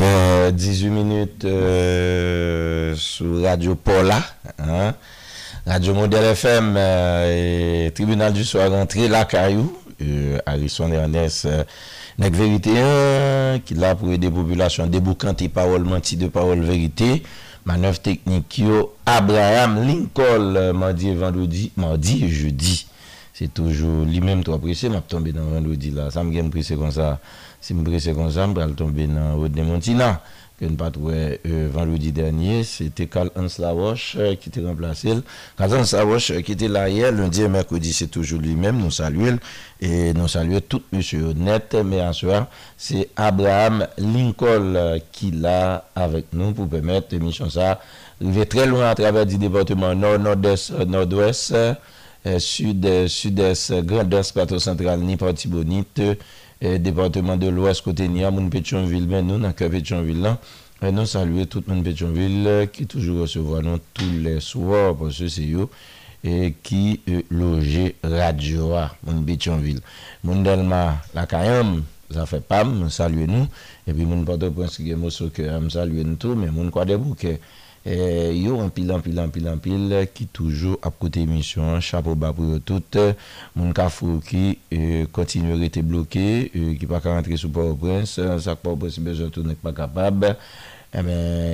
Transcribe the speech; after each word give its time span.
18 0.00 0.06
euh, 0.84 0.90
minutes 0.90 1.44
euh, 1.46 2.94
Sous 2.96 3.42
radio 3.42 3.74
Paula 3.74 4.18
Radio 5.66 5.94
Model 5.94 6.22
FM 6.24 6.74
euh, 6.76 7.90
Tribunal 7.90 8.34
du 8.34 8.44
soir 8.44 8.70
Entré 8.74 9.08
la 9.08 9.24
Kayou 9.24 9.72
Alisson 10.44 10.92
Ernest 10.92 11.48
Nek 12.20 12.32
verite 12.36 12.74
Kila 13.68 13.94
pou 13.96 14.12
e 14.12 14.18
depopulasyon 14.20 14.92
deboukante 14.92 15.48
Parol 15.52 15.84
manti 15.88 16.18
de 16.20 16.28
parol 16.32 16.60
verite 16.64 17.22
Manov 17.68 18.02
teknik 18.04 18.58
yo 18.66 18.90
Abraham 19.08 19.78
Lincoln 19.80 20.74
Mardi 20.76 21.08
et 21.14 22.28
jeudi 22.28 22.82
Se 23.36 23.48
toujou 23.48 24.04
Li 24.04 24.20
menm 24.20 24.44
tou 24.44 24.56
apresse 24.56 24.92
Mab 24.92 25.08
tombe 25.08 25.32
nan 25.32 25.54
mandodi 25.56 25.96
la 25.96 26.10
Sam 26.12 26.34
gen 26.36 26.52
presse 26.52 26.76
kon 26.80 26.92
sa 26.92 27.14
Si 27.66 27.74
je 27.74 27.80
me 27.80 27.82
presse 27.84 28.08
comme 28.14 28.30
ça, 28.30 28.46
tomber 28.76 29.08
dans 29.08 29.32
le 29.34 29.40
haut 29.40 29.48
de 29.48 29.60
Montina. 29.60 30.22
Que 30.60 30.66
nous 30.66 30.76
pas 30.76 30.92
trouvé 30.92 31.40
euh, 31.46 31.68
vendredi 31.72 32.12
dernier, 32.12 32.62
c'était 32.62 33.06
Karl 33.08 33.28
Hans 33.34 33.48
euh, 33.60 34.34
qui 34.36 34.48
était 34.50 34.64
remplacé. 34.64 35.12
Karl 35.58 35.74
Hans 35.76 35.94
euh, 35.94 36.40
qui 36.42 36.52
était 36.52 36.68
là 36.68 36.88
hier, 36.88 37.10
lundi 37.10 37.42
et 37.42 37.48
mercredi, 37.48 37.92
c'est 37.92 38.06
toujours 38.06 38.40
lui-même. 38.40 38.76
Nous 38.78 38.92
saluons 38.92 39.38
et 39.80 40.14
nous 40.14 40.28
saluons 40.28 40.60
tout 40.60 40.80
monsieur 40.92 41.24
honnête. 41.24 41.76
Mais 41.84 42.00
en 42.02 42.12
soi 42.12 42.48
c'est 42.78 43.08
Abraham 43.16 43.84
Lincoln 43.98 45.00
qui 45.10 45.32
l'a 45.32 45.88
avec 45.96 46.26
nous 46.32 46.52
pour 46.52 46.68
permettre 46.68 47.08
l'émission 47.10 47.50
ça. 47.50 47.80
va 48.20 48.46
très 48.46 48.66
loin 48.66 48.90
à 48.90 48.94
travers 48.94 49.26
du 49.26 49.38
département 49.38 49.92
nord, 49.92 50.20
nord-est, 50.20 50.70
nord-ouest, 50.86 51.52
sud, 52.38 53.08
sud-est, 53.08 53.74
grand-est, 53.84 54.32
plateau 54.32 54.60
central, 54.60 55.00
ni 55.00 55.16
Partibonite. 55.16 56.00
Eh, 56.62 56.78
Departement 56.78 57.36
de 57.36 57.48
l'Ouest 57.52 57.82
Kote 57.84 58.06
Nia 58.08 58.30
Moun 58.32 58.48
Petionville 58.48 59.04
men 59.10 59.26
nou 59.28 59.36
nanke 59.42 59.66
Petionville 59.68 60.22
lan 60.24 60.38
Men 60.80 60.88
eh, 60.88 60.94
nou 60.96 61.10
salue 61.10 61.44
tout 61.52 61.66
moun 61.68 61.82
Petionville 61.84 62.62
Ki 62.72 62.86
toujou 62.88 63.20
recevo 63.20 63.58
anon 63.58 63.76
Tout 63.92 64.14
le 64.24 64.32
souor 64.40 64.94
pou 64.96 65.12
se 65.12 65.28
se 65.32 65.44
yo 65.44 65.66
Ki 66.64 66.80
loje 67.28 67.90
Radio 68.00 68.70
a 68.80 68.86
moun 69.04 69.20
Petionville 69.28 69.84
Moun 70.24 70.40
del 70.48 70.64
ma 70.70 70.80
lakayem 71.12 71.74
Zafepam 72.16 72.72
salue 72.94 73.28
nou 73.28 73.50
Epi 73.84 74.08
moun 74.08 74.24
pote 74.32 74.48
pransike 74.56 74.96
moussouke 74.96 75.44
Moun 75.52 75.68
salue 75.76 76.00
noutou 76.08 76.40
men 76.40 76.56
moun 76.56 76.72
kwa 76.72 76.88
debouke 76.88 77.36
Il 77.88 78.42
y 78.42 78.48
a 78.48 78.52
un 78.52 78.68
pile, 78.68 78.90
un 78.90 78.98
pile, 78.98 79.16
un 79.20 79.28
pile, 79.28 79.46
un 79.46 79.58
pile 79.58 80.08
qui 80.12 80.24
est 80.24 80.32
toujours 80.32 80.76
à 80.82 80.90
côté 80.90 81.24
de 81.24 81.30
hein. 81.60 81.78
Chapeau 81.78 82.16
bas 82.16 82.32
pour 82.32 82.44
eux 82.46 82.58
tous. 82.58 82.82
Euh, 82.96 83.12
mon 83.54 83.72
cafou 83.72 84.20
qui 84.28 84.58
euh, 84.74 85.06
continue 85.12 85.52
à 85.52 85.64
être 85.64 85.80
bloqué, 85.86 86.50
euh, 86.56 86.74
qui 86.74 86.84
n'a 86.84 86.98
pas 87.00 87.10
rentré 87.14 87.36
sur 87.36 87.48
Port-au-Prince. 87.52 88.18
On 88.18 88.28
hein. 88.28 88.38
sait 88.40 88.50
que 88.50 88.56
Port-au-Prince, 88.56 88.98
c'est 89.04 89.22
un 89.22 89.28
tournée 89.28 89.54
qui 89.54 89.64
n'est 89.64 89.72
pas 89.72 89.72
capable. 89.72 90.36
Mais 90.94 90.98
eh 90.98 91.02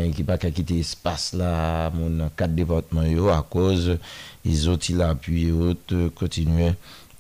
ben, 0.09 0.15
qui 0.15 0.25
n'a 0.25 0.39
pas 0.39 0.51
quitté 0.51 0.73
l'espace 0.75 1.35
là, 1.35 1.91
mon, 1.91 2.09
dans 2.09 2.31
quatre 2.35 2.55
départements. 2.55 3.03
A 3.31 3.43
cause, 3.43 3.99
ils 4.47 4.71
ont 4.71 4.77
été 4.77 4.95
là, 4.95 5.15
puis 5.21 5.53
autres, 5.53 6.09
continuent 6.19 6.73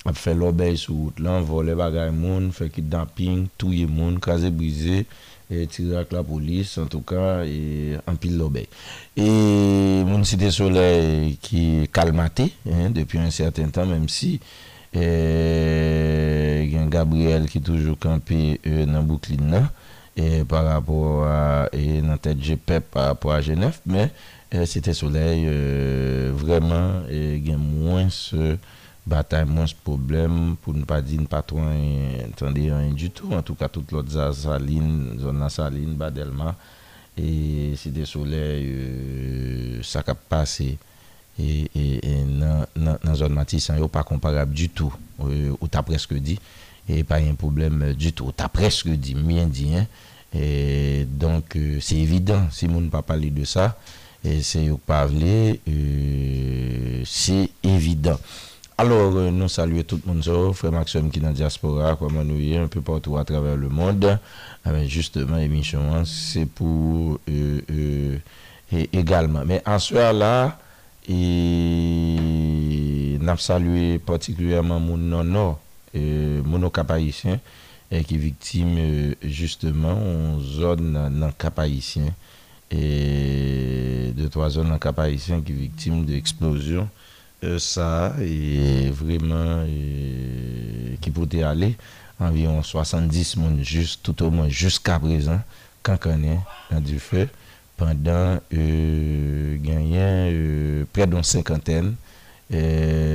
à 0.07 0.13
faire 0.15 0.35
l'obéissance 0.37 0.81
sur 0.85 0.95
l'autre. 1.19 1.41
voler 1.45 1.75
vole, 1.75 1.93
on 1.97 1.99
a 2.03 2.11
des 2.11 2.17
gens, 2.17 2.27
on 2.29 2.51
fait 2.53 2.69
du 2.75 2.81
dumping, 2.81 3.49
tous 3.59 3.73
les 3.73 3.81
gens, 3.87 4.19
casés, 4.23 4.51
brisés 4.51 5.05
et 5.53 5.69
avec 5.95 6.13
la 6.13 6.23
police, 6.23 6.79
en 6.79 6.87
tout 6.87 7.01
cas, 7.01 7.45
et 7.45 7.95
en 8.07 8.17
pile 8.17 8.39
l'obé. 8.39 8.69
Et 9.17 9.29
mon 10.07 10.25
cité 10.25 10.51
soleil 10.51 11.37
qui 11.43 11.89
calmaté 11.93 12.53
hein, 12.69 12.91
depuis 12.91 13.19
un 13.19 13.31
certain 13.31 13.69
temps, 13.69 13.85
même 13.87 14.09
si 14.09 14.41
eh, 14.95 16.63
il 16.65 16.73
y 16.73 16.77
a 16.79 16.85
Gabriel 16.87 17.49
qui 17.49 17.61
toujours 17.61 17.99
campé 17.99 18.61
euh, 18.67 18.85
dans 18.87 19.03
Brooklyn 19.03 19.71
et 20.17 20.45
par 20.45 20.65
rapport 20.67 21.25
à 21.27 21.69
et 21.73 22.01
dans 22.03 22.19
tête 22.19 22.39
GPEP 22.39 22.91
par 22.91 23.05
rapport 23.07 23.33
à 23.33 23.41
Genève, 23.41 23.79
mais 23.87 24.11
eh, 24.53 24.67
c'était 24.67 24.93
soleil 24.93 25.45
euh, 25.47 26.31
vraiment 26.35 26.93
et 27.11 27.41
moins. 27.57 28.09
ce 28.11 28.57
batay 29.09 29.43
mons 29.49 29.73
poublem 29.75 30.53
pou 30.63 30.77
nou 30.77 30.87
pa 30.87 31.01
din 31.03 31.25
patouan 31.31 31.75
tande 32.39 32.69
yon 32.69 32.85
yon 32.91 32.95
joutou 33.01 33.33
en 33.35 33.43
tout 33.43 33.59
ka 33.59 33.67
euh, 33.67 33.73
tout 33.75 33.83
lout 33.95 34.07
zazaline 34.13 35.17
zon 35.19 35.41
nasaline 35.43 35.97
badelma 35.99 36.53
e 37.19 37.73
si 37.81 37.91
de 37.95 38.07
soley 38.07 39.81
sakap 39.87 40.21
pase 40.31 40.77
e 41.39 41.65
euh, 41.67 42.23
nan 42.85 43.19
zon 43.19 43.35
mati 43.35 43.59
san 43.63 43.81
yon 43.83 43.91
pa 43.91 44.05
komparab 44.07 44.55
joutou 44.55 44.95
ou 45.59 45.71
ta 45.71 45.83
preske 45.87 46.21
di 46.23 46.39
e 46.91 47.03
pa 47.07 47.19
yon 47.23 47.35
poublem 47.41 47.83
joutou 47.99 48.31
ou 48.31 48.37
ta 48.39 48.47
preske 48.53 48.95
di 49.03 49.17
mwen 49.19 49.51
di 49.55 49.73
e 50.33 51.03
donk 51.19 51.59
se 51.85 51.99
evidant 52.07 52.55
se 52.55 52.71
moun 52.71 52.87
pa 52.93 53.03
pali 53.05 53.35
de 53.35 53.49
sa 53.51 53.73
se 54.23 54.63
yon 54.69 54.79
pavle 54.87 55.59
se 57.03 57.43
evidant 57.67 58.23
Alors, 58.83 59.15
euh, 59.17 59.31
nous 59.31 59.49
saluons 59.49 59.85
tout 59.85 60.01
le 60.05 60.13
monde, 60.13 60.55
frère 60.57 60.73
Maxime 60.73 61.09
qui 61.09 61.21
est 61.21 61.23
dans 61.23 61.29
la 61.29 61.35
diaspora, 61.35 61.95
comme 61.95 62.21
nous 62.25 62.37
y 62.41 62.55
est, 62.55 62.57
un 62.57 62.67
peu 62.67 62.81
partout 62.81 63.17
à 63.17 63.25
travers 63.25 63.55
le 63.57 63.69
monde. 63.69 64.19
Ah, 64.65 64.73
mais 64.73 64.89
justement, 64.89 65.37
l'émission, 65.37 65.79
hein, 65.95 66.03
c'est 66.05 66.47
pour 66.47 67.21
euh, 67.31 67.61
euh 67.71 68.17
également. 68.93 69.45
Mais 69.47 69.63
en 69.67 69.79
ce 69.79 69.95
là, 69.95 70.59
nous 71.09 71.17
saluons 73.39 74.01
particulièrement 74.05 74.81
mon 74.81 74.97
non 74.97 75.57
euh, 75.95 76.41
mon 76.45 76.69
capaïtien, 76.69 77.39
qui 77.89 77.97
est 77.97 78.17
victime 78.19 79.15
justement 79.23 79.93
en 79.93 80.41
zone 80.41 81.09
non 81.13 81.31
capaïtien, 81.39 82.07
et 82.73 84.11
de 84.17 84.27
trois 84.27 84.51
zones 84.51 84.71
non 84.71 84.79
capaïtien 84.79 85.41
qui 85.41 85.53
sont 85.53 85.59
victime 85.61 86.05
d'explosions, 86.05 86.89
euh, 87.45 87.59
ça 87.59 88.15
et 88.23 88.89
vraiment 88.93 89.65
qui 91.01 91.11
pourrait 91.11 91.43
aller 91.43 91.75
environ 92.21 92.63
70 92.63 93.37
monde 93.37 93.59
juste 93.63 94.01
tout 94.05 94.23
au 94.25 94.31
moins 94.31 94.49
jusqu'à 94.49 94.97
présent 95.01 95.41
quand 95.83 95.99
on 96.07 96.23
est 96.23 96.39
dans 96.71 96.81
du 96.81 97.01
feu 97.01 97.29
pendant 97.77 98.39
euh, 98.55 99.57
euh 99.61 100.85
près 100.93 101.07
d'une 101.09 101.25
cinquantaine 101.25 101.89
de 101.89 101.95
euh, 102.53 103.11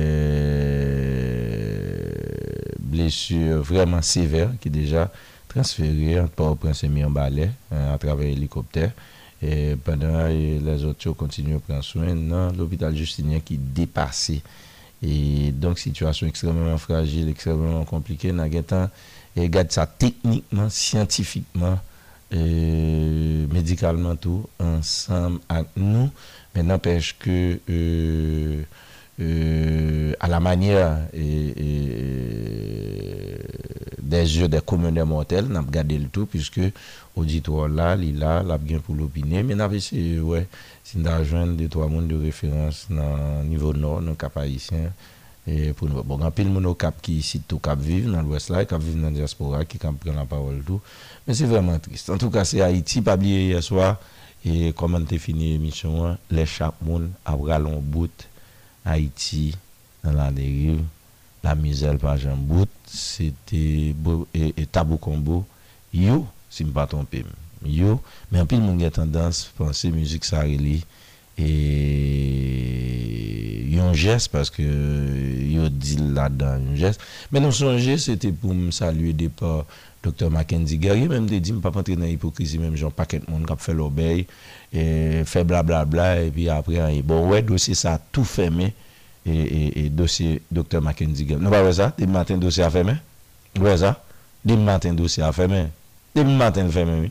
blessures 2.80 3.62
vraiment 3.62 4.02
sévères 4.02 4.50
qui 4.60 4.68
déjà 4.68 5.10
transférées 5.48 6.22
par 6.36 6.50
le 6.50 6.56
prince 6.56 6.84
et 6.84 7.04
à 7.72 7.96
travers 7.96 8.26
l'hélicoptère 8.26 8.90
et 9.42 9.76
pendant 9.84 10.26
les 10.26 10.84
autres 10.84 11.10
continuent 11.12 11.56
à 11.56 11.60
prendre 11.60 11.84
soin 11.84 12.14
dans 12.14 12.50
l'hôpital 12.52 12.94
Justinien 12.96 13.38
qui 13.40 13.56
dépassé. 13.56 14.42
Et 15.00 15.52
donc, 15.52 15.78
situation 15.78 16.26
extrêmement 16.26 16.76
fragile, 16.76 17.28
extrêmement 17.28 17.84
compliquée. 17.84 18.32
et 19.36 19.40
regarde 19.40 19.70
ça 19.70 19.86
techniquement, 19.86 20.68
scientifiquement, 20.68 21.78
médicalement 22.32 24.16
tout, 24.16 24.46
ensemble 24.58 25.38
avec 25.48 25.68
nous. 25.76 26.10
Mais 26.54 26.62
n'empêche 26.64 27.16
que. 27.18 27.60
Euh, 27.70 28.62
euh, 29.20 30.12
à 30.20 30.28
la 30.28 30.38
manière 30.38 30.96
euh, 31.12 31.88
des 34.00 34.38
yeux 34.38 34.46
des 34.46 34.60
communautés 34.60 35.02
mortels, 35.02 35.46
n'a 35.48 35.60
pas 35.62 35.70
gardé 35.72 35.98
le 35.98 36.06
tout, 36.06 36.26
puisque 36.26 36.60
l'auditoire 37.16 37.68
là, 37.68 37.96
il 37.96 38.22
a, 38.22 38.44
l'a 38.44 38.58
bien 38.58 38.78
pour 38.78 38.94
l'opinion 38.94 39.42
mais 39.44 39.56
n'a 39.56 39.68
pas 39.68 39.74
ouais, 39.74 40.46
c'est 40.84 41.02
d'ajouter 41.02 41.50
de 41.50 41.66
trois 41.66 41.88
mondes 41.88 42.06
de 42.06 42.14
référence 42.14 42.86
dans 42.88 43.42
niveau 43.42 43.72
nord, 43.74 44.02
dans 44.02 44.10
le 44.10 44.14
cap 44.14 44.36
haïtien, 44.36 44.92
et 45.48 45.72
pour 45.72 45.88
nous, 45.88 46.00
bon, 46.04 46.20
en 46.20 46.30
pile, 46.30 46.48
mon 46.48 46.74
cap 46.74 46.94
qui 47.02 47.14
ici, 47.14 47.40
tout 47.46 47.58
cap 47.58 47.80
vivre 47.80 48.12
dans 48.12 48.22
l'ouest 48.22 48.50
là, 48.50 48.64
cap 48.66 48.80
vivre 48.80 48.98
dans 49.00 49.06
la 49.10 49.14
diaspora, 49.14 49.64
qui 49.64 49.78
cap 49.78 49.94
prend 49.96 50.12
la 50.14 50.26
parole 50.26 50.60
tout, 50.64 50.80
mais 51.26 51.34
c'est 51.34 51.46
vraiment 51.46 51.78
triste. 51.80 52.08
En 52.10 52.18
tout 52.18 52.30
cas, 52.30 52.44
c'est 52.44 52.60
Haïti, 52.60 53.00
pas 53.02 53.16
oublié 53.16 53.46
hier 53.48 53.62
soir, 53.64 53.96
et 54.46 54.72
comment 54.76 55.02
t'es 55.02 55.18
fini 55.18 55.50
l'émission, 55.54 56.16
les 56.30 56.46
chapeaux, 56.46 57.00
à 57.24 57.34
bras 57.34 57.58
bout, 57.58 58.12
Haïti 58.88 59.52
nan 60.04 60.16
la 60.18 60.28
derive, 60.34 60.80
la 61.44 61.54
mizèl 61.58 62.00
pa 62.02 62.16
jambout, 62.20 62.70
et 63.22 64.62
tabou-kombou, 64.74 65.42
yò, 65.94 66.22
si 66.50 66.64
m 66.64 66.72
pa 66.76 66.86
tonpèm, 66.90 67.28
yò, 67.68 67.98
men 68.32 68.44
anpil 68.46 68.62
moun 68.64 68.80
gen 68.80 68.94
tendans, 68.96 69.42
pansè, 69.58 69.90
mizik, 69.94 70.24
sarili, 70.28 70.78
e 71.38 71.50
yon 73.76 73.92
jès, 73.94 74.24
paske 74.32 74.64
yò 74.64 75.68
dil 75.70 76.08
la 76.16 76.28
dan, 76.32 76.64
yon 76.72 76.80
jès. 76.86 76.98
Men 77.30 77.48
anpil 77.48 77.64
moun 77.68 77.84
gen 77.84 78.02
tendans, 78.02 78.06
pansè, 78.08 78.22
mizik, 78.24 78.24
sarili, 78.24 78.24
et 78.24 78.26
yon 78.28 78.56
jès, 78.68 78.86
paske 78.86 78.86
yon 78.88 78.90
dil 78.96 79.28
la 79.28 79.42
dan, 79.44 79.70
yon 79.70 79.72
jès. 79.76 79.76
Dr. 80.02 80.30
Mackenzie 80.30 80.78
Guerrier 80.78 81.08
même 81.08 81.26
dit, 81.26 81.42
je 81.44 81.52
ne 81.52 81.60
pas 81.60 81.70
entrer 81.76 81.96
dans 81.96 82.04
l'hypocrisie, 82.04 82.58
même 82.58 82.76
j'en 82.76 82.90
paquet 82.90 83.18
de 83.18 83.30
monde 83.30 83.46
qui 83.46 83.52
fait 83.58 83.74
l'obéi, 83.74 84.26
fait 84.72 85.44
blablabla, 85.44 86.22
et 86.22 86.30
puis 86.30 86.48
après, 86.48 86.78
hein, 86.78 87.00
bon, 87.04 87.28
ouais, 87.28 87.42
dossier 87.42 87.74
ça 87.74 87.98
tout 88.12 88.24
fermé, 88.24 88.74
et, 89.26 89.30
et, 89.34 89.86
et 89.86 89.88
dossier 89.88 90.40
Dr. 90.52 90.80
Mackenzie 90.80 91.24
Guerrier. 91.24 91.44
Non, 91.44 91.50
pas 91.50 91.72
ça, 91.72 91.92
demain 91.98 92.12
matin, 92.12 92.36
dossier 92.38 92.62
à 92.62 92.70
fermer. 92.70 92.94
Ouais, 93.58 93.76
ça, 93.76 94.02
demain 94.44 94.64
matin, 94.64 94.92
dossier 94.92 95.22
à 95.24 95.32
fermer. 95.32 95.66
Demain 96.14 96.36
matin, 96.36 96.68
fermé, 96.70 97.00
oui. 97.00 97.10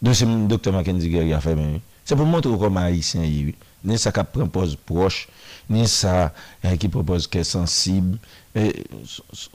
Dossier 0.00 0.26
Docteur 0.48 0.72
Mackenzie 0.74 1.08
Guerrier 1.10 1.32
a 1.34 1.40
fermé, 1.40 1.62
oui. 1.74 1.80
C'est 2.06 2.14
pour 2.14 2.24
montrer 2.24 2.52
comment 2.56 2.88
Ni 2.88 3.98
ça 3.98 4.12
qui 4.12 4.20
propose 4.32 4.76
proche, 4.76 5.28
ni 5.68 5.86
ça 5.88 6.32
hein, 6.62 6.76
qui 6.76 6.88
propose 6.88 7.26
qui 7.26 7.38
est 7.38 7.44
sensible. 7.44 8.18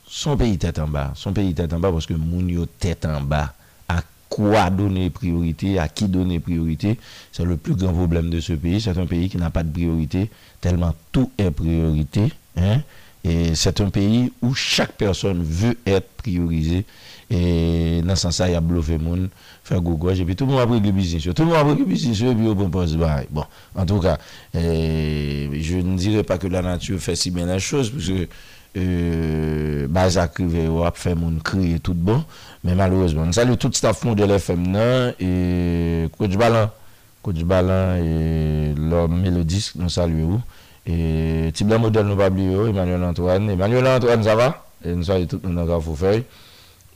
son 0.06 0.36
pays 0.38 0.58
tête 0.58 0.78
en 0.78 0.88
bas. 0.88 1.14
Son 1.16 1.32
pays 1.32 1.54
tête 1.54 1.72
en 1.74 1.80
bas 1.80 1.92
parce 1.94 2.06
que 2.06 2.14
Mounio 2.14 2.66
tête 2.66 3.06
en 3.06 3.22
bas. 3.22 3.54
À 3.88 4.02
quoi 4.28 4.70
donner 4.70 5.10
priorité, 5.10 5.80
à 5.80 5.88
qui 5.88 6.06
donner 6.10 6.40
priorité, 6.42 7.00
c'est 7.32 7.46
le 7.46 7.56
plus 7.56 7.74
grand 7.76 7.94
problème 7.94 8.30
de 8.30 8.42
ce 8.42 8.52
pays. 8.54 8.82
C'est 8.82 8.98
un 8.98 9.06
pays 9.06 9.30
qui 9.30 9.38
n'a 9.38 9.50
pas 9.50 9.64
de 9.64 9.72
priorité, 9.72 10.30
tellement 10.60 10.94
tout 11.14 11.32
est 11.38 11.52
priorité. 11.52 12.34
Hein. 12.58 12.82
Et 13.24 13.56
c'est 13.56 13.80
un 13.80 13.90
pays 13.90 14.32
où 14.42 14.54
chaque 14.54 14.94
personne 14.94 15.42
veut 15.42 15.78
être 15.86 16.08
priorisée. 16.18 16.84
E 17.32 18.02
nan 18.04 18.18
san 18.20 18.34
sa 18.36 18.50
ya 18.52 18.60
blo 18.60 18.82
fe 18.84 18.98
moun, 19.00 19.30
fe 19.64 19.78
gou 19.80 19.96
gou, 19.96 20.12
jepi 20.12 20.36
tout 20.36 20.46
moun 20.50 20.60
apre 20.60 20.82
gil 20.84 20.92
bizinsyo, 20.92 21.32
tout 21.32 21.46
moun 21.48 21.56
apre 21.56 21.78
gil 21.80 21.86
bizinsyo, 21.88 22.34
bi 22.36 22.44
yo 22.50 22.56
bon 22.60 22.68
pos 22.74 22.92
baye. 23.00 23.30
Bon, 23.32 23.46
an 23.80 23.88
tou 23.88 24.04
ka, 24.04 24.18
e 24.52 25.48
je 25.64 25.80
n 25.80 25.94
dire 26.02 26.26
pa 26.28 26.36
ke 26.42 26.52
la 26.52 26.60
natye 26.66 26.98
fe 27.00 27.16
si 27.16 27.32
mè 27.32 27.46
nan 27.48 27.62
chose, 27.64 27.94
pwese, 27.96 28.26
e, 28.76 28.84
baz 29.96 30.20
akri 30.20 30.44
ve 30.52 30.66
yo 30.66 30.84
ap 30.88 31.00
fe 31.00 31.16
moun 31.16 31.38
kri, 31.48 31.78
e 31.78 31.80
tout 31.80 31.96
bon. 31.96 32.20
Men 32.68 32.76
malouz 32.82 33.16
bon, 33.16 33.30
n 33.32 33.34
sali 33.38 33.56
tout 33.56 33.80
staf 33.80 34.04
moun 34.04 34.20
de 34.20 34.28
l'FM 34.28 34.68
nan, 34.76 35.16
e, 35.16 35.32
Koj 36.20 36.36
Balan, 36.42 36.68
Koj 37.24 37.48
Balan, 37.48 37.96
e, 38.04 38.76
lò 38.76 39.06
Melodisk, 39.14 39.80
n 39.80 39.88
sali 39.90 40.20
ou. 40.28 40.42
E, 40.84 41.54
ti 41.56 41.64
blan 41.64 41.80
mou 41.86 41.96
den 41.96 42.12
nou 42.12 42.20
babli 42.20 42.52
ou, 42.52 42.68
Emmanuel 42.74 43.08
Antoine, 43.08 43.54
Emmanuel 43.56 43.88
Antoine, 43.96 44.24
zava? 44.28 44.52
E 44.84 44.92
n 45.00 45.08
sali 45.08 45.32
tout 45.32 45.40
moun 45.48 45.64
an 45.64 45.72
ka 45.72 45.80
fou 45.88 45.96
fèy. 45.96 46.26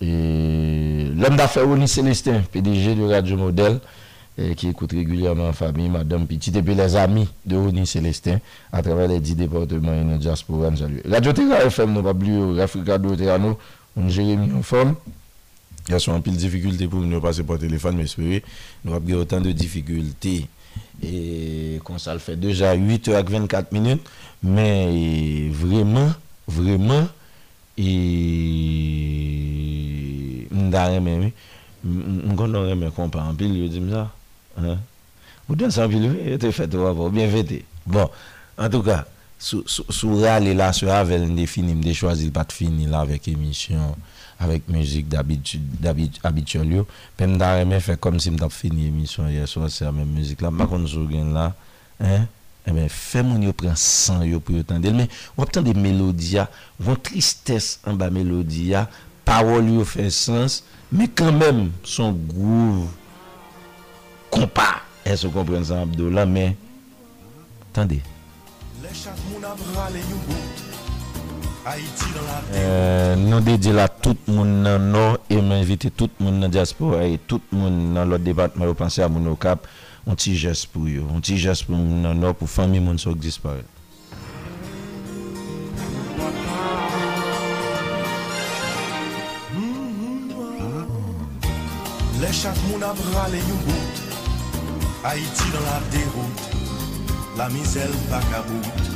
l'homme 0.02 1.36
d'affaires 1.38 1.68
Roni 1.68 1.88
Célestin, 1.88 2.42
PDG 2.52 2.96
de 2.96 3.04
Radio 3.04 3.38
Modèle, 3.38 3.80
eh, 4.38 4.54
qui 4.56 4.68
écoute 4.68 4.92
régulièrement 4.92 5.48
en 5.48 5.54
famille, 5.54 5.90
Madame 5.90 6.26
Petit, 6.28 6.52
et 6.58 6.62
puis 6.62 6.76
les 6.76 6.96
amis 6.98 7.28
de 7.46 7.56
Rony 7.56 7.88
Célestin, 7.88 8.40
à 8.72 8.82
travers 8.82 9.08
les 9.08 9.20
10 9.20 9.36
départements 9.36 9.94
et 9.94 10.04
nos 10.04 10.18
diaspora, 10.18 10.70
Radio 11.10 11.32
Terra 11.34 11.64
FM, 11.66 11.94
nous 11.94 12.04
pas 12.04 12.12
oublier, 12.12 12.62
Africa 12.62 12.98
do 12.98 13.16
nous 13.16 13.58
on 13.98 14.10
Jérémy 14.10 14.52
en 14.54 14.62
forme. 14.62 14.96
Il 15.88 15.92
y 15.92 15.96
a 15.96 16.00
souvent 16.00 16.20
pile 16.20 16.34
de 16.34 16.40
difficultés 16.40 16.88
pour 16.88 17.00
nous 17.00 17.22
passer 17.22 17.44
par 17.44 17.60
téléphone, 17.60 17.98
mais 18.20 18.42
nous 18.84 18.94
avons 18.94 19.14
autant 19.16 19.40
de 19.40 19.52
difficultés. 19.52 20.48
Et 21.02 21.80
qu'on 21.86 21.98
ça 21.98 22.12
le 22.12 22.20
fait 22.20 22.36
déjà 22.36 22.76
8h24 22.76 23.68
minutes, 23.72 24.02
mais 24.44 24.92
eh, 24.94 25.50
vraiment, 25.50 26.10
vraiment, 26.48 27.08
M 27.78 30.48
nda 30.56 30.88
reme, 30.94 31.32
m 31.84 32.36
konon 32.40 32.64
reme 32.70 32.88
kompa 32.96 33.20
anpil 33.28 33.54
yo, 33.60 33.66
di 33.68 33.80
m 33.84 33.86
la. 33.92 34.10
M 34.56 34.58
nda 34.64 34.64
reme, 34.64 34.64
m 34.64 34.64
konon 34.64 34.64
reme 34.64 34.64
kompa 34.64 34.64
anpil 34.64 34.64
yo, 34.64 34.64
di 34.64 34.68
m 36.00 36.04
la. 37.52 37.60
Bon, 37.86 38.10
an 38.58 38.70
tou 38.74 38.82
ka, 38.86 39.04
sou 39.38 40.14
ra 40.24 40.38
li 40.42 40.54
la, 40.58 40.72
sou 40.74 40.88
ra 40.90 41.04
vel, 41.06 41.28
m 41.28 41.36
de 41.38 41.46
fini, 41.52 41.74
m 41.76 41.84
de 41.84 41.94
chwazi 41.94 42.32
pat 42.34 42.50
fini 42.56 42.88
la 42.90 43.04
vek 43.06 43.28
emisyon, 43.36 43.92
avek 44.42 44.64
müzik 44.72 45.06
d'abityon 45.12 46.72
yo, 46.80 46.88
pe 47.20 47.28
m 47.28 47.36
da 47.42 47.56
reme 47.60 47.78
fe 47.84 48.00
kom 48.02 48.16
si 48.24 48.32
m 48.32 48.40
tap 48.40 48.56
fini 48.56 48.88
emisyon 48.90 49.28
ye, 49.36 49.44
sou 49.52 49.62
a 49.68 49.70
se 49.70 49.84
a 49.86 49.92
men 49.96 50.08
müzik 50.16 50.40
la, 50.44 50.50
m 50.50 50.62
a 50.64 50.66
konon 50.72 50.88
sou 50.90 51.06
gen 51.12 51.30
la. 51.36 51.48
Eh 52.66 52.88
fè 52.90 53.22
moun 53.22 53.44
yo 53.46 53.54
pren 53.54 53.76
san 53.78 54.24
yo 54.26 54.40
pou 54.44 54.58
yo 54.58 54.64
tande. 54.66 54.90
Mè, 54.92 55.06
wap 55.38 55.52
tande 55.54 55.74
melodia, 55.78 56.48
wap 56.82 57.04
tristès 57.06 57.76
an 57.86 57.98
ba 58.00 58.10
melodia, 58.14 58.86
parol 59.28 59.70
yo 59.78 59.86
fè 59.86 60.08
sens, 60.14 60.64
mè 60.90 61.06
kè 61.14 61.30
mèm 61.36 61.68
son 61.86 62.18
grouv, 62.32 62.88
kompa, 64.34 64.82
e 65.06 65.14
se 65.18 65.30
kompren 65.34 65.66
san 65.68 65.86
Abdou 65.86 66.10
la, 66.14 66.26
mè, 66.26 66.50
tande. 67.76 68.02
Nou 73.30 73.46
de 73.46 73.56
di 73.62 73.74
la, 73.78 73.88
tout 73.94 74.26
moun 74.30 74.62
nan 74.66 74.90
nou, 74.94 75.22
e 75.34 75.38
mè 75.42 75.62
invite 75.62 75.94
tout 75.94 76.18
moun 76.22 76.42
nan 76.42 76.50
diaspo, 76.54 76.96
e 76.98 77.16
tout 77.30 77.46
moun 77.54 77.92
nan 77.94 78.10
lot 78.10 78.26
debat, 78.26 78.58
mè 78.58 78.66
yo 78.70 78.74
panse 78.78 79.06
a 79.06 79.10
moun 79.12 79.30
nou 79.30 79.38
kap, 79.42 79.70
un 80.08 80.16
petit 80.16 80.38
geste 80.38 80.68
pour 80.68 80.84
eux, 80.84 81.04
un 81.16 81.20
petit 81.20 81.38
geste 81.38 81.66
pour 81.66 81.78
nous, 81.78 82.34
pour 82.34 82.50
famille 82.50 82.80
mon 82.80 82.96
qui 82.96 83.14
disparaît. 83.16 83.66
Les 92.22 92.32
chats 92.32 92.54
moun 92.72 92.82
abralé 92.82 93.38
yon 93.38 93.56
bout 93.66 95.04
Haïti 95.04 95.44
dans 95.54 95.66
la 95.66 95.80
déroute 95.92 97.36
La 97.38 97.50
misère 97.50 97.90
caboute. 98.10 98.88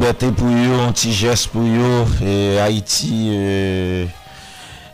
liberté 0.00 0.32
pour 0.32 0.48
eux, 0.48 0.80
un 0.88 0.92
petit 0.92 1.12
geste 1.12 1.48
pour 1.48 1.60
eux. 1.60 2.06
Et 2.24 2.58
Haïti, 2.58 3.32
euh, 3.34 4.06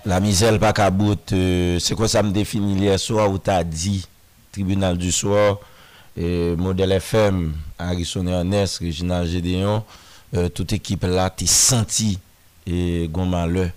la 0.05 0.19
misère 0.19 0.59
pas 0.59 0.73
caboute. 0.73 1.33
Euh, 1.33 1.79
c'est 1.79 1.95
quoi 1.95 2.09
ça 2.09 2.25
me 2.25 2.33
définit 2.33 2.75
hier 2.77 2.99
soir 2.99 3.31
où 3.31 3.39
tu 3.39 3.49
as 3.49 3.63
dit, 3.63 4.05
tribunal 4.51 4.99
du 4.99 5.13
soir, 5.13 5.59
et 6.17 6.57
modèle 6.57 6.91
FM, 6.91 7.53
Harrison 7.79 8.27
Ernest, 8.27 8.79
régional 8.79 9.29
Gédéon, 9.29 9.85
euh, 10.35 10.49
toute 10.49 10.73
équipe 10.73 11.05
là, 11.05 11.31
t'es 11.31 11.47
senti 11.47 12.19
et 12.67 13.09
gomaleux. 13.09 13.71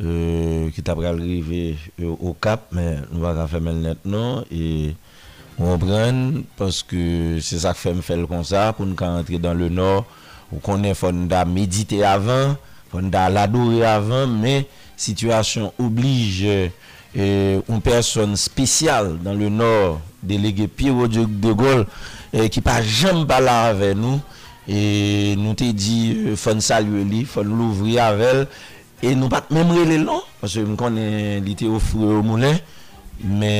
t'a 0.00 0.92
à 0.92 1.06
arriver 1.08 1.76
au 2.02 2.32
cap 2.32 2.66
mais 2.72 2.96
nous 3.12 3.24
allons 3.24 3.46
faire 3.46 3.60
mal 3.60 3.76
net 3.76 3.98
on 4.04 4.42
on 5.56 5.70
reprend 5.72 6.32
parce 6.56 6.82
que 6.82 7.38
c'est 7.40 7.60
ça 7.60 7.72
que 7.74 7.88
me 7.90 8.00
fait 8.02 8.18
comme 8.26 8.42
ça 8.42 8.72
pour 8.72 8.86
nous 8.86 8.96
rentrer 8.98 9.38
dans 9.38 9.54
le 9.54 9.68
nord 9.68 10.04
Ou 10.54 10.62
konen 10.62 10.94
fon 10.96 11.24
da 11.30 11.40
medite 11.48 11.98
avan, 12.06 12.52
fon 12.92 13.08
da 13.12 13.26
lador 13.32 13.80
avan, 13.88 14.36
me 14.42 14.60
situasyon 15.00 15.72
oblige 15.82 16.58
e, 17.14 17.26
un 17.66 17.82
person 17.84 18.36
spesyal 18.38 19.14
dan 19.24 19.40
le 19.40 19.48
nor, 19.52 19.96
delege 20.24 20.68
Piro 20.78 21.08
Degol, 21.10 21.82
e, 22.34 22.46
ki 22.54 22.62
pa 22.64 22.78
jem 22.86 23.24
bala 23.28 23.56
ave 23.72 23.90
nou, 23.98 24.20
e 24.70 25.34
nou 25.42 25.58
te 25.58 25.72
di 25.74 25.98
e, 26.14 26.36
fon 26.40 26.62
salye 26.64 27.02
li, 27.08 27.24
fon 27.34 27.50
louvri 27.50 27.98
ave, 28.04 28.46
e 29.02 29.12
nou 29.18 29.32
pat 29.32 29.50
memre 29.54 29.82
le 29.90 29.98
lan, 30.06 30.22
pou 30.40 30.50
se 30.54 30.62
mwen 30.64 30.78
konen 30.80 31.42
li 31.44 31.56
te 31.58 31.66
ofre 31.68 32.12
ou 32.14 32.22
mounen, 32.24 32.56
me 33.26 33.56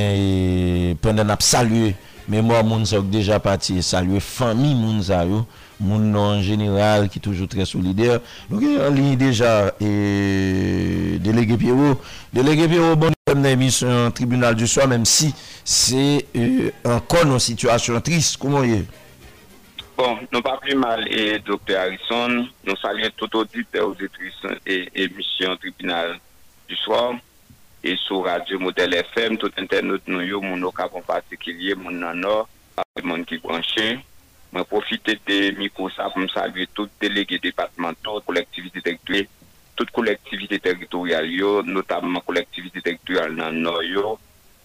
ponen 1.03 1.31
ap 1.35 1.43
salye, 1.47 1.91
me 2.31 2.41
moun 2.41 2.71
moun 2.71 2.87
sok 2.89 3.11
deja 3.13 3.43
pati, 3.45 3.83
salye 3.85 4.23
fan 4.25 4.57
mi 4.63 4.71
moun 4.79 5.03
salyo, 5.05 5.43
moun 5.85 6.09
nan 6.15 6.41
jeneral 6.45 7.07
ki 7.13 7.21
toujou 7.23 7.47
tre 7.51 7.67
solide 7.69 8.17
nou 8.51 8.61
gen 8.63 8.81
an 8.87 8.95
li 8.97 9.13
deja 9.21 9.53
eee 9.85 11.19
delege 11.25 11.59
pierrot 11.61 12.03
delege 12.35 12.67
pierrot 12.73 12.99
boni 13.05 13.35
nan 13.35 13.49
emisyon 13.53 14.15
tribunal 14.17 14.57
du 14.59 14.69
soa 14.71 14.89
menm 14.91 15.07
si 15.09 15.31
se 15.39 16.05
ee 16.35 16.71
an 16.91 17.03
kon 17.11 17.35
an 17.37 17.43
situasyon 17.45 18.03
trist 18.07 18.39
kouman 18.43 18.67
ye 18.71 18.81
bon 19.99 20.25
nou 20.33 20.43
pa 20.45 20.57
pli 20.63 20.75
mal 20.81 21.05
ee 21.09 21.39
dr. 21.47 21.77
Harrison 21.77 22.41
nou 22.67 22.81
salyen 22.81 23.15
toutou 23.21 23.47
di 23.47 23.67
pe 23.71 23.83
ouze 23.85 24.09
trist 24.17 24.49
e 24.65 24.81
emisyon 25.07 25.61
tribunal 25.63 26.17
du 26.71 26.79
soa 26.81 27.11
e 27.85 27.95
sou 28.07 28.25
radio 28.25 28.59
model 28.63 28.97
fm 29.13 29.37
tout 29.37 29.53
internet 29.61 30.09
nou 30.09 30.25
yo 30.25 30.41
moun 30.43 30.65
okavon 30.71 31.05
pati 31.07 31.37
ki 31.45 31.53
liye 31.61 31.77
moun 31.79 32.01
nan 32.07 32.23
no 32.25 32.43
moun 33.05 33.23
ki 33.27 33.37
gwenche 33.43 33.93
Mwen 34.55 34.65
profite 34.71 35.17
de 35.27 35.49
mi 35.59 35.67
kousap, 35.75 36.15
mwen 36.15 36.29
salve 36.31 36.69
tout 36.79 36.91
delege 37.03 37.39
departemental, 37.43 38.21
tout 39.75 39.89
kolektivite 39.91 40.59
teritorial 40.63 41.27
yo, 41.27 41.57
notabman 41.67 42.23
kolektivite 42.23 42.79
teritorial 42.87 43.35
nan 43.35 43.57
nor 43.65 43.81
yo. 43.83 44.13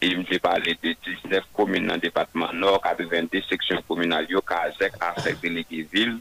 E 0.06 0.12
mwen 0.14 0.28
jep 0.30 0.44
pale 0.46 0.76
de 0.84 0.94
19 1.08 1.48
komine 1.58 1.90
nan 1.90 2.00
departemental 2.04 2.60
nor, 2.62 2.78
kade 2.86 3.08
vende 3.10 3.42
seksyon 3.50 3.82
kominal 3.90 4.30
yo 4.30 4.42
kasek 4.46 4.94
asek 5.08 5.40
e 5.40 5.42
delege 5.48 5.82
vil. 5.90 6.14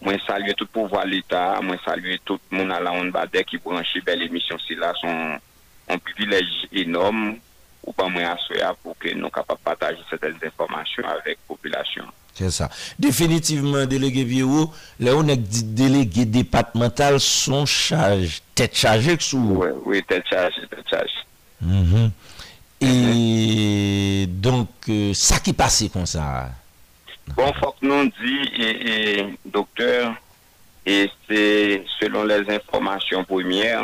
Mwen 0.00 0.16
salve 0.24 0.56
tout 0.56 0.72
pouvoi 0.72 1.04
l'Etat, 1.10 1.60
mwen 1.60 1.76
salve 1.84 2.16
tout 2.24 2.40
moun 2.56 2.72
ala 2.72 2.94
on 2.96 3.12
badek, 3.12 3.50
ki 3.52 3.60
pou 3.60 3.76
lanche 3.76 4.00
bel 4.06 4.24
emisyon 4.30 4.62
sila 4.64 4.94
son 5.02 5.36
pivilej 6.08 6.62
enom 6.86 7.20
ou 7.84 7.92
pa 7.96 8.08
mwen 8.08 8.30
aswea 8.32 8.72
pou 8.80 8.96
ke 8.96 9.12
nou 9.18 9.28
kapap 9.36 9.60
pataje 9.68 10.08
setel 10.08 10.40
informasyon 10.48 11.12
avek 11.18 11.44
populasyon. 11.52 12.08
Definitivman 13.00 13.86
delege 13.90 14.22
vie 14.28 14.42
ou 14.46 14.68
Le 15.00 15.12
ou 15.16 15.22
nek 15.26 15.42
delege 15.76 16.24
depat 16.32 16.72
mental 16.78 17.18
Son 17.24 17.66
chaj 17.68 18.38
Tet 18.58 18.76
chajek 18.76 19.22
sou 19.24 19.60
Tet 20.08 20.28
chaj 20.28 20.56
mm-hmm. 21.60 22.08
Et 22.80 24.26
Donk 24.40 24.88
sa 25.18 25.40
ki 25.44 25.52
pase 25.56 25.90
kon 25.92 26.08
sa 26.08 26.48
Bon 27.36 27.52
fok 27.60 27.80
non 27.84 28.08
di 28.20 29.28
Dokter 29.46 30.08
Et 30.88 31.10
se 31.28 31.42
selon 31.98 32.24
les 32.24 32.46
Informasyon 32.54 33.26
premier 33.28 33.76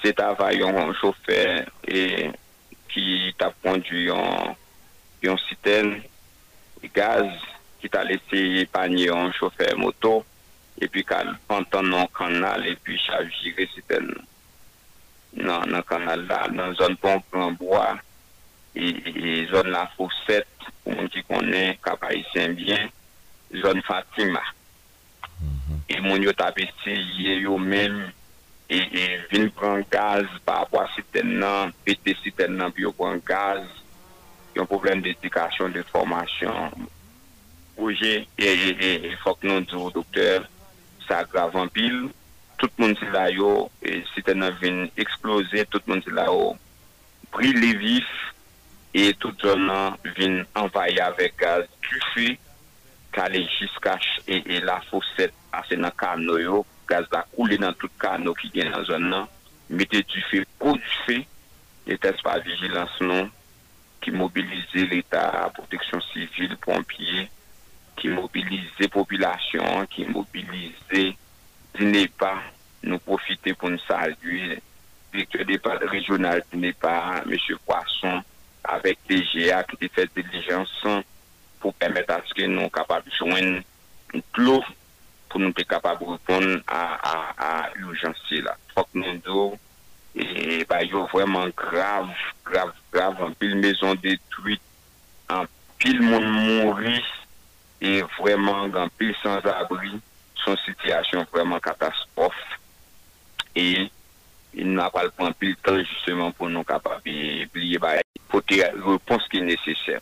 Se 0.00 0.12
ta 0.12 0.30
va 0.38 0.52
yon 0.54 0.92
chauffeur 1.00 1.66
Et 1.88 2.30
ki 2.94 3.32
ta 3.38 3.50
pondu 3.64 4.06
Yon 5.24 5.40
siten 5.48 5.96
Gaz 6.94 7.24
ki 7.84 7.90
ta 7.92 8.00
lesi 8.00 8.64
panye 8.72 9.10
an 9.12 9.28
chofer 9.36 9.76
moto, 9.76 10.22
epi 10.80 11.02
kan 11.04 11.34
pantan 11.46 11.86
nan 11.92 12.08
kanal, 12.16 12.64
epi 12.64 12.96
chal 13.04 13.24
jire 13.36 13.66
siten 13.74 14.06
nan 15.32 15.82
kanal 15.88 16.20
la, 16.28 16.46
nan 16.48 16.72
zon 16.78 16.96
pon 17.02 17.20
pranboa, 17.30 17.98
e 18.72 18.88
zon 19.52 19.68
la 19.74 19.84
foset, 19.98 20.46
pou 20.80 20.96
moun 20.96 21.10
ki 21.12 21.20
konen 21.28 21.76
kapayisen 21.84 22.56
bien, 22.56 22.88
zon 23.60 23.82
Fatima, 23.86 24.40
e 25.92 26.00
moun 26.00 26.24
yo 26.24 26.32
tapeti 26.40 26.94
ye 27.20 27.34
yo 27.44 27.58
men, 27.60 27.94
e 28.72 28.80
vin 29.30 29.50
pran 29.56 29.84
gaz, 29.92 30.24
pa 30.48 30.62
apwa 30.64 30.86
siten 30.96 31.36
nan, 31.44 31.74
pete 31.84 32.16
siten 32.24 32.56
nan 32.62 32.72
biyo 32.72 32.96
pran 32.96 33.20
gaz, 33.28 33.60
yon 34.56 34.66
problem 34.72 35.04
dedikasyon, 35.04 35.72
de 35.76 35.82
formasyon, 35.92 36.88
Oje, 37.76 38.20
e 38.38 39.14
fok 39.24 39.42
nou 39.42 39.62
djou 39.66 39.90
doktèr, 39.94 40.46
sa 41.08 41.24
grav 41.26 41.56
anpil, 41.58 42.06
tout 42.62 42.70
moun 42.78 42.94
sè 43.00 43.08
euh, 43.08 43.14
la 43.16 43.24
yo, 43.34 43.48
sè 44.12 44.22
te 44.22 44.34
nan 44.38 44.54
vin 44.60 44.84
eksplose, 44.94 45.64
tout 45.72 45.82
moun 45.90 46.02
sè 46.06 46.14
la 46.14 46.28
yo, 46.30 46.52
pri 47.34 47.50
levif, 47.58 48.06
e 48.94 49.08
tout 49.18 49.34
zon 49.42 49.66
nan 49.66 49.98
vin 50.14 50.38
anvaye 50.62 51.00
avek 51.02 51.34
gaz 51.42 51.66
kifè, 51.88 52.28
ka 53.14 53.26
le 53.30 53.42
jiskache 53.56 54.22
e 54.30 54.60
la 54.64 54.78
fosèt 54.88 55.34
asè 55.58 55.74
nan 55.82 55.94
karno 55.98 56.38
yo, 56.38 56.62
gaz 56.90 57.10
la 57.10 57.24
koule 57.34 57.58
nan 57.58 57.74
tout 57.82 57.90
karno 57.98 58.36
ki 58.38 58.52
gen 58.54 58.70
nan 58.70 58.86
zon 58.86 59.10
nan, 59.10 59.26
me 59.74 59.82
te 59.90 59.98
tifè 60.14 60.44
kou 60.62 60.78
tifè, 60.78 61.18
etè 61.90 62.14
s'pa 62.20 62.38
vijilans 62.46 62.94
nou 63.02 63.26
ki 64.04 64.12
mobilize 64.14 64.86
l'Etat 64.92 65.42
a 65.42 65.48
proteksyon 65.56 66.00
sivil 66.12 66.54
pompye, 66.62 67.24
ki 68.00 68.10
mobilize 68.14 68.88
populasyon, 68.90 69.86
ki 69.92 70.04
mobilize 70.10 71.14
di 71.74 71.84
ne 71.90 72.04
pa 72.18 72.36
nou 72.84 73.00
profite 73.02 73.54
pou 73.58 73.72
nou 73.72 73.80
saluye, 73.86 74.58
di 75.14 75.24
ke 75.30 75.46
depade 75.46 75.86
rejonal, 75.90 76.42
di 76.50 76.60
ne 76.62 76.72
pa 76.78 77.22
M. 77.26 77.32
Poisson 77.64 78.20
avek 78.66 79.00
TGA 79.08 79.62
ki 79.70 79.78
te 79.82 79.90
fet 79.94 80.12
dilijanson 80.16 81.02
pou 81.62 81.74
pemet 81.80 82.10
aske 82.16 82.46
nou 82.50 82.70
kapab 82.74 83.06
jwen 83.18 83.62
nou 84.14 84.24
plou, 84.36 84.60
pou 85.30 85.42
nou 85.42 85.54
te 85.56 85.64
kapab 85.68 86.02
oupon 86.06 86.46
a 86.68 87.52
urjansye 87.84 88.44
la. 88.46 88.56
E 90.14 90.62
ba 90.70 90.78
yo 90.86 91.04
vweman 91.10 91.50
grav, 91.58 92.06
grav, 92.46 92.70
grav, 92.94 93.18
an 93.24 93.32
pil 93.38 93.56
mezon 93.58 93.98
detuit, 94.02 94.62
an 95.32 95.48
pil 95.82 95.98
moun 96.04 96.24
moun 96.36 96.70
ris, 96.78 97.08
E 97.84 98.00
vreman 98.16 98.70
gampil 98.72 99.12
sans 99.20 99.44
abri 99.50 99.92
Son 100.40 100.56
sityasyon 100.62 101.28
vreman 101.32 101.60
katastrof 101.64 102.32
E 103.56 103.90
Nou 104.56 104.80
apal 104.88 105.10
pampil 105.18 105.52
Très 105.64 105.82
justement 105.92 106.32
pou 106.34 106.48
nou 106.52 106.64
kapab 106.66 107.04
Bliye 107.04 107.80
ba 107.82 107.92
Pote 108.32 108.56
repons 108.86 109.26
ki 109.32 109.42
neseser 109.44 110.00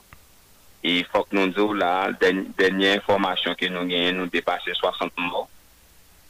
E 0.86 0.96
fok 1.10 1.30
nou 1.34 1.50
nou 1.50 1.74
la 1.78 2.12
Dernye 2.22 2.94
informasyon 3.00 3.58
ki 3.58 3.72
nou 3.74 3.90
genye 3.90 4.14
Nou 4.18 4.30
depase 4.30 4.76
60 4.78 5.18
mò 5.26 5.42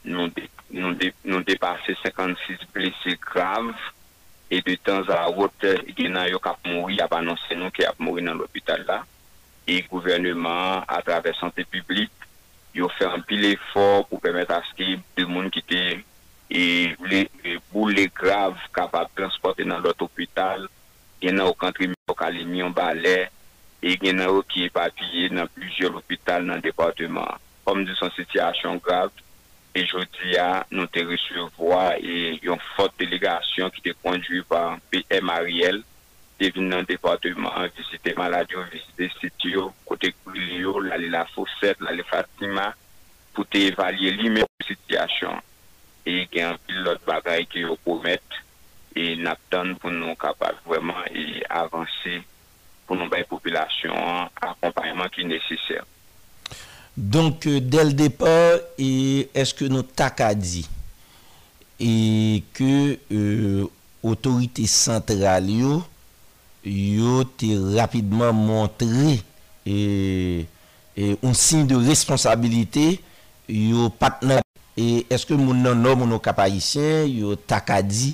Nou 0.09 1.43
depase 1.45 1.93
56 2.01 2.65
blise 2.73 3.13
grav 3.29 3.69
E 4.53 4.59
de 4.65 4.73
tan 4.81 5.05
za 5.09 5.21
wote 5.37 5.77
Genayok 5.93 6.49
apmouri 6.55 6.97
Apanonsen 7.05 7.61
nou 7.61 7.73
ki 7.77 7.85
apmouri 7.93 8.25
nan 8.25 8.39
lopital 8.41 8.81
la 8.89 9.03
et 9.67 9.81
gouvernement, 9.89 10.81
à 10.87 10.99
travers 11.01 11.35
santé 11.37 11.63
publique, 11.65 12.11
yon 12.75 12.89
fait 12.89 13.05
un 13.05 13.19
pile 13.21 13.45
effort 13.45 14.07
pour 14.07 14.19
permettre 14.19 14.53
à 14.55 14.61
ce 14.69 14.75
qu'il 14.75 14.89
y 14.89 14.93
ait 14.93 14.99
des 15.15 15.25
mounes 15.25 15.49
qui 15.51 15.59
étaient 15.59 16.03
boules 17.71 17.95
graves, 18.15 18.57
capables 18.73 19.09
de 19.15 19.21
transporter 19.23 19.63
dans 19.63 19.79
d'autres 19.79 20.03
hôpitaux, 20.05 20.41
qui 21.21 21.31
n'ont 21.31 21.47
aucun 21.49 21.71
tribunal, 21.71 21.95
qui 21.95 22.01
n'ont 22.11 22.15
pas 22.19 22.29
l'immigrant 22.31 22.69
balè, 22.71 23.27
et 23.81 23.97
qui 23.97 24.13
n'ont 24.13 24.43
pas 24.73 24.85
appuyé 24.87 25.29
dans 25.29 25.47
plusieurs 25.47 25.95
hôpitaux 25.95 26.21
dans 26.33 26.55
le 26.55 26.61
département. 26.61 27.29
Comme 27.63 27.85
de 27.85 27.93
son 27.95 28.09
situation 28.11 28.75
grave, 28.77 29.11
et 29.75 29.87
je 29.87 29.97
dis 30.29 30.37
à 30.37 30.65
nos 30.71 30.85
terres 30.87 31.17
sur 31.17 31.49
voie, 31.57 31.97
et 31.99 32.37
yon 32.43 32.57
forte 32.75 32.93
délégation 32.99 33.69
qui 33.71 33.79
était 33.79 33.95
conduite 34.03 34.45
par 34.47 34.77
PM 34.91 35.29
Ariel, 35.29 35.81
devine 36.41 36.69
nan 36.71 36.85
departement, 36.89 37.67
vizite 37.77 38.13
maladyon, 38.17 38.65
vizite 38.73 39.09
sitiyon, 39.19 39.71
kote 39.87 40.09
kouliyon, 40.23 40.87
la 40.89 40.97
li 41.01 41.09
la 41.13 41.23
foset, 41.33 41.81
la 41.83 41.93
li 41.95 42.05
fatima, 42.09 42.69
pote 43.35 43.61
evalye 43.71 44.13
li 44.17 44.31
men 44.33 44.47
sityasyon 44.65 45.39
e 46.09 46.23
genpil 46.31 46.81
lot 46.85 47.01
bagay 47.07 47.45
ki 47.49 47.65
yo 47.65 47.77
koumet 47.85 48.39
e 48.97 49.13
naptan 49.21 49.73
pou 49.81 49.93
nou 49.93 50.15
kapal 50.21 50.57
vweman 50.67 51.07
e 51.15 51.41
avanse 51.53 52.19
pou 52.87 52.97
nou 52.99 53.09
bay 53.11 53.23
popilasyon 53.29 54.27
akompanyman 54.43 55.09
ki 55.15 55.25
nesise. 55.29 55.81
Donk 56.93 57.47
euh, 57.49 57.57
del 57.73 57.95
depor 57.97 58.59
e 58.81 59.25
eske 59.41 59.65
nou 59.71 59.81
takadzi 59.97 60.65
e 61.81 62.43
ke 62.53 62.73
euh, 63.09 63.63
otorite 64.05 64.65
sentral 64.69 65.49
yo 65.49 65.79
yo 66.63 67.23
te 67.37 67.51
rapidman 67.75 68.33
montre 68.33 69.19
e, 69.65 70.45
e, 70.95 71.17
un 71.21 71.33
sin 71.35 71.67
de 71.67 71.75
responsabilite 71.75 72.99
yo 73.47 73.89
patne 73.99 74.39
eske 75.11 75.35
moun 75.37 75.59
nan 75.61 75.81
nou 75.83 75.97
moun 75.99 76.09
nou 76.15 76.21
kapayise 76.23 77.03
yo 77.11 77.35
takadi 77.35 78.13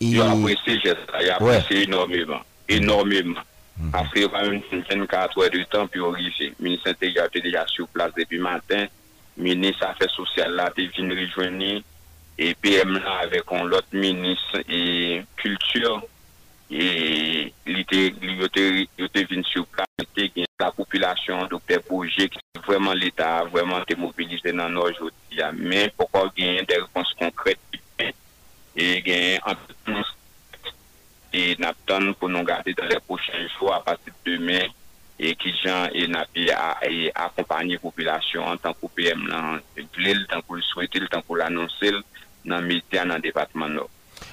e, 0.00 0.14
yo 0.16 0.24
apresi 0.32 0.78
jesta 0.80 1.20
yo 1.22 1.36
apresi 1.36 1.84
enormeman 1.84 3.44
apre 3.92 4.24
yon 4.24 4.32
pa 4.32 4.46
moun 4.48 4.64
ten 4.88 5.04
katwe 5.10 5.50
de 5.52 5.66
tan 5.70 5.90
pi 5.92 6.00
orife 6.02 6.48
minis 6.58 6.88
ente 6.88 7.12
yate 7.12 7.44
deja 7.44 7.66
sou 7.74 7.86
plas 7.92 8.16
depi 8.16 8.40
matin 8.42 8.88
minis 9.38 9.76
afes 9.86 10.16
sosyal 10.16 10.56
la 10.56 10.70
te 10.74 10.88
vin 10.96 11.12
rijoeni 11.14 11.82
e 12.40 12.52
pm 12.64 12.96
la 13.04 13.20
ave 13.26 13.44
kon 13.46 13.68
lot 13.68 13.92
minis 13.92 14.40
e 14.64 15.20
kultur 15.42 16.00
E 16.70 17.50
yote 17.64 19.22
vin 19.24 19.42
sou 19.48 19.64
plan, 19.72 19.86
yote 20.02 20.26
gen 20.34 20.46
la 20.60 20.68
popilasyon 20.76 21.48
Dr. 21.48 21.80
Bourget 21.88 22.28
ki 22.34 22.60
vwèman 22.66 22.92
l'Etat, 22.98 23.48
vwèman 23.54 23.86
te 23.88 23.96
mobilize 23.96 24.52
nan 24.52 24.74
nou 24.76 24.92
jouti 24.92 25.38
ya 25.40 25.48
men, 25.56 25.88
pokor 25.96 26.28
gen 26.36 26.58
yon 26.58 26.68
de 26.68 26.76
respons 26.82 27.14
konkrete 27.22 27.64
di 27.72 27.80
men. 27.96 28.12
E 28.76 28.86
gen 29.06 29.24
anpoutons, 29.48 30.12
e 31.32 31.42
napton 31.62 32.12
pou 32.20 32.28
nou 32.32 32.44
gade 32.44 32.76
dan 32.76 32.92
de 32.92 33.00
pochayn 33.08 33.48
chou 33.56 33.72
apasit 33.72 34.12
de 34.28 34.36
men, 34.44 34.68
e 35.16 35.32
ki 35.40 35.54
jan 35.62 35.88
e 35.96 36.04
napi 36.12 36.50
a 36.52 37.30
kompanyi 37.38 37.80
popilasyon 37.80 38.50
an 38.52 38.60
tanko 38.68 38.92
PM 38.92 39.24
nan 39.32 39.62
vlel, 39.96 40.26
tanko 40.28 40.60
l'swete, 40.60 41.06
tanko 41.08 41.40
l'anonsel 41.40 42.02
nan 42.44 42.68
mitya 42.68 43.08
nan 43.08 43.24
debatman 43.24 43.78
nou. 43.80 43.88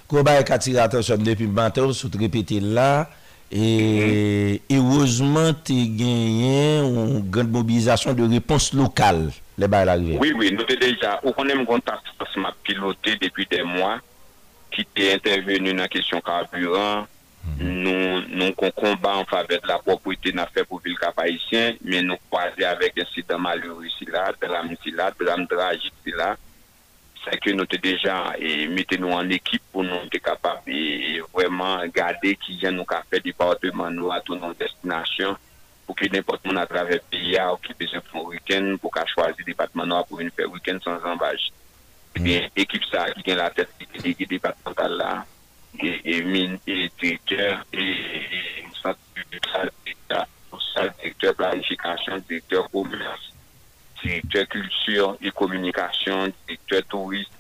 Kou 0.08 0.22
baye 0.26 0.44
kati 0.46 0.72
gata 0.76 1.02
son 1.02 1.24
depi 1.26 1.48
bante 1.50 1.82
ou 1.82 1.96
sou 1.98 2.12
te 2.14 2.20
repete 2.22 2.60
la 2.62 3.06
E 3.54 4.58
ouzman 4.78 5.54
te 5.66 5.76
genyen 5.76 6.88
ou 6.90 7.20
gen 7.34 7.50
mobilizasyon 7.54 8.16
de 8.18 8.26
repons 8.34 8.72
lokal 8.76 9.28
le 9.62 9.70
baye 9.72 9.86
lalve 9.90 10.16
Oui, 10.22 10.34
oui, 10.34 10.50
nou 10.56 10.66
te 10.70 10.74
deja, 10.82 11.18
ou 11.24 11.30
konen 11.38 11.62
mgon 11.64 11.84
tasma 11.86 12.50
pilote 12.66 13.14
depi 13.22 13.46
de 13.52 13.62
mwa 13.70 13.98
Ki 14.76 14.86
te 14.98 15.12
intervenu 15.16 15.74
nan 15.78 15.90
kesyon 15.94 16.26
karburan 16.26 17.06
Nou 17.62 18.50
kon 18.58 18.74
komba 18.74 19.14
an 19.22 19.28
fave 19.30 19.60
de 19.62 19.70
la 19.70 19.78
propriete 19.86 20.32
na 20.34 20.48
fe 20.50 20.64
pou 20.66 20.82
vil 20.86 20.98
kapa 20.98 21.28
isyen 21.30 21.78
Men 21.86 22.10
nou 22.12 22.22
kwaze 22.34 22.66
avek 22.66 22.98
ensi 23.06 23.22
de 23.30 23.38
malurisi 23.38 24.10
la, 24.10 24.32
de 24.42 24.50
ram 24.50 24.74
si 24.82 24.94
la, 24.98 25.12
de 25.22 25.30
ram 25.30 25.46
dragi 25.54 25.94
si 26.02 26.14
la 26.18 26.34
sa 27.26 27.34
ke 27.42 27.50
nou 27.58 27.66
te 27.66 27.82
deja 27.82 28.38
mette 28.70 29.00
nou 29.02 29.10
an 29.18 29.26
ekip 29.34 29.58
pou 29.74 29.82
nou 29.88 30.04
te 30.14 30.22
kapab 30.22 30.62
veman 31.34 31.86
gade 31.96 32.34
ki 32.38 32.58
gen 32.62 32.76
nou 32.78 32.86
ka 32.88 33.02
fe 33.10 33.20
departement 33.26 33.92
nou 33.98 34.12
atou 34.14 34.36
nou 34.38 34.54
destination, 34.60 35.34
pou 35.88 35.94
ki 35.98 36.08
ne 36.14 36.22
pot 36.26 36.40
moun 36.46 36.58
atrave 36.62 36.96
pe 37.10 37.18
ya 37.34 37.44
ou 37.54 37.60
ki 37.62 37.74
bezen 37.80 38.02
pou 38.12 38.30
wikend 38.32 38.78
pou 38.82 38.90
ka 38.94 39.04
chwazi 39.10 39.42
departement 39.46 39.88
nou 39.90 39.98
apou 40.04 40.22
yon 40.22 40.32
fe 40.38 40.44
wikend 40.54 40.80
sans 40.86 41.02
ambaj. 41.10 41.40
E 42.22 42.24
ekip 42.64 42.84
sa 42.90 43.08
ki 43.16 43.22
gen 43.28 43.38
la 43.42 43.50
tete 43.54 43.86
ki 44.06 44.26
debatant 44.30 44.80
la, 44.96 45.14
e 45.82 45.86
min, 46.30 46.52
e 46.70 46.72
triteur, 47.02 47.54
e 47.74 47.76
sanse 48.84 49.22
de 49.34 49.40
planifikasyon, 51.36 52.22
de 52.22 52.26
triteur 52.38 52.66
komersi. 52.72 53.35
direktor 54.02 54.46
kultur, 54.48 55.18
e-kommunikasyon, 55.22 56.34
direktor 56.48 56.82
touriste, 56.90 57.34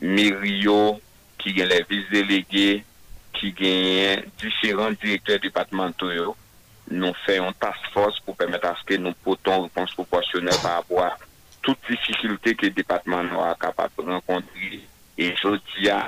meriyo, 0.00 0.98
ki 1.38 1.52
gen 1.56 1.70
le 1.70 1.80
vise 1.88 2.10
delege, 2.12 2.82
ki 3.34 3.50
gen 3.58 4.22
diferent 4.40 4.98
direktor 5.02 5.40
departement 5.42 5.96
touyo, 5.98 6.34
nou 6.88 7.12
fè 7.24 7.36
yon 7.38 7.52
task 7.60 7.90
force 7.92 8.22
pou 8.24 8.36
pèmèt 8.38 8.62
aske 8.70 8.96
nou 9.00 9.12
poton 9.24 9.66
ou 9.66 9.72
ponche 9.74 9.92
proportionel 9.98 10.56
pa 10.62 10.78
apwa 10.80 11.10
tout 11.60 11.76
difficulté 11.84 12.54
ki 12.56 12.70
departement 12.72 13.28
nou 13.28 13.44
a 13.44 13.50
kapat 13.60 13.92
pou 13.96 14.06
renkondri. 14.08 14.80
E 15.20 15.34
jò 15.36 15.52
diya, 15.74 15.98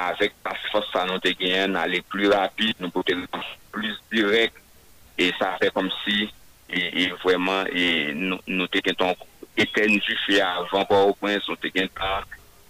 avèk 0.00 0.34
task 0.42 0.72
force 0.72 0.90
sa 0.90 1.04
nou 1.08 1.22
te 1.22 1.30
gen 1.38 1.76
nalè 1.76 2.02
pli 2.10 2.26
rapi, 2.32 2.72
nou 2.82 2.90
poton 2.92 3.22
pli 3.72 3.92
direk, 4.12 4.58
e 5.16 5.30
sa 5.38 5.54
fè 5.60 5.70
kom 5.72 5.86
si 6.02 6.26
E, 6.68 7.06
e 7.06 7.06
vwèman 7.22 7.66
e 7.70 8.10
nou 8.50 8.66
teken 8.74 8.96
ton 8.98 9.14
etenji 9.54 10.14
fè 10.26 10.40
avan 10.42 10.82
pa 10.90 10.96
ou 11.06 11.14
pwens 11.20 11.46
nou 11.46 11.54
teken 11.62 11.86
ton 11.94 12.22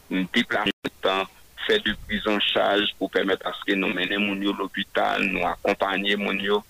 Ndi 0.07 0.45
planen 0.47 0.91
ton, 1.03 1.25
fè 1.67 1.81
di 1.83 1.91
pwizan 2.07 2.37
chaj 2.53 2.85
pou 2.99 3.09
pwemèt 3.11 3.43
aske 3.49 3.75
nou 3.75 3.89
menen 3.91 4.23
moun 4.23 4.43
yo 4.45 4.53
l'opital, 4.55 5.25
nou 5.35 5.49
akompanyen 5.49 6.21
moun 6.23 6.39
yo 6.45 6.61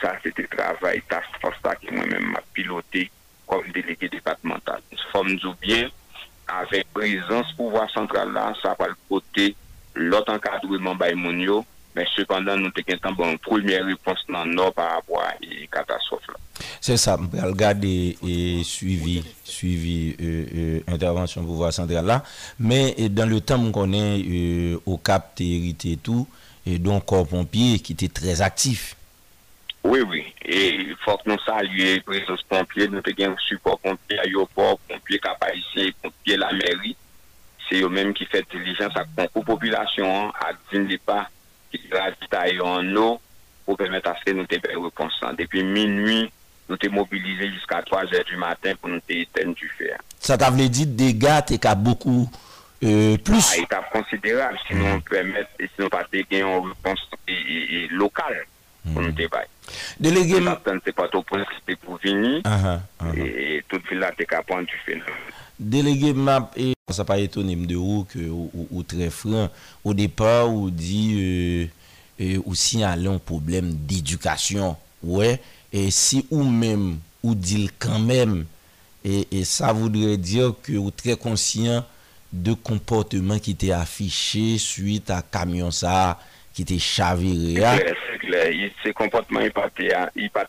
Sa 0.00 0.14
se 0.24 0.32
te 0.32 0.46
travay 0.48 1.02
ta 1.10 1.20
fosta 1.42 1.74
ki 1.76 1.92
mwen 1.92 2.08
men 2.08 2.30
ma 2.32 2.40
pilote 2.56 3.04
kom 3.50 3.68
deleke 3.76 4.08
departemental 4.10 4.80
Fòm 5.12 5.28
djoubyen, 5.36 5.92
avèk 6.48 6.88
pwizans 6.96 7.52
pouwa 7.60 7.84
santral 7.92 8.32
la, 8.32 8.48
sa 8.64 8.72
pal 8.80 8.96
kote 9.12 9.50
lòt 10.08 10.32
an 10.32 10.40
kadwèman 10.40 10.96
bay 10.96 11.12
moun 11.12 11.44
yo 11.44 11.60
Mais 11.94 12.06
cependant, 12.16 12.56
nous 12.56 12.66
avons 13.02 13.10
une 13.10 13.16
bon, 13.36 13.38
première 13.38 13.84
réponse 13.84 14.24
dans 14.28 14.44
le 14.44 14.54
nord 14.54 14.72
par 14.72 14.92
rapport 14.94 15.22
à 15.22 15.32
la 15.42 15.66
catastrophe. 15.66 16.22
C'est 16.80 16.96
ça, 16.96 17.18
je 17.34 17.44
regarde 17.44 17.84
et 17.84 18.16
suivi 18.64 19.24
suivi 19.44 20.82
l'intervention 20.86 21.40
euh, 21.40 21.44
euh, 21.44 21.46
du 21.48 21.52
pouvoir 21.52 21.72
central 21.72 22.06
là. 22.06 22.22
Mais 22.58 22.94
euh, 23.00 23.08
dans 23.08 23.26
le 23.28 23.40
temps, 23.40 23.70
qu'on 23.72 23.92
est 23.92 24.76
au 24.86 24.98
Cap, 24.98 25.32
et 25.40 25.74
tout, 26.02 26.28
et 26.66 26.78
donc 26.78 27.06
corps 27.06 27.26
pompier 27.26 27.80
qui 27.80 27.92
était 27.94 28.08
très 28.08 28.40
actif. 28.40 28.94
Oui, 29.82 30.00
oui. 30.08 30.24
Et 30.44 30.74
il 30.74 30.96
faut 31.00 31.16
que 31.16 31.28
nous 31.30 31.38
saluions 31.40 31.96
la 31.96 32.02
présence 32.02 32.42
pompier, 32.42 32.86
nous 32.86 32.98
avons 32.98 33.32
un 33.32 33.36
support 33.38 33.78
pompier 33.80 34.18
à 34.20 34.24
l'aéroport, 34.24 34.78
pompier 34.88 35.18
ici, 35.56 35.92
pompier 36.02 36.36
la 36.36 36.52
mairie. 36.52 36.96
C'est 37.68 37.80
eux-mêmes 37.80 38.12
qui 38.14 38.26
font 38.26 38.38
diligence 38.52 38.94
à 38.96 39.04
la 39.16 39.28
population, 39.28 40.28
hein, 40.28 40.32
à 40.46 40.76
ne 40.78 40.96
pas 40.98 41.28
qui 41.78 41.88
ravitaillent 41.92 42.60
en 42.60 42.96
eau 42.96 43.20
pour 43.64 43.76
permettre 43.76 44.10
à 44.10 44.16
ce 44.18 44.24
que 44.24 44.32
nous 44.36 44.44
ayons 44.50 44.78
une 44.78 44.84
réponse. 44.84 45.20
Depuis 45.38 45.62
minuit, 45.62 46.30
nous 46.68 46.76
sommes 46.82 46.94
mobilisés 46.94 47.50
jusqu'à 47.50 47.80
3h 47.80 48.24
du 48.26 48.36
matin 48.36 48.72
pour 48.80 48.90
nous 48.90 49.00
éteindre 49.08 49.54
du 49.54 49.68
fer. 49.78 49.98
Ça 50.18 50.36
t'a 50.36 50.50
dit 50.50 50.86
dégâts 50.86 51.44
t'es 51.46 51.58
qu'à 51.58 51.74
beaucoup 51.74 52.28
euh, 52.82 53.16
plus. 53.18 53.54
Ah, 53.56 53.62
étape 53.62 53.90
considérable, 53.90 54.58
si 54.66 54.74
on 54.74 54.76
nous 54.76 55.02
et 55.16 55.46
si 55.66 55.72
nous 55.78 55.88
pas 55.88 56.04
une 56.12 56.22
réponse 56.30 57.08
et, 57.28 57.34
et, 57.84 57.88
locale 57.88 58.44
pour 58.92 59.02
mmh. 59.02 59.06
nous 59.06 59.12
débattre. 59.12 59.50
Hmm. 59.68 59.72
Délégué. 60.02 60.40
Nous 60.40 60.92
pas 60.94 61.08
tout 61.08 61.22
pour 61.22 61.36
venir. 62.02 62.40
Uh 62.44 62.48
-huh, 62.48 62.78
uh 63.04 63.20
Et 63.20 63.62
toute 63.68 63.86
ville 63.90 64.02
a 64.02 64.10
été 64.12 64.24
capable 64.24 64.64
du 64.64 64.76
phénomène 64.86 65.14
délégué 65.60 66.12
map 66.14 66.50
et 66.56 66.72
ça 66.90 67.04
pas 67.04 67.18
étonné 67.18 67.54
de 67.54 67.76
vous 67.76 68.04
que 68.12 68.18
ou, 68.20 68.82
très 68.82 69.10
franc 69.10 69.48
au 69.84 69.94
départ 69.94 70.52
ou 70.52 70.70
dit 70.70 71.68
euh, 72.18 72.38
ou 72.46 72.52
euh, 72.54 72.96
long 72.96 73.14
un 73.14 73.18
problème 73.18 73.72
d'éducation 73.74 74.76
ouais 75.04 75.38
et 75.72 75.90
si 75.90 76.26
ou 76.30 76.42
même 76.42 76.98
ou 77.22 77.34
dit 77.34 77.70
quand 77.78 78.00
même 78.00 78.46
et, 79.04 79.26
ça 79.44 79.72
voudrait 79.72 80.16
dire 80.18 80.54
que 80.62 80.72
ou 80.72 80.90
très 80.90 81.16
conscient 81.16 81.86
de 82.32 82.52
comportement 82.54 83.38
qui 83.38 83.52
était 83.52 83.72
affiché 83.72 84.58
suite 84.58 85.10
à 85.10 85.22
camion 85.22 85.70
ça 85.70 86.18
qui 86.54 86.62
était 86.62 86.78
chaviré 86.78 87.54
c'est 87.54 87.64
hein? 87.64 87.94
clair 88.18 88.70
ce 88.82 88.88
comportement 88.90 89.40
n'est 89.40 89.50
pas 89.50 89.68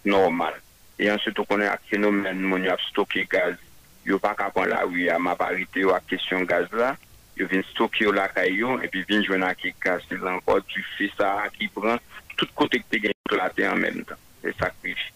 normal 0.06 0.54
et 0.98 1.12
ensuite 1.12 1.38
on 1.38 1.44
connaît 1.44 1.68
un 1.68 1.78
phénomène 1.90 2.52
on 2.52 2.64
a 2.66 2.78
stocké 2.90 3.28
gaz 3.30 3.56
yo 4.06 4.18
pa 4.22 4.34
kapon 4.38 4.70
la 4.70 4.84
ouye 4.88 5.10
a 5.14 5.20
ma 5.22 5.36
parite 5.38 5.84
ou 5.86 5.94
a 5.96 6.00
kesyon 6.10 6.46
gaz 6.50 6.70
la, 6.78 6.94
yo 7.38 7.48
vin 7.52 7.64
stokye 7.72 8.08
ou 8.10 8.16
la 8.16 8.28
kayon, 8.34 8.82
epi 8.86 9.04
vin 9.10 9.24
jwen 9.26 9.46
a 9.46 9.54
kekaz, 9.58 10.04
se 10.10 10.18
lan 10.22 10.40
vod, 10.48 10.66
tu 10.72 10.82
fe 10.96 11.10
sa 11.18 11.36
akibran, 11.46 12.02
tout 12.38 12.50
kote 12.58 12.82
kte 12.84 13.04
gen 13.06 13.18
kote 13.24 13.40
la 13.40 13.50
te 13.56 13.66
an 13.70 13.80
men 13.82 14.02
tan, 14.10 14.20
e 14.46 14.54
sakrifi. 14.58 15.12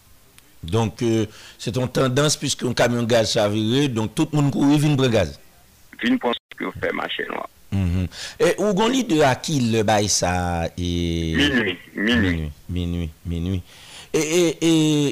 Donk, 0.66 1.02
euh, 1.06 1.26
se 1.62 1.70
ton 1.74 1.86
tendans, 1.86 2.34
piskou 2.40 2.66
yon 2.66 2.78
kamyon 2.78 3.06
gaz 3.10 3.34
savire, 3.36 3.86
donk 3.94 4.16
tout 4.18 4.32
moun 4.34 4.50
kouye 4.54 4.78
vin 4.82 4.96
bre 4.98 5.10
gaz? 5.12 5.36
Vin 6.02 6.18
pon 6.22 6.34
se 6.36 6.58
kyo 6.60 6.72
fe 6.80 6.90
mache 6.96 7.26
noua. 7.30 7.50
E, 8.40 8.52
ou 8.62 8.70
gon 8.78 8.92
li 8.92 9.02
de 9.04 9.18
akil 9.26 9.66
le 9.74 9.80
bay 9.84 10.06
sa 10.08 10.64
e... 10.72 10.86
Minwi, 11.36 11.72
minwi. 11.92 12.30
Minwi, 12.72 13.08
minwi. 13.28 13.58
E, 14.16 14.24
e, 14.24 14.44
e 14.64 14.68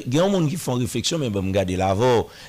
gen 0.09 0.23
yon 0.23 0.31
moun 0.33 0.47
ki 0.49 0.57
fon 0.57 0.79
refeksyon, 0.81 1.19
men 1.21 1.29
ba 1.35 1.43
mga 1.45 1.61
de 1.69 1.75
lavo, 1.77 2.07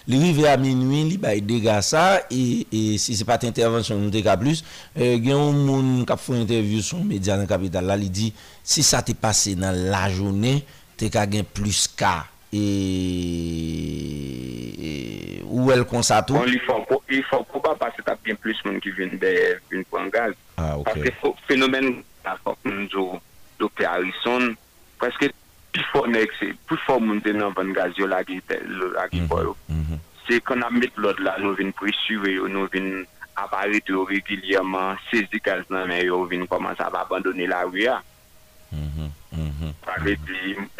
li 0.09 0.17
vi 0.33 0.47
a 0.49 0.55
min 0.57 0.79
win, 0.89 1.11
li 1.11 1.19
ba 1.21 1.35
yi 1.37 1.43
dega 1.45 1.75
sa, 1.85 2.07
e, 2.33 2.63
e 2.73 2.81
si 3.03 3.13
se 3.19 3.27
pati 3.29 3.45
intervensyon 3.51 4.01
moun 4.01 4.15
de 4.15 4.23
ka 4.25 4.39
plus, 4.41 4.63
gen 4.97 5.35
yon 5.35 5.61
moun 5.67 5.91
kap 6.09 6.23
foun 6.25 6.41
interview 6.47 6.81
son 6.81 7.05
media 7.05 7.37
nan 7.37 7.51
kapital 7.51 7.85
la, 7.91 7.99
li 8.01 8.09
di, 8.09 8.31
si 8.65 8.81
sa 8.87 9.03
te 9.05 9.13
pase 9.21 9.53
nan 9.61 9.83
la 9.93 10.07
jounen, 10.15 10.63
te 10.97 11.11
ka 11.13 11.27
gen 11.29 11.45
plus 11.45 11.83
ka, 12.01 12.15
e... 12.49 12.65
ou 15.53 15.69
el 15.77 15.85
konsato? 15.93 16.41
Bon, 16.41 16.49
li 16.49 16.63
fon 17.29 17.45
kouba, 17.53 17.77
pa 17.77 17.93
se 17.99 18.09
ta 18.09 18.17
bin 18.25 18.41
plus 18.41 18.65
moun 18.65 18.81
ki 18.81 18.97
vin 18.97 19.13
de 19.21 19.35
vin 19.69 19.85
pou 19.93 20.01
an 20.01 20.09
gal, 20.15 20.33
pa 20.57 20.97
se 20.97 21.19
fenomen 21.51 21.99
la 22.25 22.39
fok 22.41 22.63
moun 22.65 22.87
jo 22.93 23.11
dope 23.61 23.85
a 23.89 23.99
lison, 24.07 24.55
preske... 25.03 25.35
Pou 25.93 26.79
fò 26.85 26.97
moun 27.03 27.21
den 27.25 27.41
nan 27.43 27.53
van 27.57 27.73
gaz 27.77 27.93
yo 27.99 28.07
la 28.09 28.23
ki 28.25 28.41
bo 29.29 29.43
yo, 29.43 29.57
mm-hmm, 29.69 29.81
mm-hmm. 29.81 30.01
se 30.27 30.39
kon 30.49 30.65
a 30.65 30.71
met 30.73 30.97
lot 31.01 31.19
la 31.21 31.35
nou 31.43 31.53
vin 31.59 31.73
presyve 31.77 32.33
yo, 32.33 32.49
nou 32.49 32.69
vin 32.73 33.03
aparete 33.37 33.93
yo 33.93 34.07
regilyaman, 34.09 34.97
sezi 35.11 35.41
kalz 35.45 35.69
nan 35.73 35.89
men 35.91 36.01
yo, 36.07 36.23
vin 36.31 36.47
koman 36.49 36.77
sa 36.79 36.89
va 36.93 37.03
abandone 37.05 37.49
la 37.51 37.63
ou 37.69 37.77
ya. 37.77 37.99
Mm-hmm, 38.73 39.13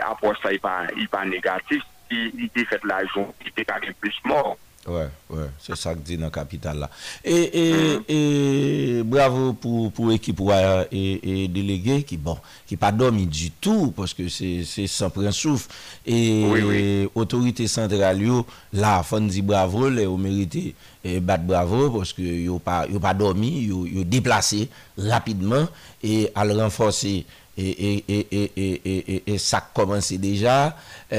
Apo 0.07 0.33
sa 0.41 0.53
y 0.55 0.61
pa 0.63 1.23
negatif, 1.29 1.85
y 2.11 2.49
de 2.55 2.65
fet 2.71 2.85
la 2.87 3.03
joun, 3.11 3.33
y 3.45 3.53
de 3.57 3.65
kage 3.69 3.93
plus 4.01 4.17
mòr. 4.25 4.55
Ouais, 4.89 5.09
ouais, 5.31 5.47
c'est 5.59 5.75
ça 5.75 5.93
que 5.95 5.99
dit 5.99 6.17
dans 6.17 6.27
la 6.27 6.31
capitale 6.31 6.79
là. 6.79 6.91
Et, 7.25 9.03
bravo 9.05 9.53
pour, 9.55 9.91
pour 9.91 10.07
l'équipe 10.07 10.41
et, 10.93 11.43
et 11.45 11.49
déléguée 11.49 12.05
qui, 12.05 12.17
bon, 12.17 12.37
qui 12.69 12.77
pas 12.77 12.93
dormi 12.93 13.27
du 13.27 13.51
tout 13.51 13.93
parce 13.97 14.15
que 14.15 14.29
c'est 14.29 14.63
sans 14.87 15.11
prendre 15.11 15.33
souffle. 15.33 15.67
Et 16.07 17.09
autorité 17.17 17.67
centrale, 17.67 18.23
là, 18.73 19.03
fond, 19.03 19.23
dit 19.23 19.43
bravo, 19.43 19.89
les 19.91 20.07
au 20.07 20.17
mérité 20.17 20.77
et 21.03 21.19
battre 21.19 21.45
bravo 21.45 21.91
parce 21.99 22.13
que 22.13 22.23
n'ont 22.47 22.61
pas, 22.61 22.87
pas 23.03 23.15
dormi, 23.15 23.63
ils 23.65 23.73
ont 23.73 23.85
déplacé 24.07 24.69
rapidement 24.97 25.67
et 26.05 26.31
à 26.37 26.45
le 26.45 26.55
renforcer. 26.55 27.27
e 27.59 29.39
sa 29.39 29.61
komanse 29.63 30.19
deja 30.21 30.75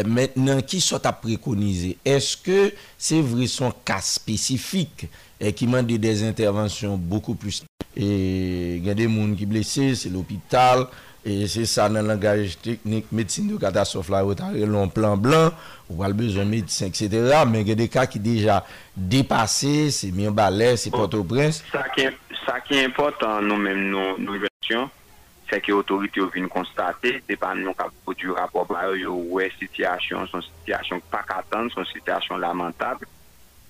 menen 0.05 0.59
ki 0.69 0.77
sot 0.83 1.07
a 1.09 1.13
prekonize 1.15 1.95
eske 2.05 2.75
se 2.93 3.23
vre 3.25 3.47
son 3.49 3.73
ka 3.87 3.97
spesifik 4.05 5.07
ki 5.57 5.67
man 5.71 5.85
de 5.89 5.97
des 6.01 6.21
intervensyon 6.27 6.93
beko 7.09 7.33
plus 7.41 7.63
gen 7.97 8.99
de 8.99 9.07
moun 9.09 9.33
ki 9.39 9.47
blese, 9.49 9.89
se 9.97 10.11
l'opital 10.13 10.85
se 11.49 11.65
sa 11.67 11.89
nan 11.91 12.05
langage 12.07 12.53
teknik 12.63 13.09
medsine 13.17 13.49
de 13.49 13.57
katastrof 13.65 14.11
la 14.13 14.21
otare 14.29 14.69
lon 14.69 14.93
plan 14.93 15.17
blan, 15.19 15.49
ou 15.89 16.05
albe 16.05 16.29
zon 16.37 16.47
medsine 16.53 16.91
et 16.93 17.01
cetera, 17.01 17.41
men 17.49 17.65
gen 17.67 17.81
de 17.81 17.89
ka 17.91 18.05
ki 18.07 18.21
deja 18.23 18.59
depase, 18.95 19.89
se 19.91 20.13
mien 20.15 20.31
balè, 20.37 20.75
se 20.79 20.93
pote 20.93 21.17
ou 21.19 21.25
prens 21.27 21.63
sa 22.45 22.61
ki 22.63 22.79
importan 22.85 23.41
nou 23.49 23.57
men 23.59 23.89
nou 23.89 24.37
versyon 24.45 24.85
Fè 25.47 25.61
ki 25.63 25.71
otorite 25.71 26.19
ou 26.19 26.27
vin 26.33 26.49
konstate, 26.51 27.13
sepan 27.23 27.61
nou 27.63 27.71
kap 27.79 27.93
poti 28.03 28.27
rapop 28.35 28.73
wè 29.33 29.45
sityasyon, 29.57 30.25
son 30.27 30.43
sityasyon 30.43 30.99
pak 31.11 31.29
atan, 31.39 31.69
son 31.71 31.87
sityasyon 31.87 32.39
lamentable, 32.43 33.07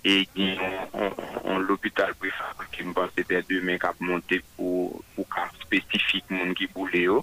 e 0.04 0.16
yon 0.34 1.62
l'opital 1.68 2.16
prefabri, 2.18 2.66
ki 2.74 2.84
mban 2.90 3.12
se 3.14 3.22
te 3.30 3.42
demen 3.50 3.78
kap 3.82 3.98
monte 4.02 4.40
pou 4.56 5.04
kap 5.36 5.54
spesifik 5.62 6.26
moun 6.34 6.56
ki 6.58 6.66
pou 6.74 6.90
le 6.90 7.04
yo, 7.12 7.20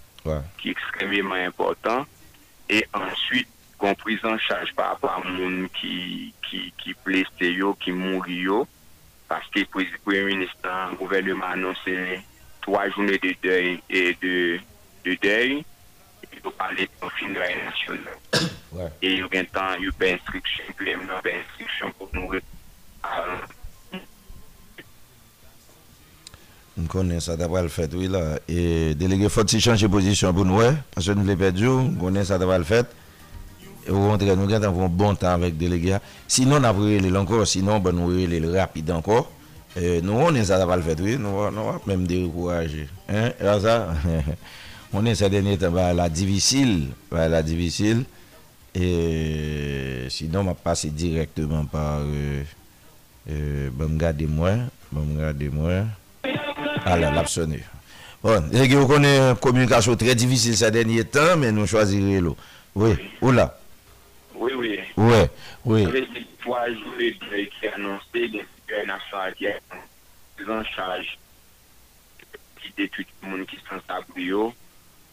ki 0.60 0.70
ekstremement 0.70 1.42
important, 1.48 2.06
e 2.70 2.84
ansuit, 2.98 3.50
konpriz 3.82 4.22
an 4.24 4.38
chaj 4.40 4.70
pa 4.78 4.92
apan 4.94 5.34
moun 5.34 5.64
ki 5.74 6.94
pleste 7.02 7.50
yo, 7.58 7.74
ki 7.82 7.90
moun 7.90 8.22
yo, 8.30 8.62
paske 9.26 9.66
prezid 9.74 9.98
preministan, 10.06 10.94
gouvene 11.00 11.34
man 11.34 11.56
anonsene, 11.58 12.20
trois 12.64 12.88
journées 12.90 13.18
de 13.18 13.34
deuil 13.42 13.78
et 13.90 14.16
de, 14.22 14.58
de 15.04 15.16
deuil. 15.22 15.64
Et 16.32 16.38
faut 16.42 16.50
parler 16.50 16.88
fin 17.00 17.28
de 17.28 17.34
national. 17.34 18.14
Ouais. 18.74 18.88
Et 19.02 19.12
il 19.12 19.18
y 19.20 19.22
a 19.22 19.24
un 19.26 19.44
temps, 19.44 19.78
il 19.78 19.84
y 19.88 20.04
a 20.04 20.08
une 20.08 20.16
instruction, 20.16 20.64
il 20.80 20.86
y 20.88 20.92
a 20.94 21.86
pour 21.96 22.08
nous. 22.12 22.28
Ah. 23.04 23.22
On 26.76 26.82
connaît 26.88 27.20
ça 27.20 27.36
d'avoir 27.36 27.62
le 27.62 27.68
fait, 27.68 27.88
oui, 27.94 28.08
là. 28.08 28.40
Et 28.48 28.96
délégué, 28.96 29.28
faut-il 29.28 29.60
changer 29.60 29.88
position 29.88 30.34
pour 30.34 30.44
nous, 30.44 30.56
ouais, 30.56 30.72
parce 30.92 31.06
que 31.06 31.12
nous 31.12 31.24
l'avons 31.24 31.38
perdu, 31.38 31.68
on 31.68 31.88
connaît 31.92 32.24
ça 32.24 32.36
d'avoir 32.36 32.58
le 32.58 32.64
fait. 32.64 32.84
Et 33.86 33.92
vous 33.92 34.12
nous 34.18 34.52
avons 34.54 34.84
un 34.86 34.88
bon 34.88 35.14
temps 35.14 35.28
avec 35.28 35.56
délégué. 35.56 35.92
Hein. 35.94 36.00
Sinon, 36.26 36.56
on 36.58 36.64
a 36.64 36.72
brûlé 36.72 37.16
encore, 37.16 37.46
sinon, 37.46 37.78
ben, 37.78 37.92
nous 37.92 38.10
les 38.10 38.58
rapide 38.58 38.90
encore 38.90 39.30
nous, 39.76 40.12
on 40.12 40.34
est 40.34 40.44
ça 40.44 40.64
va 40.64 40.76
le 40.76 40.82
faire, 40.82 40.96
oui. 41.00 41.16
Nous, 41.18 41.28
on 41.28 41.52
même 41.86 42.06
décourager. 42.06 42.86
Hein? 43.08 43.30
Là, 43.40 43.58
ça, 43.60 43.88
on 44.92 45.04
essaie 45.06 45.28
de 45.30 45.54
temps, 45.56 45.70
bah, 45.70 45.92
la 45.92 46.08
difficile. 46.08 46.88
Bah, 47.10 47.28
la 47.28 47.42
difficile. 47.42 48.04
Et 48.74 50.06
sinon, 50.10 50.40
on 50.40 50.44
va 50.44 50.54
passer 50.54 50.90
directement 50.90 51.64
par. 51.64 51.98
Euh, 52.00 52.42
euh, 53.30 53.68
bon, 53.72 53.90
regardez-moi. 53.94 54.52
Bon, 54.92 55.04
regardez-moi. 55.16 55.84
Ah 56.86 56.96
là, 56.96 57.10
l'absolu. 57.10 57.62
Bon, 58.22 58.42
et 58.52 58.68
vous 58.68 58.86
connaissez 58.86 59.20
une 59.22 59.34
communication 59.36 59.96
très 59.96 60.14
difficile 60.14 60.56
ces 60.56 60.70
derniers 60.70 61.04
temps, 61.04 61.36
mais 61.38 61.50
nous 61.52 61.66
choisirons 61.66 62.20
l'eau. 62.20 62.36
Oui, 62.74 62.90
oula. 63.20 63.56
Oui, 64.36 64.52
oui. 64.56 64.78
Oui, 64.96 65.14
oui. 65.64 65.86
oui 65.86 67.06
international 68.74 69.34
qui 69.34 69.46
est 69.46 69.58
en 70.48 70.64
charge 70.64 71.18
tout 72.76 73.04
le 73.22 73.28
monde 73.28 73.46
qui 73.46 73.56
sont 73.56 73.80
à 73.88 74.00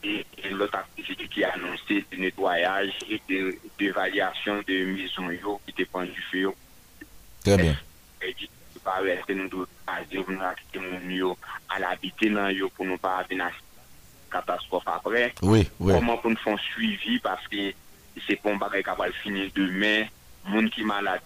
et, 0.04 0.26
et 0.44 0.50
l'autre 0.50 0.76
activité 0.76 1.28
qui 1.28 1.44
a 1.44 1.54
annoncé 1.54 2.04
du 2.10 2.20
nettoyage 2.20 2.92
et 3.08 3.22
de, 3.30 3.56
d'évaluation 3.78 4.64
de 4.68 4.86
maisons 5.22 5.60
qui 5.68 5.74
dépend 5.74 6.04
du 6.04 6.22
feu. 6.32 6.50
Très 7.44 7.56
bien. 7.58 7.76
Et, 8.24 8.36
pas 8.84 8.96
rester 8.96 9.36
nous 9.36 9.48
pas 9.86 9.98
agir 10.00 10.26
à 11.70 11.80
l'habiter 11.80 12.34
pour 12.76 12.84
nous 12.86 12.98
pas 12.98 13.22
venir 13.30 13.52
catastrophe 14.32 14.88
après. 14.88 15.36
Oui, 15.44 15.70
oui. 15.80 15.94
Comment 15.94 16.18
pour 16.18 16.32
nous 16.32 16.38
faire 16.38 16.58
suivi 16.58 17.20
parce 17.20 17.48
que 17.48 17.72
c'est 18.26 18.38
pas 18.42 18.50
un 18.52 18.56
bagage 18.56 18.82
qui 18.86 18.90
va 18.98 19.12
finir 19.12 19.52
demain, 19.54 20.06
monde 20.48 20.72
qui 20.72 20.84
malade 20.84 21.22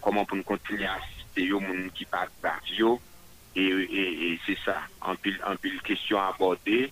comment 0.00 0.24
pour 0.24 0.36
nous 0.36 0.44
continuer 0.44 0.84
à 0.86 0.98
Te 1.34 1.44
yo 1.48 1.60
moun 1.62 1.84
moun 1.86 1.92
ki 1.96 2.04
pa 2.12 2.24
bak 2.44 2.66
yo 2.76 2.96
e, 3.56 3.62
e, 3.62 4.04
e 4.28 4.30
se 4.44 4.56
sa, 4.64 4.76
anpil 5.08 5.38
anpil 5.48 5.78
Kesyon 5.84 6.22
apote 6.26 6.82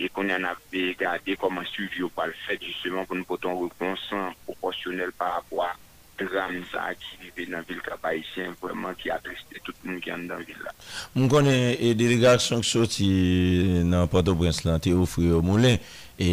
E 0.00 0.08
konen 0.16 0.46
api 0.48 0.94
gade 1.00 1.34
koman 1.40 1.66
suiv 1.68 1.96
yo 2.00 2.08
pal 2.16 2.32
fèd 2.46 2.64
Justement 2.64 3.04
pou 3.06 3.18
nou 3.20 3.28
poton 3.28 3.60
reponsan 3.60 4.32
Proporsyonel 4.48 5.12
par 5.20 5.40
apwa 5.42 5.72
Ramza 6.20 6.82
ki 7.00 7.14
vive 7.22 7.46
nan 7.48 7.64
vil 7.68 7.78
kapa 7.84 8.10
E 8.16 8.20
se 8.34 8.44
mpouman 8.54 8.96
ki 9.00 9.08
atreste 9.14 9.60
Tout 9.64 9.76
moun 9.88 10.00
kyan 10.04 10.26
nan 10.28 10.42
vil 10.46 10.58
la 10.66 10.72
Moun 11.16 11.30
konen 11.32 11.72
e 11.80 11.92
de 11.96 12.10
rigak 12.12 12.42
sonk 12.44 12.66
soti 12.68 13.08
Nan 13.88 14.08
pado 14.12 14.36
brens 14.38 14.62
lan 14.68 14.80
te 14.84 14.92
yo 14.96 15.06
fri 15.08 15.28
yo 15.30 15.40
moulè 15.44 15.76
E 16.20 16.32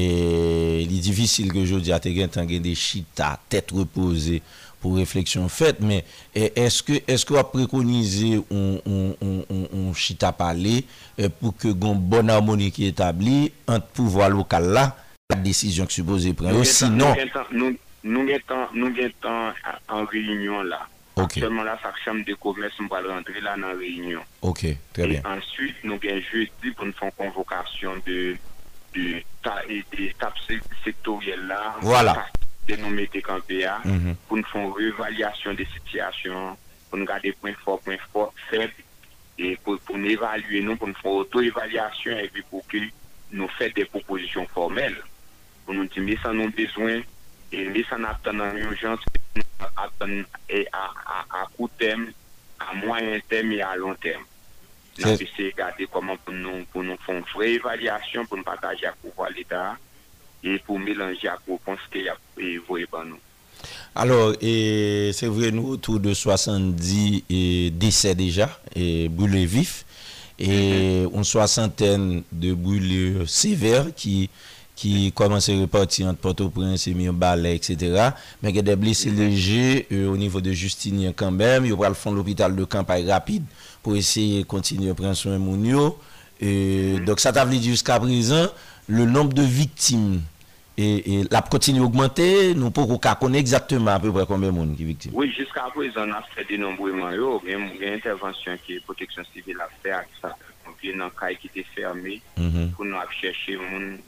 li 0.87 0.99
divisil 0.99 1.51
ke 1.55 1.63
jodi 1.67 1.95
Ate 1.95 2.11
gen 2.15 2.31
tangen 2.35 2.63
de 2.67 2.75
chita 2.75 3.33
Tet 3.47 3.71
repose 3.75 4.41
ou 4.87 4.95
refleksyon 4.97 5.49
fèt, 5.51 5.81
mè, 5.83 5.99
e 6.37 6.47
eske, 6.63 7.01
e 7.01 7.15
eske 7.17 7.35
wap 7.35 7.53
rekonize 7.57 8.33
ou, 8.43 8.67
ou, 8.81 9.13
ou, 9.13 9.43
ou, 9.43 9.71
ou 9.81 9.93
Chita 9.97 10.31
pale, 10.35 10.79
pou 11.41 11.53
ke 11.59 11.73
gon 11.81 11.97
bon 12.11 12.31
harmoni 12.33 12.71
ki 12.73 12.89
etabli, 12.93 13.49
an 13.71 13.83
pou 13.97 14.09
vwa 14.17 14.29
lokal 14.31 14.69
la, 14.77 14.87
la 15.31 15.39
desisyon 15.43 15.89
ki 15.91 15.99
sou 15.99 16.07
pose 16.13 16.33
preman. 16.37 16.61
Ou 16.61 16.67
si 16.67 16.87
non. 16.93 17.13
Nou, 17.51 17.75
nou 18.07 18.29
gen 18.29 18.43
tan, 18.47 18.65
nou 18.77 18.93
gen 18.97 19.11
tan 19.23 19.51
an 19.97 20.07
reynyon 20.11 20.69
la. 20.71 20.85
Ok. 21.17 21.39
Se 21.41 21.49
mè 21.49 21.63
la 21.65 21.75
fakcham 21.81 22.21
de 22.27 22.35
komers 22.41 22.75
mwa 22.85 22.99
lè 23.01 23.15
rentre 23.15 23.41
la 23.43 23.57
nan 23.59 23.75
reynyon. 23.79 24.25
Ok. 24.45 24.67
Trè 24.95 25.09
bien. 25.09 25.23
E 25.23 25.37
answit, 25.37 25.81
nou 25.87 25.99
gen 26.03 26.21
jè 26.29 26.47
di 26.63 26.71
pou 26.77 26.85
nou 26.89 26.97
fon 27.01 27.13
konvokasyon 27.17 28.03
de, 28.07 28.19
de, 28.95 29.23
ta, 29.45 29.59
ete, 29.73 30.11
tab 30.21 30.37
sektoriel 30.83 31.47
la. 31.51 31.63
Voilà. 31.83 32.17
Ok. 32.21 32.43
de 32.67 32.75
nou 32.81 32.91
mette 32.91 33.21
kanpeya, 33.23 33.79
mhm. 33.87 34.17
pou 34.27 34.39
nou 34.41 34.49
fon 34.51 34.71
re-evalyasyon 34.75 35.55
de 35.59 35.65
sityasyon, 35.71 36.55
pou 36.89 36.99
nou 36.99 37.07
gade 37.07 37.31
pou 37.39 37.47
en 37.51 37.55
fok, 37.61 37.83
pou 37.85 37.95
en 37.95 38.05
fok, 38.11 38.71
pou 39.87 39.95
nou 39.95 40.11
evalye 40.11 40.59
nou, 40.65 40.75
pou 40.81 40.91
nou 40.91 40.99
fon 40.99 41.21
auto-evalyasyon, 41.23 42.25
pou 42.51 42.59
nou 43.39 43.49
fète 43.55 43.79
de 43.83 43.87
proposisyon 43.93 44.49
formel, 44.55 44.97
pou 45.65 45.75
nou 45.77 45.87
ti 45.93 46.03
misan 46.03 46.35
nou 46.41 46.51
bezwen, 46.57 47.05
misan 47.71 48.03
ap 48.09 48.19
ton 48.27 48.43
anjons, 48.43 49.03
misan 49.35 49.67
ap 49.69 49.69
ton 49.69 49.69
anjons, 49.69 49.71
ap 49.71 49.99
ton 50.01 50.15
anjons 50.17 51.05
a 51.39 51.45
kou 51.55 51.71
tem, 51.79 52.09
a 52.67 52.73
mwanyan 52.83 53.23
tem, 53.31 53.53
a 53.63 53.71
lon 53.79 53.95
tem. 54.03 54.19
Nou 54.99 55.15
bise 55.15 55.51
gade 55.55 55.87
pou 55.93 56.03
nou 56.03 56.99
fon 57.07 57.23
re-evalyasyon, 57.39 58.27
pou 58.27 58.35
nou 58.43 58.47
patajak 58.51 58.99
pou 58.99 59.15
wale 59.23 59.47
ta, 59.47 59.69
et 60.43 60.59
pour 60.59 60.79
mélanger 60.79 61.27
à 61.27 61.37
pense 61.65 61.79
qu'il 61.91 62.07
a 62.07 62.17
voyé 62.67 62.85
par 62.85 63.05
nous. 63.05 63.17
Alors, 63.95 64.33
c'est 64.41 65.13
vrai, 65.23 65.51
nous, 65.51 65.67
autour 65.69 65.99
de 65.99 66.13
70 66.13 67.71
décès 67.71 68.15
déjà, 68.15 68.59
et 68.75 69.09
brûlés 69.09 69.45
vifs, 69.45 69.85
et 70.39 71.03
mhm. 71.05 71.15
une 71.17 71.23
soixantaine 71.23 72.23
de 72.31 72.53
brûlés 72.53 73.13
sévères 73.25 73.87
qui 73.95 74.29
qui 74.75 75.11
à 75.19 75.23
repartir 75.23 76.05
entre 76.05 76.19
Port-au-Prince 76.19 76.85
et 76.85 76.91
etc. 77.51 78.09
Mais 78.43 78.51
il 78.51 78.55
y 78.57 78.59
a 78.59 78.61
des 78.61 78.75
blessés 78.75 79.09
mhm. 79.09 79.17
légers 79.17 79.87
euh, 79.91 80.07
au 80.07 80.15
niveau 80.17 80.39
de 80.39 80.51
Justinien 80.51 81.13
quand 81.15 81.31
même. 81.31 81.65
Il 81.65 81.73
vont 81.73 81.87
le 81.87 81.95
fond 81.95 82.11
de 82.11 82.17
l'hôpital 82.17 82.55
de 82.55 82.63
campagne 82.63 83.09
rapide 83.09 83.41
pour 83.81 83.95
essayer 83.95 84.41
de 84.43 84.45
continuer 84.45 84.91
à 84.91 84.93
prendre 84.93 85.15
soin 85.15 85.31
de 85.31 85.37
Mounio. 85.39 85.97
Mhm. 86.39 87.05
Donc 87.05 87.19
ça 87.19 87.33
t'a 87.33 87.43
dit 87.47 87.63
jusqu'à 87.63 87.99
présent, 87.99 88.45
le 88.87 89.05
nombre 89.05 89.33
de 89.33 89.41
victimes 89.41 90.21
et, 90.77 91.15
et 91.19 91.25
la 91.31 91.41
continue 91.41 91.79
d'augmenter, 91.79 92.53
nous 92.55 92.69
pouvons 92.71 92.97
connaître 92.99 93.39
exactement 93.41 93.91
à 93.91 93.99
peu 93.99 94.11
près 94.11 94.25
combien 94.25 94.49
de 94.51 94.55
monde 94.55 94.75
qui 94.77 94.83
est 94.83 94.85
victime. 94.85 95.11
Oui, 95.15 95.31
jusqu'à 95.31 95.61
présent, 95.73 96.05
on 96.07 96.11
a 96.11 96.21
fait 96.35 96.43
des 96.45 96.57
dénombrement. 96.57 97.09
Il 97.11 97.51
y 97.51 97.53
a 97.53 97.57
une 97.57 97.95
intervention 97.95 98.51
qui 98.65 98.75
est 98.75 98.79
protection 98.81 99.23
civile 99.33 99.57
à 99.59 99.67
faire 99.81 99.97
avec 99.97 100.09
ça. 100.21 100.35
On 100.67 100.99
a 100.99 101.05
un 101.05 101.09
cas 101.09 101.33
qui 101.33 101.47
était 101.47 101.65
fermé 101.75 102.21
mhm. 102.37 102.71
pour 102.75 102.85
nous 102.85 102.95
chercher, 103.21 103.57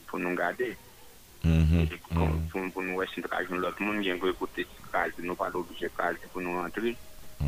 pour 0.08 0.20
nous 0.20 0.36
garder. 0.36 0.78
Mhm. 1.44 1.88
Mhm. 2.12 2.72
Pour 2.74 2.84
nous 2.84 3.02
essayer 3.02 3.24
de 3.24 3.28
cacher 3.28 3.46
l'autre 3.52 3.82
monde, 3.82 3.98
il 4.02 4.08
y 4.08 4.12
a 4.12 4.14
un 4.14 4.18
côté 4.18 4.66
de 4.94 5.26
nous 5.26 5.36
pas 5.36 5.50
obligé 5.54 5.88
de 5.88 5.92
cacher 5.98 6.20
pour 6.32 6.42
nous 6.42 6.54
rentrer. 6.62 6.96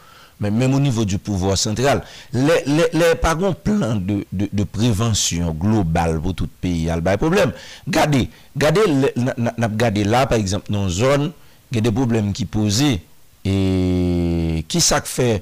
mais 0.40 0.52
même 0.52 0.72
au 0.72 0.78
niveau 0.78 1.04
du 1.04 1.18
pouvoir 1.18 1.58
central. 1.58 2.00
Les, 2.32 2.60
les, 2.64 2.84
les 2.92 3.14
de, 3.14 4.64
prévention 4.64 5.50
globale 5.52 6.20
pour 6.20 6.32
tout 6.32 6.46
pays, 6.60 6.72
il 6.72 6.84
y 6.84 6.88
a 6.90 6.94
le 6.96 7.02
problème. 7.16 7.50
Regardez, 7.88 8.28
regardez, 8.54 10.04
là, 10.04 10.26
par 10.26 10.38
exemple, 10.38 10.70
dans 10.72 10.84
une 10.84 10.90
zone, 10.90 11.32
gen 11.74 11.84
de 11.84 11.90
problem 11.94 12.32
ki 12.36 12.46
pose 12.48 12.88
e, 12.96 14.64
ki 14.70 14.80
sak 14.84 15.06
fe 15.08 15.40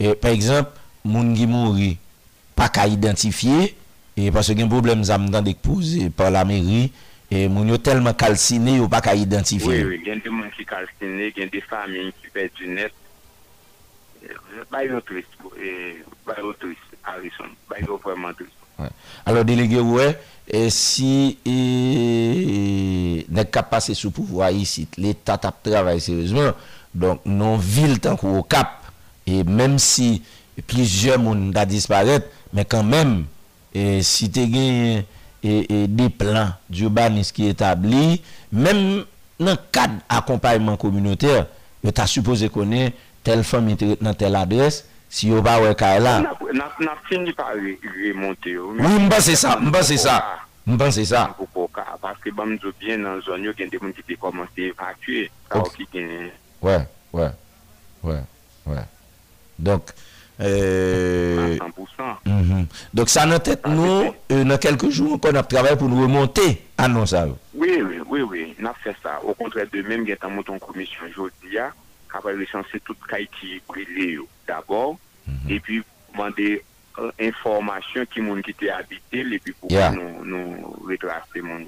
e, 0.00 0.14
par 0.14 0.32
exemple, 0.32 0.72
moun 1.08 1.34
gen 1.38 1.52
moun 1.52 1.76
ri 1.78 1.90
pa 2.58 2.68
ka 2.72 2.86
identifiye 2.90 3.70
e 4.16 4.30
parce 4.32 4.56
gen 4.56 4.70
problem 4.72 5.02
zamgan 5.06 5.44
dek 5.46 5.60
pose 5.64 6.08
par 6.16 6.32
la 6.34 6.42
meri 6.48 6.86
e, 7.30 7.44
moun 7.52 7.68
yo 7.74 7.78
telman 7.84 8.16
kalsine 8.18 8.78
yo 8.78 8.88
pa 8.92 9.02
ka 9.04 9.12
identifiye 9.16 9.98
gen 10.06 10.24
de 10.24 10.32
moun 10.32 10.48
ki 10.56 10.64
kalsine, 10.68 11.30
gen 11.36 11.52
de 11.54 11.60
fami 11.68 12.00
gen 12.00 12.08
de 12.08 12.14
kipèdjine 12.24 12.88
bayotris 14.72 15.28
bayotris 16.26 16.82
arison 17.12 17.52
bayotfermatris 17.70 18.88
alo 19.28 19.44
delege 19.46 19.80
wè 19.92 20.08
e 20.48 20.58
non 20.62 20.70
si 20.70 21.36
ne 23.30 23.44
kapase 23.50 23.96
sou 23.98 24.14
pou 24.14 24.26
voyi 24.28 24.62
si 24.68 24.84
l'Etat 24.98 25.42
ap 25.48 25.58
trabay 25.66 25.98
seryezman 26.02 26.52
donk 26.96 27.24
non 27.26 27.58
vil 27.62 27.96
tan 28.04 28.14
kou 28.20 28.44
kap 28.48 28.78
e 29.26 29.40
menm 29.44 29.74
si 29.82 30.20
plis 30.70 30.86
jemoun 31.02 31.48
da 31.54 31.66
disparet 31.68 32.30
menm 32.54 32.70
kan 32.70 32.86
menm 32.86 33.16
si 34.06 34.30
te 34.32 34.46
gen 34.48 35.02
e, 35.42 35.50
e, 35.66 35.78
di 35.90 36.06
plan 36.14 36.54
di 36.70 36.86
ban 36.94 37.16
nis 37.18 37.34
ki 37.34 37.50
etabli 37.52 38.14
menm 38.54 39.02
nan 39.42 39.58
kad 39.74 39.98
akompayman 40.08 40.78
kominote 40.80 41.32
yo 41.84 41.92
ta 41.92 42.06
supose 42.08 42.48
konen 42.54 42.94
tel 43.26 43.42
fom 43.44 43.66
nan 43.66 44.14
tel 44.16 44.38
adres 44.40 44.84
Si 45.08 45.28
yo 45.28 45.40
ba 45.42 45.58
wè 45.62 45.70
ka 45.78 45.96
elan. 46.00 46.26
Na 46.54 46.96
fin 47.08 47.22
ni 47.22 47.32
pa 47.36 47.52
remonte 47.54 48.50
yo. 48.56 48.72
Mba 48.74 49.20
se 49.22 49.36
sa, 49.38 49.56
mba 49.60 49.82
se 49.86 49.96
sa. 50.02 50.18
Mba 50.66 50.90
se 50.92 51.04
sa. 51.06 51.28
Baske 52.02 52.30
ban 52.34 52.50
mzou 52.56 52.72
bien 52.80 53.02
nan 53.04 53.22
zon 53.22 53.42
yo 53.46 53.52
kente 53.56 53.78
mwantite 53.80 54.16
koman 54.20 54.48
se 54.54 54.66
efaktye. 54.72 55.30
Kwa 55.48 55.62
wè, 56.66 56.80
wè, 57.14 57.28
wè, 58.08 58.16
wè. 58.66 58.82
Dok, 59.62 59.92
eee... 60.40 61.58
Euh, 61.58 61.58
500%. 61.60 62.24
Mhm. 62.28 62.64
Dok 62.96 63.08
sa 63.12 63.24
nan 63.28 63.40
tèt 63.44 63.64
nou, 63.70 64.08
euh, 64.32 64.42
nan 64.44 64.58
kelke 64.60 64.88
joun 64.92 65.16
kon 65.22 65.38
ap 65.40 65.48
trabè 65.52 65.76
pou 65.80 65.88
nou 65.92 66.04
remonte 66.08 66.44
an 66.82 66.92
non 66.96 67.06
sa 67.08 67.22
yo. 67.30 67.36
Oui, 67.56 67.78
oui, 67.84 68.00
oui, 68.08 68.20
oui, 68.24 68.44
na 68.60 68.74
fè 68.82 68.92
sa. 69.00 69.20
Ou 69.22 69.32
kontre 69.38 69.64
de 69.72 69.84
mèm 69.86 70.04
gèta 70.08 70.28
mwant 70.32 70.48
ton 70.50 70.60
komisyon 70.64 71.12
jò 71.14 71.28
diya. 71.46 71.70
capable 72.16 72.34
de 72.38 72.44
recenser 72.46 72.80
tout 72.84 72.94
qui 73.40 73.60
brûlé 73.68 74.18
d'abord 74.46 74.96
mhm. 75.26 75.34
et 75.50 75.60
puis 75.60 75.82
demander 76.12 76.64
euh, 76.98 77.10
information 77.20 78.04
qui 78.12 78.20
monde 78.20 78.42
qui 78.42 78.50
était 78.50 78.70
habité 78.70 79.20
et 79.20 79.38
puis 79.38 79.52
pour 79.60 79.70
nous 79.72 80.24
nous 80.24 80.76
retracer 80.88 81.42
mon 81.42 81.64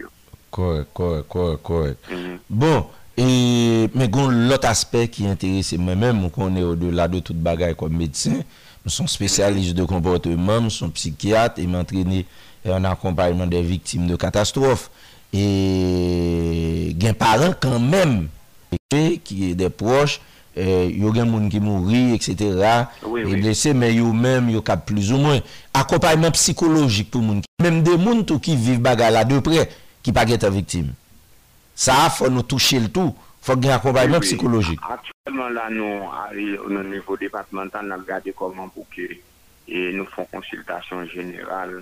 Correct, 0.51 0.89
correct, 0.95 1.29
correct, 1.63 1.99
mhm. 2.11 2.39
Bon, 2.49 2.87
et 3.19 3.89
mais 3.95 4.09
l'autre 4.15 4.67
aspect 4.69 5.07
qui 5.09 5.27
intéresse 5.27 5.75
moi-même, 5.77 6.27
on 6.39 6.57
est 6.57 6.63
au-delà 6.63 7.07
de 7.07 7.19
toute 7.21 7.37
bagarre 7.37 7.77
comme 7.77 7.95
médecin, 7.95 8.41
nous 8.83 8.91
sommes 8.91 9.09
spécialistes 9.09 9.75
de 9.75 9.85
comportement, 9.85 10.59
nous 10.59 10.71
sommes 10.71 10.93
psychiatres 10.93 11.61
et 11.61 11.67
m'entraîner 11.67 12.25
en 12.67 12.83
accompagnement 12.85 13.47
des 13.47 13.61
victimes 13.61 14.07
de 14.07 14.17
catastrophes. 14.17 14.91
Et 15.35 16.93
des 16.95 17.13
parents 17.13 17.53
quand 17.61 17.79
même 17.79 18.29
qui 19.23 19.51
est 19.51 19.55
des 19.55 19.69
proches 19.69 20.19
Eh, 20.59 20.91
yo 20.99 21.13
gen 21.15 21.29
moun 21.31 21.47
ki 21.53 21.61
mouri, 21.63 22.17
etc. 22.17 22.89
E 23.05 23.43
dese, 23.45 23.73
men 23.79 23.93
yo 23.95 24.11
menm 24.17 24.49
yo 24.51 24.61
kap 24.67 24.83
plus 24.89 25.13
ou 25.15 25.21
mwen. 25.23 25.39
Akopayman 25.77 26.35
psikolojik 26.35 27.13
pou 27.15 27.23
moun 27.23 27.45
ki. 27.45 27.51
Menm 27.63 27.79
de 27.87 27.95
moun 28.01 28.25
tou 28.27 28.43
ki 28.43 28.57
viv 28.59 28.81
baga 28.83 29.11
la, 29.15 29.23
de 29.29 29.39
pre, 29.45 29.69
ki 30.03 30.11
pa 30.17 30.25
geta 30.27 30.51
viktim. 30.51 30.91
Sa 31.79 31.95
a 32.09 32.09
fò 32.11 32.27
nou 32.33 32.43
touche 32.43 32.81
l'tou, 32.83 33.13
fò 33.47 33.55
gen 33.61 33.77
akopayman 33.77 34.25
psikolojik. 34.25 34.83
Aktuellement 34.91 35.55
la 35.55 35.69
nou, 35.71 36.11
nou 36.35 36.83
nevo 36.89 37.15
departemental 37.23 37.87
nan 37.93 38.03
gade 38.09 38.35
konman 38.35 38.75
pou 38.75 38.89
ke 38.91 39.07
nou 39.95 40.09
fon 40.17 40.27
konsiltasyon 40.35 41.07
jeneral 41.15 41.77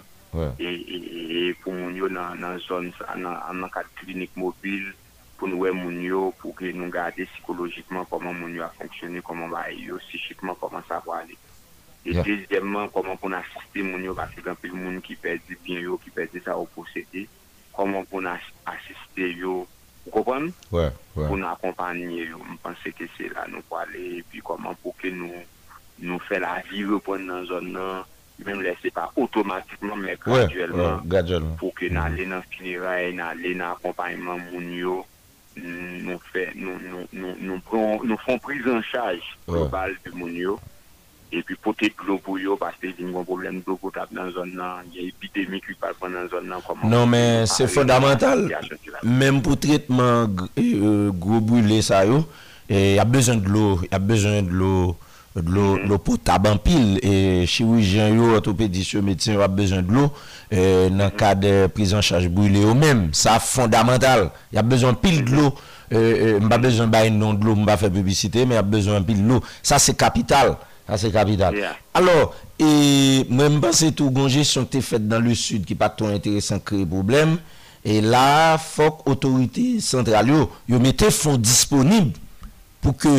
e 0.60 1.48
pou 1.64 1.72
moun 1.72 1.96
yo 1.96 2.12
nan 2.12 2.60
zon 2.68 2.92
nan 3.16 3.70
kade 3.72 3.88
klinik 4.04 4.36
mobil. 4.36 4.84
pou 5.36 5.48
nou 5.50 5.60
we 5.66 5.70
moun 5.74 5.98
yo 6.00 6.30
pou 6.40 6.52
ke 6.56 6.72
nou 6.74 6.88
gade 6.92 7.22
psikologikman 7.32 8.06
koman 8.08 8.36
moun 8.38 8.54
yo 8.56 8.64
a 8.64 8.72
fonksyoni 8.78 9.22
koman 9.24 9.52
waye 9.52 9.76
yo, 9.84 10.00
psikikman 10.08 10.56
koman 10.60 10.84
sa 10.88 10.98
wale 11.06 11.36
e 12.06 12.14
dezyeman 12.14 12.88
koman 12.94 13.18
pou 13.20 13.28
nou 13.28 13.40
asiste 13.40 13.84
moun 13.84 14.04
yo, 14.06 14.14
kase 14.16 14.42
genpil 14.44 14.76
moun 14.76 14.98
ki 15.04 15.18
pezi 15.20 15.58
bin 15.66 15.82
yo, 15.84 15.98
ki 16.00 16.12
pezi 16.16 16.40
sa 16.44 16.56
ou 16.56 16.68
posete 16.72 17.26
koman 17.76 18.08
pou 18.08 18.24
nou 18.24 18.48
asiste 18.72 19.28
yo, 19.36 19.64
ou 20.06 20.14
kopan? 20.16 20.48
pou 20.72 21.34
nou 21.36 21.48
akompanye 21.52 22.30
yo, 22.30 22.40
moun 22.40 22.60
pense 22.64 22.92
ke 22.96 23.08
se 23.18 23.28
la 23.36 23.44
nou 23.52 23.64
wale, 23.72 24.22
pi 24.32 24.40
koman 24.40 24.78
pou 24.82 24.96
ke 25.02 25.12
nou 25.12 25.36
nou 25.96 26.20
fe 26.24 26.36
la 26.40 26.58
vive 26.68 26.98
pou 27.04 27.16
nan 27.20 27.44
zon 27.48 27.70
nan, 27.76 28.02
men 28.44 28.58
lese 28.60 28.90
pa 28.92 29.06
otomatikman 29.16 30.00
men 30.04 30.16
gradjelman 30.20 31.52
pou 31.56 31.72
ke 31.76 31.88
nan 31.92 32.12
le 32.16 32.26
nan 32.28 32.44
finiray 32.52 33.08
nan 33.16 33.36
le 33.40 33.54
nan 33.56 33.72
akompanyman 33.78 34.42
moun 34.50 34.66
yo 34.76 34.96
nou 37.16 38.16
fons 38.24 38.44
prise 38.44 38.68
an 38.72 38.82
chaj 38.84 39.20
oh. 39.48 39.52
global 39.66 39.94
pou 41.64 41.74
te 41.76 41.88
glopou 41.98 42.38
yo 42.40 42.54
pas 42.56 42.76
te 42.80 42.90
vin 42.96 43.10
gwen 43.12 43.24
problem 43.26 43.56
glopou 43.66 43.90
tap 43.92 44.12
nan 44.14 44.28
zon 44.32 44.52
nan 44.56 44.86
yay 44.94 45.08
epitemi 45.10 45.58
ki 45.64 45.74
palpan 45.80 46.14
nan 46.14 46.28
zon 46.32 46.46
nan 46.48 46.62
nan 46.92 47.08
men 47.10 47.48
se 47.50 47.66
fondamental 47.72 48.46
menm 49.02 49.40
pou 49.44 49.58
tretman 49.60 50.30
glopou 51.18 51.60
lesa 51.66 52.04
yo 52.08 52.20
ya 52.70 53.06
bejan 53.08 53.40
de 53.42 53.52
lor 53.52 53.82
ya 53.90 53.98
bejan 54.02 54.48
de 54.52 54.60
lor 54.60 54.94
Lopo 55.44 56.16
taban 56.18 56.56
pil 56.62 56.98
e 57.02 57.44
Che 57.46 57.64
wijan 57.64 58.16
yo, 58.16 58.34
otopedisyon, 58.36 59.02
medisyon 59.04 59.34
e, 59.34 59.36
e, 59.36 59.38
Yo 59.38 59.42
ap 59.44 59.56
bezan 59.56 59.86
glou 59.86 60.12
Nan 60.96 61.10
ka 61.18 61.34
de 61.36 61.66
prizan 61.74 62.02
chaj 62.04 62.28
bouyle 62.32 62.62
yo 62.64 62.72
men 62.78 63.10
Sa 63.16 63.38
fondamental 63.42 64.30
Ya 64.54 64.62
bezan 64.64 64.96
pil 65.00 65.22
glou 65.26 65.52
Mba 66.40 66.58
bezan 66.58 66.90
bay 66.90 67.10
nan 67.14 67.36
glou 67.38 67.54
mba 67.58 67.76
fe 67.78 67.90
publicite 67.92 68.46
Sa 69.62 69.78
se 69.78 69.92
kapital 69.94 70.56
Sa 70.88 70.96
se 70.98 71.12
kapital 71.14 71.54
Mwen 73.28 73.58
mpase 73.58 73.92
tou 73.92 74.10
gonje 74.10 74.42
son 74.44 74.64
te 74.64 74.80
fet 74.80 75.04
Dan 75.06 75.26
le 75.26 75.34
sud 75.36 75.66
ki 75.68 75.74
pa 75.76 75.90
ton 75.92 76.16
interesan 76.16 76.60
kre 76.64 76.86
problem 76.88 77.36
E 77.86 78.00
la 78.02 78.56
fok 78.58 79.04
otorite 79.06 79.76
Sentral 79.84 80.32
yo 80.32 80.46
Yo 80.66 80.80
me 80.82 80.92
te 80.96 81.12
fon 81.12 81.36
disponib 81.38 82.16
pou 82.92 82.94
ke 82.94 83.14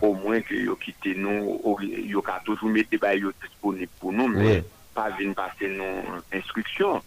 Pou 0.00 0.14
mwen 0.18 0.44
ki 0.46 0.62
yo 0.68 0.76
kite 0.80 1.14
nou, 1.18 1.58
yo 1.84 2.22
ka 2.24 2.38
toujou 2.46 2.70
mette 2.72 2.96
ba 3.02 3.10
yon 3.18 3.34
disponib 3.42 3.90
pou 4.00 4.14
nou, 4.14 4.30
mwen 4.32 4.62
pa 4.96 5.08
vene 5.18 5.34
pase 5.36 5.70
nou 5.74 6.18
instruksyon. 6.34 7.02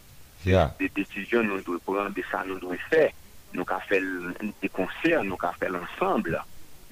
De 0.46 0.88
desijyon 0.96 1.50
nou 1.52 1.58
dwe 1.66 1.82
pran, 1.84 2.14
de 2.16 2.24
sa 2.30 2.46
nou 2.48 2.60
dwe 2.64 2.78
fè. 2.88 3.10
nou 3.58 3.66
ka 3.66 3.80
fè 3.90 3.98
l'ensemble, 5.70 6.40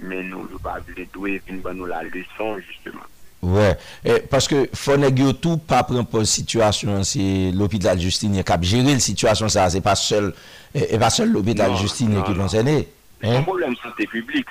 men 0.01 0.31
nou 0.31 1.85
la 1.89 2.01
lè 2.07 2.23
son. 2.37 2.59
Ouè, 3.47 3.75
parce 4.31 4.47
que 4.47 4.65
Fonegyo 4.73 5.33
tout 5.37 5.61
pa 5.69 5.83
prempose 5.85 6.31
situasyon 6.39 7.03
si 7.05 7.51
l'hôpital 7.51 7.99
Justine 7.99 8.29
non, 8.29 8.33
non, 8.33 8.39
non. 8.39 8.39
y 8.39 8.41
a 8.47 8.49
kap 8.51 8.63
jiri 8.65 8.95
l 8.95 9.01
situasyon 9.01 9.49
sa, 9.53 9.67
se 9.69 9.77
pa 9.81 9.93
sel 9.95 10.33
l'hôpital 11.31 11.75
Justine 11.77 12.23
ki 12.25 12.33
l'on 12.33 12.49
sène. 12.49 12.85
Son 13.21 13.43
probleme 13.43 13.75
sante 13.81 14.07
publik, 14.11 14.49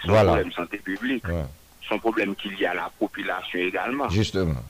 son 1.87 1.99
probleme 2.03 2.35
ki 2.35 2.51
li 2.57 2.66
a 2.66 2.75
la 2.75 2.87
popylasyon 2.99 3.66
egalman. 3.66 4.11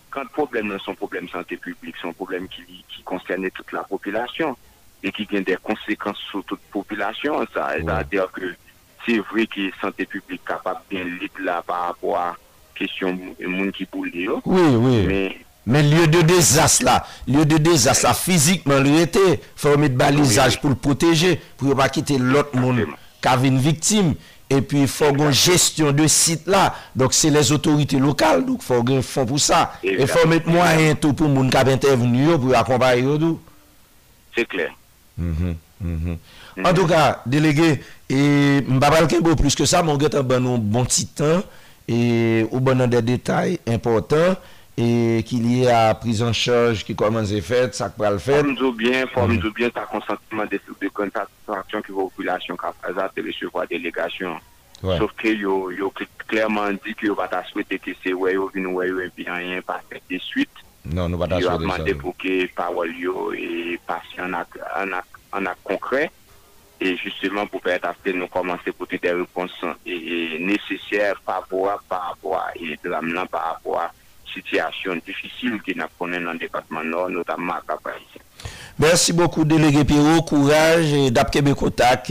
Son 0.08 0.32
probleme 0.32 0.78
sante 0.84 1.56
publik, 1.60 2.00
son 2.00 2.12
probleme 2.16 2.48
ki 2.48 3.04
konsène 3.08 3.50
tout 3.52 3.72
la 3.76 3.84
popylasyon. 3.88 4.56
E 5.06 5.12
ki 5.14 5.26
gen 5.30 5.44
de 5.46 5.54
konsekans 5.62 6.18
sou 6.32 6.42
tout 6.50 6.60
popilasyon 6.74 7.44
sa. 7.54 7.68
E 7.78 7.84
da 7.86 8.00
der 8.10 8.26
ke, 8.34 8.48
se 9.04 9.20
vre 9.30 9.44
ki 9.52 9.68
sante 9.80 10.02
publik 10.10 10.42
kapap 10.48 10.80
bin 10.90 11.12
lit 11.20 11.36
la 11.46 11.60
pa 11.66 11.76
apwa 11.92 12.24
kesyon 12.76 13.18
moun 13.52 13.70
ki 13.76 13.86
pou 13.92 14.02
li 14.08 14.24
yo. 14.26 14.40
Oui, 14.44 14.74
oui. 14.82 15.26
Men 15.66 15.86
lye 15.90 16.08
de 16.10 16.22
dezas 16.26 16.80
la. 16.86 16.96
Lye 17.30 17.44
de 17.52 17.58
dezas 17.62 18.02
la, 18.02 18.14
fizikman 18.18 18.82
lye 18.82 19.04
te. 19.14 19.24
Fò 19.62 19.76
mèd 19.78 19.94
balizaj 19.98 20.58
pou 20.62 20.72
l'poteje. 20.74 21.36
Pou 21.60 21.70
yo 21.70 21.76
pa 21.78 21.86
kite 21.94 22.16
lot 22.22 22.54
moun 22.58 22.82
kave 23.22 23.46
yon 23.52 23.60
viktim. 23.62 24.10
E 24.50 24.58
pi 24.62 24.84
fò 24.90 25.12
gwen 25.14 25.34
gestyon 25.38 25.94
de 26.02 26.08
sit 26.10 26.50
la. 26.50 26.72
Dok 26.98 27.14
se 27.14 27.30
les 27.34 27.52
otorite 27.54 28.00
lokal. 28.02 28.42
Fò 28.66 28.80
gwen 28.82 29.06
fò 29.06 29.22
pou 29.30 29.38
sa. 29.42 29.68
E 29.86 30.10
fò 30.10 30.26
mèd 30.32 30.50
mwen 30.50 30.82
yon 30.88 30.98
tou 31.06 31.14
pou 31.14 31.30
moun 31.30 31.54
kave 31.54 31.76
yon 31.76 31.86
tev 31.86 32.02
ni 32.02 32.24
yo 32.26 32.40
pou 32.42 32.50
yon 32.50 32.62
akombay 32.64 33.06
yo 33.06 33.14
do. 33.22 33.30
Se 34.34 34.42
kler. 34.50 34.74
An 35.18 36.72
tou 36.74 36.86
ka, 36.88 37.20
delege, 37.28 37.78
mba 38.68 38.90
balke 38.92 39.16
mbo 39.20 39.36
plus 39.38 39.56
ke 39.58 39.66
sa, 39.68 39.82
monget 39.84 40.14
an 40.18 40.26
banon 40.28 40.60
bon 40.60 40.84
titan 40.88 41.40
Ou 42.50 42.60
banon 42.64 42.90
detay 42.98 43.56
important, 43.70 44.36
ki 44.76 45.38
liye 45.40 45.70
a 45.72 45.94
priz 45.96 46.20
an 46.26 46.34
chaj 46.36 46.82
ki 46.84 46.96
koman 46.98 47.24
zé 47.30 47.40
fèt, 47.44 47.78
sak 47.78 47.96
pral 48.00 48.18
fèt 48.20 48.42
Formidou 48.42 48.72
bien 48.76 49.06
mhm. 49.08 49.72
ta 49.72 49.86
konsantiman 49.88 50.48
de 50.52 50.60
konta 50.92 51.24
sou 51.46 51.56
aksyon 51.56 51.86
ki 51.86 51.96
vò 51.96 52.08
opilasyon 52.10 52.60
ka 52.60 52.74
prezat 52.82 53.16
de 53.16 53.24
lèchevwa 53.30 53.64
delegasyon 53.72 54.36
Sòf 54.82 55.14
ke 55.16 55.32
yo 55.32 55.62
klèrman 56.28 56.76
di 56.84 56.92
ki 56.92 57.08
yo 57.08 57.14
vata 57.16 57.40
swete 57.48 57.80
ki 57.80 57.94
se 58.02 58.12
wè 58.12 58.34
yo 58.36 58.50
vin 58.52 58.68
wè 58.76 58.90
yo 58.90 59.00
e 59.00 59.08
bihanyen 59.16 59.64
pa 59.64 59.80
fèt 59.88 60.04
di 60.12 60.20
swit 60.20 60.52
Non, 60.94 61.08
yo 61.40 61.50
akman 61.50 61.82
depoke 61.86 62.46
pa 62.54 62.68
walyo 62.74 63.32
e 63.34 63.74
pas 63.88 64.06
yon 64.16 64.34
ak 64.38 64.54
an 64.78 64.94
ak 65.48 65.62
konkre 65.66 66.04
e 66.78 66.92
justyman 67.00 67.48
pou 67.50 67.58
pe 67.64 67.72
et 67.74 67.84
afe 67.88 68.12
nou 68.14 68.30
komanse 68.30 68.70
pou 68.76 68.86
te 68.88 69.00
de 69.02 69.16
reponsan 69.18 69.72
e 69.88 70.38
nesecier 70.46 71.18
pa 71.26 71.40
wap 71.50 71.82
pa 71.90 72.12
wap 72.22 72.54
e 72.60 72.78
de 72.82 72.92
ramlan 72.92 73.26
pa 73.32 73.42
wap 73.56 73.66
wap 73.72 74.04
sityasyon 74.30 75.02
difisil 75.06 75.58
ki 75.66 75.74
nan 75.80 75.90
konen 75.98 76.28
an 76.30 76.38
depatman 76.38 76.86
nou 76.92 77.10
notanman 77.10 77.58
ak 77.64 77.78
apay 77.80 77.98
se 78.12 78.22
Bensi 78.78 79.14
bokou 79.16 79.46
delege 79.48 79.86
Piro 79.88 80.18
Kouraj, 80.28 80.90
Dapke 81.08 81.40
Bekotak 81.42 82.10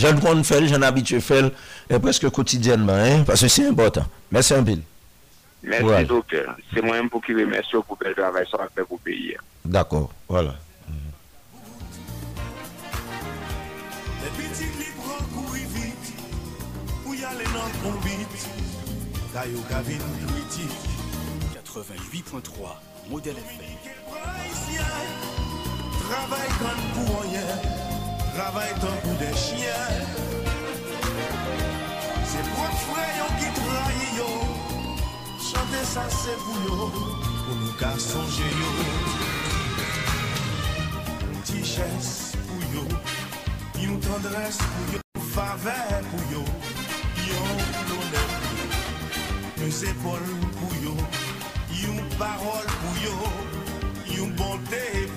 Jan 0.00 0.16
Konfel, 0.24 0.66
Jan 0.66 0.88
Abitufel 0.88 1.52
e 1.90 2.00
preske 2.00 2.32
koutidyanman 2.32 3.22
Pase 3.28 3.52
si 3.52 3.68
important, 3.68 4.08
bensi 4.32 4.56
anpil 4.56 4.82
Merci, 5.62 5.82
voilà. 5.84 6.04
docteur. 6.04 6.56
C'est 6.72 6.82
moi 6.82 6.96
pour 7.10 7.22
qui 7.22 7.34
remercie 7.34 7.76
pour 7.86 7.98
le 8.00 8.14
travail 8.14 8.44
ça 8.50 8.58
fait 8.74 8.84
pour 8.84 8.98
payer. 9.00 9.36
D'accord, 9.64 10.10
voilà. 10.28 10.54
Les 14.22 14.44
petits 14.48 14.64
libres 14.64 15.18
courir 15.34 15.68
vite, 15.74 16.14
pour 17.02 17.14
y 17.14 17.24
aller 17.24 17.44
dans 17.44 17.90
vite. 18.00 18.48
Caillou 19.34 19.62
Gavin 19.70 19.98
Critique 20.28 20.70
88.3, 21.52 22.40
modèle 23.10 23.36
FM. 23.36 23.92
Travaille 26.10 26.40
comme 26.58 27.04
pour 27.06 27.22
rien, 27.22 27.40
Travaille 28.34 28.72
comme 28.80 28.98
pour 29.02 29.12
des 29.18 29.34
chiens. 29.36 29.88
C'est 32.24 32.48
pour 32.50 32.64
frère 32.80 33.26
qui 33.38 33.59
Chante 35.50 35.82
sa 35.84 36.08
se 36.08 36.30
pou 36.44 36.54
yo, 36.64 36.90
pou 36.90 37.54
nou 37.58 37.72
ka 37.74 37.90
son 37.98 38.22
jenyo. 38.30 38.68
Ti 41.42 41.58
ches 41.66 42.10
pou 42.46 42.62
yo, 42.74 42.84
yon 43.82 43.98
tendres 44.04 44.60
pou 44.62 44.94
yo, 44.94 45.02
fave 45.34 45.74
pou 46.06 46.30
yo, 46.36 46.44
yon 47.26 47.66
tonen 47.90 48.30
pou 48.44 48.60
yo. 48.60 49.50
Yon 49.64 49.74
sepol 49.80 50.30
pou 50.60 50.78
yo, 50.86 50.94
yon 51.82 51.98
parol 52.22 52.70
pou 52.84 53.02
yo, 53.08 53.16
yon 54.14 54.30
ponte 54.38 54.84
pou 54.94 55.02
yo. 55.02 55.09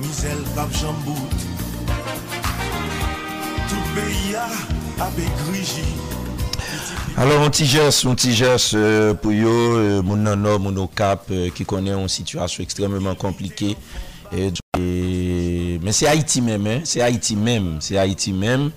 Alors, 7.21 7.41
on 7.41 7.49
tigesse, 7.49 8.05
on 8.05 8.15
t'y 8.15 8.39
euh, 8.73 9.13
pour 9.13 9.31
yo, 9.31 9.47
euh, 9.49 10.01
mon 10.03 10.15
nom, 10.15 10.59
mon 10.59 10.87
cap, 10.87 11.25
euh, 11.31 11.49
qui 11.49 11.65
connaît 11.65 11.91
une 11.91 12.07
situation 12.07 12.63
extrêmement 12.63 13.15
compliquée. 13.15 13.75
Et, 14.35 14.51
mais 15.81 15.91
c'est 15.91 16.07
Haïti 16.07 16.41
même, 16.41 16.67
hein. 16.67 16.81
c'est 16.83 17.01
Haïti 17.01 17.35
même, 17.35 17.77
c'est 17.79 17.97
Haïti 17.97 18.31
même, 18.31 18.69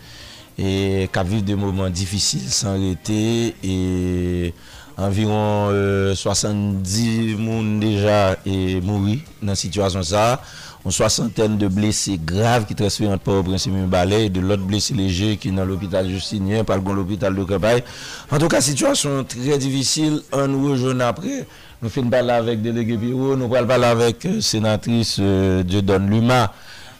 et 0.58 1.08
qui 1.12 1.18
a 1.18 1.22
vécu 1.22 1.42
des 1.42 1.54
moments 1.54 1.90
difficiles 1.90 2.48
sans 2.50 2.70
arrêter. 2.70 3.54
Et 3.62 4.54
environ 4.96 5.68
70 5.68 5.72
euh, 5.72 6.14
personnes 6.22 7.78
déjà 7.80 8.36
e 8.46 8.80
mouru 8.80 9.20
dans 9.42 9.54
cette 9.54 9.72
situation. 9.72 10.02
Ça. 10.02 10.40
Une 10.84 10.90
soixantaine 10.90 11.58
de 11.58 11.68
blessés 11.68 12.18
graves 12.20 12.66
qui 12.66 12.74
transfèrent 12.74 13.10
par 13.10 13.18
pauvre 13.20 13.40
au 13.40 13.42
prince 13.50 13.68
de 13.68 14.40
l'autre 14.40 14.64
blessé 14.64 14.94
léger 14.94 15.36
qui 15.36 15.48
est 15.48 15.52
dans 15.52 15.64
l'hôpital 15.64 16.08
Justinien, 16.10 16.64
par 16.64 16.78
l'hôpital 16.78 17.36
de 17.36 17.44
Cabaye. 17.44 17.84
En 18.32 18.36
tout 18.38 18.48
cas, 18.48 18.60
situation 18.60 19.22
très 19.22 19.58
difficile. 19.58 20.22
Un 20.32 20.48
nouveau 20.48 20.74
jour 20.74 20.94
après, 21.00 21.46
nous 21.82 21.88
faisons 21.88 22.10
parler 22.10 22.30
avec 22.32 22.56
le 22.56 22.62
délégué 22.64 22.98
Piro, 22.98 23.36
nous 23.36 23.48
parler 23.48 23.84
avec 23.84 24.24
la 24.24 24.30
euh, 24.30 24.40
sénatrice 24.40 25.18
euh, 25.20 25.62
Dieu 25.62 25.82
donne 25.82 26.10
Luma, 26.10 26.52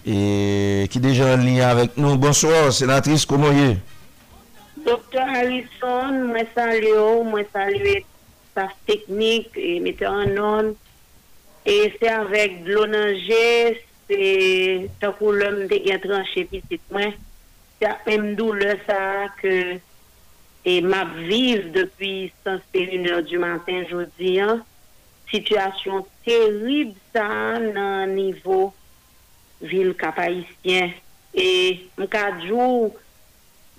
et, 0.06 0.86
qui 0.88 0.98
est 0.98 1.00
déjà 1.00 1.34
en 1.34 1.38
lien 1.38 1.66
avec 1.66 1.96
nous. 1.96 2.16
Bonsoir, 2.16 2.72
sénatrice, 2.72 3.26
comment 3.26 3.50
est 3.50 3.78
Doktor 4.82 5.24
Harrison, 5.30 6.22
mwen 6.34 6.48
salye 6.56 6.92
ou, 6.98 7.22
mwen 7.26 7.46
salye 7.54 8.00
sa 8.54 8.66
teknik 8.88 9.54
e 9.58 9.76
mwen 9.82 9.94
te 9.98 10.06
anon. 10.10 10.72
E 11.62 11.76
se 11.94 12.10
avèk 12.10 12.60
blonanje, 12.66 13.76
se 14.08 14.88
takou 15.02 15.34
lèm 15.38 15.62
te 15.70 15.78
gen 15.84 16.02
tranche 16.02 16.44
pisit 16.50 16.82
mwen. 16.94 17.14
Se 17.78 17.88
ap 17.92 18.02
mèm 18.10 18.32
dou 18.38 18.56
lè 18.58 18.74
sa 18.88 18.98
ke 19.38 19.54
e 20.66 20.76
map 20.86 21.14
viz 21.30 21.62
depi 21.74 22.28
saspe 22.44 22.84
lune 22.90 23.12
ou 23.16 23.26
du 23.26 23.38
mantan 23.42 23.86
jodi 23.90 24.36
an. 24.42 24.62
Sityasyon 25.30 26.02
terib 26.26 26.96
sa 27.14 27.28
nan 27.70 28.16
nivou 28.18 28.70
vil 29.70 29.94
kapayisyen. 30.02 30.90
E 31.30 31.50
mwen 31.94 32.10
kadjou... 32.10 32.92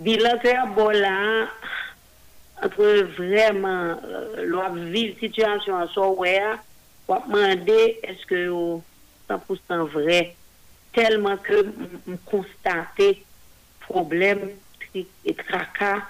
bilan 0.04 0.38
Bola, 0.76 1.48
entre 2.62 3.04
vraiment 3.18 3.98
leur 4.44 4.74
vivre 4.74 5.18
situation 5.20 5.76
en 5.76 5.88
software 5.88 6.58
pour 7.08 7.16
hein. 7.16 7.24
demander 7.28 8.00
est-ce 8.04 8.26
que 8.26 8.80
100% 9.30 9.90
vrai 9.90 10.36
tellement 10.92 11.38
que 11.38 11.66
constater 12.24 12.24
constate 12.26 13.18
problème 13.82 14.40
et 14.96 15.34
tracas 15.34 16.02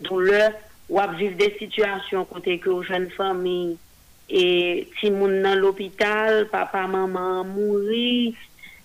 douleur 0.00 0.50
ou 0.88 0.98
à 0.98 1.06
vivre 1.08 1.36
des 1.36 1.54
situations 1.58 2.24
côté 2.24 2.58
que 2.58 2.68
aux 2.70 2.82
jeunes 2.82 3.10
familles 3.10 3.76
et 4.30 4.88
si 4.98 5.10
moun 5.12 5.40
dans 5.42 5.54
l'hôpital 5.58 6.48
papa 6.48 6.86
maman 6.88 7.44
mourir 7.44 8.32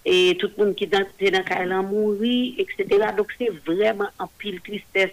et 0.07 0.37
tout 0.39 0.49
le 0.57 0.65
monde 0.65 0.75
qui 0.75 0.85
est 0.85 0.87
dans 0.87 1.01
le 1.01 1.81
mouru, 1.83 2.53
etc. 2.57 2.87
Donc 3.15 3.27
c'est 3.37 3.51
vraiment 3.65 4.07
un 4.17 4.29
pile 4.37 4.61
tristesse. 4.61 5.11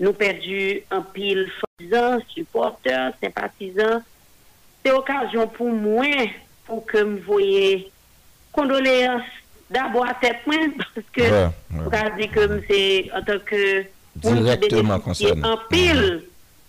Nous 0.00 0.14
perdu 0.14 0.80
un 0.90 1.02
pile 1.02 1.48
faisant 1.78 2.18
supporters, 2.28 3.12
sympathisants. 3.22 4.02
C'est 4.84 4.92
occasion 4.92 5.46
pour 5.46 5.68
moi 5.68 6.06
pour 6.66 6.86
que 6.86 6.96
me 7.04 7.20
voyez 7.20 7.90
condoléances 8.50 9.22
d'abord 9.70 10.06
à 10.06 10.16
cette 10.22 10.42
point, 10.44 10.70
parce 10.76 10.90
que 11.12 11.50
ouais, 11.74 12.12
dit 12.18 12.28
que 12.28 12.40
c'est 12.68 13.10
en 13.14 13.22
tant 13.22 13.38
que 13.44 13.84
directement 14.16 15.00
concerné. 15.00 15.42
pile 15.68 16.22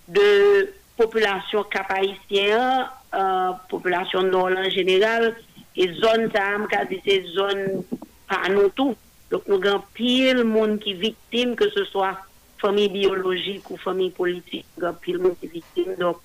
de 0.09 0.73
population 0.97 1.63
cap 1.63 1.91
euh, 3.13 3.51
population 3.69 4.23
nord 4.23 4.49
en 4.57 4.69
général 4.69 5.35
et 5.77 5.93
zone 5.95 6.31
ça, 6.33 6.57
m'a 6.57 6.67
c'est 7.05 7.23
zone 7.33 7.83
par 8.27 8.49
nous 8.49 8.69
tout. 8.69 8.95
Donc, 9.29 9.47
nous 9.47 9.61
avons 9.67 9.83
pile 9.93 10.43
monde 10.43 10.79
qui 10.79 10.93
victime, 10.93 11.55
que 11.55 11.69
ce 11.69 11.83
soit 11.85 12.17
famille 12.59 12.89
biologique 12.89 13.69
ou 13.69 13.77
famille 13.77 14.11
politique, 14.11 14.65
nous 14.77 14.85
avons 14.85 14.97
pile 14.99 15.19
monde 15.19 15.35
qui 15.39 15.47
victime. 15.47 15.95
Donc, 15.95 16.17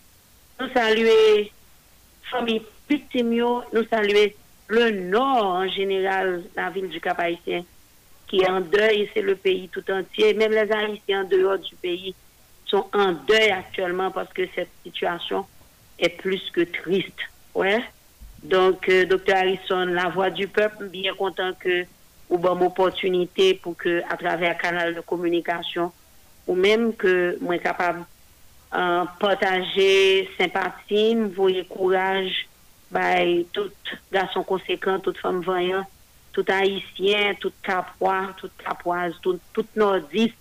nous 0.60 0.68
saluons 0.72 1.46
famille 2.30 2.62
victime, 2.88 3.34
nous 3.34 3.62
saluons 3.90 4.30
le 4.68 4.90
nord 5.08 5.44
en 5.46 5.68
général, 5.68 6.44
la 6.54 6.70
ville 6.70 6.88
du 6.88 7.00
Cap-Haïtien, 7.00 7.64
qui 8.28 8.40
est 8.42 8.48
en 8.48 8.60
deuil, 8.60 9.10
c'est 9.12 9.22
le 9.22 9.34
pays 9.34 9.68
tout 9.70 9.90
entier. 9.90 10.32
Même 10.34 10.52
les 10.52 10.70
Haïtiens 10.70 11.24
en 11.24 11.28
dehors 11.28 11.58
du 11.58 11.74
pays 11.74 12.14
sont 12.66 12.86
en 12.92 13.12
deuil 13.26 13.50
actuellement 13.50 14.12
parce 14.12 14.32
que 14.32 14.42
cette 14.54 14.70
situation 14.84 15.44
est 15.98 16.10
plus 16.18 16.40
que 16.52 16.60
triste. 16.60 17.18
Ouais. 17.52 17.82
Donc, 18.42 18.88
euh, 18.88 19.04
Docteur 19.04 19.36
Dr. 19.42 19.42
Harrison, 19.42 19.84
la 19.86 20.08
voix 20.08 20.30
du 20.30 20.48
peuple, 20.48 20.88
bien 20.88 21.14
content 21.14 21.52
que 21.58 21.84
ou 22.28 22.38
bonne 22.38 22.62
opportunité 22.62 23.54
pour 23.54 23.76
que, 23.76 24.02
à 24.08 24.16
travers 24.16 24.56
canal 24.56 24.94
de 24.94 25.00
communication, 25.00 25.92
ou 26.46 26.54
même 26.54 26.94
que 26.94 27.36
moi 27.40 27.58
capable 27.58 28.04
euh, 28.72 29.04
partager 29.18 30.28
sympathie, 30.38 31.14
le 31.16 31.64
courage, 31.64 32.46
by 32.92 33.44
tout 33.52 33.70
garçon 34.12 34.44
conséquent, 34.44 35.00
toute 35.00 35.18
femme 35.18 35.40
voyantes, 35.42 35.86
tout 36.32 36.44
haïtien, 36.48 37.34
tout 37.40 37.52
capois, 37.64 38.28
toute 38.36 38.56
capoise, 38.58 39.12
tout, 39.20 39.38
tout 39.52 39.66
nordiste. 39.74 40.34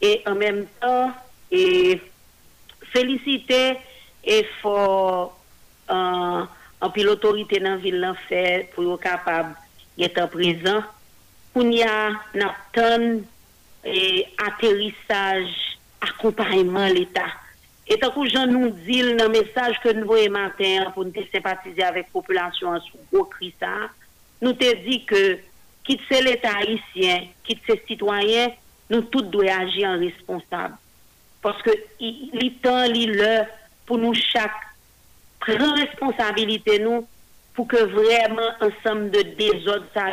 Et 0.00 0.22
en 0.26 0.34
même 0.34 0.64
temps, 0.80 1.12
et 1.50 2.00
féliciter 2.92 3.74
et 4.24 4.44
fort 4.62 5.38
euh, 5.90 6.42
en 6.82 6.90
puis 6.90 7.04
l'autorité 7.04 7.60
dans 7.60 7.76
ville 7.76 8.00
l'a 8.00 8.12
fait 8.28 8.68
pour 8.74 8.82
être 8.92 9.00
capable 9.00 9.54
d'être 9.96 10.26
présent 10.28 10.82
pour 11.54 11.62
y 11.64 11.82
a 11.82 12.08
un 12.08 13.10
et 13.84 14.26
atterrissage 14.46 15.78
accompagnement 16.00 16.86
l'état 16.88 17.26
et 17.88 17.98
tant 17.98 18.10
que 18.10 18.28
j'en 18.28 18.46
nous 18.46 18.70
dit 18.70 19.02
le 19.02 19.28
message 19.28 19.76
que 19.82 19.92
nous 19.92 20.06
voyons 20.06 20.30
matin 20.32 20.90
pour 20.94 21.04
nous 21.04 21.12
sympathiser 21.32 21.82
avec 21.82 22.06
la 22.08 22.12
population 22.12 22.72
ce 22.80 22.92
gros 23.14 23.24
cri 23.24 23.52
ça 23.58 23.68
nous 24.40 24.52
te 24.52 24.76
dit 24.88 25.04
que 25.04 25.38
quitte 25.84 26.00
c'est 26.08 26.22
l'état 26.22 26.50
haïtien 26.58 27.26
quitte 27.44 27.60
c'est 27.66 27.84
citoyens, 27.86 28.50
nous 28.90 29.02
tous 29.02 29.22
devons 29.22 29.48
agir 29.52 29.88
en 29.88 29.98
responsable 29.98 30.74
parce 31.40 31.60
que 31.62 31.70
il 32.00 32.54
temps 32.62 32.84
il 32.84 33.14
l'heure 33.16 33.46
pour 33.86 33.98
nous 33.98 34.14
chaque 34.14 34.50
prend 35.42 35.74
responsabilité 35.76 36.78
nous 36.78 37.06
pour 37.54 37.68
que 37.68 37.76
vraiment 37.84 38.48
somme 38.82 39.10
de 39.10 39.22
désordre 39.36 39.84
ça 39.92 40.04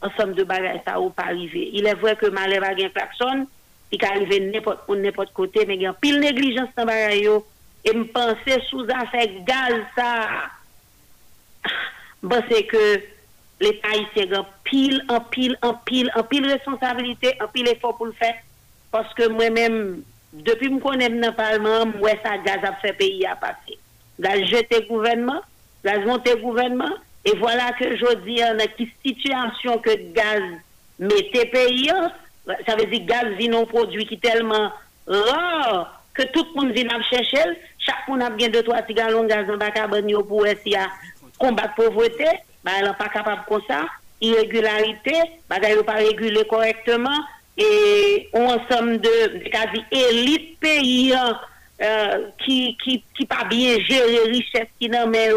ensemble 0.00 0.34
de 0.34 0.44
bagages 0.44 0.80
ça 0.86 0.96
pas 1.16 1.24
arrivé. 1.24 1.70
Il 1.72 1.86
est 1.86 1.94
vrai 1.94 2.14
que 2.14 2.26
malheur 2.26 2.62
a 2.62 2.68
un 2.68 2.88
klaxon, 2.88 3.48
il 3.90 4.04
arrive 4.04 4.52
n'importe 4.52 4.80
où 4.88 4.94
n'importe 4.94 5.32
côté 5.32 5.64
mais 5.66 5.74
il 5.74 5.82
y 5.82 5.86
a 5.86 5.92
pile 5.92 6.20
négligence 6.20 6.68
dans 6.76 6.84
bagages 6.84 7.40
et 7.84 7.94
me 7.94 8.04
penser 8.04 8.60
sous 8.70 8.82
affaire 8.84 9.26
gaz 9.44 9.82
ça 9.96 10.24
bon 12.22 12.40
c'est 12.48 12.64
que 12.64 13.00
l'État 13.60 13.88
a 14.38 14.46
pile 14.62 15.04
en 15.08 15.20
pile 15.20 15.58
en 15.62 15.74
pile 15.74 16.12
en 16.14 16.22
pile 16.22 16.46
responsabilité, 16.46 17.34
en 17.42 17.48
pile 17.48 17.68
effort 17.68 17.96
pour 17.96 18.06
le 18.06 18.12
faire 18.12 18.36
parce 18.92 19.12
que 19.14 19.28
moi-même 19.28 20.02
depuis 20.32 20.68
que 20.68 20.74
je 20.74 20.80
connais 20.80 21.08
dans 21.08 21.28
le 21.28 21.32
Parlement, 21.32 21.86
moi, 21.98 22.10
ça 22.22 22.36
gaz 22.38 22.62
a 22.62 22.72
fait 22.74 22.92
pays 22.92 23.24
à 23.26 23.34
passer 23.34 23.78
la 24.18 24.44
jeter 24.44 24.82
gouvernement, 24.88 25.40
la 25.84 25.98
monter 26.00 26.36
gouvernement, 26.40 26.92
et 27.24 27.36
voilà 27.38 27.72
que 27.78 27.96
je 27.96 28.14
dis, 28.26 28.42
hein, 28.42 28.56
a 28.60 28.66
qui 28.66 28.90
situation 29.06 29.78
que 29.78 29.90
gaz 30.12 30.42
mettait 30.98 31.46
pays, 31.46 31.90
hein, 31.90 32.10
ça 32.66 32.76
veut 32.76 32.86
dire 32.86 33.04
gaz 33.06 33.26
vient 33.36 33.60
un 33.62 33.64
produit 33.64 34.06
qui 34.06 34.14
est 34.14 34.20
tellement 34.20 34.72
rare 35.06 36.02
que 36.14 36.22
tout 36.32 36.44
le 36.54 36.60
monde 36.60 36.72
vient 36.72 36.88
chercher, 37.10 37.42
chaque 37.78 38.08
monde 38.08 38.22
a 38.22 38.30
bien 38.30 38.48
deux, 38.48 38.62
trois 38.62 38.82
gallons 38.82 39.22
de 39.24 39.28
gaz 39.28 39.46
en 39.50 39.56
bas 39.56 39.70
pour 40.26 40.46
essayer 40.46 40.76
de 40.76 41.38
combattre 41.38 41.74
la 41.78 41.84
pauvreté, 41.84 42.26
bah, 42.64 42.72
elle 42.80 42.86
n'est 42.88 42.94
pas 42.94 43.08
capable 43.08 43.42
comme 43.48 43.62
ça, 43.68 43.86
irrégularité, 44.20 45.14
bah, 45.48 45.56
elle 45.62 45.76
n'est 45.76 45.82
pas 45.84 45.92
réguler 45.94 46.44
correctement, 46.48 47.20
et 47.56 48.28
on 48.32 48.58
somme 48.70 48.96
de, 48.98 49.38
quasi 49.48 49.84
élite 49.92 50.58
pays, 50.60 51.12
hein, 51.14 51.38
euh, 51.80 52.28
qui, 52.44 52.76
qui, 52.82 53.04
qui 53.16 53.24
pas 53.24 53.44
bien 53.44 53.78
gérer 53.78 54.18
richesse 54.32 54.66
qui 54.80 54.88
n'en 54.88 55.06
met 55.06 55.28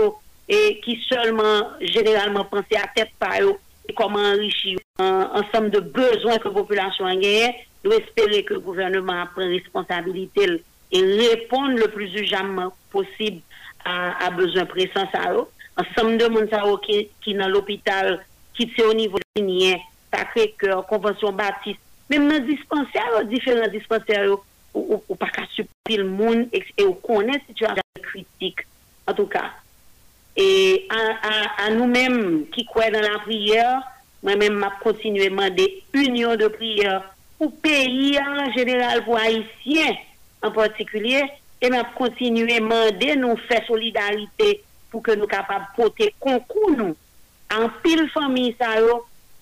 et 0.49 0.79
qui 0.83 0.99
seulement 1.07 1.67
généralement 1.81 2.45
penser 2.45 2.75
à 2.83 2.87
tête 2.95 3.11
par 3.19 3.35
et 3.37 3.93
comment 3.93 4.17
enrichir 4.17 4.79
en, 4.97 5.43
somme 5.53 5.69
de 5.69 5.79
besoins 5.79 6.39
que 6.39 6.47
la 6.47 6.53
population 6.55 7.05
a 7.05 7.13
gagné 7.15 7.55
nous 7.83 7.91
espérons 7.91 8.41
que 8.43 8.55
le 8.55 8.59
gouvernement 8.59 9.23
prend 9.35 9.45
responsabilité 9.47 10.63
et 10.91 10.99
répondre 10.99 11.77
le 11.77 11.87
plus 11.89 12.11
urgentement 12.15 12.71
possible 12.89 13.41
à, 13.85 14.25
à 14.25 14.31
besoins 14.31 14.65
pressants 14.65 15.07
à 15.13 15.79
ensemble 15.79 16.17
de 16.17 16.25
monde 16.25 16.49
qui, 16.83 17.07
qui 17.23 17.35
dans 17.35 17.49
l'hôpital 17.49 18.25
qui 18.55 18.73
c'est 18.75 18.83
au 18.83 18.95
niveau 18.95 19.19
lignien 19.35 19.77
sacré 20.11 20.55
cœur 20.59 20.87
convention 20.87 21.31
baptiste 21.33 21.79
même 22.09 22.27
dans 22.29 22.43
dispensaire 22.43 23.23
différents 23.25 23.67
dispensaires 23.67 24.31
ou, 24.73 24.99
pas 25.19 25.27
qu'à 25.27 25.45
supporter 25.47 25.97
le 25.97 26.05
monde 26.05 26.47
et, 26.53 26.63
et 26.77 26.83
on 26.85 26.93
connaît 26.93 27.41
situation 27.47 27.81
critique. 28.01 28.59
En 29.07 29.13
tout 29.13 29.25
cas, 29.25 29.51
et 30.37 30.87
à, 31.59 31.69
nous-mêmes 31.71 32.47
qui 32.53 32.65
croyons 32.65 32.91
dans 32.91 33.01
la 33.11 33.19
prière, 33.19 33.81
moi-même, 34.23 34.53
m'a 34.53 34.71
continué 34.81 35.25
à 35.25 35.29
demander 35.29 35.83
union 35.93 36.35
de 36.35 36.47
prière 36.47 37.03
pour 37.37 37.53
pays 37.57 38.17
en 38.19 38.51
général, 38.51 39.03
pour 39.03 39.17
haïtiens 39.17 39.95
en 40.43 40.51
particulier, 40.51 41.23
et 41.61 41.69
m'a 41.69 41.83
continué 41.83 42.55
à 42.55 42.59
demander 42.59 43.15
nous 43.17 43.35
faire 43.37 43.65
solidarité 43.65 44.63
pour 44.89 45.03
que 45.03 45.11
nous 45.11 45.27
capables 45.27 45.65
de 45.77 45.81
porter 45.83 46.13
concours 46.19 46.71
nous 46.77 46.95
en 47.53 47.67
pile 47.83 48.07
famille 48.11 48.55
ça 48.57 48.75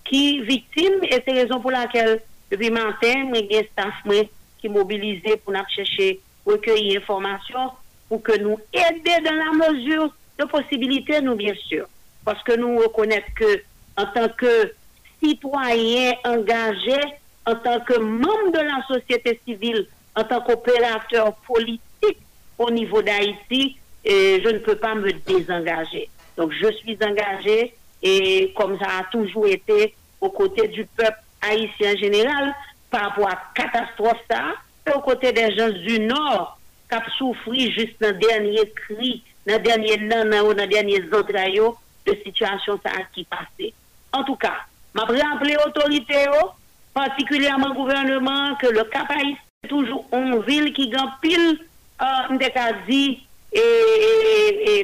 qui 0.04 0.42
victime 0.42 1.04
et 1.04 1.22
c'est 1.24 1.32
raison 1.32 1.60
pour 1.60 1.70
laquelle 1.72 2.22
depuis 2.50 2.72
matin, 2.72 3.26
moi, 3.26 3.38
staff, 3.72 3.94
moi, 4.06 4.24
qui 4.62 4.70
mobilisés 4.70 5.38
pour 5.44 5.54
nous 5.54 5.60
chercher, 5.76 6.20
recueillir 6.46 7.02
information 7.02 7.72
pour 8.08 8.24
que 8.24 8.38
nous 8.40 8.58
aider 8.74 9.12
dans 9.24 9.36
la 9.36 9.70
mesure 9.70 10.10
de 10.38 10.46
possibilité, 10.46 11.22
nous, 11.22 11.36
bien 11.36 11.54
sûr. 11.68 11.86
Parce 12.26 12.42
que 12.44 12.56
nous 12.56 12.78
reconnaissons 12.80 13.22
que, 13.36 13.62
en 13.98 14.06
tant 14.14 14.30
que 14.30 14.74
citoyens 15.24 16.14
engagés, 16.26 17.06
en 17.46 17.56
tant 17.56 17.80
que 17.82 17.98
membre 18.00 18.52
de 18.54 18.60
la 18.60 18.84
société 18.88 19.40
civile, 19.46 19.88
en 20.16 20.24
tant 20.24 20.42
qu'opérateur 20.42 21.36
politique 21.48 22.18
au 22.58 22.70
niveau 22.72 23.02
d'Haïti, 23.02 23.78
je 24.06 24.50
ne 24.52 24.60
peux 24.60 24.76
pas 24.76 24.96
me 24.96 25.12
désengager. 25.14 26.10
Donc, 26.38 26.52
je 26.54 26.72
suis 26.74 26.98
engagé 27.04 27.74
et 28.02 28.54
comme 28.56 28.78
ça 28.80 28.88
a 29.00 29.04
toujours 29.12 29.46
été 29.48 29.94
aux 30.22 30.30
côtés 30.30 30.68
du 30.70 30.86
peuple 30.98 31.20
haïtien 31.42 31.96
général, 31.98 32.54
par 32.90 33.02
rapport 33.02 33.28
à 33.28 33.32
la 33.32 33.42
catastrophe, 33.64 34.20
c'est 34.86 34.94
aux 34.94 35.00
côtés 35.02 35.32
des 35.32 35.56
gens 35.56 35.70
du 35.70 36.00
Nord 36.00 36.58
qui 36.90 36.96
ont 36.96 37.12
souffert 37.36 37.54
juste 37.56 38.02
dans 38.02 38.08
le 38.08 38.14
dernier 38.14 38.74
cri, 38.76 39.24
dans 39.48 39.54
le 39.58 39.60
dernier 39.60 39.98
nan, 39.98 40.30
dans 40.30 40.48
le 40.48 40.68
dernier 40.68 41.02
entrailles 41.14 41.62
de 42.06 42.16
situation 42.26 42.80
ça 42.84 42.92
qui 43.14 43.24
passé. 43.26 43.74
En 44.14 44.24
tout 44.24 44.36
cas, 44.36 44.56
m'a 44.96 45.04
rappelé 45.04 45.56
autorité, 45.66 46.16
oh, 46.44 46.50
particulièrement 46.94 47.74
gouvernement, 47.76 48.56
que 48.56 48.68
le 48.68 48.84
cap 48.86 49.12
c'est 49.64 49.70
toujours 49.70 50.06
une 50.14 50.42
ville 50.44 50.74
qui 50.74 50.88
gagne 50.90 51.04
pile, 51.22 51.60
euh, 52.02 52.38
dit, 52.88 53.24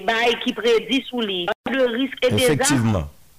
bah, 0.06 0.14
et, 0.28 0.39
qui 0.43 0.53
prédit 0.53 1.01
sous 1.10 1.22
l'île. 1.22 1.49
Le 1.72 1.86
risque 1.97 2.24
est 2.24 2.32
déjà 2.36 2.56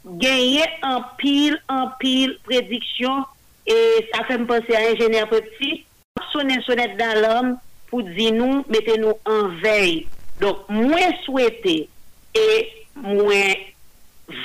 gagné 0.05 0.63
en 0.83 1.03
pile, 1.19 1.61
en 1.69 1.89
pile 2.01 2.39
prédiction 2.45 3.25
et 3.67 4.09
ça 4.15 4.25
fait 4.25 4.39
me 4.39 4.47
penser 4.47 4.75
à 4.77 4.93
ingénieur 4.93 5.29
petit, 5.29 5.85
sonner 6.33 6.61
sonnette 6.65 6.97
dans 6.97 7.21
l'homme 7.21 7.59
pour 7.89 8.03
dire 8.03 8.33
nous, 8.33 8.65
mettez-nous 8.69 9.13
en 9.25 9.49
veille. 9.61 10.07
Donc, 10.41 10.59
moins 10.69 11.13
souhaité 11.25 11.89
et 12.35 12.69
moins 12.97 13.53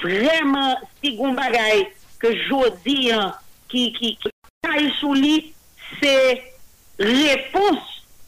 vraiment, 0.02 0.76
si 1.04 1.16
vous 1.18 1.36
que 2.20 2.32
je 2.36 2.66
dis, 2.86 3.12
hein, 3.12 3.34
qui, 3.70 3.92
qui, 3.94 4.18
qui 4.18 4.92
sous 5.00 5.14
lit, 5.14 5.54
c'est 6.02 6.42
réponse 7.00 7.80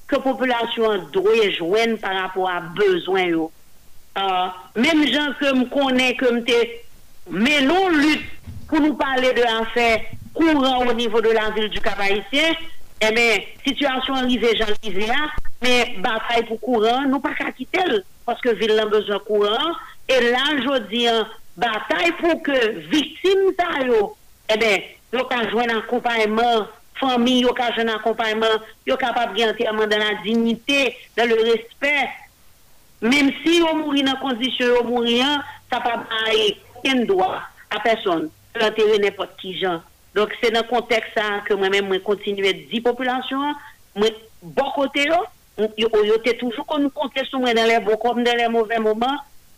que 0.08 0.16
la 0.18 0.22
population 0.22 0.98
doit 1.12 1.50
jouer 1.58 1.96
par 2.02 2.14
rapport 2.16 2.50
à 2.50 2.60
besoin. 2.60 3.26
Euh, 3.32 4.22
même 4.76 5.08
gens 5.08 5.32
que 5.40 5.46
je 5.46 5.64
connais, 5.70 6.16
que 6.16 6.26
je 6.28 7.32
mets 7.34 7.62
lutte 7.62 8.26
pour 8.68 8.80
nous 8.82 8.96
parler 8.96 9.34
de 9.34 9.42
l'affaire 9.42 10.02
courant 10.34 10.80
au 10.86 10.94
niveau 10.94 11.22
de 11.22 11.30
la 11.30 11.50
ville 11.52 11.70
du 11.70 11.80
cap 11.80 11.98
eh 13.06 13.12
bien, 13.14 13.36
situation 13.68 14.14
arrivée, 14.14 14.56
j'arrive 14.56 15.08
là, 15.08 15.28
mais 15.62 15.96
bataille 15.98 16.46
pour 16.48 16.60
courant, 16.62 17.02
nous 17.02 17.20
pas 17.20 17.34
qu'à 17.34 17.52
quitter, 17.52 17.80
parce 18.26 18.40
que 18.40 18.50
ville 18.56 18.80
a 18.80 18.86
besoin 18.86 19.16
de 19.16 19.20
courant. 19.22 19.74
Et 20.08 20.32
là, 20.32 20.40
je 20.58 20.84
dis, 20.96 21.06
bataille 21.58 22.14
pour 22.22 22.42
que 22.42 22.68
victime 22.90 23.54
taillot, 23.58 24.16
eh 24.54 24.58
bien, 24.58 24.78
nous 25.12 25.20
avons 25.20 25.80
accompagnement, 25.80 26.68
famille, 26.96 27.42
nous 27.42 27.50
avons 27.50 27.76
joué 27.84 27.92
accompagnement, 27.92 28.46
nous 28.88 28.96
capable 28.96 29.38
de 29.38 29.44
dans 29.86 29.98
la 30.00 30.14
dignité, 30.24 30.96
dans 31.18 31.28
le 31.28 31.36
respect. 31.52 32.08
Même 33.02 33.32
si 33.46 33.62
on 33.70 33.76
mourit 33.80 34.04
dans 34.04 34.16
condition, 34.16 34.68
on 34.82 34.86
mourit, 34.86 35.22
hein, 35.22 35.44
ça 35.70 35.82
peut 35.82 35.90
pas 35.90 36.90
un 36.90 37.04
droit 37.04 37.42
à 37.70 37.82
personne, 37.82 38.30
l'intérêt 38.56 38.98
n'importe 38.98 39.36
qui, 39.42 39.60
gens. 39.60 39.82
Donk 40.14 40.32
se 40.40 40.50
nan 40.54 40.68
konteksa 40.70 41.24
ke 41.48 41.56
mwen 41.58 41.72
men 41.74 41.88
mwen 41.88 42.02
kontinu 42.06 42.46
et 42.46 42.60
di 42.70 42.82
populasyon, 42.86 43.56
mwen 43.98 44.18
bokote 44.58 45.08
yo, 45.10 45.20
yo 45.82 46.20
te 46.22 46.36
toujou 46.38 46.66
kon 46.70 46.86
nou 46.86 46.94
konteksa 46.94 47.40
mwen 47.42 47.58
den 47.58 47.70
le 47.70 47.80
bokom, 47.86 48.20
den 48.22 48.36
euh, 48.38 48.44
le 48.46 48.52
mouven 48.54 48.84
mouman, 48.86 49.16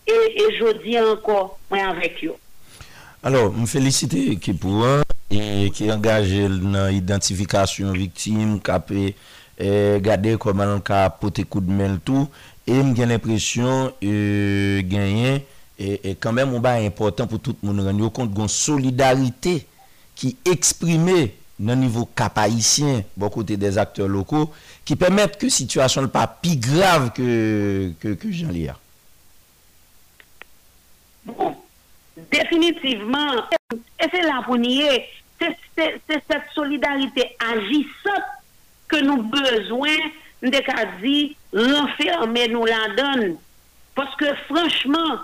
e 0.08 0.46
jodi 0.56 0.96
anko 1.02 1.36
mwen 1.72 1.86
anvek 1.90 2.22
yo. 2.30 2.38
Alo, 3.26 3.50
mwen 3.52 3.68
felisite 3.68 4.38
ki 4.44 4.56
pou 4.62 4.86
an, 4.88 5.04
ki 5.32 5.90
angaje 5.92 6.46
nan 6.52 6.92
identifikasyon 6.96 7.96
viktim, 7.98 8.60
kape 8.64 9.10
gade 10.06 10.34
kon 10.44 10.56
manan 10.60 10.82
ka 10.86 11.06
pote 11.20 11.44
koud 11.50 11.68
men 11.72 11.98
l'tou, 11.98 12.28
e 12.68 12.76
mwen 12.80 12.94
gen 12.96 13.12
l'impresyon 13.12 13.90
genyen, 14.04 15.42
e 15.80 16.16
kanmen 16.24 16.48
mwen 16.52 16.64
ba 16.64 16.78
important 16.84 17.28
pou 17.32 17.44
tout 17.44 17.60
mwen 17.64 17.84
ren 17.90 18.00
yo 18.06 18.12
kont 18.16 18.32
gon 18.36 18.52
solidarite, 18.52 19.60
qui 20.16 20.38
exprimait, 20.46 21.36
dans 21.60 21.74
le 21.76 21.82
niveau 21.82 22.06
cap 22.06 22.38
beaucoup 23.16 23.44
des 23.44 23.78
acteurs 23.78 24.08
locaux, 24.08 24.52
qui 24.84 24.96
permettent 24.96 25.38
que 25.38 25.46
la 25.46 25.52
situation 25.52 26.02
n'est 26.02 26.08
pas 26.08 26.28
plus 26.28 26.58
grave 26.60 27.12
que, 27.14 27.92
que, 28.00 28.10
que 28.14 28.32
jean 28.32 28.50
Bon, 31.26 31.56
définitivement, 32.32 33.34
et 33.74 33.78
c'est 34.12 34.22
là 34.22 34.42
pour 34.46 34.58
c'est 35.40 36.00
cette 36.08 36.42
solidarité 36.54 37.36
agissante 37.40 38.24
que 38.88 38.98
nous 38.98 39.24
besoin 39.24 39.90
de 40.42 41.74
renfermer 41.74 42.48
nous 42.50 42.66
la 42.66 42.90
donne 42.96 43.36
parce 43.96 44.16
que 44.16 44.26
franchement 44.46 45.18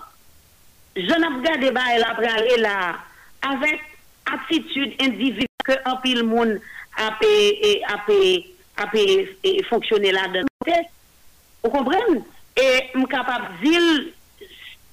je 0.97 1.01
n'ai 1.03 1.07
pas 1.07 1.51
regardé 1.55 1.71
bah, 1.71 2.57
là 2.61 2.95
avec 3.53 3.79
attitude 4.26 4.93
individuelle 5.01 5.45
que 5.63 5.74
un 5.86 5.95
pile 6.01 6.24
monde 6.24 6.59
a 6.97 7.11
payé 7.19 7.82
a 7.88 8.03
et 8.95 9.63
fonctionner 9.69 10.11
là-dedans. 10.11 10.47
Vous 11.63 11.69
comprenez 11.69 12.22
Et 12.57 12.84
nous 12.95 13.01
sommes 13.01 13.07
capable 13.09 13.47
de 13.61 13.67
dire, 13.69 14.05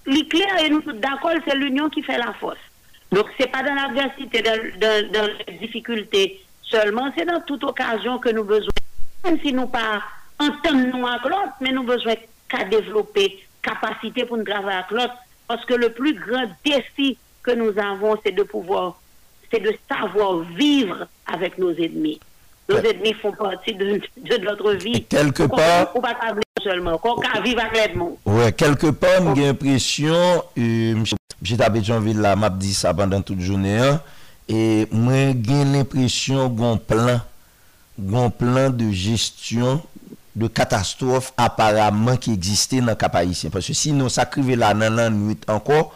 l'éclair 0.07 0.59
et 0.64 0.70
nous 0.70 0.83
d'accord, 0.93 1.31
c'est 1.47 1.55
l'union 1.57 1.89
qui 1.89 2.03
fait 2.03 2.18
la 2.18 2.33
force. 2.35 2.59
Donc, 3.11 3.26
ce 3.39 3.45
n'est 3.45 3.51
pas 3.51 3.62
dans 3.62 3.74
l'adversité, 3.74 4.43
dans, 4.43 4.59
dans, 5.12 5.31
les 5.47 5.55
difficultés 5.55 6.43
seulement, 6.62 7.11
c'est 7.16 7.24
dans 7.24 7.41
toute 7.41 7.64
occasion 7.64 8.18
que 8.18 8.29
nous 8.29 8.45
besoin, 8.45 8.68
même 9.24 9.41
si 9.41 9.53
nous 9.53 9.66
pas 9.66 10.03
entendre 10.39 10.91
nous 10.95 11.07
à 11.07 11.16
l'autre, 11.26 11.55
mais 11.62 11.72
nous 11.72 11.85
besoin 11.85 12.14
qu'à 12.51 12.64
développer 12.64 13.43
capacité 13.62 14.26
pour 14.26 14.37
nous 14.37 14.45
travailler 14.45 14.79
à 14.79 14.87
l'autre, 14.91 15.14
parce 15.47 15.64
que 15.64 15.72
le 15.72 15.91
plus 15.93 16.12
grand 16.14 16.51
défi 16.66 17.16
que 17.43 17.53
nous 17.53 17.72
avons, 17.79 18.18
c'est 18.22 18.33
de 18.33 18.43
pouvoir 18.43 18.99
C'est 19.53 19.61
de 19.61 19.72
savoir 19.88 20.40
vivre 20.59 21.07
avec 21.26 21.59
nos 21.59 21.70
ennemis. 21.72 22.20
Nos 22.68 22.76
ennemis 22.78 23.14
font 23.22 23.32
partie 23.32 23.74
de 23.74 23.99
notre 24.44 24.72
vie. 24.74 24.92
Et 24.96 25.03
quelque 25.05 25.44
part... 25.44 25.90
On 25.94 25.99
ne 25.99 26.03
peut 26.03 26.09
pas 26.14 26.20
s'abler 26.26 26.42
seulement. 26.62 27.01
On 27.03 27.16
ne 27.16 27.22
peut 27.22 27.28
pas 27.32 27.40
vivre 27.40 27.61
avec 27.61 27.76
l'ennemis. 27.96 28.14
Oui, 28.26 28.53
quelque 28.55 28.88
part, 28.88 29.34
j'ai 29.34 29.46
l'impression, 29.46 30.42
j'ai 30.55 30.94
l'impression 30.94 31.16
qu'il 31.42 31.57
y 31.57 31.61
a 31.61 31.80
un 31.80 32.07
plan, 36.76 37.20
un 38.14 38.30
plan 38.30 38.70
de 38.70 38.90
gestion 38.90 39.82
de 40.36 40.46
katastrofes 40.46 41.32
apparemment 41.36 42.16
qui 42.16 42.32
existait 42.34 42.80
dans 42.82 42.86
le 42.88 42.94
pays. 43.09 43.49
Parce 43.51 43.66
que 43.66 43.72
si 43.72 43.92
nous 43.92 44.11
sacrifions 44.11 44.57
la 44.57 44.74
nanane, 44.74 45.18
nous 45.18 45.30
étions 45.30 45.55
encore 45.55 45.94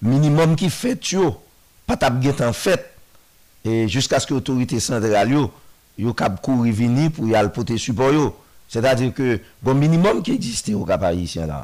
minimum 0.00 0.54
qui 0.54 0.70
fêtions. 0.70 1.36
Pas 1.84 1.96
tablés 1.96 2.30
en 2.40 2.52
fête. 2.52 2.91
E 3.62 3.86
Jusk 3.86 4.12
aske 4.18 4.34
otorite 4.34 4.80
sandral 4.82 5.30
yo, 5.30 5.44
yo 5.94 6.10
kap 6.18 6.40
kou 6.42 6.64
rivini 6.66 7.06
pou 7.14 7.28
yal 7.30 7.52
pote 7.54 7.76
subo 7.78 8.08
yo. 8.10 8.24
Se 8.66 8.82
da 8.82 8.94
di 8.98 9.08
ke 9.14 9.36
bon 9.62 9.78
minimum 9.78 10.22
ki 10.24 10.34
egziste 10.34 10.72
yon 10.74 10.86
kapayisyen 10.88 11.46
la. 11.52 11.60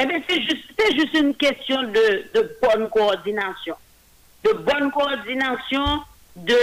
Ebe, 0.00 0.16
eh 0.18 0.24
se 0.26 0.38
juste, 0.42 0.74
se 0.78 0.86
juste 0.96 1.20
yon 1.20 1.30
kestyon 1.38 1.92
de 1.94 2.42
bonn 2.62 2.86
koordinasyon. 2.94 3.78
De 4.46 4.54
bonn 4.66 4.90
koordinasyon, 4.94 6.02
de, 6.48 6.58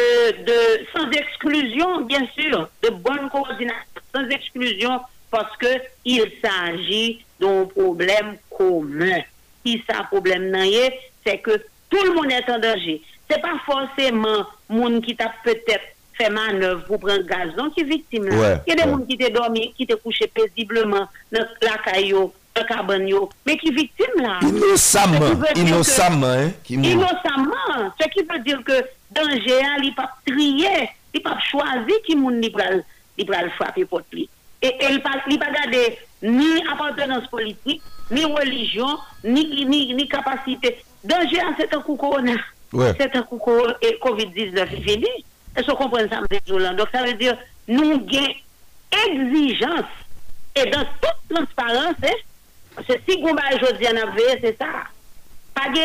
de, 0.47 0.57
sans 0.91 1.15
ekskluzyon, 1.19 2.03
bien 2.09 2.27
sur, 2.35 2.67
de 2.83 2.91
bonn 3.03 3.29
koordinasyon, 3.31 4.03
sans 4.15 4.31
ekskluzyon, 4.35 5.03
paske 5.31 5.71
il 6.07 6.27
sa 6.41 6.51
agi 6.73 7.21
don 7.43 7.69
probleme 7.71 8.35
koumen. 8.55 9.23
Si 9.63 9.77
sa 9.87 10.03
probleme 10.11 10.51
nan 10.53 10.67
ye, 10.71 10.89
se 11.23 11.37
ke 11.43 11.59
tout 11.91 12.03
le 12.03 12.15
moun 12.17 12.31
etan 12.35 12.63
daji. 12.63 12.99
c'est 13.29 13.41
pas 13.41 13.57
forcément 13.65 14.45
monde 14.69 15.03
qui 15.03 15.15
t'a 15.15 15.31
peut-être 15.43 15.81
fait 16.17 16.29
manœuvre 16.29 16.85
pour 16.85 16.99
prendre 16.99 17.23
gazon 17.23 17.69
qui 17.71 17.81
est 17.81 17.85
victime 17.85 18.25
là. 18.27 18.61
Il 18.67 18.73
y 18.75 18.79
a 18.79 18.83
des 18.83 18.89
gens 18.89 18.97
qui 18.99 19.17
t'est 19.17 19.29
dormi, 19.29 19.73
qui 19.75 19.85
t'est 19.85 19.99
couché 20.01 20.27
paisiblement 20.33 21.07
dans 21.31 21.45
la 21.61 21.91
caillou, 21.91 22.31
dans 22.55 22.61
la 22.61 22.63
carbone, 22.67 23.09
mais 23.45 23.57
qui 23.57 23.71
victime 23.71 24.21
là. 24.21 24.39
Innocemment, 24.41 25.45
innocemment, 25.55 26.27
hein, 26.27 26.51
innocemment, 26.69 27.91
ce 27.99 28.07
qui 28.09 28.21
veut 28.21 28.39
dire 28.39 28.63
que 28.63 28.73
danger, 29.11 29.61
hein, 29.61 29.77
il 29.83 29.93
pas 29.95 30.09
trier, 30.25 30.89
il 31.13 31.21
pas 31.21 31.37
choisir 31.51 32.01
qui 32.05 32.15
moun 32.15 32.39
li 32.39 32.49
pral, 32.49 32.83
li 33.17 33.27
frapper 33.57 33.85
pour 33.85 34.01
lui. 34.13 34.29
Et 34.61 34.73
il 34.89 35.01
pas 35.01 35.21
il 35.29 35.37
pas 35.37 35.51
gardé 35.51 35.97
ni 36.23 36.63
appartenance 36.71 37.27
politique, 37.27 37.81
ni 38.09 38.23
religion, 38.23 38.87
ni 39.23 39.65
ni, 39.65 39.93
ni 39.93 40.07
capacité. 40.07 40.77
Danger 41.03 41.41
hein, 41.41 41.53
c'est 41.59 41.73
un 41.75 41.81
coup 41.81 41.97
Ouais. 42.75 42.93
C'est 42.99 43.15
un 43.15 43.23
coup 43.23 43.39
et 43.81 43.97
COVID-19 44.01 44.57
est 44.63 44.81
fini. 44.81 45.07
Est-ce 45.55 45.67
qu'on 45.67 45.75
comprend 45.75 45.99
ça, 46.09 46.19
M. 46.29 46.75
Donc, 46.75 46.87
ça 46.93 47.03
veut 47.03 47.13
dire, 47.13 47.37
nous 47.69 47.83
une 47.83 48.33
exigence 48.91 49.91
et 50.55 50.65
dans 50.69 50.83
toute 51.01 51.33
transparence, 51.35 51.95
hein, 52.05 52.83
c'est 52.87 53.01
si 53.07 53.21
vous 53.21 53.29
aujourd'hui 53.29 53.87
en 53.87 53.95
avez, 54.07 54.39
c'est 54.41 54.57
ça. 54.57 54.67
Pas 55.53 55.69
de 55.69 55.79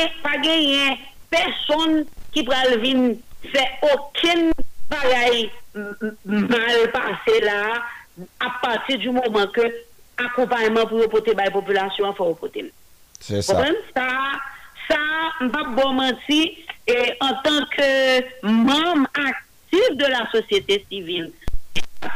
hein. 0.92 0.96
personne 1.30 2.04
qui 2.32 2.42
pourra 2.42 2.62
venir 2.64 3.16
faire 3.52 3.70
aucune 3.94 4.50
pareil 4.88 5.48
mal 6.24 6.90
passé 6.92 7.40
là 7.40 7.82
à 8.40 8.50
partir 8.60 8.98
du 8.98 9.10
moment 9.10 9.46
que 9.54 9.62
accompagnement 10.18 10.84
pour 10.86 11.08
porter 11.08 11.32
la 11.34 11.50
population 11.50 12.12
faut 12.14 12.34
porter. 12.34 12.72
C'est 13.20 13.42
ça. 13.42 13.64
ça 13.94 14.04
ça, 14.90 14.96
je 15.38 15.44
ne 15.44 15.50
vais 15.50 15.80
pas 15.82 15.92
mentir, 15.92 16.48
et 16.86 17.12
en 17.20 17.28
tant 17.42 17.64
que 17.76 18.46
membre 18.46 19.08
actif 19.14 19.96
de 19.96 20.06
la 20.06 20.28
société 20.30 20.84
civile. 20.90 21.32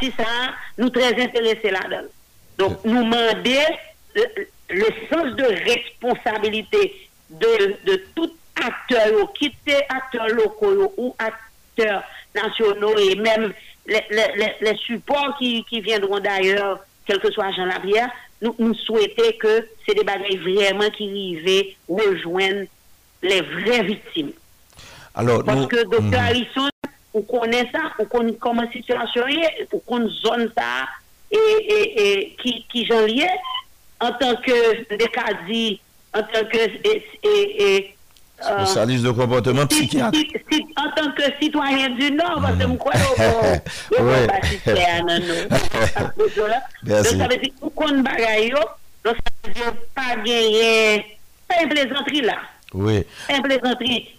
Si 0.01 0.11
ça, 0.13 0.27
nous 0.79 0.91
très 0.91 1.09
intéressés 1.21 1.71
là-dedans. 1.71 2.09
Donc, 2.59 2.73
euh. 2.73 2.79
nous 2.89 3.05
demander 3.05 3.61
le, 4.71 4.85
sens 5.11 5.37
de 5.37 5.45
responsabilité 5.45 7.09
de, 7.31 7.75
de 7.85 8.03
tout 8.15 8.31
acteur, 8.65 9.33
quitter 9.35 9.83
acteur 9.89 10.29
locaux 10.29 10.95
ou 10.97 11.15
acteurs 11.19 12.03
nationaux 12.35 12.97
et 12.99 13.15
même 13.17 13.53
les, 13.87 14.77
supports 14.79 15.37
qui, 15.39 15.65
viendront 15.71 16.21
d'ailleurs, 16.21 16.81
quel 17.05 17.19
que 17.21 17.31
soit 17.31 17.53
Jean 17.53 17.67
Labrière, 17.67 18.11
nous, 18.41 18.75
souhaitons 18.75 19.39
que 19.41 19.67
ces 19.87 19.95
débats 19.95 20.19
vraiment 20.41 20.89
qui 20.91 21.39
arrivent 21.41 21.77
rejoignent 21.89 22.67
les 23.23 23.41
vraies 23.43 23.85
victimes. 23.85 24.33
Alors, 25.15 25.45
Parce 25.45 25.67
que 25.67 25.85
docteur 25.85 26.03
mm 26.03 26.15
Harrison, 26.15 26.69
on 27.15 27.23
connaît 27.23 27.69
ça, 27.73 27.83
on 27.99 28.05
connaît 28.05 28.35
comment 28.35 28.63
la 28.63 28.71
situation 28.73 29.25
est, 29.29 29.69
on 29.73 29.79
connaît 29.81 30.11
zone 30.23 30.51
ça, 30.57 30.89
et, 31.31 31.37
et, 31.63 32.13
et 32.19 32.37
qui, 32.43 32.67
qui 32.71 32.85
j'en 32.87 33.05
en 34.01 34.13
tant 34.15 34.35
que 34.43 34.97
décadie, 34.97 35.81
en 36.15 36.21
tant 36.23 36.45
que... 36.51 36.59
Et, 36.89 37.05
et, 37.23 37.95
euh, 38.45 38.65
Spécialiste 38.65 39.05
de 39.05 39.13
comportement 39.13 39.65
psychiatre. 39.69 40.19
en 40.19 40.91
tant 40.97 41.13
que 41.13 41.23
citoyen 41.41 41.91
du 41.91 42.11
Nord, 42.11 42.41
parce 42.43 42.57
que 42.57 42.65
mhm. 42.67 42.73
je 42.73 42.79
crois 42.79 42.93
que 44.23 44.71
je 46.19 46.91
Donc, 46.91 47.05
ça 47.05 47.29
veut 47.29 47.37
dire 47.37 47.39
que 47.39 47.49
nous 47.63 47.71
connaissons 47.71 48.55
donc 49.05 49.15
ça 49.31 49.37
veut 49.49 49.55
dire 49.55 49.67
ne 49.67 49.71
pas 49.95 50.17
gagner, 50.25 51.17
C'est 51.49 51.63
une 51.63 51.69
plaisanterie 51.69 52.23
là. 52.23 52.39
Oui. 52.75 53.07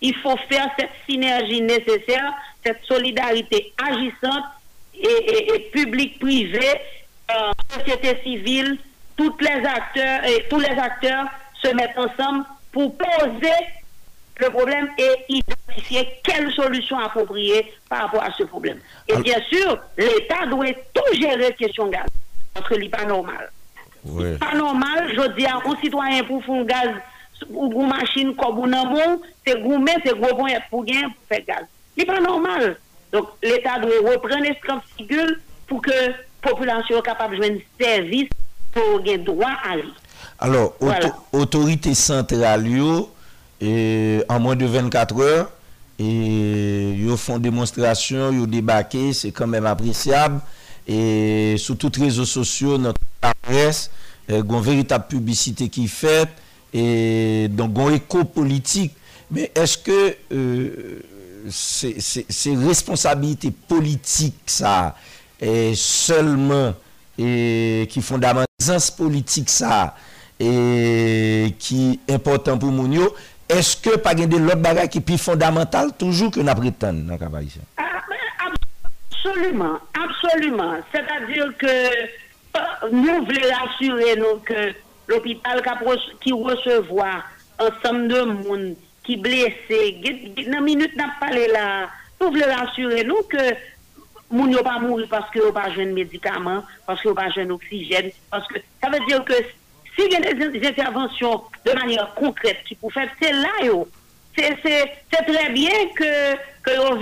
Il 0.02 0.16
faut 0.16 0.38
faire 0.50 0.70
cette 0.80 0.90
synergie 1.08 1.62
nécessaire, 1.62 2.34
cette 2.66 2.84
solidarité 2.86 3.74
agissante 3.86 4.46
et, 4.98 5.52
et, 5.54 5.60
public-privé, 5.74 6.66
euh, 7.32 7.52
société 7.76 8.20
civile, 8.24 8.78
les 9.18 9.50
acteurs 9.50 10.26
et 10.26 10.46
tous 10.50 10.60
les 10.60 10.68
acteurs 10.70 11.26
se 11.64 11.68
mettent 11.74 11.98
ensemble 11.98 12.44
pour 12.74 12.96
poser 12.98 13.52
le 14.38 14.50
problème 14.50 14.90
et 14.98 15.26
identifier 15.32 16.08
quelle 16.24 16.52
solution 16.54 17.00
appropriée 17.00 17.72
par 17.90 18.04
rapport 18.04 18.22
à 18.24 18.32
ce 18.38 18.44
problème. 18.44 18.78
Et 19.08 19.16
bien 19.22 19.42
sûr, 19.50 19.80
l'État 19.98 20.46
doit 20.50 20.66
tout 20.94 21.20
gérer 21.20 21.54
question 21.54 21.88
gaz, 21.88 22.08
parce 22.54 22.68
que 22.68 22.76
n'est 22.76 22.90
pas 22.90 23.06
normal. 23.06 23.50
n'est 24.06 24.38
Pas 24.38 24.54
normal, 24.56 25.10
je 25.10 25.30
dis 25.38 25.46
aux 25.46 25.60
citoyens 25.76 25.76
citoyen 25.82 26.24
pour 26.26 26.44
fond 26.44 26.64
gaz 26.64 26.90
Gou 27.44 27.68
gou 27.70 27.86
machin, 27.86 28.32
kou 28.40 28.56
gou 28.56 28.70
nan 28.72 28.88
moun, 28.88 29.18
se 29.46 29.56
gou 29.60 29.78
men, 29.84 30.00
se 30.06 30.14
gou 30.16 30.32
pon, 30.40 30.48
se 30.50 30.62
pougen, 30.72 31.10
pou 31.12 31.30
fè 31.34 31.42
gaz. 31.48 31.66
Li 32.00 32.06
pa 32.08 32.20
normal. 32.24 32.72
Donk, 33.12 33.36
l'Etat 33.44 33.84
dwe 33.84 34.00
repren 34.08 34.48
eskran 34.50 34.80
figul 34.96 35.36
pou 35.70 35.82
ke 35.84 35.96
populans 36.46 36.88
yo 36.92 37.02
kapap 37.06 37.36
jwen 37.36 37.60
servis 37.80 38.32
pou 38.76 39.02
gen 39.06 39.26
dwa 39.28 39.52
al. 39.68 39.84
Alors, 40.44 40.74
autorite 41.36 41.92
central 41.98 42.66
yo, 42.68 43.06
e, 43.62 44.24
en 44.30 44.42
moun 44.44 44.58
de 44.60 44.68
24 44.72 45.20
eur, 45.26 45.46
e, 46.00 46.08
yo 47.04 47.20
fon 47.20 47.44
demonstrasyon, 47.44 48.40
yo 48.42 48.48
debake, 48.52 49.10
se 49.16 49.32
kame 49.36 49.62
m 49.64 49.70
apresyab, 49.72 50.40
sou 51.62 51.78
tout 51.82 52.02
rezo 52.04 52.26
sosyo, 52.30 52.78
notre 52.82 53.06
adresse, 53.26 53.88
euh, 54.30 54.42
goun 54.42 54.62
veritab 54.66 55.08
publicite 55.12 55.70
ki 55.74 55.86
fèt, 55.92 56.42
et 56.78 57.48
donc 57.50 57.72
on 57.80 57.90
éco-politique, 57.90 58.92
mais 59.32 59.50
est-ce 59.56 59.78
que 59.78 60.14
euh, 60.34 61.02
c'est 61.50 62.56
responsabilité 62.58 63.50
politique, 63.52 64.36
ça, 64.46 64.94
et 65.40 65.72
seulement, 65.74 66.74
et 67.18 67.88
qui 67.90 68.02
fondamentale, 68.02 68.46
c'est 68.60 68.96
politique, 68.98 69.50
ça, 69.50 69.96
et 70.38 71.56
qui 71.60 71.98
est 72.10 72.14
important 72.14 72.58
pour 72.58 72.72
Mouniou, 72.74 73.08
est-ce 73.48 73.78
que, 73.78 73.96
par 73.96 74.12
exemple, 74.12 74.36
le 74.40 74.56
bagage 74.56 74.90
qui 74.90 74.98
est 74.98 75.02
plus 75.02 75.18
fondamental, 75.18 75.94
toujours 75.98 76.32
que 76.32 76.42
na 76.42 76.56
prétende, 76.56 77.06
n'a-t-il 77.06 77.30
pas 77.32 77.40
dit 77.42 77.52
ça? 77.78 77.84
Absolument, 79.14 79.80
absolument. 79.94 80.74
C'est-à-dire 80.92 81.54
que 81.58 81.68
euh, 81.68 82.92
nous 82.92 83.24
voulons 83.26 83.56
assurer 83.64 84.20
que 84.46 84.74
l'hôpital 85.08 85.62
qui 86.22 86.32
recevra 86.32 87.24
ensemble 87.60 88.08
de 88.08 88.22
monde 88.22 88.76
qui 89.04 89.18
blessé. 89.18 90.02
Dans 90.52 90.62
minute 90.62 90.96
n'a 90.96 91.10
parlé 91.20 91.48
là, 91.48 91.90
nous 92.20 92.28
voulons 92.30 92.46
rassurer 92.54 93.04
nous 93.04 93.22
que 93.30 93.52
ne 94.32 94.52
yo 94.52 94.64
pas 94.64 94.80
mourir 94.80 95.08
parce 95.10 95.30
qu'ils 95.32 95.42
n'ont 95.44 95.52
pas 95.52 95.70
de 95.70 95.84
médicaments, 95.84 96.64
parce 96.88 97.00
qu'ils 97.02 97.10
n'ont 97.12 97.16
pas 97.16 97.28
besoin 97.28 97.46
d'oxygène. 97.46 98.10
parce 98.32 98.48
que 98.48 98.60
ça 98.82 98.90
veut 98.90 99.06
dire 99.08 99.24
que 99.24 99.34
si 99.98 100.08
y 100.10 100.16
a 100.16 100.34
des 100.34 100.68
interventions 100.68 101.42
de 101.66 101.72
manière 101.74 102.14
concrète 102.16 102.58
qui 102.68 102.76
pour 102.76 102.92
faire, 102.92 103.10
c'est 103.22 103.32
là 103.32 103.72
C'est 104.36 104.56
très 105.12 105.50
bien 105.52 105.70
que, 105.96 106.34
que 106.64 106.76
yo 106.76 106.96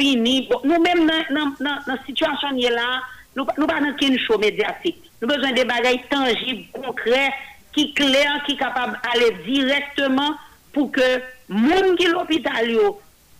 Nous-mêmes, 0.63 1.07
dans 1.31 1.53
la 1.87 2.03
situation 2.05 2.49
là, 2.51 2.99
nous 3.35 3.45
n'avons 3.45 3.65
pas 3.65 3.79
de 3.79 4.17
chose 4.17 4.37
médiatique. 4.39 5.09
Nous 5.21 5.29
avons 5.31 5.39
besoin 5.41 5.53
de 5.55 5.63
bagailles 5.63 6.03
tangibles, 6.09 6.65
concrets, 6.73 7.31
qui 7.75 7.93
clair, 7.93 8.41
qui 8.47 8.55
capable 8.55 8.99
d'aller 9.03 9.31
directement 9.45 10.35
pour 10.71 10.91
que 10.91 11.01
gens 11.49 11.95
qui 11.97 12.05
l'hôpital 12.07 12.69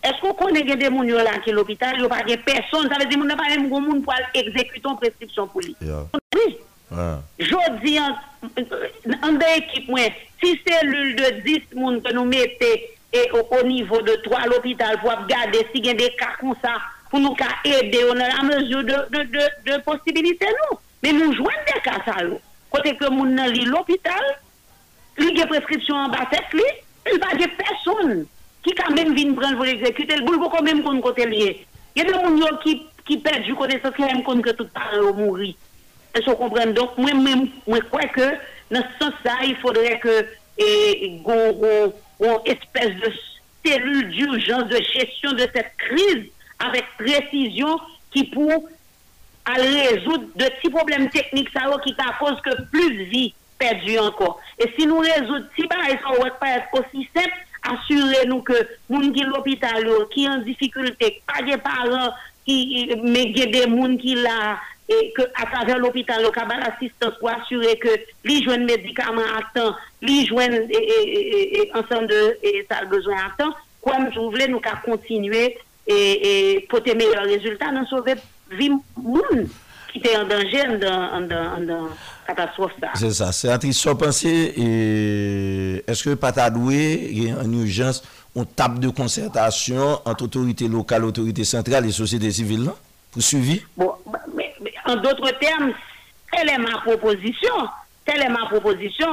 est-ce 0.02 0.20
qu'on 0.20 0.34
connaît 0.34 0.62
des 0.62 0.84
gens 0.84 1.02
là 1.02 1.38
qui 1.42 1.50
l'hôpital, 1.50 1.98
yo, 1.98 2.08
pas 2.08 2.22
personne, 2.44 2.90
ça 2.92 2.98
veut 3.00 3.06
dire 3.06 3.18
qu'on 3.18 3.24
n'a 3.24 3.36
pas 3.36 3.48
même 3.48 3.68
de 3.68 3.72
monde 3.72 4.02
pour 4.04 4.12
exécuter 4.34 4.86
une 4.86 4.96
prescription 4.98 5.46
pour 5.46 5.62
lui. 5.62 5.74
Oui. 5.80 6.56
Je 7.38 7.54
dis 7.82 7.98
en, 7.98 9.16
en 9.22 9.32
de 9.32 9.58
équipe, 9.58 9.90
si 10.42 10.60
cellule 10.66 11.16
de 11.16 11.40
10 11.40 11.60
personnes 11.60 12.02
que 12.02 12.12
nous 12.12 12.24
mettons 12.24 13.46
au, 13.58 13.66
niveau 13.66 14.02
de 14.02 14.12
3 14.24 14.46
l'hôpital 14.46 14.98
pour 15.00 15.14
garder 15.26 15.60
si 15.74 15.80
il 15.80 15.86
y 15.86 15.90
a 15.90 15.94
des 15.94 16.10
cas 16.18 16.32
comme 16.38 16.54
ça, 16.62 16.74
pour 17.10 17.20
nous 17.20 17.34
aider, 17.64 18.00
on 18.10 18.16
a 18.20 18.28
la 18.28 18.42
mesure 18.56 18.80
de, 18.84 19.22
de, 19.24 19.72
de, 19.72 19.82
possibilité, 19.84 20.46
nous. 20.70 20.78
Mais 21.02 21.12
nous 21.12 21.32
jouons 21.34 21.48
des 21.66 21.80
cas 21.80 22.02
ça 22.04 22.16
côté 22.74 22.96
que 22.98 23.08
mon 23.12 23.24
nan 23.38 23.52
l'hôpital, 23.70 24.24
li 25.18 25.30
des 25.36 25.46
prescriptions 25.46 25.94
en 25.96 26.08
bas 26.08 26.26
tête 26.30 26.42
il 26.54 27.36
n'y 27.36 27.44
a 27.44 27.48
personne 27.48 28.26
qui 28.62 28.74
quand 28.74 28.92
même 28.94 29.14
vient 29.14 29.32
prendre 29.34 29.56
pour 29.56 29.66
exécuter, 29.66 30.20
boulot 30.22 30.48
comme 30.48 30.64
même 30.64 30.82
côté 31.02 31.26
lié. 31.26 31.66
Il 31.94 32.02
y 32.02 32.02
a 32.02 32.08
des 32.10 32.14
gens 32.18 32.80
qui 33.06 33.18
perdent 33.18 33.42
du 33.42 33.54
côté 33.54 33.76
social 33.80 34.24
qui 34.24 34.34
même 34.34 34.42
tout 34.56 34.66
parle 34.72 35.04
donc 36.74 36.96
moi 36.96 37.12
même 37.14 37.48
moi 37.66 37.78
crois 37.90 38.04
que 38.08 38.30
dans 38.70 38.80
ce 39.00 39.04
sens 39.04 39.14
là, 39.24 39.34
il 39.46 39.56
faudrait 39.56 39.98
que 40.00 40.24
ait 40.56 41.06
une 41.06 42.30
espèce 42.46 42.94
de 42.96 43.12
cellule 43.64 44.08
d'urgence 44.10 44.68
de 44.70 44.78
gestion 44.94 45.32
de 45.32 45.46
cette 45.54 45.72
crise 45.76 46.24
avec 46.58 46.84
précision 46.98 47.78
qui 48.12 48.24
pour 48.24 48.50
à 49.44 49.52
résoudre 49.54 50.26
de 50.36 50.44
petits 50.44 50.70
problèmes 50.70 51.10
techniques 51.10 51.50
ça 51.52 51.66
qui 51.84 51.94
cause 52.18 52.40
que 52.44 52.62
plus 52.70 52.98
de 52.98 53.04
vie 53.10 53.34
perdue 53.58 53.98
encore. 53.98 54.40
Et 54.58 54.72
si 54.76 54.86
nous 54.86 54.98
résoudons 54.98 55.44
si 55.54 55.62
bah, 55.66 55.76
ça 55.86 56.22
va 56.22 56.30
pas 56.30 56.66
aussi 56.72 57.08
simple, 57.14 57.28
assurez-nous 57.62 58.42
que 58.42 58.54
gens 58.90 59.12
qui 59.12 59.22
l'hôpital 59.22 59.84
qui 60.12 60.28
en 60.28 60.38
difficulté, 60.38 61.20
pas 61.26 61.42
des 61.44 61.58
parents 61.58 62.12
qui 62.44 62.94
mais 63.04 63.26
des 63.26 63.52
gens 63.62 63.96
qui 63.96 64.14
là 64.16 64.58
et 64.88 65.12
que 65.16 65.22
à 65.34 65.46
travers 65.46 65.78
l'hôpital 65.78 66.22
le 66.22 66.30
cabal 66.30 66.60
assistance 66.62 67.14
pour 67.20 67.30
assurer 67.30 67.76
que 67.78 67.88
les 68.24 68.42
jeunes 68.42 68.64
médicaments 68.66 69.22
à 69.22 69.58
temps, 69.58 69.74
les 70.02 70.26
jeunes 70.26 70.68
ensemble 71.74 72.08
de 72.08 72.36
et, 72.42 72.66
ça 72.70 72.84
besoin 72.84 73.14
à 73.16 73.42
temps, 73.42 73.54
comme 73.82 74.12
je 74.12 74.18
voulais 74.18 74.48
nous 74.48 74.60
qu'à 74.60 74.80
continuer 74.84 75.56
et, 75.86 76.66
pour 76.68 76.80
des 76.82 76.94
meilleurs 76.94 77.24
résultats, 77.24 77.70
nous 77.72 77.84
sauver 77.86 78.14
en 78.44 78.76
danger 79.04 79.46
ki 79.94 80.00
dans 80.00 80.28
danger 80.28 81.88
ça, 82.26 82.34
c'est 82.34 82.66
dan 82.80 82.96
c'est 83.32 83.58
triste 83.58 83.80
Se 83.80 84.26
est 84.26 84.58
est 84.58 85.84
est 85.86 86.04
que 86.04 86.10
que 86.10 86.14
patadoué 86.14 87.34
en 87.38 87.52
urgence 87.52 88.02
on 88.34 88.44
tape 88.44 88.80
de 88.80 88.88
concertation 88.88 90.00
entre 90.04 90.24
autorités 90.24 90.66
locales, 90.66 91.04
autorités 91.04 91.44
centrales 91.44 91.86
et 91.86 91.92
sociétés 91.92 92.32
civiles 92.32 92.68
pour 93.12 93.22
suivi? 93.22 93.60
Bon, 93.76 93.92
en 94.86 94.96
d'autres 94.96 95.30
termes, 95.38 95.72
telle 96.32 96.48
est 96.48 96.58
ma 96.58 96.78
proposition, 96.80 97.52
telle 98.04 98.22
est 98.22 98.28
ma 98.28 98.44
proposition, 98.50 99.06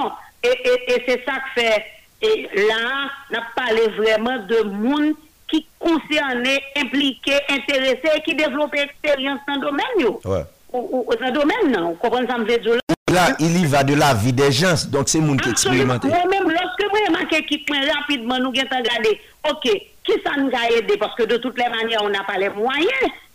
et, 0.43 1.03
c'est 1.05 1.23
ça 1.23 1.33
que 1.55 1.61
fait, 1.61 1.83
et 2.23 2.49
là, 2.67 3.11
n'a 3.29 3.41
pas 3.55 3.65
parlé 3.67 3.89
vraiment 3.89 4.39
de 4.43 4.63
moun 4.71 5.13
qui 5.51 5.65
concernés, 5.77 6.61
impliqués, 6.77 7.39
intéressés, 7.49 8.21
qui 8.25 8.33
développait 8.35 8.83
expérience 8.83 9.39
dans 9.47 9.53
le 9.53 9.59
domaine. 9.61 10.49
Ou, 10.73 11.05
dans 11.19 11.25
le 11.27 11.31
domaine, 11.31 11.71
non. 11.71 11.89
Vous 11.91 11.95
comprenez 11.95 12.27
ça, 12.27 12.37
me 12.37 12.75
Là, 13.13 13.35
il 13.39 13.59
y 13.59 13.65
va 13.65 13.83
de 13.83 13.93
la 13.93 14.13
vie 14.13 14.31
des 14.31 14.53
gens, 14.53 14.75
donc 14.89 15.09
c'est 15.09 15.19
mon 15.19 15.35
qui 15.35 15.49
expérimente. 15.49 16.05
Moi-même, 16.05 16.49
lorsque 16.49 16.83
vous 16.89 17.05
remarquez 17.07 17.45
qu'il 17.45 17.61
rapidement, 17.69 18.37
nous 18.37 18.53
avons 18.57 18.83
regardé, 18.83 19.19
ok, 19.49 19.61
qui 19.63 20.13
ça 20.25 20.31
nous 20.37 20.49
a 20.55 20.71
aidé 20.77 20.95
Parce 20.97 21.13
que 21.15 21.23
de 21.23 21.35
toutes 21.37 21.57
les 21.57 21.67
manières, 21.67 22.01
on 22.03 22.09
n'a 22.09 22.23
pas 22.23 22.37
les 22.37 22.47
moyens 22.47 22.87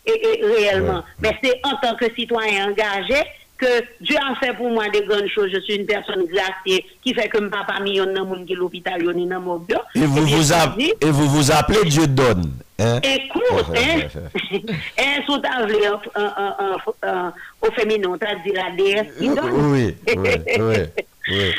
et, 0.07 0.41
réellement. 0.43 1.03
Mais 1.21 1.37
c'est 1.45 1.61
en 1.63 1.77
tant 1.83 1.95
que 1.97 2.07
citoyen 2.15 2.71
engagé, 2.71 3.23
que 3.59 3.83
Dieu 4.01 4.17
a 4.23 4.35
fait 4.37 4.55
pour 4.55 4.71
moi 4.71 4.89
des 4.89 5.03
grandes 5.03 5.29
choses. 5.29 5.51
Je 5.53 5.61
suis 5.61 5.75
une 5.77 5.87
personne 5.87 6.27
gracieuse 6.27 6.81
qui 7.03 7.15
fait 7.15 7.29
que 7.29 7.39
mon 7.39 7.51
papa 7.51 7.81
million 7.81 8.07
dans 8.13 8.45
qui 8.45 8.55
l'hôpital, 8.55 9.03
dans 9.03 9.41
mon 9.41 9.59
Et 9.95 10.01
vous 10.01 11.29
vous, 11.29 11.53
appelez, 11.55 11.85
Dieu 11.87 12.07
donne. 12.07 12.53
Hein? 12.79 13.01
Écoute, 13.03 13.43
hein, 13.75 14.23
et 14.53 14.57
ta 15.43 15.51
appelés 15.51 17.33
au 17.63 17.71
féminin, 17.73 18.17
c'est-à-dire 18.21 18.55
la 18.55 18.77
déesse 18.77 19.15
qui 19.19 19.29
donne. 19.29 19.73
Oui, 19.73 19.95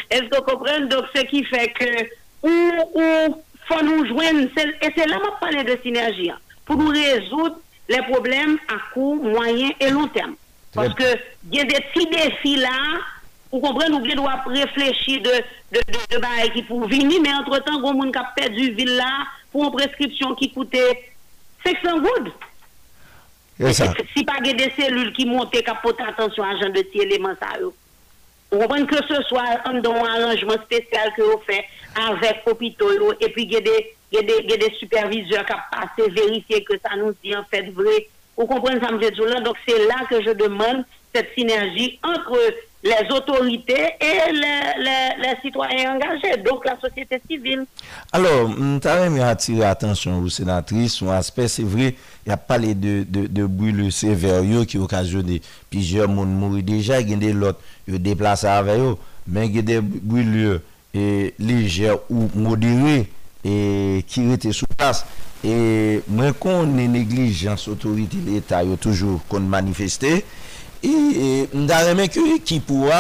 Est-ce 0.09 0.29
que 0.29 0.35
vous 0.35 0.41
comprenez? 0.43 0.87
Donc, 0.87 1.05
ce 1.13 1.21
qui 1.23 1.43
fait 1.43 1.67
que, 1.77 2.03
où, 2.41 3.33
faut 3.67 3.83
nous 3.83 4.05
joindre, 4.05 4.47
et 4.81 4.87
c'est 4.95 5.07
là 5.07 5.17
que 5.17 5.23
je 5.25 5.39
parle 5.55 5.65
de 5.65 5.77
synergie, 5.83 6.29
hein, 6.31 6.37
pour 6.65 6.77
nous 6.77 6.87
résoudre 6.87 7.57
les 7.89 8.01
problèmes 8.03 8.57
à 8.69 8.93
court, 8.93 9.15
moyen 9.17 9.71
et 9.81 9.89
long 9.89 10.07
terme. 10.07 10.35
Paske 10.77 11.09
gen 11.53 11.67
de 11.71 11.79
ti 11.93 12.03
desi 12.11 12.53
la, 12.61 12.75
ou 13.49 13.61
kompren 13.63 13.95
ou 13.97 14.03
gen 14.05 14.19
do 14.19 14.27
ap 14.29 14.45
reflechi 14.51 15.15
de 15.25 15.39
bae 16.21 16.47
ki 16.53 16.61
pou 16.67 16.85
vini, 16.91 17.17
men 17.23 17.39
entre 17.41 17.59
tan 17.65 17.79
goun 17.81 17.97
moun 17.97 18.13
kap 18.13 18.33
pe 18.37 18.45
du 18.53 18.67
villa 18.77 19.09
pou 19.53 19.65
an 19.65 19.73
preskripsyon 19.75 20.35
ki 20.39 20.51
koute 20.55 20.83
600 21.63 22.03
goud. 22.03 22.29
Si 24.13 24.21
pa 24.27 24.37
gen 24.45 24.59
de 24.59 24.67
selul 24.77 25.09
ki 25.17 25.25
monte 25.29 25.63
kap 25.65 25.81
pota 25.81 26.11
atensyon 26.11 26.45
a 26.47 26.57
jan 26.61 26.75
de 26.75 26.83
ti 26.91 27.01
elemant 27.01 27.39
sa 27.41 27.55
yo. 27.61 27.71
Ou 28.53 28.61
kompren 28.61 28.85
ke 28.89 28.99
se 29.09 29.23
swa 29.31 29.47
an 29.67 29.79
don 29.83 29.97
an 30.05 30.27
anjman 30.29 30.59
spesyal 30.67 31.09
ke 31.17 31.23
yo 31.25 31.39
fe 31.49 31.57
anvek 32.05 32.45
opito 32.53 32.91
yo, 32.93 33.13
epi 33.25 33.47
gen 33.55 33.65
de 33.65 34.69
supervizor 34.77 35.47
kap 35.49 35.71
pase 35.73 36.11
verifiye 36.13 36.61
ke 36.69 36.77
sa 36.85 36.93
nou 37.01 37.17
si 37.23 37.33
an 37.35 37.47
fet 37.49 37.73
vreye. 37.79 38.05
Vous 38.37 38.45
comprenez 38.45 38.79
ça, 38.79 38.89
M. 38.89 38.99
Donc 39.43 39.55
c'est 39.67 39.85
là 39.87 39.95
que 40.09 40.21
je 40.23 40.31
demande 40.31 40.83
cette 41.13 41.29
synergie 41.35 41.97
entre 42.03 42.33
les 42.83 43.09
autorités 43.15 43.87
et 43.99 44.31
les, 44.31 45.41
citoyens 45.41 45.95
engagés, 45.95 46.37
donc 46.45 46.63
la 46.63 46.79
société 46.79 47.19
civile. 47.27 47.65
Alors, 48.13 48.49
je 48.49 49.21
attiré 49.21 49.59
l'attention 49.61 50.19
aux 50.19 50.29
sénatrice, 50.29 50.93
sur 50.93 51.09
aspect, 51.11 51.47
c'est 51.47 51.63
vrai, 51.63 51.95
il 52.25 52.29
n'y 52.29 52.33
a 52.33 52.37
pas 52.37 52.59
de, 52.59 52.73
de, 53.03 53.25
de 53.27 53.45
brûlures 53.45 53.91
sévères 53.91 54.43
qui 54.67 54.77
occasionné 54.77 55.41
plusieurs 55.71 56.07
qui 56.07 56.61
déjà, 56.63 57.01
il 57.01 57.09
y 57.09 57.13
a 57.13 57.17
des 57.17 57.35
autres 57.41 57.59
qui 57.89 57.97
déplacés 57.99 58.47
avec 58.47 58.77
eux, 58.79 58.95
mais 59.27 59.47
il 59.47 59.55
y 59.55 59.59
a 59.59 59.61
des 59.63 59.81
brûlures 59.81 60.59
légères 60.93 61.97
ou 62.11 62.29
modérées. 62.35 63.09
E 63.47 64.03
ki 64.11 64.23
rete 64.27 64.51
sou 64.55 64.67
tas, 64.75 65.05
e 65.45 66.01
mwen 66.11 66.33
kon 66.41 66.73
ne 66.75 66.83
neglijans 66.91 67.63
otorite 67.71 68.19
l'Etat 68.25 68.67
yo 68.67 68.75
toujou 68.81 69.21
kon 69.31 69.45
manifesté, 69.53 70.17
e, 70.83 70.91
mwen 71.53 71.65
daremen 71.69 72.09
ki 72.11 72.57
pouwa 72.67 72.99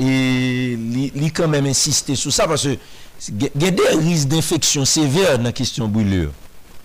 li 0.00 1.28
kon 1.36 1.52
men 1.52 1.68
insisté 1.68 2.16
sou 2.16 2.32
sa, 2.32 2.46
parce 2.48 2.78
gen 3.58 3.76
de 3.80 3.90
riz 3.98 4.24
d'infeksyon 4.30 4.88
sever 4.88 5.34
nan 5.42 5.52
kistyon 5.58 5.90
bou 5.92 6.06
lè. 6.06 6.26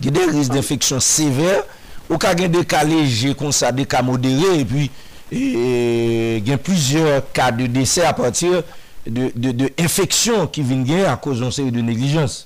Gen 0.02 0.18
de 0.18 0.28
riz 0.34 0.52
d'infeksyon 0.52 1.00
sever, 1.04 1.62
ou 2.10 2.20
ka 2.20 2.34
gen 2.36 2.52
de 2.52 2.66
kaléje 2.68 3.32
konsade 3.38 3.86
ka 3.88 4.02
modéré, 4.04 4.60
gen 5.32 6.58
pwizyeur 6.66 7.22
ka 7.34 7.48
de 7.54 7.70
dese 7.78 8.02
a 8.04 8.12
patir 8.18 8.60
de 9.08 9.70
infeksyon 9.80 10.50
ki 10.52 10.64
vin 10.68 10.84
gen 10.88 11.08
a 11.08 11.14
kozonsè 11.22 11.70
de 11.72 11.84
neglijans. 11.86 12.42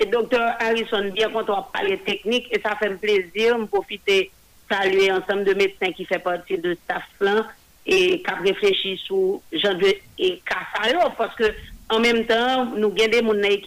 Et 0.00 0.06
docteur 0.06 0.54
Harrison, 0.58 1.10
bien 1.12 1.30
quand 1.30 1.48
on 1.50 1.62
parle 1.70 1.98
technique, 2.06 2.46
et 2.50 2.58
ça 2.60 2.74
fait 2.76 2.94
plaisir, 2.98 3.58
de 3.58 3.64
profiter, 3.66 4.30
saluer 4.70 5.12
ensemble 5.12 5.44
de 5.44 5.52
médecins 5.52 5.92
qui 5.92 6.06
fait 6.06 6.18
partie 6.18 6.56
de 6.56 6.72
staff 6.84 7.02
là 7.20 7.46
et 7.84 8.22
qui 8.22 8.42
réfléchi 8.50 8.96
sur 8.96 9.40
genre 9.52 9.74
de 9.74 9.94
et 10.18 10.40
alors 10.82 11.12
parce 11.16 11.34
que 11.36 11.44
en 11.90 11.98
même 12.00 12.24
temps, 12.24 12.66
nous 12.76 12.86
avons 12.86 12.92
des 12.92 13.12
gens 13.12 13.24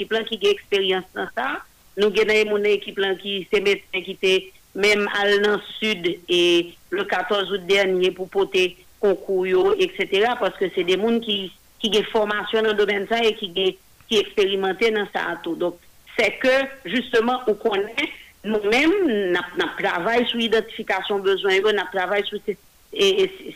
dans 0.07 0.21
qui 0.23 0.39
ont 0.41 0.49
expérience 0.49 1.03
dans 1.13 1.27
ça. 1.37 1.59
Nous 1.97 2.07
avons 2.07 2.57
des 2.59 2.79
gens 2.85 2.93
dans 2.95 3.15
qui 3.17 3.47
sont 3.53 3.61
médecins 3.61 4.01
qui 4.03 4.11
étaient 4.11 4.51
même 4.73 5.07
à 5.13 5.29
l'an 5.29 5.59
sud 5.77 6.17
et 6.29 6.73
le 6.89 7.03
14 7.03 7.51
août 7.51 7.61
dernier 7.67 8.09
pour 8.09 8.29
porter 8.29 8.77
concours, 8.99 9.73
etc. 9.77 10.31
Parce 10.39 10.57
que 10.57 10.65
c'est 10.73 10.83
des 10.85 10.95
gens 10.97 11.19
qui, 11.19 11.51
ont 11.83 11.87
une 11.93 12.03
formation 12.05 12.61
dans 12.63 12.69
le 12.69 12.73
domaine 12.73 13.07
ça 13.07 13.23
et 13.23 13.35
qui 13.35 13.51
ont 13.55 14.15
expérimenté 14.17 14.89
dans 14.91 15.07
ça 15.13 15.37
tout. 15.43 15.55
Donc, 15.55 15.77
c'est 16.17 16.31
que 16.33 16.63
justement, 16.85 17.41
on 17.47 17.53
connaît 17.53 18.11
nous-mêmes, 18.43 19.33
on 19.35 19.83
travaille 19.83 20.27
sur 20.27 20.37
l'identification 20.37 21.19
besoin, 21.19 21.53
on 21.65 21.97
travaille 21.97 22.25
sur 22.27 22.39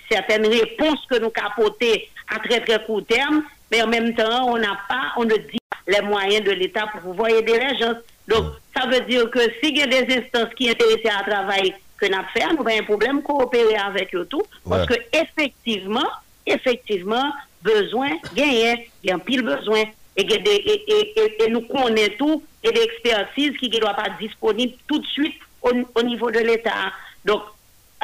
certaines 0.09 0.47
réponses 0.47 1.05
que 1.09 1.19
nous 1.19 1.29
capotons 1.29 1.99
à 2.29 2.39
très 2.39 2.61
très 2.61 2.83
court 2.83 3.05
terme, 3.05 3.43
mais 3.71 3.81
en 3.81 3.87
même 3.87 4.13
temps, 4.15 4.45
on 4.51 4.57
n'a 4.57 4.77
pas, 4.87 5.13
on 5.17 5.25
ne 5.25 5.35
dit 5.35 5.59
les 5.87 6.01
moyens 6.01 6.43
de 6.45 6.51
l'État 6.51 6.87
pour 6.91 7.01
pouvoir 7.01 7.29
aider 7.29 7.57
les 7.59 7.77
gens. 7.77 7.93
Donc, 8.27 8.53
ça 8.75 8.87
veut 8.87 9.01
dire 9.01 9.29
que 9.29 9.39
s'il 9.61 9.77
y 9.77 9.81
a 9.81 9.87
des 9.87 10.15
instances 10.17 10.53
qui 10.55 10.69
intéressent 10.69 11.13
à 11.19 11.29
travailler, 11.29 11.73
que 11.97 12.05
nous 12.05 12.17
faisons, 12.33 12.53
nous 12.53 12.67
avons 12.67 12.79
un 12.79 12.83
problème 12.83 13.21
coopérer 13.23 13.75
avec 13.75 14.13
eux 14.15 14.25
tout, 14.29 14.43
parce 14.67 14.85
que 14.87 14.95
effectivement, 15.13 16.07
effectivement, 16.45 17.31
besoin, 17.61 18.09
il 18.35 18.77
y 19.05 19.09
a 19.11 19.15
un 19.15 19.19
pile 19.19 19.41
besoin 19.43 19.83
et, 20.17 21.49
nous 21.49 21.61
connaissons 21.61 22.15
tout, 22.17 22.43
et 22.63 22.71
l'expertise 22.71 23.49
expertises 23.51 23.57
qui 23.57 23.69
ne 23.69 23.79
doivent 23.79 23.95
pas 23.95 24.07
être 24.07 24.17
disponibles 24.17 24.73
tout 24.87 24.97
de 24.99 25.05
suite 25.05 25.35
au, 25.61 26.01
niveau 26.03 26.31
de 26.31 26.39
l'État. 26.39 26.91
Donc, 27.23 27.41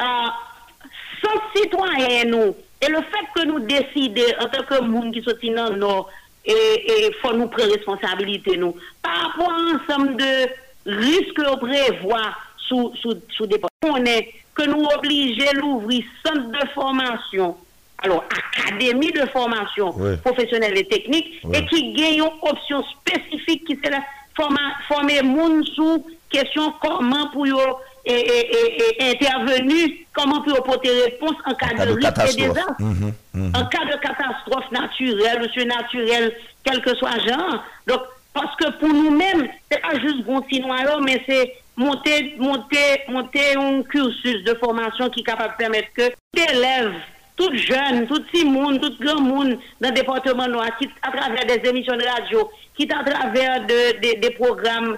euh, 0.00 0.04
sans 1.22 1.40
citoyens, 1.60 2.24
nous, 2.26 2.54
et 2.80 2.86
le 2.88 2.98
fait 2.98 3.26
que 3.34 3.44
nous 3.46 3.58
décidions 3.60 4.24
en 4.40 4.48
tant 4.48 4.62
que 4.62 4.80
monde 4.82 5.12
qui 5.12 5.22
sont 5.22 5.32
dans 5.54 5.70
le 5.70 5.76
Nord, 5.76 6.08
et 6.46 7.10
faut 7.22 7.32
nous 7.32 7.48
prendre 7.48 7.72
responsabilité, 7.72 8.56
nous. 8.58 8.76
Par 9.02 9.14
rapport 9.32 9.50
à 9.50 9.92
ensemble 9.92 10.16
de 10.16 10.48
risques 10.84 11.34
qu'on 11.36 12.16
sous, 12.58 12.94
sous, 13.00 13.14
sous 13.30 13.46
des... 13.46 13.60
On 13.86 14.04
est 14.04 14.30
que 14.54 14.62
nous 14.62 14.86
obliger 14.96 15.46
l'ouvrir 15.54 16.04
centre 16.24 16.48
de 16.50 16.66
formation 16.74 17.56
alors 18.04 18.24
académie 18.56 19.10
de 19.12 19.24
formation 19.30 19.92
professionnelle 20.24 20.76
et 20.76 20.84
technique, 20.84 21.32
et 21.52 21.64
qui 21.66 21.92
gagne 21.94 22.14
une 22.16 22.28
option 22.42 22.84
spécifique 23.00 23.64
qui 23.66 23.78
c'est 23.82 23.90
la 23.90 24.00
former 24.36 25.20
sous 25.74 26.06
question 26.30 26.72
comment 26.82 27.28
pour 27.30 27.46
et, 28.06 28.50
intervenu, 29.00 30.06
comment 30.12 30.42
pour 30.42 30.62
porter 30.64 30.90
réponse 31.04 31.36
en 31.46 31.54
cas, 31.54 31.68
de, 31.86 31.92
et 31.92 32.46
mhm, 32.82 33.12
mhm. 33.32 33.52
En 33.56 33.66
cas 33.66 33.84
de 33.86 33.98
catastrophe 33.98 34.70
naturelle, 34.72 35.42
ou 35.42 35.48
surnaturelle 35.48 36.34
quel 36.62 36.82
que 36.82 36.94
soit 36.96 37.18
genre. 37.26 37.64
Donc, 37.86 38.00
parce 38.34 38.54
que 38.56 38.70
pour 38.78 38.88
nous-mêmes, 38.90 39.48
c'est 39.70 39.80
pas 39.80 39.98
juste 40.00 40.26
continuer, 40.26 40.66
mais 41.02 41.22
c'est 41.26 41.54
monter, 41.76 42.34
monter, 42.38 43.00
monter 43.08 43.56
un 43.56 43.82
cursus 43.84 44.44
de 44.44 44.52
formation 44.54 45.08
qui 45.08 45.20
est 45.20 45.24
capable 45.24 45.54
de 45.54 45.58
permettre 45.58 45.88
que 45.96 46.02
l'élève 46.34 46.92
tout 47.36 47.50
jeune, 47.56 48.06
tout 48.06 48.22
petit 48.32 48.44
monde, 48.44 48.80
tout 48.80 48.92
grand 49.00 49.20
monde 49.20 49.58
dans 49.80 49.88
le 49.88 49.94
département 49.94 50.46
noir, 50.46 50.70
qui, 50.78 50.88
à 51.02 51.10
travers 51.10 51.44
des 51.46 51.68
émissions 51.68 51.96
de 51.96 52.04
radio, 52.04 52.50
quitte 52.76 52.92
à 52.92 53.02
travers 53.02 53.64
des 53.66 54.30
programmes 54.38 54.96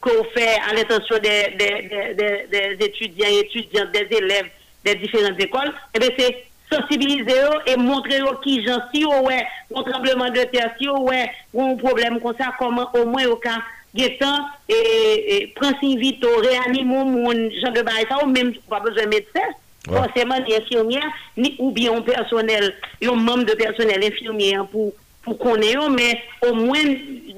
qu'on 0.00 0.24
fait 0.34 0.56
à 0.70 0.74
l'intention 0.74 1.16
des, 1.18 1.56
des, 1.56 2.46
des, 2.76 2.84
étudiants 2.84 3.28
et 3.28 3.40
étudiantes, 3.40 3.92
des 3.92 4.16
élèves 4.16 4.46
des 4.84 4.94
différentes 4.94 5.38
écoles, 5.40 5.68
et 5.94 5.96
eh 5.96 5.98
bien 5.98 6.08
c'est 6.18 6.46
sensibiliser 6.72 7.42
et 7.66 7.76
montrer 7.76 8.20
qui 8.42 8.64
gens, 8.64 8.78
si 8.94 9.04
ouais, 9.04 9.44
un 9.74 9.82
tremblement 9.82 10.30
de 10.30 10.40
terre, 10.50 10.70
si 10.80 10.88
ouais, 10.88 11.28
un 11.58 11.74
problème 11.76 12.18
comme 12.20 12.34
ça, 12.38 12.54
comment 12.58 12.88
au 12.94 13.04
moins 13.04 13.24
au 13.26 13.36
cas 13.36 13.58
Getan, 13.94 14.38
et, 14.70 15.42
et 15.42 15.46
prince 15.48 15.74
invito 15.82 15.98
vite, 16.40 16.50
réanimer 16.50 16.84
mon 16.84 17.30
gens 17.30 17.72
de 17.72 17.82
ça, 18.08 18.24
ou 18.24 18.26
même 18.28 18.54
pas 18.70 18.80
besoin 18.80 19.02
de 19.02 19.08
médecin. 19.08 19.40
Forcément, 19.88 20.36
les 20.46 20.56
infirmières, 20.56 21.06
ni, 21.36 21.54
ou 21.58 21.70
bien 21.70 21.96
un 21.96 22.02
personnel, 22.02 22.74
un 23.02 23.12
membre 23.12 23.44
de 23.44 23.52
personnel 23.52 24.04
infirmier 24.04 24.54
hein, 24.54 24.68
pour, 24.70 24.92
pour 25.22 25.38
qu'on 25.38 25.56
mais 25.56 26.14
au 26.46 26.54
moins, 26.54 26.78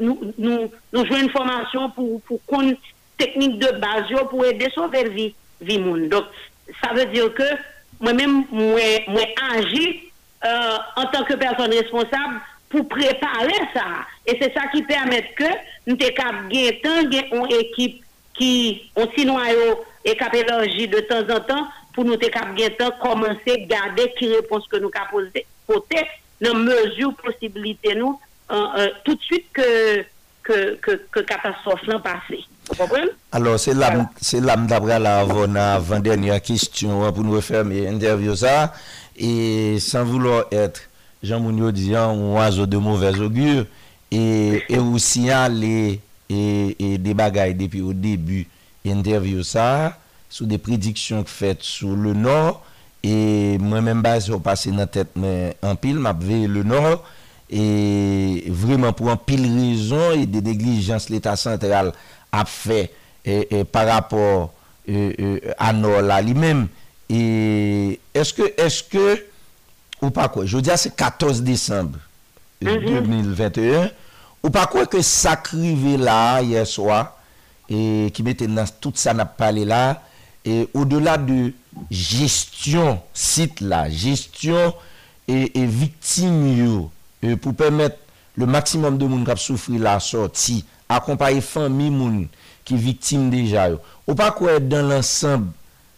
nous, 0.00 0.32
nous, 0.36 0.68
jouons 0.92 1.18
une 1.18 1.30
formation 1.30 1.88
pour, 1.90 2.20
pour 2.22 2.44
qu'on 2.46 2.74
technique 3.16 3.58
de 3.60 3.70
base 3.78 4.06
pour 4.28 4.44
aider 4.44 4.68
sauver 4.74 5.08
vie, 5.10 5.34
vie 5.60 5.78
monde. 5.78 6.08
Donc, 6.08 6.24
ça 6.82 6.92
veut 6.92 7.06
dire 7.06 7.32
que 7.32 7.44
moi-même, 8.00 8.44
moi, 8.50 8.78
moi 9.08 9.20
euh, 10.44 10.76
en 10.96 11.04
tant 11.04 11.22
que 11.22 11.34
personne 11.34 11.70
responsable 11.70 12.40
pour 12.70 12.88
préparer 12.88 13.52
ça. 13.72 13.84
Et 14.26 14.36
c'est 14.40 14.52
ça 14.52 14.62
qui 14.72 14.82
permet 14.82 15.30
que 15.36 15.44
nous 15.86 15.96
avons 16.20 16.48
une 17.46 17.52
équipe 17.60 18.02
qui, 18.34 18.90
on 18.96 19.06
noyau 19.24 19.84
et 20.04 20.14
de 20.14 21.00
temps 21.02 21.32
en 21.36 21.38
temps 21.40 21.68
pour 21.94 22.04
nous 22.04 22.16
commencer 23.00 23.66
garder 23.68 24.12
qui 24.18 24.28
réponse 24.28 24.66
que 24.68 24.78
nous 24.78 24.90
avons 24.94 25.26
porter 25.66 26.06
dans 26.40 26.54
mesure, 26.54 27.14
possibilité, 27.24 27.94
nous, 27.94 28.18
euh, 28.50 28.66
euh, 28.78 28.88
tout 29.04 29.14
de 29.14 29.20
suite 29.20 29.46
que, 29.52 30.04
que, 30.42 30.74
que, 31.10 31.20
catastrophe 31.20 31.86
l'an 31.86 32.00
passé. 32.00 32.40
Alors, 33.30 33.58
c'est 33.60 33.74
l'âme 33.74 34.08
voilà. 34.34 34.56
d'après 34.56 34.98
la 34.98 35.20
avant-dernière 35.76 36.40
question 36.42 37.04
hein, 37.04 37.12
pour 37.12 37.22
nous 37.24 37.32
refermer 37.32 37.82
l'interview 37.82 38.34
ça. 38.34 38.72
Et 39.16 39.78
sans 39.78 40.04
vouloir 40.04 40.44
être, 40.52 40.80
Jean 41.22 41.40
Mounio 41.40 41.70
disant, 41.70 42.10
un 42.16 42.34
oiseau 42.34 42.66
de 42.66 42.76
mauvais 42.76 43.16
augure, 43.18 43.66
et, 44.10 44.60
aussi 44.92 45.30
aller 45.30 46.00
et, 46.28 46.76
depuis 46.98 47.80
au 47.82 47.92
début, 47.92 48.48
interview 48.84 49.42
ça. 49.42 49.96
sou 50.32 50.48
de 50.48 50.56
prediksyon 50.60 51.26
fet 51.28 51.64
sou 51.66 51.92
le 52.00 52.14
nor, 52.16 52.56
e 53.04 53.58
mwen 53.60 53.82
men 53.86 54.02
base 54.04 54.30
ou 54.32 54.38
pase 54.42 54.70
nan 54.72 54.88
tet 54.94 55.12
me 55.20 55.32
anpil, 55.66 55.98
map 56.00 56.20
ve 56.24 56.38
le 56.48 56.62
nor, 56.66 57.00
e 57.52 58.46
vremen 58.62 58.94
pou 58.96 59.10
anpil 59.12 59.44
rizon, 59.44 60.14
e 60.22 60.24
de 60.24 60.40
deglijans 60.46 61.10
l'Etat 61.12 61.36
Sentral 61.40 61.90
ap 62.34 62.48
fe, 62.48 62.86
e 63.28 63.60
par 63.70 63.86
rapor 63.90 64.46
anor 65.62 66.00
la 66.08 66.20
li 66.24 66.32
men, 66.38 66.64
e 67.12 67.98
eske, 68.16 68.48
eske, 68.64 69.04
ou 70.02 70.10
pa 70.14 70.30
kwa, 70.32 70.46
jwou 70.48 70.64
diya 70.64 70.78
se 70.80 70.94
14 70.98 71.42
Desembre 71.46 72.00
2021, 72.64 73.90
ou 74.42 74.50
pa 74.54 74.64
kwa 74.70 74.86
ke 74.90 75.02
sakri 75.06 75.74
ve 75.78 75.98
la 76.00 76.40
yerswa, 76.46 77.04
e 77.70 78.08
ki 78.16 78.24
mette 78.26 78.48
nan 78.50 78.66
tout 78.82 78.96
sa 78.98 79.12
nap 79.14 79.36
pale 79.38 79.66
la, 79.68 79.82
ou 80.74 80.84
do 80.84 80.98
la 81.00 81.16
de 81.16 81.52
gestyon 81.88 82.98
sit 83.14 83.60
la, 83.62 83.86
gestyon 83.90 84.72
e 85.30 85.62
vitim 85.70 86.32
yo 86.58 86.80
pou 87.42 87.54
pwemet 87.56 87.94
le 88.40 88.48
maksimum 88.50 88.98
de 89.00 89.06
moun 89.08 89.22
kap 89.28 89.40
soufri 89.42 89.78
la 89.82 89.94
sorti 90.02 90.58
akompaye 90.92 91.40
fan 91.46 91.70
mi 91.78 91.86
moun 91.94 92.24
ki 92.66 92.76
vitim 92.82 93.30
deja 93.32 93.68
yo 93.70 93.78
ou 94.08 94.16
pa 94.18 94.32
kwa 94.34 94.56
et 94.58 94.66
dan 94.66 94.90
lansan 94.90 95.46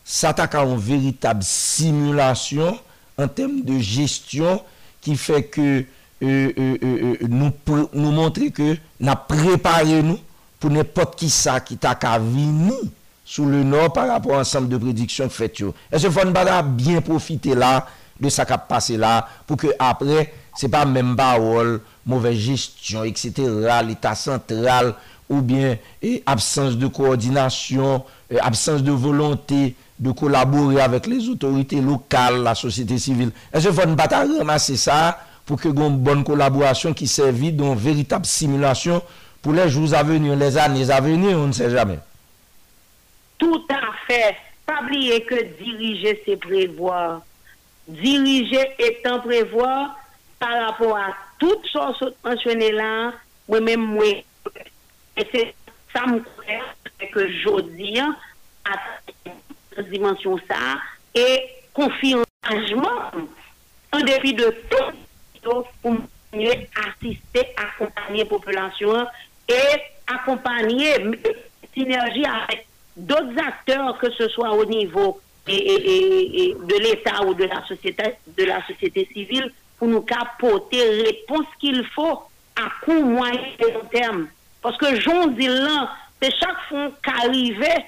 sa 0.05 0.35
tak 0.37 0.57
a 0.61 0.65
an 0.69 0.77
veritab 0.81 1.41
simulasyon 1.49 2.77
an 3.21 3.33
tem 3.35 3.57
de 3.65 3.79
gestyon 3.81 4.61
ki 5.05 5.17
feke 5.21 5.67
nou 6.25 8.11
montre 8.11 8.51
na 9.05 9.17
prepare 9.29 10.03
nou 10.05 10.21
pou 10.61 10.71
ne 10.73 10.85
pot 10.97 11.17
ki 11.21 11.31
sa 11.33 11.57
ki 11.65 11.81
tak 11.83 12.05
a 12.09 12.19
vi 12.21 12.45
nou 12.53 12.93
Sous 13.27 13.47
le 13.47 13.65
nord 13.65 13.91
par 13.95 14.07
rapport 14.09 14.37
an 14.37 14.45
sèmple 14.45 14.69
de 14.69 14.77
prédiksyon 14.81 15.33
fètyo 15.33 15.71
E 15.89 15.97
se 16.03 16.11
fon 16.13 16.35
bata 16.35 16.59
bien 16.65 17.01
profite 17.05 17.55
la 17.57 17.81
De 18.21 18.31
sa 18.31 18.45
kap 18.49 18.67
pase 18.69 18.99
la 19.01 19.15
Pou 19.49 19.57
ke 19.61 19.71
apre 19.83 20.27
se 20.61 20.69
pa 20.73 20.83
men 20.87 21.15
ba 21.19 21.31
wol 21.41 21.79
Mouve 22.05 22.35
gestyon, 22.37 23.09
etc 23.09 23.41
L'état 23.89 24.13
central 24.21 24.93
Ou 25.33 25.41
bien 25.41 25.81
absens 26.29 26.77
de 26.77 26.87
koordinasyon 26.93 28.05
Absens 28.45 28.85
de 28.85 28.93
volonté 28.93 29.73
De 29.99 30.13
kolaborer 30.13 30.85
avèk 30.85 31.09
les 31.11 31.31
otorité 31.33 31.81
lokal 31.81 32.43
La 32.45 32.53
sosité 32.55 33.01
sivile 33.01 33.33
E 33.57 33.65
se 33.65 33.73
fon 33.75 33.97
bata 33.99 34.21
remase 34.29 34.77
sa 34.85 35.01
Pou 35.49 35.57
ke 35.61 35.73
goun 35.75 35.97
bon 36.05 36.21
kolaborasyon 36.29 36.93
ki 37.01 37.09
sèvi 37.09 37.57
Don 37.57 37.73
vèritable 37.73 38.29
simulasyon 38.29 39.01
Pou 39.41 39.57
lèj 39.57 39.81
vous 39.81 39.95
aveni 39.97 40.29
ou 40.33 40.37
lèz 40.41 40.61
an 40.61 40.77
Nèz 40.77 40.93
aveni 41.01 41.33
ou 41.33 41.49
nèz 41.49 41.65
se 41.65 41.73
jame 41.73 42.03
tout 43.39 43.65
à 43.71 43.91
fait. 44.07 44.37
Pas 44.67 44.83
oublier 44.83 45.23
que 45.25 45.43
diriger, 45.63 46.23
c'est 46.25 46.37
prévoir. 46.39 47.23
Diriger 47.87 48.69
étant 48.79 49.21
prévoir 49.21 49.95
par 50.39 50.67
rapport 50.71 50.97
à 50.97 51.15
toutes 51.39 51.69
choses 51.71 52.13
mentionnées 52.25 52.73
là, 52.73 53.13
moi-même, 53.49 53.81
moi. 53.83 54.05
Et 55.17 55.27
c'est 55.33 55.55
ça 55.95 56.07
me 56.07 56.21
que 57.13 57.29
je 57.29 57.61
dis 57.77 58.01
hein, 58.01 58.17
à 58.65 59.83
dimension 59.83 60.39
ça 60.49 60.57
et 61.15 61.43
confiance 61.73 62.25
en 63.93 64.01
dépit 64.01 64.33
de 64.35 64.55
tout 64.71 65.53
pour 65.83 65.93
mieux 66.33 66.51
assister, 67.03 67.47
accompagner 67.57 68.25
la 68.25 68.25
population 68.29 69.07
et 69.49 69.83
accompagner 70.07 70.95
synergie 71.75 72.25
avec 72.25 72.67
d'autres 72.97 73.39
acteurs, 73.45 73.99
que 73.99 74.11
ce 74.13 74.29
soit 74.29 74.51
au 74.53 74.65
niveau 74.65 75.21
de 75.47 76.79
l'État 76.81 77.23
ou 77.25 77.35
de 77.35 77.45
la 77.45 77.65
société, 77.67 78.03
de 78.37 78.45
la 78.45 78.65
société 78.67 79.09
civile, 79.13 79.53
pour 79.79 79.89
nous 79.89 80.03
capoter 80.03 81.03
réponse 81.05 81.47
qu'il 81.59 81.85
faut 81.89 82.23
à 82.57 82.69
court, 82.85 83.03
moyen 83.03 83.41
et 83.59 83.73
long 83.73 83.85
terme. 83.93 84.29
Parce 84.63 84.77
que 84.79 84.99
j'en 85.01 85.27
dis 85.29 85.49
là, 85.49 85.91
c'est 86.23 86.35
chaque 86.37 86.61
fois 86.69 86.91
qu'arrivait, 87.03 87.85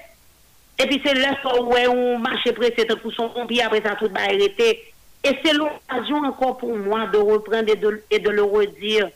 et 0.78 0.86
puis 0.86 1.00
c'est 1.04 1.14
là 1.14 1.36
où 1.44 1.74
on 1.74 2.18
marche 2.18 2.50
pressé 2.52 2.84
pour 3.02 3.12
son 3.12 3.28
pompier, 3.30 3.62
après 3.62 3.80
ça 3.80 3.94
tout 3.94 4.10
va 4.12 4.24
arrêter. 4.24 4.92
Et 5.24 5.38
c'est 5.44 5.54
l'occasion 5.54 6.18
encore 6.24 6.58
pour 6.58 6.76
moi 6.76 7.06
de 7.06 7.16
reprendre 7.16 7.70
et 8.10 8.18
de, 8.18 8.30
le 8.30 8.42
redire. 8.42 9.08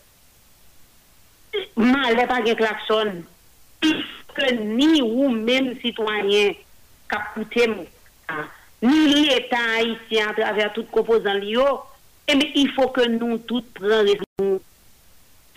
Mal 1.76 2.16
pas 2.26 2.40
klaxon 2.40 3.12
ni 4.52 5.02
ou 5.02 5.28
même 5.28 5.74
citoyen 5.80 6.50
qui 6.52 6.58
a 7.10 7.18
coûté, 7.34 7.68
Ni 8.82 9.08
l'État 9.28 9.56
haïtien 9.76 10.28
à 10.28 10.32
travers 10.40 10.72
tout 10.72 10.84
composant 10.84 11.34
l'IO, 11.34 11.64
eh, 12.26 12.34
mais 12.34 12.50
il 12.54 12.70
faut 12.70 12.88
que 12.88 13.06
nous 13.06 13.36
tous 13.38 13.62
prenions 13.74 14.60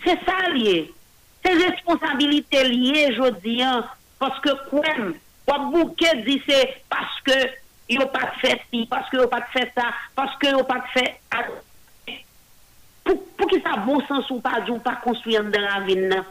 C'est 0.04 0.18
ça 0.26 0.50
lié. 0.50 0.92
C'est 1.42 1.54
responsabilité 1.54 2.64
lié 2.64 3.08
aujourd'hui. 3.12 3.62
Hein, 3.62 3.84
parce 4.18 4.38
que 4.40 4.50
quoi, 4.68 4.82
quoi 5.46 5.58
bouquet 5.72 6.22
c'est 6.46 6.82
parce 6.90 7.20
que 7.22 7.32
ils 7.88 7.98
n'ont 7.98 8.08
pas 8.08 8.30
fait 8.42 8.60
ci, 8.70 8.86
parce 8.90 9.08
qu'ils 9.08 9.20
n'ont 9.20 9.28
pas 9.28 9.42
fait 9.54 9.70
ça, 9.74 9.86
parce 10.14 10.38
qu'ils 10.38 10.52
n'ont 10.52 10.64
pas 10.64 10.80
fait... 10.94 11.20
Pour, 13.04 13.22
pour 13.36 13.46
que 13.50 13.60
ça 13.60 13.76
bon 13.86 14.00
sens 14.06 14.28
ou 14.30 14.40
pas, 14.40 14.62
ou 14.70 14.78
pas 14.78 14.96
construire 14.96 15.44
dans 15.44 15.60
la 15.60 15.80
ville, 15.80 16.10
hein. 16.16 16.24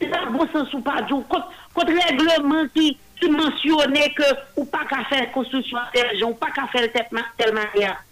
C'est 0.00 0.08
la 0.08 0.26
bon 0.26 0.46
sens 0.52 0.72
ou 0.74 0.80
pas 0.80 1.04
djou, 1.08 1.22
Contre 1.22 1.86
règlement 1.92 2.64
qui 2.74 2.96
mentionnait 3.28 4.14
que 4.14 4.22
ke 4.28 4.36
ou 4.58 4.64
pas 4.66 4.84
qu'à 4.88 5.04
faire 5.10 5.30
construction 5.32 5.78
tel 5.92 6.16
jan, 6.18 6.32
pas 6.34 6.50
qu'à 6.52 6.66
faire 6.68 6.88
fèl 6.92 7.06
tel 7.36 7.52
manière. 7.52 8.02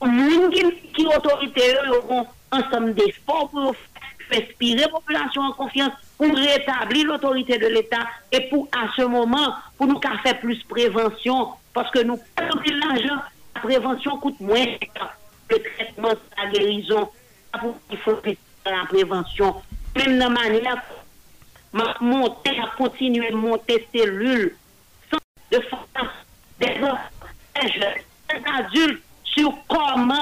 Moun 0.00 0.50
Qui 0.94 1.06
otorite 1.06 1.58
yo 1.74 1.94
yo 1.94 2.00
kon 2.02 2.26
pour 2.50 2.68
respirer 2.82 3.16
pour 3.22 3.74
inspirer 4.30 4.80
la 4.80 4.88
population 4.88 5.42
en 5.42 5.52
confiance, 5.52 5.92
pour 6.16 6.26
l'autorité 6.26 7.56
de 7.58 7.66
l'État 7.68 8.06
et 8.32 8.40
pour, 8.48 8.68
à 8.72 8.88
ce 8.96 9.02
moment, 9.02 9.54
pour 9.76 9.86
nous 9.86 10.00
faire 10.00 10.38
plus 10.40 10.62
prévention, 10.64 11.48
parce 11.72 11.90
que 11.90 12.00
nous 12.00 12.18
perdons 12.36 12.58
l'argent, 12.86 13.14
la 13.54 13.60
prévention 13.62 14.16
coûte 14.18 14.38
moins 14.40 14.64
que 15.46 15.54
le 15.56 15.62
traitement, 15.76 16.12
la 16.36 16.50
guérison. 16.50 17.08
Il 17.90 17.98
faut 17.98 18.18
la 18.66 18.84
prévention. 18.88 19.56
Même 19.98 20.30
manière, 20.32 20.80
à 21.74 22.76
continuer 22.76 23.28
à 23.32 23.34
monter 23.34 23.84
cellules, 23.92 24.56
de 25.50 25.60
force, 25.62 25.82
des 26.60 26.68
des 26.76 28.50
adultes, 28.58 29.02
sur 29.24 29.52
comment, 29.66 30.14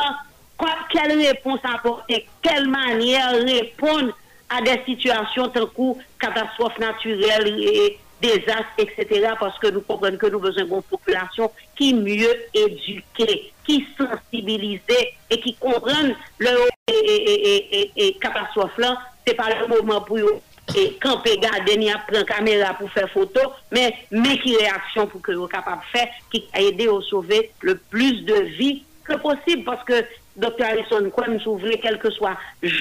quelle 0.90 1.12
réponse 1.26 1.60
apporter, 1.64 2.26
quelle 2.40 2.68
manière 2.68 3.32
répondre 3.32 4.16
à 4.48 4.62
des 4.62 4.80
situations 4.86 5.48
telles 5.48 5.66
que 5.76 5.92
catastrophes 6.20 6.78
naturelles 6.78 7.48
et 7.48 7.98
désastres, 8.22 8.78
etc. 8.78 9.32
Parce 9.38 9.58
que 9.58 9.66
nous 9.68 9.82
comprenons 9.82 10.16
que 10.16 10.26
nous 10.26 10.38
avons 10.38 10.44
besoin 10.48 10.64
d'une 10.64 10.82
population 10.82 11.50
qui 11.76 11.90
est 11.90 11.92
mieux 11.92 12.46
éduquée, 12.54 13.52
qui 13.64 13.84
est 13.84 14.02
sensibilisée 14.02 15.08
et 15.28 15.38
qui 15.40 15.54
comprenne 15.56 16.16
le 16.38 16.50
et, 16.88 18.16
catastrophe 18.22 18.78
là 18.78 18.96
c'est 19.26 19.34
pas 19.34 19.48
le 19.60 19.66
moment 19.66 20.00
pour 20.02 20.18
eux. 20.18 20.40
Et 20.76 20.98
quand 21.00 21.22
garder 21.24 21.76
pris 21.76 21.90
une 22.18 22.24
caméra 22.24 22.74
pour 22.74 22.90
faire 22.90 23.08
photo, 23.10 23.40
mais 23.70 23.94
mais 24.10 24.38
qui 24.38 24.56
réaction 24.56 25.06
pour 25.06 25.22
que 25.22 25.32
vous 25.32 25.46
capable 25.46 25.80
de 25.92 25.98
faire, 25.98 26.08
qui 26.30 26.44
a 26.52 26.60
aidé 26.60 26.88
à 26.88 27.00
sauver 27.08 27.50
le 27.62 27.76
plus 27.76 28.22
de 28.24 28.34
vie 28.58 28.82
que 29.04 29.14
possible, 29.14 29.64
parce 29.64 29.84
que 29.84 30.04
Docteur 30.36 30.66
Harrison, 30.68 31.08
quoi, 31.10 31.26
nous 31.28 31.56
voulez, 31.58 31.78
quel 31.80 31.98
que 31.98 32.10
soit, 32.10 32.36
et 32.62 32.76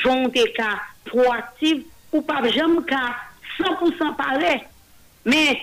cas 0.53 0.79
proactif, 1.05 1.83
ou 2.11 2.21
pas 2.21 2.41
jamais 2.49 2.83
cas 2.87 3.15
100% 3.79 4.15
pareil. 4.17 4.63
Mais 5.23 5.59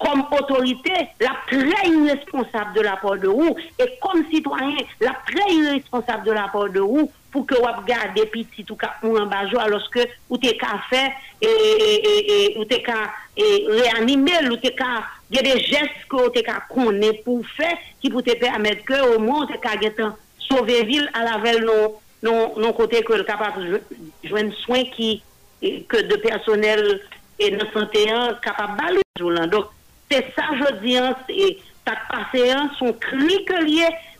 kom 0.00 0.24
otorite, 0.36 0.94
la 1.22 1.34
prey 1.48 1.86
inesponsab 1.88 2.72
de 2.76 2.82
la 2.84 2.96
port 3.00 3.20
de 3.22 3.28
rou, 3.32 3.56
e 3.78 3.86
kom 4.02 4.24
sitwanyen, 4.30 4.84
la 5.00 5.14
prey 5.28 5.56
inesponsab 5.56 6.24
de 6.26 6.34
la 6.36 6.46
port 6.52 6.74
de 6.74 6.82
rou, 6.84 7.06
pou 7.32 7.44
ke 7.48 7.58
wap 7.60 7.82
gade 7.88 8.22
pitit 8.32 8.70
ou 8.72 8.78
ka 8.80 8.92
mwen 9.02 9.28
bajwa 9.28 9.66
loske 9.68 10.06
ou 10.32 10.38
te 10.40 10.52
ka 10.60 10.74
fè 10.88 11.02
e, 11.44 11.48
e, 11.50 11.90
e, 11.90 11.92
e 12.32 12.36
ou 12.56 12.64
te 12.70 12.78
ka 12.84 12.96
reanimèl, 13.36 14.48
ou 14.54 14.60
te 14.62 14.70
ka 14.78 14.92
gè 15.34 15.42
de 15.44 15.56
jèsk 15.66 16.12
ou 16.16 16.30
te 16.32 16.40
ka 16.46 16.62
konè 16.70 17.10
pou 17.26 17.42
fè 17.58 17.74
ki 18.00 18.12
pou 18.14 18.24
te 18.24 18.36
pè 18.40 18.48
amèd 18.56 18.84
ke 18.88 19.00
ou 19.10 19.20
moun 19.20 19.48
te 19.50 19.58
ka 19.60 19.74
gètan 19.82 20.14
sove 20.46 20.78
vil 20.88 21.08
a 21.18 21.24
lavel 21.28 21.64
non 22.24 22.68
kote 22.76 23.02
kwen 23.04 24.48
soen 24.62 24.86
ki 24.94 25.10
kè 25.60 26.06
de 26.08 26.20
personel 26.24 26.86
e 27.36 27.50
91 27.52 28.38
kapa 28.44 28.70
balou 28.80 29.02
joulan. 29.20 29.50
Dok, 29.52 29.74
C'est 30.10 30.26
ça 30.36 30.42
que 30.52 30.76
je 30.84 30.84
dis, 31.34 31.58
ça 31.86 31.94
passe 32.08 32.78
son 32.78 32.92
clique 32.94 33.50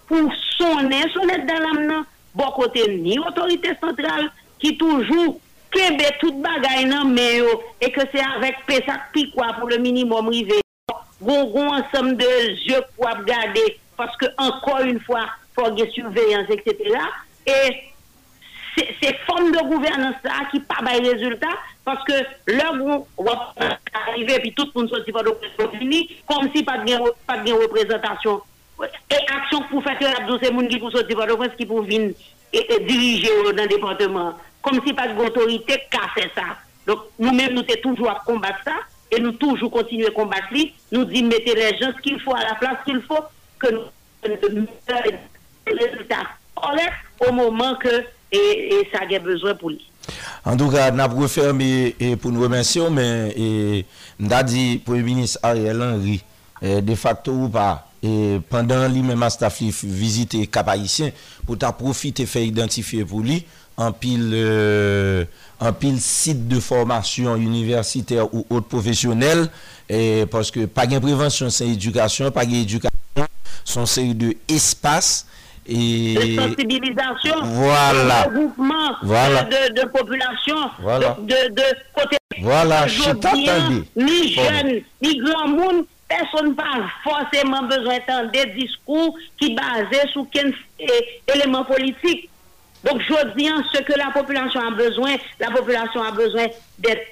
pour 0.06 0.32
sonner, 0.58 1.02
sonner 1.12 1.38
dans 1.46 1.54
l'âme. 1.54 2.04
Bon, 2.34 2.50
côté 2.54 2.82
ni 2.98 3.18
autorité 3.18 3.70
centrale 3.80 4.30
qui 4.58 4.76
toujours 4.76 5.38
qu'il 5.72 5.82
y 5.92 5.96
ait 5.96 6.16
tout 6.20 6.32
le 6.32 6.86
dans 6.86 7.58
et 7.80 7.92
que 7.92 8.00
c'est 8.12 8.20
avec 8.36 8.56
PSA 8.66 8.94
qui 9.14 9.30
quoi 9.30 9.48
pour 9.58 9.68
le 9.68 9.78
minimum 9.78 10.26
arriver. 10.28 10.60
somme, 11.94 12.16
de 12.16 12.50
yeux 12.70 12.82
pour 12.96 13.06
garder. 13.24 13.78
Parce 13.96 14.14
que, 14.18 14.26
encore 14.38 14.80
une 14.80 15.00
fois, 15.00 15.26
il 15.56 15.64
faut 15.64 15.70
la 15.74 15.90
surveillance, 15.90 16.46
etc 16.50 16.92
c'est 19.02 19.18
forme 19.26 19.52
de 19.52 19.58
gouvernance 19.68 20.16
là 20.24 20.44
qui 20.50 20.60
pas 20.60 20.76
de 20.82 21.08
résultat 21.10 21.48
parce 21.84 22.02
que 22.04 22.12
l'homme 22.48 23.04
va 23.18 23.52
arriver 24.08 24.38
puis 24.40 24.52
tout 24.54 24.66
le 24.74 24.80
monde 24.80 24.90
sortir 24.90 25.14
pas 25.14 25.22
comme 25.22 26.50
si 26.54 26.62
pas 26.62 26.78
de 26.78 26.94
pas 27.26 27.38
de 27.38 27.52
représentation 27.52 28.40
et 29.10 29.14
action 29.34 29.62
pour 29.70 29.82
faire 29.82 29.98
que 29.98 30.04
l'abdou 30.04 30.38
c'est 30.42 30.50
monde 30.50 30.68
qui 30.68 30.78
pour 30.78 30.90
sortir 30.92 31.16
pas 31.16 31.26
de 31.26 31.56
qui 31.56 31.66
pour 31.66 31.82
venir 31.82 32.12
diriger 32.86 33.28
dans 33.54 33.62
le 33.62 33.68
département 33.68 34.34
comme 34.62 34.80
si 34.86 34.92
pas 34.92 35.08
d'autorité 35.08 35.82
fait 36.14 36.30
ça 36.34 36.44
donc 36.86 36.98
nous-mêmes 37.18 37.52
nous 37.54 37.64
sommes 37.68 37.80
toujours 37.94 38.10
à 38.10 38.16
combattre 38.26 38.60
ça 38.64 38.72
et 39.10 39.20
nous 39.20 39.32
toujours 39.32 39.70
continuer 39.70 40.06
à 40.08 40.10
combattre 40.10 40.52
nous 40.92 41.04
disons 41.04 41.26
mettez 41.26 41.54
les 41.54 41.70
gens 41.78 41.92
ce 41.96 42.02
qu'il 42.02 42.20
faut 42.20 42.34
à 42.34 42.40
la 42.44 42.54
place 42.56 42.76
qu'il 42.84 43.00
faut 43.02 43.16
que 43.58 43.70
nous 43.72 44.66
résultats 45.64 46.36
au 47.26 47.32
moment 47.32 47.74
que 47.76 48.04
E, 48.32 48.74
e 48.74 48.78
sa 48.90 49.04
gen 49.06 49.22
bezwen 49.22 49.54
pou 49.60 49.70
li 49.70 49.84
An 50.46 50.58
douga 50.58 50.88
nan 50.94 51.06
pou 51.12 51.22
referme 51.22 51.94
E 52.02 52.08
pou 52.18 52.34
nou 52.34 52.48
mensyon 52.50 52.96
e, 52.98 53.84
Mda 54.18 54.40
di 54.48 54.62
pou 54.82 54.98
e 54.98 55.04
minis 55.06 55.36
Ariel 55.46 55.84
Henry 55.86 56.16
e, 56.58 56.80
De 56.82 56.96
fakto 56.98 57.36
ou 57.36 57.50
pa 57.54 57.84
Pendan 58.50 58.84
li 58.92 59.00
men 59.06 59.18
mas 59.22 59.38
ta 59.38 59.46
flif 59.54 59.84
Visite 59.86 60.42
kapa 60.52 60.74
isyen 60.78 61.14
Pou 61.46 61.54
ta 61.58 61.70
profite 61.74 62.26
fe 62.26 62.42
identifiye 62.48 63.06
pou 63.06 63.22
li 63.22 63.44
An 63.78 63.94
pil 63.94 64.26
An 64.34 65.70
euh, 65.70 65.72
pil 65.78 66.02
sit 66.02 66.42
de 66.50 66.58
formasyon 66.62 67.38
Universiter 67.46 68.24
ou 68.26 68.42
ot 68.58 68.66
profesyonel 68.72 69.46
E 69.86 70.24
poske 70.34 70.66
pa 70.74 70.88
gen 70.90 71.02
prevensyon 71.04 71.54
San 71.54 71.70
edukasyon 71.78 72.34
San 73.66 73.86
sey 73.90 74.10
de 74.18 74.34
espas 74.50 75.20
de 75.68 76.34
sensibilisation, 76.40 77.40
de 77.44 78.32
groupement 78.32 78.90
de, 79.02 79.86
population, 79.92 80.56
voilà. 80.80 81.16
de, 81.20 81.48
de, 81.50 81.62
côté 81.94 82.16
voilà. 82.40 82.86
ni 83.96 84.28
jeunes, 84.32 84.82
ni 85.02 85.18
grand 85.18 85.48
monde, 85.48 85.86
personne 86.08 86.54
n'a 86.54 86.90
forcément 87.02 87.62
besoin 87.64 87.96
d'entendre 88.06 88.30
des 88.32 88.46
discours 88.54 89.16
qui 89.40 89.54
basés 89.54 90.08
sur 90.12 90.26
quels 90.30 90.54
éléments 91.34 91.64
politiques 91.64 92.28
Donc 92.84 93.00
je 93.02 93.34
dis 93.36 93.48
ce 93.72 93.80
que 93.82 93.98
la 93.98 94.10
population 94.12 94.60
a 94.60 94.70
besoin, 94.70 95.14
la 95.40 95.50
population 95.50 96.02
a 96.02 96.12
besoin 96.12 96.46
d'être 96.78 97.06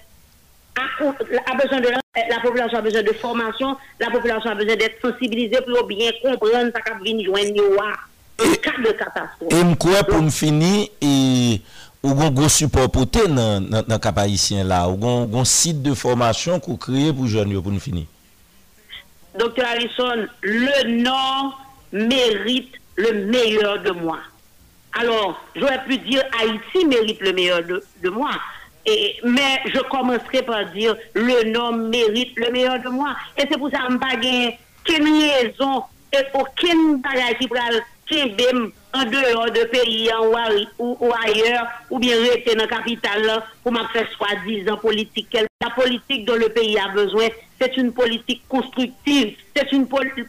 a 0.77 1.55
besoin 1.55 1.81
de 1.81 1.87
la 1.87 2.41
population 2.43 2.79
a 2.79 2.83
besoin 2.83 3.05
de 3.05 3.13
formation, 3.13 3.77
la 4.01 4.11
population 4.11 4.51
a 4.51 4.57
besoin 4.57 4.75
d'être 4.75 5.01
sensibilisée 5.01 5.61
pour 5.65 5.87
bien 5.87 6.11
comprendre 6.21 6.73
ça 6.75 6.81
qu'a 6.81 6.95
de 6.95 7.23
joindre 7.25 7.95
E 9.53 9.57
m 9.65 9.75
kwa 9.79 10.03
pou 10.07 10.19
m 10.23 10.31
fini 10.33 10.89
Ou 12.05 12.13
goun 12.13 12.35
goun 12.37 12.51
support 12.53 12.91
pote 12.95 13.23
Nan 13.31 13.99
kapayisyen 14.03 14.67
la 14.69 14.83
Ou 14.91 14.99
goun 15.31 15.47
sit 15.49 15.79
de 15.85 15.95
formasyon 15.99 16.59
Kou 16.65 16.79
kreye 16.83 17.13
pou 17.15 17.31
jwanyo 17.31 17.63
pou 17.65 17.75
m 17.75 17.79
fini 17.83 18.03
Dokte 19.39 19.63
Alisson 19.69 20.25
Le 20.43 20.83
nan 20.91 21.53
merite 21.95 22.81
Le 22.99 23.13
meyler 23.31 23.79
de 23.87 23.95
mwa 24.01 24.19
Alors 25.01 25.39
jwè 25.59 25.77
pw 25.87 25.95
diye 26.09 26.27
Aiti 26.43 26.83
merite 26.91 27.23
le 27.27 27.35
meyler 27.39 27.79
de 28.03 28.13
mwa 28.15 28.35
Men 29.25 29.67
jwè 29.71 29.87
komensre 29.93 30.43
pa 30.47 30.63
diye 30.75 30.97
Le 31.19 31.39
nan 31.53 31.83
merite 31.95 32.39
le 32.43 32.51
meyler 32.55 32.83
de 32.85 32.91
mwa 32.95 33.15
E 33.39 33.47
se 33.47 33.59
pou 33.63 33.71
sa 33.75 33.87
m 33.93 33.99
bagen 34.03 34.55
Kenye 34.87 35.31
e 35.41 35.51
zon 35.59 35.83
E 36.15 36.23
ou 36.37 36.47
kenye 36.63 36.81
m 36.95 36.99
bagen 37.07 37.27
Aiti 37.31 37.47
pral 37.51 37.79
kè 38.11 38.23
bèm 38.37 38.61
an 38.95 39.11
deor 39.11 39.51
de 39.55 39.63
peyi 39.73 40.03
an 40.15 40.23
ou 40.85 41.11
ayer, 41.19 41.57
ou 41.91 41.99
bèm 42.03 42.23
rete 42.29 42.55
nan 42.59 42.69
kapitalan 42.71 43.43
pou 43.65 43.75
m'apreskwa 43.75 44.33
dizan 44.45 44.79
politikèl. 44.83 45.49
La 45.65 45.71
politik 45.75 46.27
don 46.29 46.39
le 46.43 46.51
peyi 46.55 46.77
a 46.81 46.91
bezwen, 46.95 47.35
cèt 47.61 47.79
un 47.83 47.91
politik 47.97 48.45
konstruktif, 48.53 49.41
cèt 49.57 49.73
un 49.77 49.87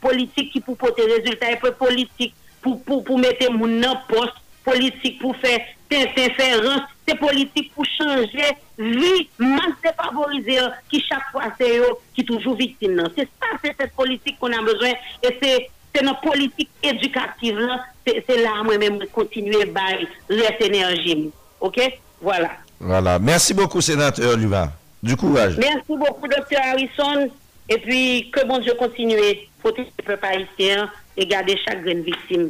politik 0.07 0.53
ki 0.55 0.63
pou 0.65 0.79
pote 0.79 1.05
rezultat, 1.11 1.59
pe 1.61 1.73
politik 1.81 2.33
pou 2.65 3.19
mette 3.21 3.51
moun 3.53 3.77
an 3.85 3.99
post, 4.09 4.39
politik 4.65 5.19
pou 5.19 5.35
fè 5.37 5.57
tè 5.91 6.01
sè 6.15 6.29
sè 6.39 6.47
rans, 6.63 6.87
tè 7.05 7.13
politik 7.21 7.67
pou 7.75 7.85
chanje, 7.85 8.47
vi, 8.81 9.27
man 9.43 9.75
se 9.83 9.91
favorize 9.99 10.55
an, 10.63 10.73
ki 10.89 11.03
chakwa 11.05 11.51
se 11.59 11.69
yo 11.75 11.91
ki 12.17 12.25
toujou 12.31 12.57
vitin 12.57 12.95
nan. 12.97 13.11
Cèt 13.17 13.29
sa, 13.43 13.51
cèt 13.67 13.91
politik 13.99 14.39
kon 14.41 14.55
an 14.57 14.65
bezwen, 14.65 14.95
et 15.21 15.37
cèt 15.43 15.69
c'est 15.95 16.03
notre 16.03 16.21
politique 16.21 16.69
éducative 16.83 17.57
là, 17.59 17.81
c'est 18.05 18.41
là 18.43 18.61
moi-même 18.63 18.99
continuer 19.13 19.65
bailler 19.65 20.07
les 20.29 20.49
énergies, 20.59 21.31
OK 21.61 21.79
Voilà. 22.21 22.51
Voilà, 22.79 23.19
merci 23.19 23.53
beaucoup 23.53 23.81
sénateur 23.81 24.35
Luva. 24.35 24.71
Du 25.01 25.15
courage. 25.15 25.55
Merci 25.57 25.87
beaucoup 25.89 26.27
docteur 26.27 26.59
Harrison 26.63 27.31
et 27.69 27.77
puis 27.77 28.29
que 28.31 28.45
bon 28.45 28.57
Dieu 28.59 28.73
continue 28.77 29.15
protéger 29.59 29.91
le 29.99 30.03
peuple 30.03 30.25
haïtien 30.25 30.89
et 31.15 31.25
garder 31.25 31.57
chaque 31.65 31.83
victime 31.85 32.49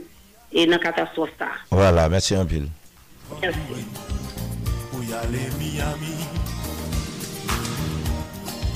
et 0.52 0.66
dans 0.66 0.78
catastrophe 0.80 1.30
ça. 1.38 1.48
Voilà, 1.70 2.08
merci 2.10 2.34
un 2.36 2.46
pile. 2.46 2.68
Merci. 3.41 3.60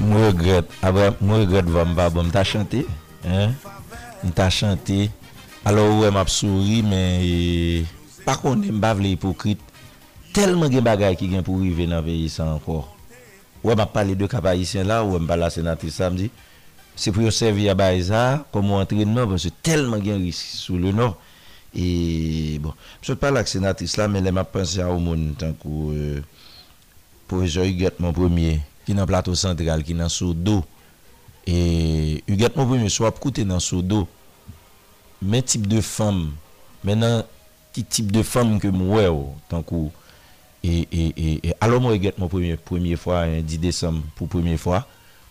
Mwen 0.00 0.22
regret 0.22 0.68
Mwen 1.20 1.40
regret 1.40 1.66
vwa 1.66 1.84
mba 1.88 2.06
bo 2.14 2.22
mta 2.22 2.44
chante 2.46 2.84
Mta 4.24 4.46
chante 4.54 5.08
Alo 5.66 5.84
ouwe 5.90 6.08
m 6.10 6.16
ap 6.20 6.30
suri 6.30 6.78
men 6.86 7.20
e, 7.24 7.86
Pakon 8.24 8.62
m 8.62 8.78
bav 8.80 9.00
le 9.02 9.08
hipokrite 9.16 9.62
Telman 10.32 10.70
gen 10.70 10.86
bagay 10.86 11.18
ki 11.18 11.26
gen 11.34 11.42
pou 11.42 11.58
Ouve 11.58 11.88
nan 11.90 12.06
ve 12.06 12.14
yisa 12.22 12.46
ankor 12.52 12.86
Ouwe 13.64 13.74
m 13.74 13.82
ap 13.82 13.92
pale 13.98 14.14
de 14.14 14.30
kaba 14.30 14.54
yisa 14.54 14.86
la 14.86 15.02
Ouwe 15.02 15.18
m 15.18 15.26
bala 15.26 15.50
senatri 15.50 15.90
samdi 15.90 16.30
Se 16.98 17.12
pou 17.14 17.22
yo 17.24 17.30
sevi 17.34 17.68
a 17.70 17.74
Bayezad, 17.78 18.44
kon 18.52 18.64
moun 18.66 18.82
entrenman, 18.84 19.26
mwen 19.28 19.38
se 19.42 19.50
telman 19.64 20.02
gen 20.04 20.18
riski 20.24 20.54
sou 20.58 20.76
le 20.80 20.92
nou. 20.96 21.14
E 21.74 22.58
bon, 22.62 22.74
mwen 22.74 23.04
chot 23.06 23.20
pa 23.22 23.30
lak 23.32 23.48
senatis 23.50 23.96
la, 24.00 24.08
men 24.10 24.26
lèman 24.26 24.48
panse 24.50 24.80
a 24.82 24.88
ou 24.92 25.00
moun, 25.02 25.30
tankou 25.40 25.94
euh, 25.94 26.18
profesyon 27.30 27.68
yu 27.70 27.78
get 27.84 28.00
moun 28.02 28.14
premye, 28.16 28.58
ki 28.88 28.96
nan 28.98 29.08
plato 29.08 29.34
sentral, 29.38 29.84
ki 29.86 29.94
nan 29.96 30.10
sou 30.12 30.34
do. 30.34 30.58
E 31.48 32.20
yu 32.26 32.36
get 32.40 32.58
moun 32.58 32.68
premye, 32.72 32.90
sou 32.92 33.08
ap 33.08 33.22
koute 33.22 33.46
nan 33.48 33.62
sou 33.64 33.80
do, 33.86 34.02
men 35.22 35.46
tip 35.46 35.64
de 35.70 35.80
fam, 35.86 36.26
men 36.86 37.00
nan 37.04 37.18
ki 37.76 37.86
tip 37.86 38.10
de 38.12 38.24
fam 38.26 38.58
ke 38.60 38.72
mwen 38.74 38.96
wè 38.98 39.06
ou, 39.12 39.28
tankou, 39.50 39.88
e, 40.66 40.80
e, 40.90 41.04
e, 41.14 41.30
e 41.38 41.56
alon 41.64 41.86
moun 41.86 41.94
yu 41.96 42.02
get 42.10 42.18
moun 42.20 42.32
premye, 42.34 42.58
premye 42.66 42.98
fwa, 43.00 43.22
di 43.46 43.60
Desem 43.62 44.02
pou 44.18 44.26
premye 44.32 44.58
fwa, 44.60 44.82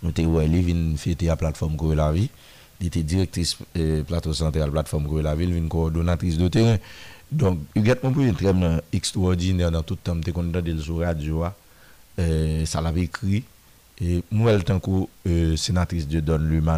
Nous 0.02 0.12
avons 0.18 0.34
ouais, 0.36 0.48
fêter 0.96 1.26
euh, 1.28 1.30
à 1.30 1.34
la 1.34 1.36
plateforme 1.38 1.76
de 1.76 1.94
la 1.94 2.12
ville 2.14 2.30
Elle 2.80 2.88
était 2.88 3.04
directrice 3.04 3.58
plateau 4.08 4.34
central, 4.34 4.72
plateforme 4.72 5.14
de 5.14 5.20
la 5.22 5.36
ville, 5.36 5.54
une 5.56 5.68
coordonnatrice 5.68 6.38
de 6.38 6.48
terrain. 6.48 6.78
Donc, 7.32 7.60
il 7.76 7.86
y 7.86 7.92
a 7.92 7.98
un 8.02 8.34
très 8.34 8.82
extraordinaire 8.94 9.72
dans 9.72 9.84
tout 9.84 9.96
le 9.96 10.00
temps. 10.00 10.16
Je 10.18 10.22
suis 10.24 10.34
content 10.34 10.62
de 10.62 10.72
le 10.72 11.06
radio. 11.06 11.44
ça 12.66 12.82
l'avait 12.82 13.02
écrit. 13.02 13.44
Et 14.02 14.24
moi, 14.32 14.54
elle 14.54 14.64
tant 14.64 14.80
que 14.80 14.90
euh, 15.28 15.56
sénatrice 15.58 16.08
de 16.08 16.22
Don 16.22 16.38
Luma, 16.38 16.76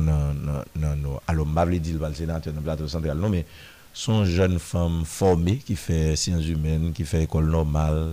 alors, 1.28 1.48
je 1.56 1.66
ne 1.66 1.78
dire 1.78 2.00
pas 2.00 2.10
le 2.10 2.16
sénateur 2.16 2.52
dans 2.52 2.60
le 2.60 2.64
plateau 2.66 2.88
central, 2.88 3.16
non, 3.20 3.30
mais 3.30 3.46
son 3.94 4.26
jeune 4.26 4.58
femme 4.58 5.04
formée 5.06 5.58
qui 5.58 5.76
fait 5.76 6.16
sciences 6.16 6.48
humaines, 6.48 6.94
qui 6.96 7.04
fait 7.04 7.22
école 7.24 7.52
normale, 7.52 8.10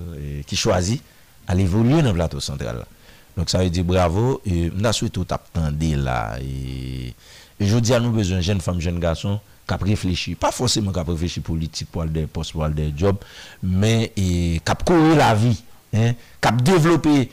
qui 0.46 0.56
choisit 0.56 1.02
à 1.46 1.56
évoluer 1.56 2.02
dans 2.02 2.08
le 2.10 2.14
plateau 2.16 2.38
central. 2.38 2.84
Donc 3.38 3.48
ça 3.50 3.62
veut 3.62 3.70
dire 3.70 3.84
bravo. 3.84 4.42
Et 4.44 4.70
souhaité 4.92 5.10
tout 5.12 5.26
attendre 5.30 5.72
là. 5.96 6.36
Et, 6.42 7.14
je 7.60 7.78
dis 7.78 7.94
à 7.94 7.98
nous 8.00 8.10
besoin 8.10 8.36
de 8.38 8.42
jeunes 8.42 8.60
femmes, 8.60 8.80
jeunes 8.80 8.98
garçons 9.00 9.38
qui 9.66 9.74
réfléchissent. 9.82 10.36
Pas 10.36 10.50
forcément 10.52 10.92
qui 10.92 10.98
réfléchissent 11.00 11.42
politique 11.42 11.88
pour 11.90 12.04
des 12.04 12.26
postes, 12.26 12.52
pour 12.52 12.68
des 12.68 12.92
jobs, 12.96 13.16
mais 13.62 14.12
qui 14.14 14.60
courir 14.84 15.16
la 15.16 15.34
vie, 15.36 15.60
hein, 15.94 16.14
qui 16.40 16.52
développer 16.64 17.30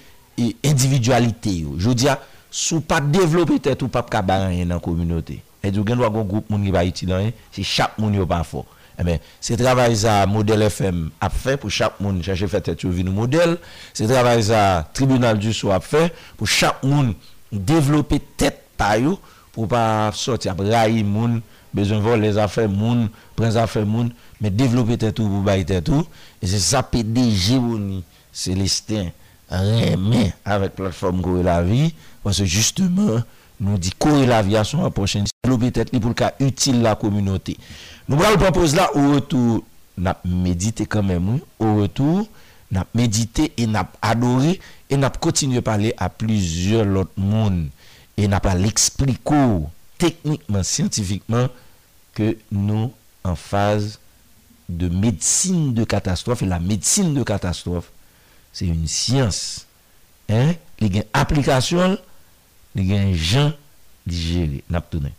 individualité. 0.63 1.65
Je 1.77 1.89
dis 1.91 2.07
à 2.07 2.19
sous 2.51 2.81
pas 2.81 3.01
développer 3.01 3.59
tête 3.59 3.81
ou 3.81 3.87
pas 3.87 4.05
dans 4.25 4.67
la 4.67 4.79
communauté. 4.79 5.41
Et 5.63 5.71
du 5.71 5.81
gain 5.83 5.99
un 6.01 6.09
groupe 6.09 6.45
qui 6.63 6.71
va 6.71 6.85
utile, 6.85 7.13
hein, 7.13 7.31
c'est 7.51 7.63
chaque 7.63 7.95
qui 7.95 8.01
yo 8.05 8.25
pas 8.25 8.43
fort. 8.43 8.65
Eh 8.99 9.03
ben, 9.03 9.19
c'est 9.41 9.57
le 9.57 9.63
travail 9.63 9.95
ça, 9.97 10.25
modèle 10.25 10.61
FM 10.63 11.09
a 11.19 11.29
fait 11.29 11.57
pour 11.57 11.69
chaque 11.69 11.99
monde 11.99 12.23
chercher 12.23 12.47
faire 12.47 12.61
tête 12.61 12.81
une 12.83 13.11
modèle. 13.11 13.57
C'est 13.93 14.07
travail 14.07 14.43
ça, 14.43 14.89
tribunal 14.93 15.37
du 15.37 15.51
soir 15.53 15.77
a 15.77 15.79
fait 15.81 16.13
pour 16.37 16.47
chaque 16.47 16.81
monde 16.83 17.13
développer 17.51 18.19
tête 18.19 18.61
pour 18.77 18.97
ne 19.01 19.15
pour 19.51 19.67
pas 19.67 20.11
sortir 20.13 20.53
à 20.57 20.63
railler 20.63 21.03
monde 21.03 21.41
besoin 21.73 21.99
voler 21.99 22.21
les 22.29 22.37
affaires 22.37 22.67
monde 22.67 23.07
prendre 23.35 23.55
affaires 23.57 23.85
monde 23.85 24.11
mais 24.41 24.49
développer 24.49 24.97
tête 24.97 25.15
tout 25.15 25.27
pour 25.27 25.39
bailler 25.41 25.81
tout 25.81 26.05
et 26.41 26.47
c'est 26.47 26.59
ça 26.59 26.83
PDG 26.83 27.55
Célestin 28.33 29.07
remet 29.49 30.33
avec 30.43 30.75
plateforme 30.75 31.21
Courir 31.21 31.43
la 31.43 31.61
vie 31.63 31.93
parce 32.21 32.39
que 32.39 32.45
justement 32.45 33.21
nous 33.61 33.77
dit 33.77 33.91
que 33.97 34.09
la 34.25 34.41
vie 34.41 34.57
à 34.57 34.65
son 34.65 34.83
approche 34.83 35.15
développer 35.45 35.71
tête 35.71 35.97
pour 35.97 36.09
le 36.09 36.13
cas 36.13 36.33
utile 36.41 36.81
la 36.81 36.95
communauté. 36.95 37.55
Nou 38.07 38.19
mou 38.19 38.25
la 38.27 38.35
ou 38.35 38.41
pampouse 38.41 38.75
la 38.77 38.83
ou 38.93 39.15
retou 39.15 39.61
nap 39.97 40.21
medite 40.27 40.85
kanmen 40.91 41.17
mou 41.23 41.41
ou 41.61 41.79
retou 41.79 42.25
nap 42.75 42.91
medite 42.97 43.47
e 43.57 43.65
nap 43.69 43.95
adori 44.05 44.55
e 44.93 44.99
nap 44.99 45.17
kontinye 45.23 45.63
pale 45.65 45.89
a 45.97 46.05
plizye 46.13 46.83
lout 46.85 47.15
moun 47.17 47.63
e 48.17 48.27
nap 48.29 48.45
al 48.51 48.61
ekspliko 48.69 49.39
teknikman, 50.01 50.61
sientifikman 50.67 51.49
ke 52.15 52.35
nou 52.53 52.91
an 53.25 53.39
faz 53.39 53.95
de 54.69 54.89
medsine 54.91 55.73
de 55.77 55.87
katastrofe 55.89 56.45
la 56.49 56.61
medsine 56.61 57.13
de 57.17 57.25
katastrofe 57.25 57.89
se 58.55 58.69
yon 58.69 58.85
siyans 58.89 59.41
e 60.29 60.43
gen 60.93 61.05
aplikasyon 61.25 61.97
e 62.75 62.85
gen 62.87 63.13
jan 63.15 63.51
di 64.05 64.21
jeli 64.29 64.61
nap 64.71 64.89
tonen 64.93 65.13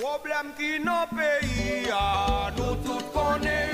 Problem 0.00 0.52
qui 0.56 0.78
nos 0.82 1.06
pays, 1.14 1.92
nous 2.56 2.74
tous 2.82 3.04
connaissons. 3.12 3.69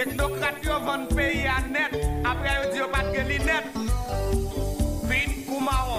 Teknokrat 0.00 0.64
yo 0.64 0.74
vande 0.80 1.10
peyi 1.16 1.44
anet, 1.56 1.90
apre 2.28 2.52
yo 2.58 2.62
diyo 2.72 2.86
patke 2.94 3.20
li 3.30 3.36
net. 3.48 3.66
Fin 5.08 5.34
koumawo, 5.48 5.98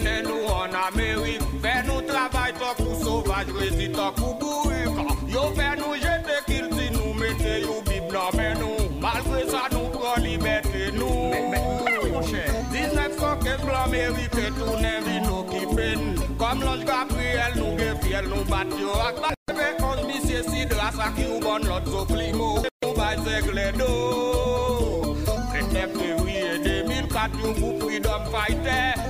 Mwen 0.00 0.22
nou 0.22 0.52
an 0.56 0.74
Amerik 0.80 1.42
Fè 1.60 1.72
nou 1.84 1.98
travay 2.08 2.52
tok 2.56 2.78
ou 2.86 2.94
sovaj 3.02 3.50
Resi 3.58 3.88
tok 3.92 4.20
ou 4.24 4.36
gouri 4.40 5.28
Yo 5.28 5.42
fè 5.58 5.66
nou 5.80 5.92
jete 6.00 6.38
kil 6.46 6.70
ti 6.72 6.86
nou 6.94 7.10
Mète 7.18 7.58
yo 7.66 7.74
bib 7.88 8.06
nan 8.14 8.32
mè 8.38 8.46
nou 8.62 8.86
Malkre 9.02 9.42
sa 9.50 9.66
nou 9.74 9.90
pro 9.92 10.14
libetre 10.24 10.86
nou 10.96 11.36
Mète 11.52 11.98
yo 12.06 12.22
chè 12.30 12.46
1915 12.72 13.84
mèri 13.92 14.24
fè 14.36 14.46
tou 14.56 14.78
nè 14.80 14.94
vino 15.04 15.42
ki 15.52 15.62
fè 15.74 15.90
nou 16.06 16.30
Kom 16.40 16.64
lon 16.64 16.86
Gabriel 16.88 17.60
nou 17.60 17.76
ge 17.82 17.92
fiel 18.06 18.32
Nou 18.32 18.48
bat 18.48 18.72
yo 18.80 18.96
ak 19.10 19.20
bal 19.26 19.36
Fè 19.52 19.68
kondisiye 19.82 20.42
si 20.48 20.64
drasa 20.72 21.12
ki 21.18 21.28
ou 21.34 21.44
bon 21.44 21.68
lot 21.68 21.92
So 21.92 22.06
flingo 22.08 22.54
Mwen 22.56 22.76
nou 22.88 22.96
bay 23.02 23.20
zè 23.28 23.42
gledo 23.50 23.92
Fè 25.52 25.60
te 25.76 25.86
pè 25.92 26.10
wye 26.24 26.50
2004 26.88 27.44
Yo 27.44 27.56
pou 27.60 27.76
freedom 27.84 28.28
fighter 28.32 29.09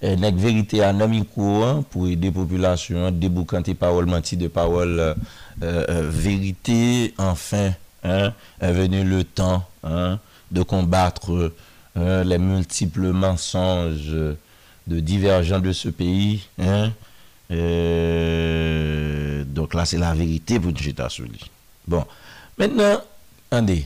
que 0.00 0.06
eh, 0.06 0.16
vérité 0.32 0.82
à 0.82 0.92
nomi 0.92 1.24
courant 1.24 1.82
pour 1.90 2.06
aider 2.06 2.30
population 2.30 3.10
déboucanter 3.10 3.74
parole 3.74 4.06
menti 4.06 4.36
de 4.36 4.48
parole 4.48 4.98
euh, 5.00 5.14
euh, 5.62 6.08
vérité 6.10 7.14
enfin 7.18 7.72
hein, 8.04 8.32
est 8.60 8.72
venu 8.72 9.04
le 9.04 9.24
temps 9.24 9.66
hein, 9.82 10.18
de 10.52 10.62
combattre 10.62 11.52
hein, 11.96 12.24
les 12.24 12.38
multiples 12.38 13.12
mensonges 13.12 14.08
de 14.86 15.00
divergents 15.00 15.60
de 15.60 15.72
ce 15.72 15.88
pays 15.88 16.46
eh, 16.58 17.56
donc 19.46 19.74
là 19.74 19.84
c'est 19.84 19.98
la 19.98 20.14
vérité 20.14 20.60
pour 20.60 20.76
Jetasouli 20.76 21.50
bon 21.88 22.04
maintenant 22.56 23.00
attendez 23.50 23.84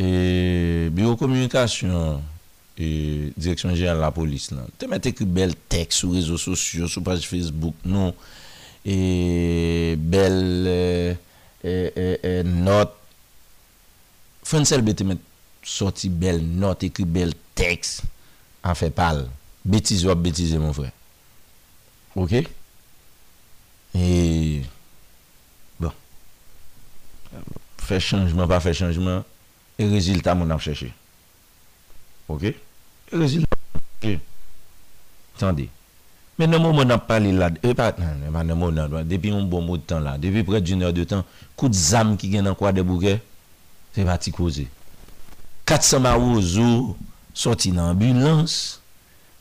et 0.00 0.04
eh, 0.86 0.90
bureau 0.90 1.16
communication 1.16 2.20
E 2.78 3.32
direksyon 3.40 3.72
jè 3.74 3.88
an 3.90 3.98
la 3.98 4.12
polis 4.14 4.44
nan 4.54 4.68
Te 4.78 4.86
met 4.90 5.04
ekri 5.10 5.24
bel 5.34 5.50
tek 5.72 5.92
sou 5.96 6.12
rezo 6.14 6.36
sosyo 6.38 6.86
Sou 6.88 7.02
page 7.06 7.26
Facebook 7.26 7.76
nou 7.82 8.12
Eee 8.86 9.96
bel 9.98 10.66
Eee 10.70 11.16
e, 11.98 12.12
e, 12.28 12.34
not 12.46 12.92
Fensel 14.46 14.82
be 14.86 14.94
te 14.96 15.04
met 15.08 15.18
Soti 15.66 16.08
bel 16.22 16.38
not 16.62 16.82
Ekri 16.86 17.04
bel 17.18 17.34
tek 17.58 17.82
An 18.68 18.74
fe 18.78 18.90
pal 18.94 19.24
Betize 19.68 20.06
ou 20.06 20.12
ap 20.14 20.22
betize 20.22 20.58
moun 20.62 20.76
fre 20.78 20.92
Ok 22.14 22.38
Eee 23.98 24.62
Bon 25.80 25.92
Fè 27.90 27.98
chanjman 28.12 28.46
pa 28.54 28.62
fè 28.62 28.70
chanjman 28.84 29.26
E 29.82 29.84
rezilta 29.90 30.38
moun 30.38 30.54
ap 30.54 30.62
chèche 30.62 30.92
Ok 32.30 32.52
E 33.12 33.16
rezi 33.18 33.38
la, 33.40 33.46
e. 34.08 34.18
Tande. 35.40 35.68
Men 36.38 36.52
nou 36.52 36.70
moun 36.78 36.92
an 36.94 37.00
pali 37.02 37.32
la, 37.34 37.48
e 37.66 37.72
pat 37.74 37.98
nan, 37.98 38.24
depi 39.08 39.32
moun 39.32 39.48
bon 39.50 39.64
moun 39.66 39.80
tan 39.90 40.04
la, 40.04 40.12
depi 40.22 40.44
prej 40.46 40.62
djouni 40.68 40.86
an 40.86 40.94
de 40.94 41.06
tan, 41.10 41.24
kout 41.58 41.74
zanm 41.74 42.14
ki 42.20 42.30
gen 42.36 42.46
an 42.50 42.54
kwa 42.58 42.70
de 42.76 42.84
bouke, 42.86 43.16
se 43.96 44.04
pati 44.06 44.30
kouze. 44.34 44.68
Kat 45.66 45.82
se 45.86 45.98
ma 46.02 46.12
ou 46.20 46.38
zo, 46.44 46.68
soti 47.36 47.72
nan 47.74 47.90
ambulans, 47.96 48.54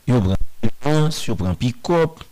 yo 0.09 0.23
pran 0.25 0.41
ambulans, 0.41 1.19
yo 1.27 1.37
pran 1.37 1.57
pikop, 1.59 2.23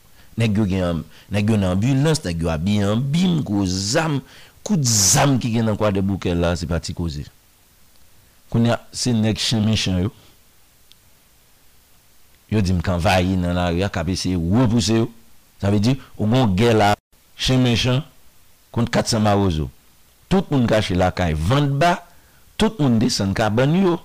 nek 0.41 0.57
yo 0.57 0.65
gen 0.71 0.87
an, 0.87 1.03
nek 1.35 1.53
yo 1.53 1.59
nan 1.61 1.75
ambulans, 1.75 2.23
nek 2.25 2.41
yo 2.41 2.49
a 2.53 2.57
bi 2.61 2.79
an, 2.85 3.05
bim 3.13 3.41
kouz 3.47 3.75
zanm, 3.93 4.17
kout 4.65 4.81
zanm 4.89 5.37
ki 5.41 5.53
gen 5.59 5.69
an 5.75 5.77
kwa 5.77 5.93
de 5.93 6.01
bouke 6.05 6.33
la, 6.35 6.55
se 6.57 6.65
pati 6.69 6.97
kouze. 6.97 7.27
Koun 8.49 8.71
ya, 8.71 8.81
se 8.95 9.13
nek 9.13 9.41
chen 9.41 9.61
men 9.67 9.77
chen 9.77 10.07
yo, 10.07 10.15
Yo 12.51 12.61
di 12.61 12.73
mk 12.73 12.89
anvayi 12.89 13.35
nan 13.39 13.57
a, 13.57 13.71
ya 13.73 13.89
kabe 13.89 14.15
se 14.17 14.29
yo, 14.35 14.39
we 14.39 14.67
puse 14.67 14.93
yo. 14.95 15.09
Sa 15.61 15.71
ve 15.73 15.79
di, 15.81 15.95
ou 16.17 16.27
gon 16.29 16.53
gela, 16.57 16.93
shen 17.39 17.59
men 17.63 17.75
shen, 17.79 18.03
kont 18.73 18.89
katsan 18.93 19.21
ma 19.25 19.35
ozo. 19.39 19.69
Tout 20.29 20.51
moun 20.51 20.65
kache 20.67 20.95
la 20.97 21.11
kaye 21.13 21.33
vant 21.37 21.69
ba, 21.79 22.07
tout 22.57 22.79
moun 22.79 22.97
de 22.99 23.09
san 23.09 23.33
ka 23.33 23.49
ban 23.49 23.73
yo. 23.75 23.97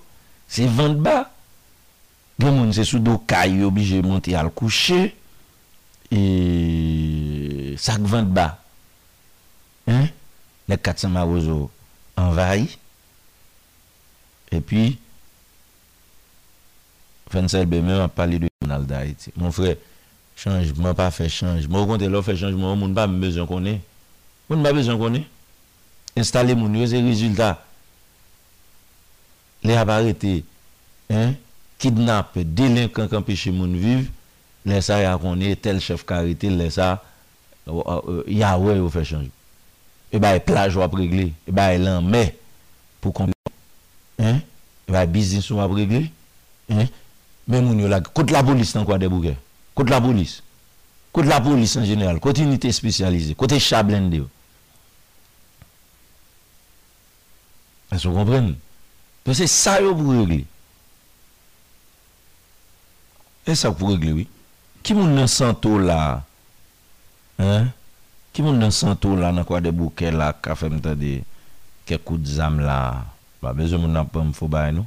Se 0.50 0.66
vant 0.66 0.96
ba. 1.00 1.28
Gen 2.40 2.56
moun 2.56 2.72
se 2.72 2.84
soudo 2.88 3.18
kaye 3.28 3.60
yo 3.60 3.70
bi 3.70 3.84
je 3.84 4.00
monti 4.02 4.32
al 4.34 4.48
kouche, 4.50 5.10
eee, 6.10 7.76
sak 7.76 8.00
vant 8.08 8.32
ba. 8.32 8.54
Hein? 9.88 10.08
Lek 10.70 10.80
katsan 10.86 11.12
ma 11.12 11.24
ozo 11.28 11.68
anvayi. 12.16 12.70
E 14.50 14.60
pi... 14.64 14.94
Fènsèl 17.30 17.66
bè 17.70 17.78
mè 17.84 17.94
wè 18.00 18.08
pali 18.14 18.40
dè 18.42 18.48
yon 18.64 18.74
al 18.74 18.86
da 18.90 19.04
yè 19.06 19.12
ti. 19.18 19.30
Moun 19.38 19.54
frè, 19.54 19.76
chanj, 20.40 20.72
mè 20.76 20.90
wè 20.90 20.96
pa 20.98 21.06
fè 21.14 21.28
chanj. 21.30 21.68
Mou 21.70 21.86
kontè 21.88 22.08
lò 22.10 22.20
fè 22.26 22.34
chanj, 22.38 22.56
moun 22.58 22.78
moun 22.80 22.96
pa 22.96 23.06
mè 23.10 23.18
bezon 23.22 23.46
konè. 23.50 23.76
Moun 24.50 24.64
mè 24.64 24.72
bezon 24.74 24.98
konè. 24.98 25.20
Instale 26.18 26.56
moun 26.58 26.74
yò 26.80 26.88
zè 26.90 27.00
rezultat. 27.06 27.62
Lè 29.62 29.76
apare 29.78 30.14
te, 30.16 30.40
kidnap, 31.80 32.34
delinkan 32.56 33.10
kan 33.12 33.22
pi 33.26 33.36
chè 33.38 33.52
moun 33.54 33.76
viv, 33.78 34.06
lè 34.66 34.80
sa 34.82 34.98
yò 35.04 35.12
konè, 35.22 35.52
tel 35.62 35.78
chef 35.84 36.02
karite, 36.08 36.50
lè 36.50 36.66
sa, 36.74 36.96
yò 37.70 38.50
wè 38.64 38.78
yò 38.80 38.90
fè 38.90 39.04
chanj. 39.12 39.30
Yè 40.10 40.18
bay 40.22 40.42
plaj 40.42 40.74
wè 40.80 40.86
apregle, 40.88 41.28
yè 41.46 41.54
bay 41.54 41.78
lan 41.78 42.10
mè, 42.10 42.24
pou 42.98 43.14
konè. 43.22 43.38
Yè 44.18 44.34
bay 44.90 45.06
bizins 45.14 45.46
wè 45.54 45.62
apregle, 45.62 46.08
yè, 46.72 46.88
Kote 48.12 48.30
la 48.32 48.42
polis 48.42 48.74
nan 48.74 48.84
kwa 48.84 48.98
de 48.98 49.08
bouke 49.08 49.36
Kote 49.74 49.90
la 49.90 50.00
polis 50.00 50.42
Kote 51.12 51.28
la 51.28 51.40
polis 51.40 51.76
an 51.76 51.84
jenel 51.84 52.20
Kote 52.20 52.42
unité 52.42 52.70
spesyalize 52.72 53.34
Kote 53.34 53.58
chablène 53.58 54.10
de 54.10 54.16
yo 54.18 54.28
E 57.92 57.98
so 57.98 58.12
kompren 58.14 58.52
Pese 59.24 59.46
sa 59.50 59.78
yo 59.82 59.94
pou 59.98 60.14
regle 60.14 60.44
E 63.48 63.56
sa 63.56 63.72
pou 63.72 63.90
regle 63.90 64.12
oui 64.18 64.28
Ki 64.84 64.94
moun 64.96 65.16
nan 65.16 65.28
santo 65.30 65.78
la 65.80 66.00
Ki 67.40 68.44
moun 68.44 68.60
nan 68.60 68.70
santo 68.72 69.16
la 69.18 69.32
Nan 69.34 69.48
kwa 69.48 69.62
de 69.64 69.72
bouke 69.74 70.12
la 70.14 70.32
Kafe 70.32 70.70
mta 70.70 70.94
de 70.94 71.18
Kekout 71.88 72.28
zam 72.36 72.60
la 72.62 72.84
Ba 73.40 73.54
bezou 73.56 73.80
moun 73.80 73.96
nan 73.96 74.08
pwem 74.12 74.34
fow 74.36 74.50
bay 74.52 74.76
nou 74.76 74.86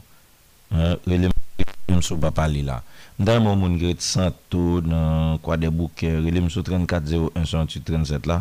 E 0.74 0.96
le 1.18 1.28
mwen 1.28 1.43
Mwen 1.88 2.00
sou 2.02 2.16
bapali 2.18 2.62
la. 2.64 2.80
Mwen 3.20 3.28
day 3.28 3.38
mwen 3.44 3.60
moun 3.60 3.74
gret 3.80 4.00
santo 4.02 4.80
nan 4.88 5.38
kwa 5.44 5.58
debouke. 5.60 6.08
Rile 6.24 6.40
mwen 6.40 6.50
sou 6.54 6.64
34-01-18-37 6.70 8.30
la. 8.32 8.38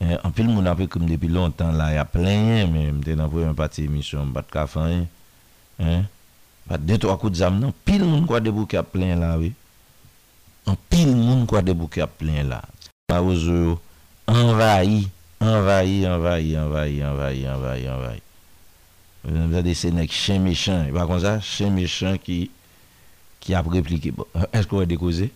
Eh, 0.00 0.16
an 0.24 0.32
pil 0.36 0.48
moun 0.48 0.68
apwe 0.70 0.86
koum 0.92 1.08
depi 1.08 1.28
lontan 1.32 1.72
la. 1.80 1.88
Ya 1.96 2.04
plenye 2.04 2.66
men. 2.70 2.90
Mwen 2.90 3.00
te 3.06 3.16
nan 3.18 3.32
pou 3.32 3.40
yon 3.42 3.56
pati 3.58 3.86
emisyon. 3.88 4.32
Bat 4.36 4.48
kafanye. 4.52 5.06
Eh, 5.80 6.02
Bat 6.68 6.84
deto 6.86 7.08
akout 7.14 7.34
zam 7.40 7.56
nan. 7.62 7.72
Pil 7.88 8.04
moun 8.06 8.28
kwa 8.28 8.40
debouke 8.44 8.76
a 8.78 8.84
plen 8.84 9.16
la 9.24 9.34
we. 9.40 9.52
An 10.68 10.76
pil 10.92 11.16
moun 11.16 11.46
kwa 11.50 11.64
debouke 11.66 12.02
a 12.04 12.10
plen 12.10 12.52
la. 12.52 12.60
A 13.10 13.18
yo 13.24 13.34
zyo. 13.40 13.78
Envayi. 14.30 15.06
Envayi. 15.40 16.02
Envayi. 16.04 16.54
Envayi. 16.60 17.00
Envayi. 17.04 17.44
Envayi. 17.46 17.86
Envayi. 17.94 18.22
Mwen 19.24 19.34
mwen 19.36 19.48
mwen 19.52 19.64
de 19.66 19.72
se 19.76 19.88
nek 19.92 20.10
chen 20.22 20.40
mechan. 20.46 20.84
E 20.88 20.92
pa 20.96 21.04
kon 21.08 21.20
sa 21.20 21.36
chen 21.44 21.74
mechan 21.76 22.16
ki 22.24 22.48
ap 23.56 23.66
replike. 23.72 24.08
Esko 24.58 24.80
wè 24.80 24.86
de 24.88 24.96
koze? 25.00 25.28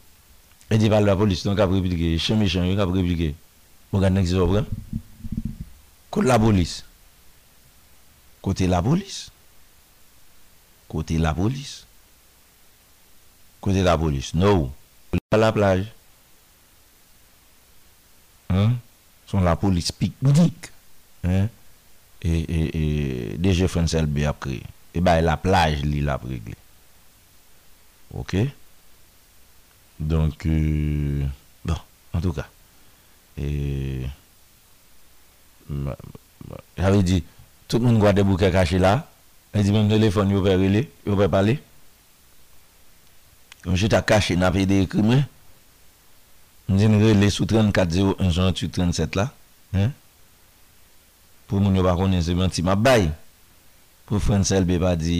E 0.72 0.76
di 0.80 0.88
wale 0.92 1.06
la 1.10 1.16
polis 1.20 1.42
ton 1.44 1.56
ka 1.58 1.66
replike. 1.70 2.14
Chen 2.22 2.38
mechan 2.40 2.66
yo 2.70 2.76
ka 2.78 2.86
replike. 2.88 3.34
Bon, 3.92 4.00
mwen 4.00 4.04
gade 4.06 4.16
nek 4.16 4.30
se 4.30 4.40
wapre? 4.40 4.64
Kote 6.14 6.28
la 6.32 6.38
polis. 6.40 6.78
Kote 8.44 8.66
la 8.72 8.80
polis. 8.84 9.18
Kote 10.88 11.18
la 11.20 11.34
polis. 11.34 11.74
Kote 13.64 13.84
la 13.84 13.94
polis. 14.00 14.32
Nou. 14.36 14.70
La 15.34 15.50
plage. 15.52 15.90
Son 19.26 19.40
la 19.42 19.56
polis 19.58 19.90
piknik. 19.92 20.30
Kote 21.22 21.26
la 21.26 21.42
polis. 21.42 21.60
E, 22.24 22.30
e, 22.48 22.70
e, 23.34 23.36
deje 23.36 23.66
fensel 23.68 24.06
bi 24.08 24.22
ap 24.24 24.38
kri. 24.46 24.62
E 24.96 25.00
bay 25.04 25.20
la 25.22 25.34
plaj 25.36 25.82
li 25.84 26.00
la 26.00 26.16
prik 26.18 26.44
li. 26.48 26.56
Ok? 28.16 28.32
Donk 30.10 30.44
e, 30.48 30.54
euh, 30.56 31.26
bon, 31.68 31.82
an 32.16 32.22
tou 32.24 32.32
ka. 32.34 32.46
E, 33.36 34.08
mwa, 35.68 35.92
mwa, 35.92 35.96
mwa, 36.48 36.60
jave 36.80 37.02
di, 37.04 37.18
tout 37.68 37.84
moun 37.84 38.00
gwa 38.00 38.14
de 38.16 38.24
bouke 38.24 38.48
kache 38.54 38.80
la, 38.80 38.94
e 39.52 39.60
di 39.66 39.74
mwen 39.74 39.92
telefon 39.92 40.32
yo 40.32 40.40
pe 40.46 40.54
rele, 40.62 40.86
yo 41.04 41.18
pe 41.20 41.28
pale. 41.28 41.58
Kon 43.66 43.76
jit 43.80 43.92
a 43.96 44.00
kache 44.02 44.38
na 44.40 44.48
pe 44.54 44.64
de 44.70 44.80
ekri 44.86 45.04
me. 45.04 45.20
Mwen 46.70 46.80
jen 46.86 46.96
rele 47.04 47.28
sou 47.30 47.44
34-01-18-37 47.52 47.52
la. 47.52 48.14
Mwen 48.14 48.16
jen 48.16 48.18
rele 48.24 48.82
sou 48.88 49.20
34-01-18-37 49.20 49.20
la. 49.20 49.30
pou 51.54 51.62
moun 51.62 51.76
yo 51.78 51.84
pa 51.86 51.92
konen 51.94 52.18
semen 52.26 52.50
ti 52.50 52.58
map 52.66 52.80
bay 52.82 53.04
pou 54.08 54.18
fransel 54.18 54.64
be 54.66 54.74
pa 54.82 54.96
di 54.98 55.16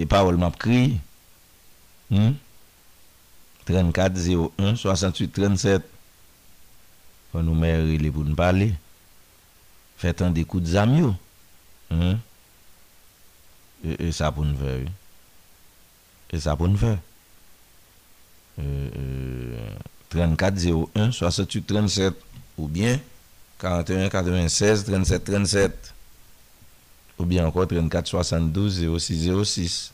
e 0.00 0.04
parol 0.08 0.38
map 0.40 0.56
kri 0.56 0.94
34 2.08 4.16
01 4.56 4.80
68 4.80 5.28
37 5.36 5.84
pou 7.28 7.44
nou 7.44 7.52
mè 7.52 7.74
rile 7.90 8.08
pou 8.08 8.24
nou 8.24 8.32
pale 8.38 8.70
fè 10.00 10.12
tan 10.16 10.32
dekout 10.36 10.64
zamyou 10.72 11.12
hmm? 11.92 12.16
e, 13.84 13.98
e 14.08 14.12
sa 14.16 14.32
pou 14.32 14.44
nou 14.48 14.56
fè 14.62 14.78
e 16.32 16.36
sa 16.40 16.56
pou 16.56 16.64
nou 16.72 16.80
fè 16.80 16.94
34 20.16 20.56
01 20.96 21.12
68 21.20 21.68
37 22.16 22.16
ou 22.56 22.64
bien 22.72 22.96
41 23.58 24.10
96 24.22 24.84
37 24.84 25.24
37 25.24 25.94
ou 27.18 27.24
bien 27.24 27.46
encore 27.46 27.66
34 27.66 28.06
72 28.06 28.84
06 28.98 29.44
06 29.44 29.92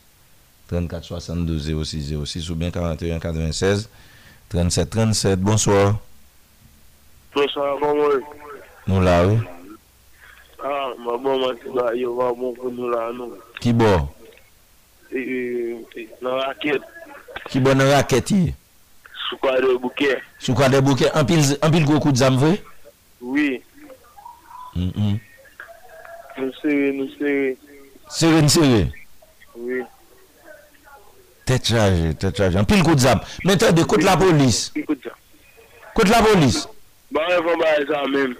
34 0.69 1.05
72 1.19 1.85
06 1.85 2.17
06 2.27 2.49
ou 2.49 2.55
bien 2.55 2.71
41 2.71 3.19
96 3.19 3.89
37 4.49 4.89
37 4.89 5.39
bonsoir 5.39 5.95
bonsoir 7.33 7.77
bonjour 7.79 8.11
nous 8.85 8.99
là 9.01 9.25
oui 9.25 9.37
ah 10.61 10.91
ma 10.99 11.17
maman 11.17 11.53
c'est 11.63 11.73
là 11.73 11.91
il 11.95 12.05
va 12.05 12.33
bon 12.33 12.53
pour 12.53 12.69
nous 12.69 12.89
là 12.89 13.11
non 13.13 13.29
qui 13.61 13.71
bon 13.71 14.09
la 16.21 16.35
raquette 16.47 16.81
qui 17.49 17.61
bon 17.61 17.77
la 17.77 17.95
raquette 17.95 18.27
sous 18.27 19.37
quoi 19.37 19.55
de 19.61 19.77
bouquet 19.77 20.17
sous 20.37 20.53
quoi 20.53 20.67
de 20.67 20.81
bouquet 20.81 21.09
en 21.15 21.23
pile 21.23 21.43
en 21.61 21.71
pile 21.71 21.85
gros 21.85 22.01
coup 22.01 22.11
de 22.11 22.17
zame 22.17 22.57
Oui. 23.23 23.61
Mm, 24.75 24.89
mm. 24.95 25.17
Nous 26.39 26.51
serrer, 26.61 26.91
nous 26.93 27.09
serrer. 27.17 27.57
Serrer, 28.09 28.41
nous 28.41 28.49
serrer. 28.49 28.91
Oui. 29.57 29.81
Tête 31.45 31.67
chargée, 31.67 32.13
tête 32.15 32.37
chargée. 32.37 32.59
Mètre 33.45 33.73
de, 33.73 33.83
koute 33.83 34.03
la 34.03 34.17
polis. 34.17 34.71
Koute 35.95 36.09
la 36.09 36.21
polis. 36.21 36.65
Mètre 36.65 36.65
de, 36.65 36.65
koute 37.13 37.17
la 37.17 37.41
polis. 37.41 38.35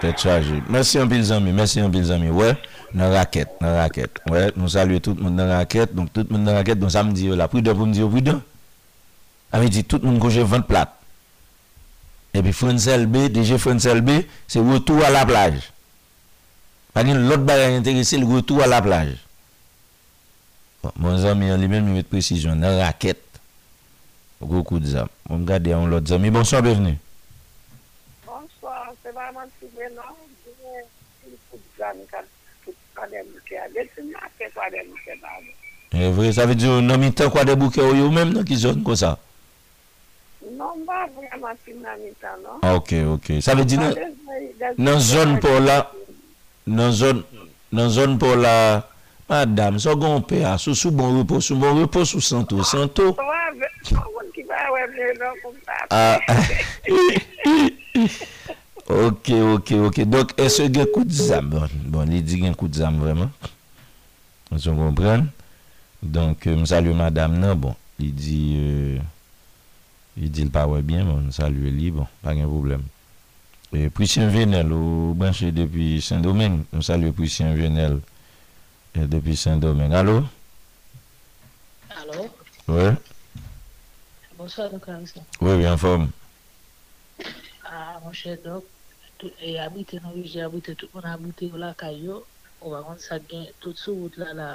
Tête 0.00 0.18
chargée. 0.20 0.62
Merci 0.68 0.96
yon 0.98 1.08
pil 1.10 1.22
zami, 1.22 1.52
merci 1.54 1.78
yon 1.78 1.88
pil 1.94 2.02
zami. 2.10 2.26
Ouè, 2.34 2.56
nè 2.98 3.06
rakèt, 3.14 3.52
nè 3.62 3.68
rakèt. 3.76 4.18
Ouè, 4.26 4.48
nou 4.58 4.66
saluè 4.72 4.98
tout 4.98 5.14
moun 5.14 5.36
nè 5.38 5.46
rakèt. 5.46 5.94
Tout 6.10 6.26
moun 6.26 6.42
nè 6.42 6.56
rakèt, 6.58 6.80
nou 6.82 6.90
sa 6.90 7.04
m 7.06 7.12
di 7.14 7.28
yo 7.30 7.38
la. 7.38 7.46
Poui 7.50 7.62
do 7.62 7.70
pou 7.78 7.86
m 7.86 7.94
di 7.94 8.02
yo, 8.02 8.10
poui 8.10 8.24
do? 8.26 8.34
A 9.54 9.60
mi 9.62 9.70
di, 9.70 9.84
tout 9.86 10.02
moun 10.02 10.18
koujè 10.22 10.42
vant 10.42 10.66
plat. 10.66 10.98
E 12.34 12.40
pi 12.42 12.52
fwonsel 12.56 13.04
bi, 13.12 13.28
dije 13.28 13.58
fwonsel 13.60 14.00
bi, 14.04 14.16
se 14.48 14.60
wotou 14.60 15.04
a 15.04 15.10
la 15.12 15.26
plaj. 15.28 15.54
Panin 16.96 17.20
lout 17.28 17.42
bagay 17.44 17.72
ente 17.76 17.90
gisil, 17.92 18.24
wotou 18.24 18.62
a 18.64 18.68
la 18.70 18.80
plaj. 18.84 19.10
Bon, 20.82 20.92
moun 20.96 21.18
zan 21.20 21.36
mi 21.38 21.50
an 21.52 21.60
li 21.60 21.68
men 21.68 21.84
mi 21.84 21.92
met 21.98 22.08
precijon, 22.08 22.56
nan 22.58 22.78
raket. 22.80 23.20
Wou 24.40 24.64
kou 24.64 24.78
kou 24.80 24.88
zan. 24.88 25.10
Moun 25.28 25.44
gade 25.46 25.74
an 25.76 25.90
lout 25.92 26.08
zan. 26.08 26.22
Mi 26.24 26.32
bonsoan 26.34 26.64
pe 26.64 26.72
vneni. 26.72 26.96
Bonsoan, 28.24 28.94
se 29.04 29.12
ba 29.14 29.28
man 29.36 29.52
si 29.58 29.68
menan, 29.76 30.14
diwen 30.46 30.86
kou 31.20 31.36
kou 31.50 31.60
zan 31.76 32.00
mi 32.00 32.08
kan 32.10 32.24
kou 32.64 32.72
kwa 32.96 33.10
debouke 33.12 33.60
a 33.60 33.68
bel, 33.76 33.92
si 33.92 34.06
nan 34.08 34.32
kou 34.40 34.48
kwa 34.56 34.70
debouke 34.72 35.14
a 35.20 35.20
bel. 35.20 35.52
E 36.00 36.08
vre, 36.16 36.32
sa 36.32 36.48
ve 36.48 36.56
diyon 36.56 36.88
nan 36.88 37.04
mi 37.04 37.12
ten 37.12 37.28
kwa 37.28 37.44
debouke 37.44 37.84
a 37.84 37.90
yo 37.92 38.08
men 38.14 38.32
nan 38.38 38.48
ki 38.48 38.56
zon 38.64 38.80
kon 38.88 38.96
sa. 38.96 39.12
Non, 40.62 40.76
non. 40.84 42.58
ah, 42.62 42.74
ok, 42.74 42.92
ok 43.08 43.26
Sa 43.42 43.54
ve 43.58 43.64
di 43.66 43.76
nan 43.80 43.92
Nan 44.78 45.00
zon 45.02 45.32
pou 45.42 45.58
la 45.64 45.78
Nan 46.68 47.90
zon 47.90 48.18
pou 48.22 48.38
la 48.38 48.86
Madame, 49.32 49.78
so 49.80 49.94
gon 49.98 50.20
pe 50.28 50.42
a 50.46 50.54
Sou 50.62 50.92
bon 50.94 51.18
repos, 51.18 51.42
sou 51.50 51.56
bon 51.58 51.80
repos 51.82 52.12
Sou 52.14 52.20
santo, 52.22 52.62
santo 52.64 53.14
ah, 55.90 56.18
ah, 56.28 56.36
Ok, 59.08 59.32
ok, 59.56 59.74
ok 59.90 60.02
Donk, 60.06 60.36
ese 60.38 60.68
gen 60.70 60.86
kout 60.94 61.10
zam 61.16 61.48
Bon, 61.56 61.78
bon, 61.96 62.06
li 62.12 62.22
di 62.22 62.38
gen 62.44 62.54
kout 62.60 62.76
zam 62.78 63.00
vreman 63.02 63.26
euh, 63.26 63.56
Non 64.54 64.58
so 64.62 64.76
gon 64.78 64.94
pren 64.94 65.26
Donk, 66.02 66.46
msal 66.60 66.86
yo 66.90 66.94
madame 66.98 67.40
nan 67.42 67.56
Bon, 67.66 67.74
li 67.98 68.12
di 68.14 68.44
e 68.60 68.68
euh, 68.68 69.02
I 70.14 70.28
di 70.28 70.44
l 70.44 70.50
pawe 70.52 70.82
byen 70.84 71.06
moun, 71.08 71.30
sa 71.32 71.46
l 71.48 71.54
yu 71.56 71.66
e 71.66 71.72
li, 71.72 71.88
bon, 71.90 72.04
pa 72.20 72.34
gen 72.36 72.44
problem. 72.48 72.82
E 73.72 73.88
Prissien 73.88 74.28
Venel, 74.28 74.68
ou 74.70 75.14
banshe 75.16 75.48
depi 75.56 76.02
Saint-Domingue, 76.04 76.66
moun 76.68 76.84
sa 76.84 76.98
l 77.00 77.06
yu 77.08 77.12
Prissien 77.16 77.56
Venel, 77.56 77.96
depi 78.92 79.32
Saint-Domingue. 79.34 79.96
Alo? 79.96 80.18
Alo? 82.02 82.28
We? 82.68 82.92
Bonswa, 84.36 84.68
Dokor 84.68 85.00
Arisa. 85.00 85.24
We, 85.40 85.54
we 85.62 85.64
anform. 85.64 86.10
A, 87.64 87.96
moun 88.04 88.12
chè 88.12 88.36
Dok, 88.44 88.68
e 89.40 89.56
abite 89.64 89.96
nou, 90.04 90.20
jè 90.28 90.44
abite, 90.44 90.76
tout 90.76 90.92
moun 90.92 91.08
abite 91.08 91.48
ou 91.48 91.56
la 91.62 91.72
kayo, 91.78 92.20
ou 92.60 92.76
a 92.76 92.82
moun 92.84 93.00
sa 93.00 93.16
gen, 93.32 93.46
tout 93.64 93.78
sou 93.80 93.96
vout 94.02 94.20
la 94.20 94.34
la, 94.36 94.50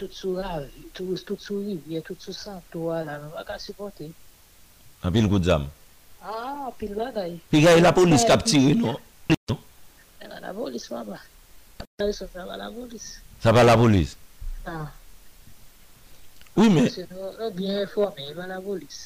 tout 0.00 0.08
sou 0.16 0.40
avi, 0.40 0.88
tout 0.96 1.20
sou 1.36 1.60
vivi, 1.68 2.00
tout 2.00 2.16
sou 2.16 2.32
san, 2.32 2.64
tout 2.72 2.88
wala, 2.88 3.18
moun 3.26 3.36
wak 3.36 3.52
a 3.52 3.58
sipote. 3.60 4.08
A 5.02 5.10
pil 5.14 5.28
kou 5.30 5.38
djam? 5.42 5.66
A, 6.22 6.70
pil 6.78 6.94
waday. 6.98 7.36
Pi 7.50 7.60
gaya 7.62 7.80
la 7.82 7.94
polis 7.94 8.24
kap 8.26 8.42
tiri 8.44 8.74
nou? 8.74 8.96
Non. 9.30 9.58
Eman 10.22 10.42
la 10.42 10.52
polis 10.56 10.84
waba. 10.90 11.18
A 11.80 11.84
polis 12.02 12.18
waba 12.34 12.56
la 12.58 12.68
polis. 12.74 13.04
Sa 13.42 13.52
pa 13.54 13.62
la 13.62 13.76
polis? 13.78 14.16
A. 14.66 14.88
Ou 16.58 16.66
men? 16.74 16.88
Se 16.90 17.04
nou, 17.12 17.30
le 17.38 17.50
bin 17.54 17.76
reforme, 17.78 18.26
eman 18.32 18.50
la 18.50 18.58
polis. 18.64 19.04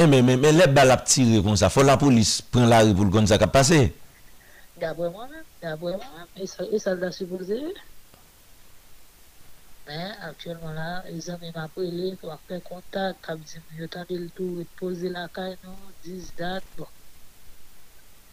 Emen, 0.00 0.22
eh, 0.22 0.22
men, 0.24 0.38
men, 0.40 0.56
le 0.56 0.64
balap 0.72 1.02
tiri 1.04 1.42
kon 1.44 1.58
sa, 1.60 1.68
fo 1.68 1.84
la 1.84 1.98
polis 2.00 2.38
pren 2.48 2.70
la 2.72 2.80
ripoul 2.88 3.10
kon 3.12 3.28
sa 3.28 3.36
kap 3.40 3.52
pase? 3.52 3.82
Gya 4.80 4.94
bwe 4.96 5.10
mwaman, 5.12 5.44
gya 5.60 5.76
bwe 5.78 5.92
mwaman, 5.98 6.28
e 6.72 6.80
salda 6.80 7.12
sipouze 7.12 7.58
yon. 7.60 7.76
Mè, 9.86 9.98
apyèlman 10.28 10.76
la, 10.78 10.88
e 11.10 11.18
zan 11.26 11.40
mè 11.42 11.48
m'apele, 11.54 12.12
wak 12.28 12.42
fè 12.48 12.58
kontak, 12.68 13.16
kap 13.24 13.38
di 13.42 13.58
mè 13.66 13.80
yotan 13.80 14.04
ke 14.08 14.14
l'tou, 14.22 14.50
wè 14.60 14.64
t'poze 14.76 15.10
lakay 15.10 15.56
nou, 15.64 15.90
diz 16.04 16.28
dat, 16.38 16.62
bon. 16.78 16.86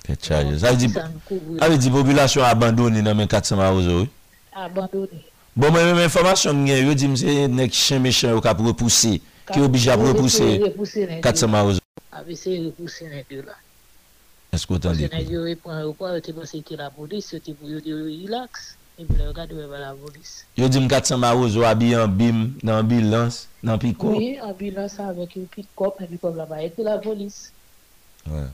Kè 0.05 0.13
chay 0.21 0.45
yo, 0.51 0.59
zay 0.61 0.77
di, 0.77 0.89
zay 0.93 1.09
di, 1.09 1.57
zay 1.57 1.79
di, 1.81 1.89
population 1.97 2.45
abandone 2.45 3.01
nan 3.01 3.17
mè 3.17 3.25
katsama 3.33 3.71
ozo, 3.73 4.03
wè? 4.03 4.37
Abandone. 4.67 5.25
Bon, 5.57 5.73
mè 5.73 5.81
mè 5.89 5.95
mè 5.97 6.05
informasyon 6.05 6.61
gen, 6.69 6.85
yo 6.85 6.93
di 6.93 7.09
mse 7.15 7.37
yon 7.39 7.57
nek 7.57 7.73
kishen 7.73 8.05
mek 8.05 8.13
shen 8.19 8.35
yo 8.37 8.45
kap 8.45 8.61
repouse, 8.69 9.15
ki 9.49 9.57
yo 9.63 9.71
bije 9.73 9.89
ap 9.95 10.05
repouse, 10.05 10.51
katsama 11.25 11.65
ozo. 11.73 11.81
A 12.13 12.21
ve 12.29 12.35
se 12.37 12.53
repouse 12.59 13.09
nè 13.09 13.23
di 13.29 13.39
yo 13.41 13.45
la. 13.49 13.57
Esk 14.55 14.69
wotan 14.71 14.97
di 15.01 15.05
pou? 15.09 15.15
Mse 15.15 15.15
nè 15.17 15.25
di 15.27 15.35
yo 15.39 15.43
wepon, 15.49 15.81
yo 15.85 15.91
kwa, 15.97 16.13
yo 16.17 16.21
te 16.25 16.33
basen 16.37 16.61
ki 16.65 16.77
la 16.79 16.91
modis, 16.95 17.33
yo 17.33 17.41
te 17.45 17.53
pou 17.57 17.69
yo 17.73 17.81
di 17.85 17.89
yo 17.93 17.99
relax. 18.05 18.73
E 18.99 19.03
bile 19.05 19.23
yo 19.23 19.33
gadi 19.33 19.53
wewe 19.53 19.79
la 19.79 19.93
volis. 19.93 20.43
Yo 20.57 20.67
di 20.67 20.79
mkatsan 20.79 21.19
ma 21.19 21.31
ouzo 21.33 21.59
wabi 21.61 21.91
yon 21.91 22.11
bim 22.19 22.59
nan 22.63 22.83
bilans 22.87 23.47
nan 23.63 23.79
pikop? 23.79 24.11
Oui, 24.19 24.35
nan 24.35 24.51
bilans 24.59 24.95
anvek 24.99 25.31
yon 25.37 25.47
pikop. 25.55 25.93
Ebi 26.03 26.17
pablaba 26.19 26.55
eti 26.61 26.83
la 26.83 26.97
volis. 26.97 27.51
Ouye. 28.27 28.49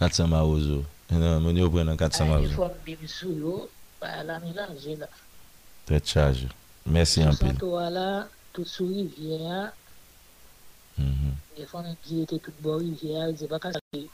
Katsan 0.00 0.28
ma 0.32 0.40
ouzo. 0.48 0.80
E 1.12 1.20
mwen 1.44 1.56
yo 1.60 1.68
pre 1.68 1.84
nan 1.84 1.98
katsan 2.00 2.28
ma 2.32 2.40
ouzo. 2.40 2.48
A 2.48 2.48
yon 2.56 2.60
fon 2.60 2.72
bim 2.88 3.02
sou 3.18 3.36
yo. 3.42 3.54
Ba 4.00 4.08
yon 4.16 4.32
anme 4.32 4.52
lanje 4.56 4.96
la. 5.02 5.08
Dè 5.88 6.00
chaj 6.08 6.36
yo. 6.46 6.52
Mersi 6.88 7.20
yon 7.20 7.36
pil. 7.36 7.52
Sousa 7.52 7.60
to 7.60 7.74
wala. 7.76 8.06
Tousou 8.56 8.88
yi 8.96 9.04
vye 9.12 9.42
ya. 9.44 9.60
Mhm. 10.98 11.08
E 11.12 11.14
mwen 11.20 11.64
yon 11.66 11.72
fon 11.76 11.84
yon 11.84 11.98
gye 12.08 12.24
te 12.32 12.40
kutbo 12.48 12.78
yi 12.80 12.94
vye 13.02 13.12
ya. 13.18 13.28
Yon 13.28 13.36
zi 13.36 13.52
baka 13.56 13.76
sa 13.76 13.80
li. 13.92 14.06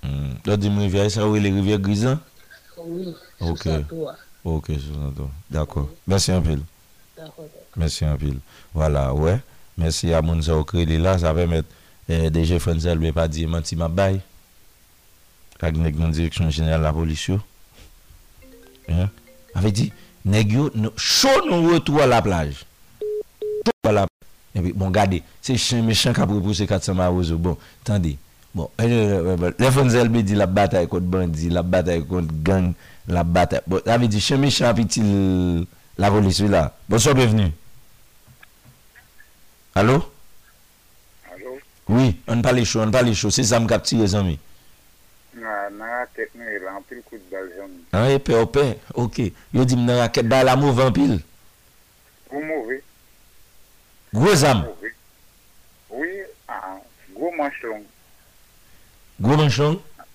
Do 0.00 0.08
mhm. 0.56 0.60
di 0.64 0.68
mwen 0.70 0.88
yi 0.88 0.94
vye 0.96 1.04
a 1.12 1.16
yon 1.20 1.28
wile 1.36 1.50
e 1.52 1.58
rivye 1.60 1.78
grizan? 1.90 2.18
Ouye. 2.80 3.12
Sousa 3.38 3.82
to 3.82 4.06
wala. 4.08 4.22
Ok, 4.44 4.70
d'accord. 5.50 5.88
Merci 6.06 6.30
un 6.30 6.42
peu. 6.42 6.58
Merci 7.76 8.04
en 8.04 8.16
peu. 8.16 8.34
Voilà, 8.74 9.14
ouais. 9.14 9.40
Merci 9.78 10.12
à 10.12 10.20
au 10.20 10.50
Okreli 10.60 10.98
là. 10.98 11.16
Ça 11.18 11.32
va 11.32 11.46
mettre 11.46 11.66
des 12.06 12.28
DG 12.28 12.58
Frenzel, 12.58 12.98
lui, 12.98 13.10
pas 13.10 13.26
dire 13.26 13.48
menti 13.48 13.74
ma 13.74 13.88
baille. 13.88 14.20
Avec 15.60 15.96
une 15.96 16.10
direction 16.10 16.50
générale 16.50 16.80
de 16.80 16.84
la 16.84 16.92
police. 16.92 17.30
Hein? 18.90 19.08
Avait 19.54 19.72
dit, 19.72 19.90
chaud 20.96 21.28
nous 21.50 21.70
retour 21.72 22.02
à 22.02 22.06
la 22.06 22.20
plage. 22.20 22.66
Tout 23.00 23.88
à 23.88 23.92
la 23.92 24.00
plage. 24.02 24.08
Et 24.56 24.60
puis, 24.60 24.72
bon, 24.74 24.86
regardez, 24.86 25.22
c'est 25.40 25.56
chien 25.56 25.82
méchant 25.82 26.12
qui 26.12 26.20
a 26.20 26.26
proposé 26.26 26.66
400 26.66 26.94
marois, 26.94 27.24
Bon, 27.38 27.56
attendez. 27.82 28.18
Bon, 28.54 28.68
les 28.78 29.70
Frenzel 29.70 30.10
me 30.10 30.22
dit 30.22 30.34
la 30.34 30.46
bataille 30.46 30.86
contre 30.86 31.06
bandit, 31.06 31.48
la 31.48 31.62
bataille 31.62 32.04
contre 32.06 32.32
gang. 32.42 32.74
La 33.08 33.22
batèp. 33.24 33.64
Avè 33.84 34.06
di 34.08 34.18
chèmè 34.20 34.48
chèmè 34.48 34.72
piti 34.78 35.02
la 36.00 36.10
volis 36.10 36.38
wè 36.40 36.48
la. 36.48 36.62
Bò 36.88 36.96
sou 36.98 37.12
apè 37.12 37.26
veni. 37.28 37.50
Allô? 39.80 39.98
Allô? 41.34 41.58
Oui, 41.90 42.14
an 42.32 42.40
palè 42.46 42.64
chou, 42.64 42.80
an 42.84 42.94
palè 42.94 43.12
chou. 43.12 43.32
Se 43.34 43.44
zèm 43.44 43.68
kapti 43.68 43.98
yè 44.00 44.08
zèmè? 44.14 44.34
Nan, 45.42 45.74
nan 45.76 45.94
a 46.00 46.06
kèt 46.16 46.32
nan 46.38 46.48
yè 46.48 46.62
lanpil 46.64 47.02
kout 47.10 47.20
bal 47.32 47.50
zèmè. 47.58 47.80
Nan 47.92 48.08
yè 48.08 48.22
pè 48.24 48.38
opè? 48.40 48.64
Ok. 49.04 49.20
Yo 49.52 49.66
di 49.68 49.76
m 49.76 49.84
nan 49.88 50.00
a 50.06 50.08
kèt 50.08 50.30
bal 50.30 50.48
la 50.48 50.56
mouv 50.56 50.80
anpil? 50.86 51.18
Gou 52.30 52.40
mouvè. 52.40 52.80
Gou 54.16 54.32
zèm? 54.32 54.64
Gou 54.64 54.78
mouvè. 54.78 54.94
Oui, 55.98 56.14
an, 56.48 56.78
ah, 56.78 56.78
gou 57.14 57.36
manch 57.36 57.60
long. 57.68 57.84
Gou 59.20 59.36
manch 59.36 59.36
long? 59.36 59.36
Gou 59.36 59.42
manch 59.44 59.60
long? 59.60 59.82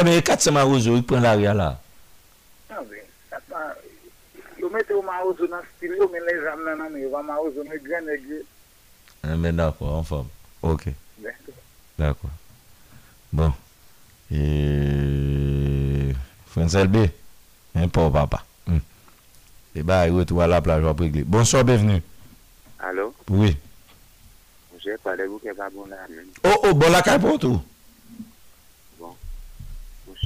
Mwen 0.00 0.22
kat 0.24 0.40
seman 0.40 0.64
roujou, 0.64 0.94
yon 0.96 1.02
pren 1.04 1.20
la 1.20 1.34
riyan 1.36 1.58
eh, 1.60 1.64
bon. 2.70 2.92
eh 2.96 3.52
la 3.52 3.64
Yon 4.56 4.72
mette 4.72 4.94
yon 4.96 5.04
man 5.04 5.18
roujou 5.26 5.48
nan 5.52 5.64
stil 5.74 5.92
Yon 6.00 6.08
men 6.08 6.24
le 6.24 6.36
jamnen 6.40 6.80
an 6.86 6.94
Yon 6.96 7.12
va 7.12 7.20
man 7.26 7.40
roujou, 7.42 7.66
men 7.68 7.80
gen 7.84 8.06
le 8.08 8.16
gen 8.22 9.34
Mwen 9.42 9.58
da 9.60 9.66
kwa, 9.76 9.98
an 10.00 10.06
fom 10.08 10.30
Ok 10.64 10.86
Da 12.00 12.14
kwa 12.16 12.30
Bon 13.36 13.52
Frenzelbe, 16.54 17.04
mwen 17.76 17.92
pou 17.94 18.08
wapa 18.16 18.40
E 18.72 19.82
ba, 19.86 20.00
yon 20.08 20.24
tou 20.26 20.40
wala 20.40 20.62
plaj 20.64 20.86
wap 20.86 20.96
prekli 21.02 21.26
Bonsoy, 21.28 21.66
benveni 21.68 22.00
Alo 22.88 23.10
Ou, 23.28 23.52
ou, 26.54 26.72
bon 26.74 26.88
la 26.90 27.02
kaj 27.04 27.20
pwotou 27.22 27.60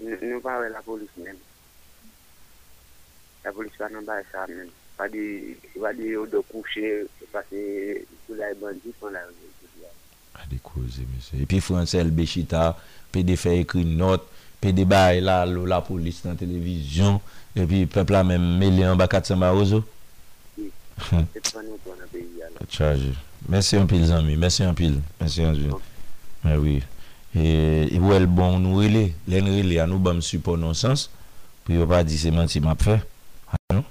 Nou 0.00 0.38
pa 0.44 0.58
wè 0.62 0.68
la 0.72 0.82
polis 0.86 1.10
mèm 1.18 1.38
La 3.44 3.50
polis 3.54 3.74
pa 3.78 3.88
nan 3.90 4.06
bay 4.06 4.22
sa 4.32 4.44
mèm 4.50 4.68
Pa 4.98 5.08
di 5.10 5.26
Ou 6.14 6.28
do 6.30 6.42
kouchè 6.50 7.04
Pase 7.32 7.58
e 7.58 9.20
A 10.38 10.42
di 10.48 10.58
kouze 10.62 11.02
E 11.38 11.46
pi 11.50 11.58
Fransel 11.64 12.14
Bechita 12.14 12.70
Pe 13.14 13.24
de 13.26 13.34
fè 13.40 13.56
ekri 13.64 13.82
not 13.86 14.26
Pe 14.62 14.70
de 14.74 14.86
bay 14.88 15.18
la 15.22 15.40
polis 15.86 16.20
nan 16.26 16.38
televizyon 16.38 17.18
E 17.58 17.66
pi 17.68 17.82
pepla 17.90 18.22
mèm 18.26 18.46
Mèlè 18.62 18.86
an 18.92 19.00
bakat 19.00 19.26
sa 19.30 19.34
mèm 19.38 19.58
hmm. 20.56 21.26
e 21.34 21.42
Chaje 22.70 23.10
Mèsi 23.50 23.78
an 23.80 23.90
pil 23.90 24.06
zanmi 24.06 24.38
Mèsi 24.38 24.66
an 24.70 24.78
pil 24.78 24.98
Mèsi 25.22 25.46
an 25.50 25.58
pil 25.58 26.84
E 27.34 27.98
pou 28.00 28.12
e 28.14 28.16
el 28.16 28.24
bon 28.30 28.56
nou 28.64 28.80
rile, 28.80 29.10
len 29.28 29.48
rile 29.52 29.76
anou 29.82 30.00
ba 30.00 30.14
msupon 30.16 30.56
nonsens, 30.64 31.08
pou 31.66 31.76
yo 31.76 31.84
pa 31.90 32.00
di 32.06 32.16
se 32.16 32.30
menti 32.32 32.60
mapre, 32.64 32.96
anou. 33.56 33.84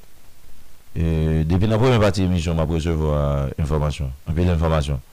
E 0.97 1.43
depen 1.45 1.75
apou 1.75 1.91
mwen 1.91 2.01
pati 2.01 2.25
emisyon, 2.25 2.57
mwa 2.57 2.65
presevwa 2.71 3.19
informasyon, 3.61 4.09
anpe 4.25 4.41
d'informasyon. 4.47 5.03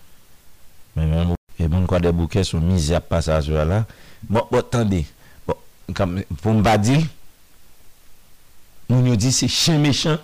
Men 0.97 1.13
mwen 1.13 1.37
mwen 1.71 1.87
kwa 1.91 2.01
de 2.01 2.13
bouke 2.17 2.45
sou 2.49 2.63
mizap 2.65 3.11
pasasyon 3.13 3.69
la. 3.69 3.83
Mwen 4.31 4.49
o 4.57 4.63
tande, 4.73 5.03
pou 5.45 5.61
mwen 6.09 6.65
badil, 6.65 7.05
mwen 8.89 9.13
yo 9.13 9.21
di 9.21 9.33
se 9.37 9.51
chen 9.53 9.85
mechan 9.85 10.17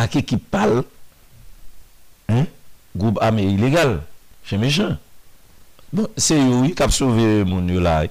ake 0.00 0.24
ki 0.24 0.40
pal, 0.52 0.80
goup 2.96 3.20
ame 3.20 3.44
ilegal, 3.52 3.98
chen 4.48 4.64
mechan. 4.64 4.96
Bon, 5.96 6.04
se 6.20 6.34
yon 6.36 6.50
yon 6.66 6.74
kap 6.76 6.90
souve 6.92 7.24
moun 7.48 7.64
yon 7.72 7.80
la 7.86 8.02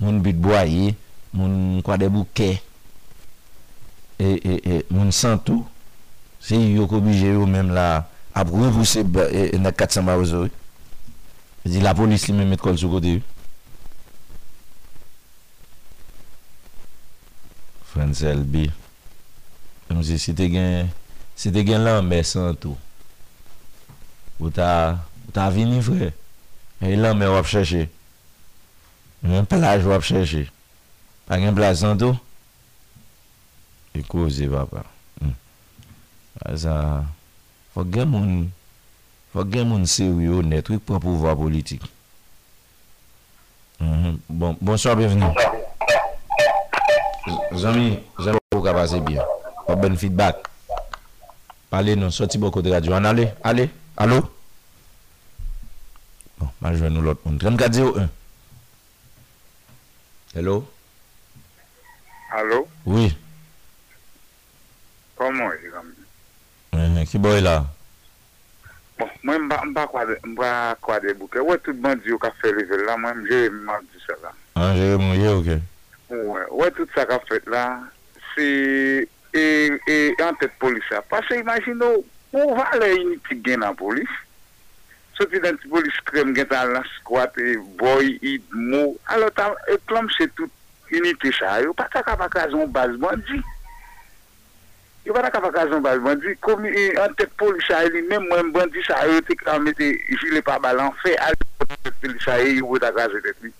Moun 0.00 0.22
bit 0.24 0.38
boye 0.40 0.94
Moun 1.36 1.82
kwa 1.84 1.98
debou 2.00 2.24
ke 2.38 2.46
e, 4.16 4.28
e, 4.40 4.54
e 4.72 4.78
moun 4.88 5.10
santou 5.12 5.66
Se 6.40 6.56
yon 6.56 6.88
koubi 6.88 7.12
je 7.18 7.34
yon 7.34 7.50
menm 7.52 7.74
la 7.76 8.06
A 8.32 8.44
pou 8.48 8.56
moun 8.56 8.72
pou 8.72 8.88
se 8.88 9.02
E 9.26 9.58
nak 9.60 9.76
kat 9.82 9.92
sa 9.92 10.00
ma 10.06 10.14
wazou 10.16 10.48
Se 11.66 11.74
yon 11.74 11.84
la 11.84 11.92
polis 11.98 12.24
li 12.30 12.36
menm 12.38 12.54
met 12.54 12.64
kol 12.64 12.78
sou 12.80 12.94
kote 12.94 13.18
Frenzel 17.92 18.46
bi 18.48 18.64
Moun 19.92 20.06
se 20.08 20.16
si 20.16 20.32
te 20.38 20.48
gen 20.56 20.88
Si 21.36 21.52
te 21.52 21.68
gen 21.68 21.84
lan 21.84 22.00
menm 22.08 22.24
sentou 22.24 22.80
Ou 24.40 24.48
ta 24.48 24.72
Ou 25.28 25.36
ta 25.36 25.52
vini 25.52 25.84
vre 25.84 26.14
E 26.82 26.96
lan 26.98 27.14
mè 27.18 27.28
wap 27.30 27.46
chèche. 27.46 27.86
Mè 29.22 29.44
plaj 29.50 29.84
wap 29.86 30.02
chèche. 30.02 30.48
Pag 31.30 31.44
mè 31.46 31.52
plaj 31.54 31.78
san 31.84 31.98
to, 32.00 32.08
e 33.94 34.02
kou 34.08 34.26
vze 34.26 34.48
va 34.50 34.64
pa. 34.66 34.82
A 36.42 36.56
zan, 36.58 37.04
fò 37.70 37.84
gen 37.92 38.10
moun, 38.10 38.32
fò 39.30 39.44
gen 39.46 39.70
moun 39.70 39.86
se 39.86 40.08
wè 40.10 40.26
yon 40.26 40.50
net, 40.50 40.72
wè 40.72 40.80
pou 40.82 40.98
pou 41.04 41.20
vwa 41.22 41.36
politik. 41.38 41.86
Bonsoir, 44.32 44.98
benveni. 44.98 45.28
Zami, 47.62 47.86
zami 48.24 48.42
pou 48.50 48.64
ka 48.64 48.74
base 48.74 48.98
biya. 49.06 49.22
Pò 49.68 49.78
ben 49.78 49.94
feedback. 49.98 50.48
Pallè 51.70 51.94
nou, 51.96 52.10
soti 52.12 52.42
bokou 52.42 52.62
de 52.62 52.74
gadiwane. 52.74 53.08
Allè, 53.12 53.30
allè, 53.52 53.68
allò. 54.02 54.18
Bon, 56.42 56.48
ma 56.58 56.72
jwen 56.74 56.90
nou 56.90 57.02
lot 57.06 57.20
moun. 57.24 57.36
Tren 57.38 57.54
kadi 57.60 57.78
yo 57.84 57.92
e. 58.00 58.08
Hello. 60.34 60.64
Hello. 62.34 62.58
Oui. 62.88 63.12
Kwa 65.14 65.28
mwen 65.30 65.62
e 65.62 65.70
gam 65.70 65.92
di? 65.94 67.06
Ki 67.10 67.18
boy 67.22 67.38
la? 67.44 67.60
Mwen 69.22 69.46
mba 69.46 69.86
kwa 69.86 70.98
de 71.02 71.14
bouke. 71.14 71.38
We 71.46 71.58
tout 71.62 71.78
mwen 71.78 72.02
di 72.02 72.10
yo 72.10 72.18
ka 72.18 72.32
feleze 72.40 72.80
la. 72.86 72.98
Mwen 72.98 73.22
jere 73.30 73.52
mwen 73.60 73.86
di 73.92 74.02
se 74.02 74.18
la. 74.24 74.34
Mwen 74.58 74.76
jere 74.82 74.98
mwen 74.98 75.20
je 75.22 75.30
ouke? 75.36 75.60
Mwen. 76.10 76.50
We 76.58 76.72
tout 76.74 76.90
sa 76.98 77.06
ka 77.06 77.20
fet 77.28 77.46
la. 77.54 77.68
Se 78.34 78.50
e 79.30 80.02
an 80.26 80.42
tet 80.42 80.58
polise 80.58 80.98
la. 80.98 81.06
Pase 81.12 81.38
imajin 81.38 81.78
nou. 81.78 82.02
Mwen 82.34 82.54
vane 82.58 82.90
yon 82.96 83.14
ki 83.28 83.38
gen 83.46 83.62
nan 83.62 83.78
polise. 83.78 84.18
Soti 85.16 85.36
dan 85.44 85.58
tibou 85.60 85.80
li 85.84 85.92
strem 86.00 86.32
gen 86.34 86.48
tal 86.48 86.72
nan 86.72 86.84
skwate, 86.96 87.56
boy, 87.80 88.14
id, 88.24 88.44
mou, 88.56 88.94
alotan, 89.12 89.54
e 89.68 89.76
plom 89.88 90.08
se 90.16 90.28
tout, 90.38 90.48
inite 90.96 91.32
chaye, 91.36 91.66
ou 91.68 91.76
patak 91.76 92.08
avakaz 92.14 92.54
ou 92.56 92.68
baz 92.72 92.94
bandi. 93.02 93.40
Yo 95.04 95.16
vatak 95.16 95.34
avakaz 95.40 95.72
ou 95.76 95.82
baz 95.84 95.98
bandi, 96.04 96.32
komi 96.44 96.72
e, 96.84 96.86
an 97.02 97.12
tep 97.20 97.34
pou 97.40 97.52
li 97.52 97.60
chaye 97.66 97.90
li, 97.92 98.04
men 98.08 98.24
mwen 98.30 98.54
bandi 98.56 98.80
chaye, 98.88 99.18
ou 99.18 99.26
te 99.28 99.36
kalmete, 99.42 99.90
jile 100.16 100.40
pa 100.46 100.56
balan, 100.62 100.94
fe 101.04 101.12
alipote 101.26 101.92
e 101.92 102.14
li 102.14 102.22
chaye, 102.24 102.54
yo 102.62 102.72
vatak 102.72 103.02
aze 103.08 103.22
det 103.28 103.36
mi. 103.44 103.52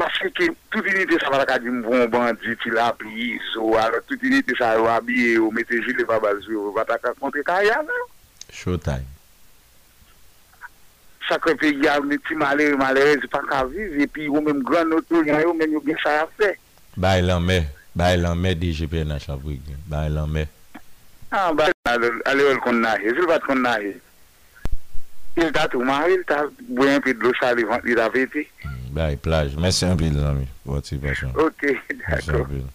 Wase 0.00 0.30
ke, 0.38 0.46
tout 0.72 0.86
inite 0.88 1.18
chaye 1.20 1.34
vatak 1.34 1.56
adi 1.58 1.74
mwen 1.80 2.06
bandi, 2.14 2.54
ti 2.62 2.70
la 2.76 2.92
biye, 3.02 3.42
sou 3.50 3.74
al, 3.80 3.98
tout 4.08 4.22
inite 4.30 4.54
chaye 4.60 4.78
wabiye, 4.86 5.34
ou 5.42 5.50
mette 5.56 5.82
jile 5.82 6.06
pa 6.08 6.22
baz 6.22 6.46
yo, 6.48 6.70
vatak 6.78 7.10
akonte 7.10 7.42
kaya 7.50 7.82
nan 7.82 8.00
yo. 8.04 8.08
Show 8.52 8.76
time. 8.76 9.06
Sakre 11.28 11.54
pe 11.54 11.70
gyav 11.78 12.04
ni 12.06 12.16
tim 12.26 12.42
ale, 12.42 12.64
ale 12.78 13.00
e 13.00 13.14
zi 13.22 13.26
pak 13.30 13.46
aviz, 13.54 13.92
epi 14.02 14.24
yon 14.26 14.44
men 14.44 14.58
m 14.58 14.64
gran 14.66 14.88
nou 14.90 15.02
tou, 15.06 15.22
yon 15.22 15.56
men 15.58 15.70
yon 15.76 15.84
ben 15.86 15.98
sa 16.02 16.16
yap 16.16 16.32
se. 16.40 16.48
Bay 16.98 17.22
lan 17.22 17.44
me, 17.46 17.60
bay 17.96 18.16
lan 18.18 18.34
me 18.40 18.54
di 18.58 18.72
jipe 18.74 19.04
na 19.06 19.18
chavou 19.22 19.54
i 19.54 19.60
gen. 19.66 19.78
Bay 19.86 20.10
lan 20.10 20.26
me. 20.32 20.42
An 21.30 21.38
ah, 21.38 21.52
bay 21.54 21.70
lan 21.70 22.02
me, 22.02 22.10
ale 22.26 22.48
yon 22.48 22.58
kon 22.66 22.80
na 22.82 22.96
he, 22.98 23.14
zil 23.14 23.28
bat 23.30 23.46
kon 23.46 23.62
na 23.62 23.76
he. 23.78 23.94
Il 25.38 25.52
ta 25.54 25.68
tou 25.70 25.86
man, 25.86 26.02
il 26.10 26.24
ta 26.26 26.40
bwen 26.66 26.98
pi 27.06 27.14
drosha 27.14 27.52
li 27.54 27.62
vant, 27.64 27.86
li 27.86 27.94
hmm, 27.94 28.00
la 28.02 28.08
ve 28.10 28.24
pe. 28.28 28.42
Bay 28.96 29.14
plaj, 29.16 29.54
mese 29.62 29.86
yon 29.86 30.00
pil 30.02 30.18
zami, 30.18 30.48
wot 30.66 30.90
si 30.90 30.98
pasyon. 30.98 31.36
Ok, 31.38 31.62
dako. 31.94 32.16
Mese 32.18 32.40
yon 32.40 32.48
pil, 32.50 32.70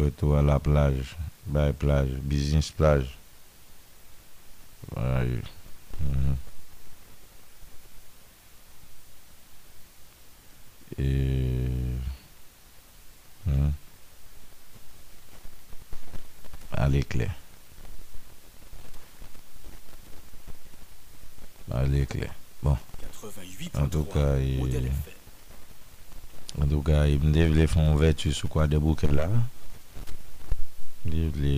wot 0.00 0.26
wala 0.34 0.58
plaj, 0.58 0.98
bay 1.46 1.70
plaj, 1.78 2.10
bizins 2.26 2.72
plaj. 2.74 3.06
A 16.72 16.88
lèk 16.90 17.12
lè. 17.14 17.28
A 21.70 21.82
lèk 21.84 22.14
lè. 22.14 22.28
Bon. 22.62 22.76
An 23.74 23.88
tou 23.90 24.04
ka, 24.10 24.20
an 26.60 26.68
tou 26.70 26.82
ka, 26.84 27.00
mdèv 27.24 27.56
lè 27.56 27.66
fòm 27.72 27.96
vè 28.00 28.12
tüs 28.20 28.44
ou 28.44 28.52
kwa 28.52 28.68
dè 28.70 28.78
bouke 28.82 29.08
lè. 29.10 29.28
Mdèv 31.08 31.38
lè. 31.40 31.54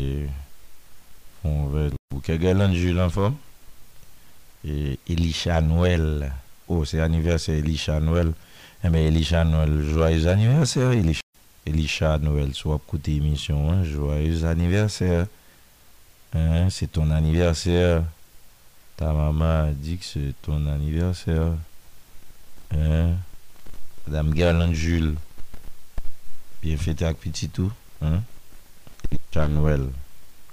Ou 1.46 2.20
ke 2.24 2.36
Gerlant 2.40 2.74
Jules 2.74 2.98
an 3.02 3.10
form 3.12 3.36
E 4.66 4.96
Elisha 5.12 5.60
Noël 5.62 6.32
Ou 6.66 6.82
oh, 6.82 6.84
se 6.88 6.98
aniverser 7.02 7.58
Elisha 7.62 8.00
Noël 8.00 8.32
Eme 8.84 9.00
eh 9.02 9.06
Elisha 9.10 9.44
Noël 9.44 9.80
Joyeuse 9.88 10.26
aniverser 10.26 10.84
Elisha 11.66 12.18
Noël 12.18 12.52
Joyeuse 12.54 14.44
aniverser 14.44 15.24
Se 16.70 16.84
ton 16.86 17.10
aniverser 17.10 18.00
Ta 18.96 19.12
mama 19.12 19.70
dik 19.76 20.02
se 20.04 20.30
ton 20.42 20.66
aniverser 20.72 21.42
Adam 24.08 24.32
Gerlant 24.34 24.74
Jules 24.74 25.14
Bien 26.64 26.80
fete 26.80 27.06
ak 27.06 27.20
piti 27.22 27.50
tou 27.54 27.70
Elisha 28.02 29.46
Noël 29.50 29.90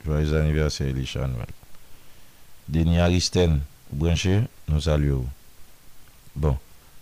Jwa 0.04 0.20
riz 0.20 0.34
aniversè 0.36 0.90
li 0.94 1.06
chan 1.08 1.32
man. 1.38 1.48
Deni 2.68 3.00
a 3.00 3.08
risten, 3.08 3.62
ou 3.92 4.02
bwenche, 4.04 4.42
nou 4.68 4.82
sali 4.84 5.10
ou. 5.16 5.24
Bon, 6.36 6.58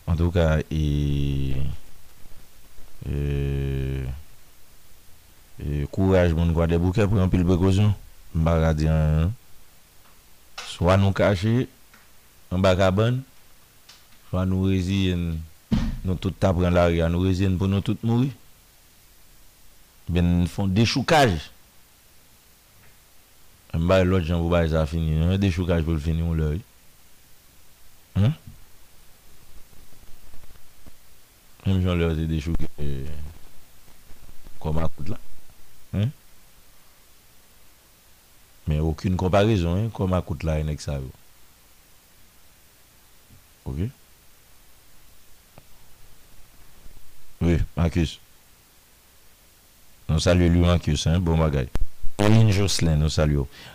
an 0.05 0.17
tou 0.19 0.29
ka, 0.33 0.59
e... 0.73 1.61
e... 3.09 3.21
e 5.65 5.81
kouraj 5.93 6.33
moun 6.37 6.53
kwa 6.53 6.69
debouke 6.69 7.05
pou 7.07 7.17
yon 7.17 7.31
pilbe 7.33 7.57
kozoun. 7.61 7.89
Mba 8.37 8.53
radyan, 8.67 9.33
swa 10.69 10.93
nou 11.01 11.13
kache, 11.17 11.65
mba 12.53 12.75
kaban, 12.79 13.17
swa 14.29 14.45
nou 14.49 14.69
rezi, 14.69 15.07
nou 16.05 16.13
tout 16.21 16.37
apren 16.47 16.77
laryan, 16.77 17.09
nou 17.11 17.25
rezi 17.25 17.49
pou 17.57 17.67
nou 17.69 17.81
tout 17.85 18.05
mouri. 18.07 18.29
Ben 20.11 20.27
foun 20.53 20.69
dechoukaj, 20.75 21.37
M 23.73 23.87
bay 23.87 24.03
lòj 24.03 24.25
jan 24.27 24.39
pou 24.41 24.51
bay 24.51 24.67
zav 24.67 24.87
fini, 24.91 25.15
yon 25.19 25.37
de 25.39 25.49
chou 25.51 25.65
kaj 25.67 25.83
pou 25.85 25.95
l 25.95 26.01
fini, 26.03 26.19
yon 26.25 26.35
lòj. 26.35 26.57
Hè? 28.19 28.29
Yon 31.69 31.79
joun 31.79 32.01
lòj 32.01 32.17
se 32.17 32.25
de 32.27 32.39
chou 32.43 32.57
ke... 32.59 32.67
Eh, 32.83 33.07
kou 34.61 34.75
makout 34.75 35.13
la. 35.13 35.19
Hè? 35.95 36.03
Men 38.67 38.83
okyoun 38.89 39.15
komparizon, 39.19 39.87
kou 39.95 40.09
makout 40.11 40.43
la 40.47 40.59
enek 40.63 40.83
sa 40.83 40.99
yo. 41.01 41.07
Ok? 43.69 43.85
We, 47.45 47.55
mankis. 47.77 48.17
Nan 50.11 50.19
salye 50.21 50.51
lou 50.53 50.67
mankis, 50.67 51.07
se 51.07 51.15
yon 51.15 51.23
bon 51.31 51.41
bagay. 51.45 51.71
Jocelyn, 52.51 52.99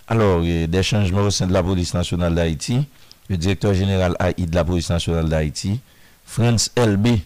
Alors, 0.06 0.42
des 0.42 0.82
changements 0.82 1.22
au 1.22 1.30
sein 1.30 1.46
de 1.46 1.52
la 1.52 1.62
police 1.62 1.94
nationale 1.94 2.34
d'Haïti. 2.34 2.84
Le 3.28 3.36
directeur 3.36 3.74
général 3.74 4.16
AI 4.20 4.46
de 4.46 4.54
la 4.54 4.64
police 4.64 4.88
nationale 4.88 5.28
d'Haïti, 5.28 5.80
France 6.24 6.70
LB, 6.76 7.18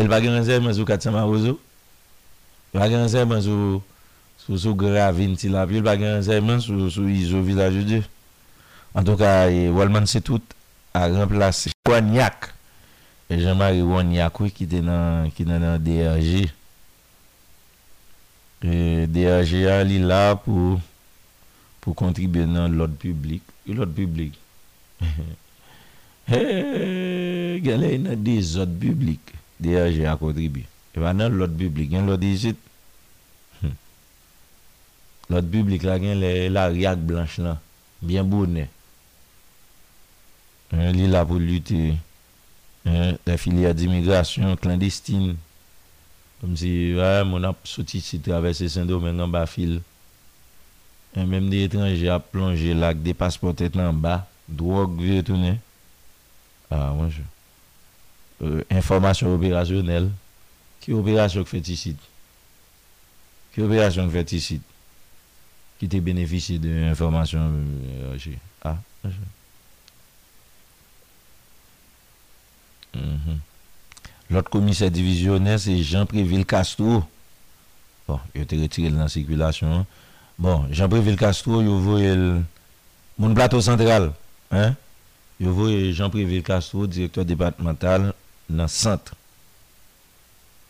el 0.02 0.10
bagi 0.10 0.34
renseyman 0.34 0.74
sou 0.74 0.88
Katia 0.90 1.14
Marouzou 1.14 1.60
bagi 2.74 2.98
renseyman 2.98 3.38
sou 3.46 3.78
sou 4.48 4.58
sou 4.64 4.74
Gravin 4.82 5.38
il 5.38 5.54
bagi 5.86 6.10
renseyman 6.10 6.58
sou 6.58 6.90
sou 6.90 7.06
Izovila 7.06 7.70
Joudi 7.70 8.02
an 8.98 9.06
ton 9.06 9.22
ka 9.22 9.44
walman 9.78 10.10
se 10.10 10.18
tout 10.18 10.42
a 10.90 11.06
renplase 11.06 11.70
Chouanyak 11.86 12.50
E 13.28 13.36
jenmari 13.38 13.82
wanyakwe 13.82 14.50
ki 14.54 14.64
te 14.70 14.80
nan 14.82 15.30
DRG. 15.84 16.50
E, 18.64 19.06
DRG 19.14 19.52
a 19.74 19.78
li 19.84 19.98
la 20.10 20.22
pou 20.42 20.80
kontribe 21.98 22.46
nan 22.46 22.76
lot 22.78 22.94
publik. 23.02 23.42
E, 23.66 23.70
li 23.70 23.74
lot 23.80 23.90
publik. 23.98 24.34
Gen 27.66 27.80
le 27.82 27.88
yon 27.96 28.08
dey 28.24 28.40
zot 28.46 28.70
publik 28.80 29.22
DRG 29.62 30.06
a 30.10 30.14
kontribe. 30.20 30.62
E 30.94 30.96
wan 31.02 31.16
nan 31.20 31.34
lot 31.36 31.50
publik. 31.58 31.90
Gen 31.96 32.06
lot 32.10 32.20
dey 32.22 32.34
zot. 32.46 32.58
Lot 35.34 35.46
publik 35.50 35.82
la 35.82 35.96
gen 35.98 36.20
le 36.22 36.28
la 36.54 36.68
riyak 36.70 37.00
blanche 37.02 37.42
la. 37.42 37.56
Bien 37.98 38.22
bonè. 38.30 38.68
E, 40.70 40.74
li 40.94 41.10
la 41.10 41.24
pou 41.26 41.42
luti. 41.42 41.88
Eh, 42.86 43.16
la 43.26 43.34
filia 43.36 43.72
di 43.74 43.88
imigrasyon 43.90 44.54
klandestin, 44.62 45.32
kom 46.38 46.52
si, 46.58 46.68
a, 47.02 47.24
moun 47.26 47.48
ap 47.48 47.64
soti 47.66 47.98
si 48.04 48.20
travese 48.22 48.68
sendo 48.70 49.00
men 49.02 49.16
nan 49.18 49.32
ba 49.34 49.42
fil, 49.50 49.80
a, 51.18 51.24
menm 51.26 51.48
ah, 51.48 51.48
euh, 51.48 51.50
de 51.50 51.62
etranje 51.66 52.06
a 52.14 52.20
plonje 52.22 52.76
lak 52.78 53.00
de 53.02 53.14
paspotet 53.18 53.74
lan 53.74 53.98
ba, 54.04 54.20
drok 54.46 54.94
vye 55.00 55.18
tounen, 55.26 55.58
a, 56.70 56.86
moun 56.94 57.10
chou, 57.10 57.26
e, 58.46 58.52
informasyon 58.78 59.34
operasyonel, 59.34 60.06
euh, 60.06 60.14
euh, 60.14 60.80
ki 60.84 60.94
operasyon 60.94 61.48
k 61.48 61.54
fetisit, 61.56 62.06
ki 63.56 63.66
operasyon 63.66 64.06
k 64.14 64.20
fetisit, 64.20 64.74
ki 65.82 65.90
te 65.90 65.98
benefisit 66.06 66.62
de 66.62 66.84
informasyon, 66.92 67.50
a, 68.14 68.76
ah, 68.76 68.78
moun 69.02 69.16
chou, 69.18 69.32
Mhm. 72.96 73.38
L'autre 74.30 74.50
commissaire 74.50 74.90
divisionnaire, 74.90 75.60
c'est 75.60 75.82
Jean-Préville 75.82 76.44
Castro. 76.46 77.02
Bon, 78.08 78.18
il 78.34 78.40
a 78.40 78.44
été 78.44 78.60
retiré 78.60 78.90
de 78.90 78.96
la 78.98 79.08
circulation. 79.08 79.72
Hein. 79.72 79.86
Bon, 80.38 80.64
Jean-Préville 80.70 81.16
Castro, 81.16 81.60
il 81.62 81.68
voyait 81.68 82.16
le... 82.16 82.40
mon 83.18 83.32
plateau 83.34 83.60
central. 83.60 84.12
Hein? 84.50 84.74
Il 85.40 85.48
voyait 85.48 85.92
Jean-Préville 85.92 86.42
Castro, 86.42 86.86
directeur 86.86 87.24
départemental, 87.24 88.12
dans 88.50 88.62
le 88.64 88.68
centre. 88.68 89.14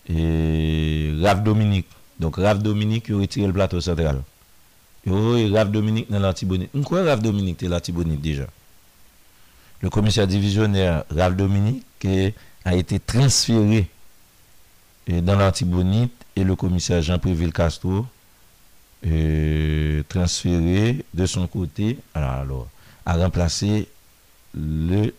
Et 0.09 1.15
Rav 1.23 1.43
Dominique. 1.43 1.87
Donc, 2.21 2.37
Rav 2.37 2.63
Dominique, 2.63 3.07
il 3.09 3.15
a 3.15 3.19
retiré 3.19 3.47
le 3.47 3.53
plateau 3.55 3.81
central. 3.81 4.23
Il 5.07 5.13
voyait 5.13 5.49
Rav 5.57 5.71
Dominique 5.71 6.11
dans 6.11 6.19
l'Antibonite. 6.21 6.71
Pourquoi 6.73 7.05
Rav 7.05 7.23
Dominique 7.23 7.63
est 7.63 7.69
l'Antibonite 7.69 8.21
déjà? 8.21 8.45
Le 9.81 9.89
commissaire 9.89 10.27
divisionnaire 10.27 11.05
Rav 11.11 11.37
Dominique, 11.37 11.86
qui 11.99 12.35
a 12.65 12.75
été 12.75 12.99
transféré 13.01 13.89
euh, 15.11 15.21
dans 15.21 15.37
l'Antibonite 15.39 16.13
et 16.35 16.45
le 16.45 16.57
commissaire 16.57 17.03
Jean-Préville 17.03 17.53
Castro 17.53 18.05
euh, 19.07 20.03
transféré 20.09 21.05
de 21.15 21.27
son 21.27 21.47
côté 21.47 21.99
alors, 22.15 22.67
à 23.05 23.17
remplacer 23.17 23.89
le 24.55 25.13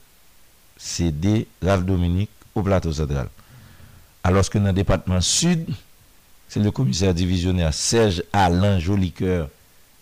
CD 0.77 1.47
Ralph 1.61 1.85
Dominique 1.85 2.29
au 2.55 2.61
plateau 2.63 2.91
central. 2.91 3.29
Alors 4.23 4.49
que 4.49 4.57
dans 4.57 4.65
le 4.65 4.73
département 4.73 5.21
sud, 5.21 5.65
c'est 6.49 6.59
le 6.59 6.69
commissaire 6.71 7.13
divisionnaire 7.13 7.73
Serge 7.73 8.23
Alain 8.33 8.77
Jolicoeur. 8.79 9.49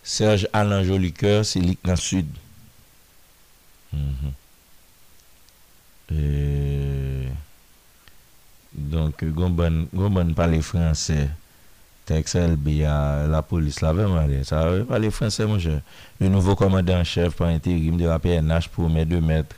Serge 0.01 0.47
Alain 0.53 0.83
Jolicoeur, 0.83 1.45
c'est 1.45 1.59
l'IC 1.59 1.79
dans 1.83 1.91
le 1.91 1.97
sud. 1.97 2.25
Mhm. 3.93 3.99
Euh, 6.11 7.23
donc, 8.73 9.23
Gomban, 9.23 9.85
Gomban 9.93 10.33
parle 10.33 10.61
français. 10.61 11.29
Texel, 12.05 12.55
la 12.77 13.41
police, 13.41 13.81
la 13.81 13.91
mal, 13.93 14.29
ça 14.45 14.63
parle 14.87 15.09
français, 15.09 15.45
mon 15.45 15.55
Le 16.19 16.29
nouveau 16.29 16.55
commandant-chef 16.55 17.33
par 17.35 17.47
intérim 17.47 17.97
de 17.97 18.05
la 18.05 18.19
PNH 18.19 18.67
promet 18.67 19.05
de 19.05 19.19
mettre, 19.19 19.55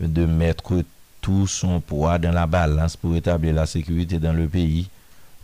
de 0.00 0.24
mettre 0.24 0.72
tout 1.20 1.46
son 1.46 1.80
poids 1.80 2.16
dans 2.18 2.32
la 2.32 2.46
balance 2.46 2.96
pour 2.96 3.14
établir 3.14 3.52
la 3.52 3.66
sécurité 3.66 4.18
dans 4.18 4.32
le 4.32 4.48
pays 4.48 4.88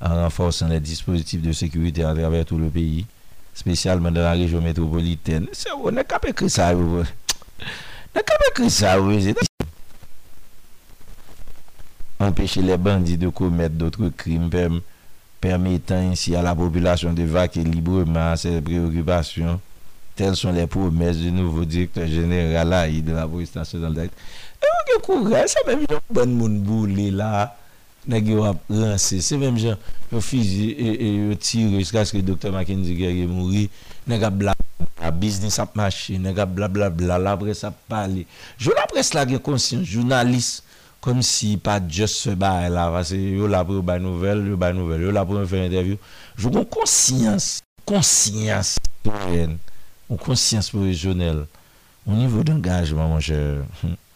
en 0.01 0.15
renforçant 0.15 0.69
les 0.69 0.81
dispositifs 0.81 1.43
de 1.43 1.53
sécurité 1.53 2.05
à 2.05 2.15
travers 2.15 2.47
tout 2.47 2.57
le 2.57 2.71
pays, 2.71 3.05
spécialement 3.53 4.11
dans 4.11 4.23
la 4.23 4.33
région 4.33 4.63
métropolitaine. 4.63 5.47
C'est 5.53 5.71
on 5.73 5.91
n'a 5.91 6.05
pas 6.05 6.19
ça. 6.49 6.75
On 6.75 7.03
n'a 8.15 8.23
pas 8.23 8.69
ça. 8.71 8.97
empèche 12.21 12.61
lè 12.65 12.77
bandi 12.77 13.15
de 13.19 13.31
koumèt 13.33 13.73
d'otre 13.81 14.11
krim 14.21 14.49
pèm, 14.53 14.79
pèm 15.43 15.65
etan 15.73 16.11
in 16.11 16.19
si 16.21 16.35
a 16.37 16.43
la 16.45 16.53
populasyon 16.59 17.17
de 17.17 17.25
va 17.33 17.47
kè 17.51 17.65
libreman 17.65 18.37
se 18.41 18.53
pre-okupasyon, 18.67 19.57
tel 20.19 20.37
son 20.37 20.53
lè 20.57 20.67
pòmèz 20.71 21.23
de 21.25 21.33
nouvo 21.33 21.65
direktor 21.65 22.09
jenèrala 22.13 22.85
yi 22.93 23.01
de 23.07 23.17
la 23.17 23.25
prestasyon 23.31 23.97
dèk. 23.97 24.13
E 24.61 24.69
ou 24.75 24.87
gè 24.91 24.99
koumè, 25.07 25.47
se 25.51 25.65
mèm 25.67 25.87
jè 25.89 25.97
ou 25.97 26.19
bèn 26.21 26.37
moun 26.37 26.59
bou 26.67 26.85
lè 26.91 27.09
la, 27.17 27.47
nè 28.07 28.21
gè 28.27 28.37
wap 28.37 28.69
lansè, 28.69 29.23
se 29.25 29.41
mèm 29.41 29.57
jè 29.63 29.77
ou 30.11 30.21
fizi, 30.25 30.75
e 30.77 31.13
ou 31.31 31.39
tir, 31.41 31.73
iskanske 31.81 32.21
Dr. 32.27 32.53
McKenzie 32.53 32.99
gè 33.01 33.15
gè 33.23 33.29
mouri, 33.33 33.65
nè 34.11 34.21
gè 34.21 34.33
blab, 34.35 34.67
a 35.01 35.09
biznis 35.17 35.57
ap 35.63 35.73
mache, 35.81 36.19
nè 36.21 36.35
gè 36.37 36.45
blablabla, 36.45 37.17
la 37.25 37.33
pres 37.41 37.65
ap 37.65 37.79
pale. 37.89 38.27
Jou 38.61 38.77
la 38.77 38.85
pres 38.93 39.15
la 39.17 39.23
gè 39.31 39.41
konsen, 39.41 39.81
jounalis, 39.89 40.59
comme 41.01 41.23
si 41.23 41.57
pas 41.57 41.81
juste 41.89 42.17
ce 42.17 42.31
là 42.31 42.91
parce 42.91 43.11
que 43.11 43.15
yo 43.17 43.47
là 43.47 43.65
pour 43.65 43.83
bail 43.83 44.01
nouvelle 44.01 44.47
yo 44.47 44.57
bail 44.57 44.75
nouvelle 44.77 45.01
yo 45.03 45.11
là 45.11 45.25
pour 45.25 45.43
faire 45.47 45.65
interview 45.67 45.97
je 46.37 46.49
une 46.49 46.65
conscience 46.67 47.63
conscience 47.87 48.77
citoyenne 49.05 49.57
une 50.11 50.17
conscience 50.19 50.69
professionnelle 50.69 51.47
au 52.07 52.13
niveau 52.13 52.43
d'engagement 52.45 53.09
mon 53.09 53.21
cher 53.21 53.61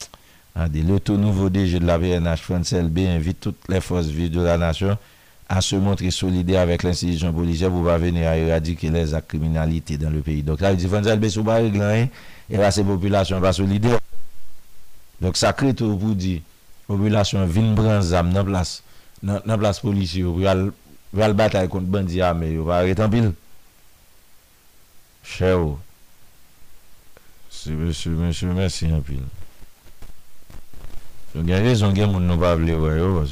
le 0.56 0.98
tout 0.98 1.16
nouveau 1.16 1.48
DG 1.48 1.80
de 1.80 1.86
la 1.86 1.98
VNH, 1.98 2.40
France 2.40 2.74
B 2.74 2.98
invite 3.08 3.40
toutes 3.40 3.56
les 3.68 3.80
forces 3.80 4.06
vives 4.06 4.30
de 4.30 4.40
la 4.42 4.56
nation 4.58 4.96
à 5.48 5.60
se 5.60 5.74
montrer 5.76 6.10
solidaire 6.12 6.60
avec 6.60 6.82
l'institution 6.84 7.32
policière 7.32 7.70
pour 7.70 7.84
pas 7.84 7.98
venir 7.98 8.30
éradiquer 8.32 8.90
les 8.90 9.14
actes 9.14 9.28
criminalité 9.28 9.98
dans 9.98 10.10
le 10.10 10.20
pays. 10.20 10.44
Donc 10.44 10.60
là, 10.60 10.70
il 10.70 10.76
dit 10.76 10.86
France 10.86 11.06
LB, 11.06 11.28
sous 11.28 11.42
pas 11.42 11.54
régler, 11.56 12.08
et 12.48 12.56
là, 12.56 12.70
ces 12.70 12.84
populations 12.84 13.40
pas 13.40 13.52
solidaires. 13.52 13.98
Donc 15.20 15.36
ça 15.36 15.52
crée 15.52 15.74
tout 15.74 15.96
pour 15.98 16.14
dire 16.14 16.40
Popilasyon 16.86 17.46
vin 17.48 17.74
bran 17.74 18.02
zam 18.02 18.28
nan 18.32 18.44
plas, 18.44 18.82
nan 19.22 19.58
plas 19.58 19.80
polisi 19.80 20.20
yo 20.20 20.34
pou 20.36 20.44
yal 21.14 21.32
batay 21.36 21.68
kont 21.72 21.88
bandi 21.88 22.20
ame 22.20 22.50
yo 22.52 22.66
pa 22.68 22.82
arret 22.82 23.00
anpil. 23.00 23.30
Che 25.24 25.48
yo. 25.54 25.78
Si 27.48 27.70
monsi, 27.72 28.08
monsi, 28.10 28.44
monsi, 28.44 28.84
monsi 28.84 28.90
anpil. 28.92 29.22
Son 31.32 31.48
gen 31.48 31.64
rezon 31.64 31.96
gen 31.96 32.12
moun 32.12 32.26
nou 32.28 32.38
pa 32.42 32.52
avle 32.52 32.76
yo 32.76 32.90
yo. 32.92 33.22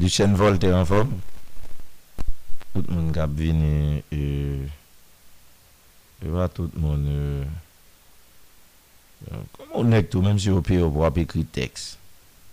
Luchenvol 0.00 0.56
teranfom. 0.62 1.10
Tout 2.72 2.88
moun 2.90 3.12
kap 3.14 3.36
vin 3.36 3.60
e... 3.68 3.74
E, 4.18 4.22
e 6.24 6.32
va 6.32 6.48
tout 6.48 6.72
moun 6.80 7.04
e... 7.12 7.20
e 9.28 9.42
Kom 9.54 9.76
ou 9.76 9.84
nek 9.88 10.08
tou 10.08 10.24
menm 10.24 10.40
si 10.40 10.48
yo 10.54 10.64
pi 10.64 10.80
yo 10.80 10.88
pou 10.94 11.04
api 11.06 11.26
kri 11.30 11.44
teks. 11.54 11.92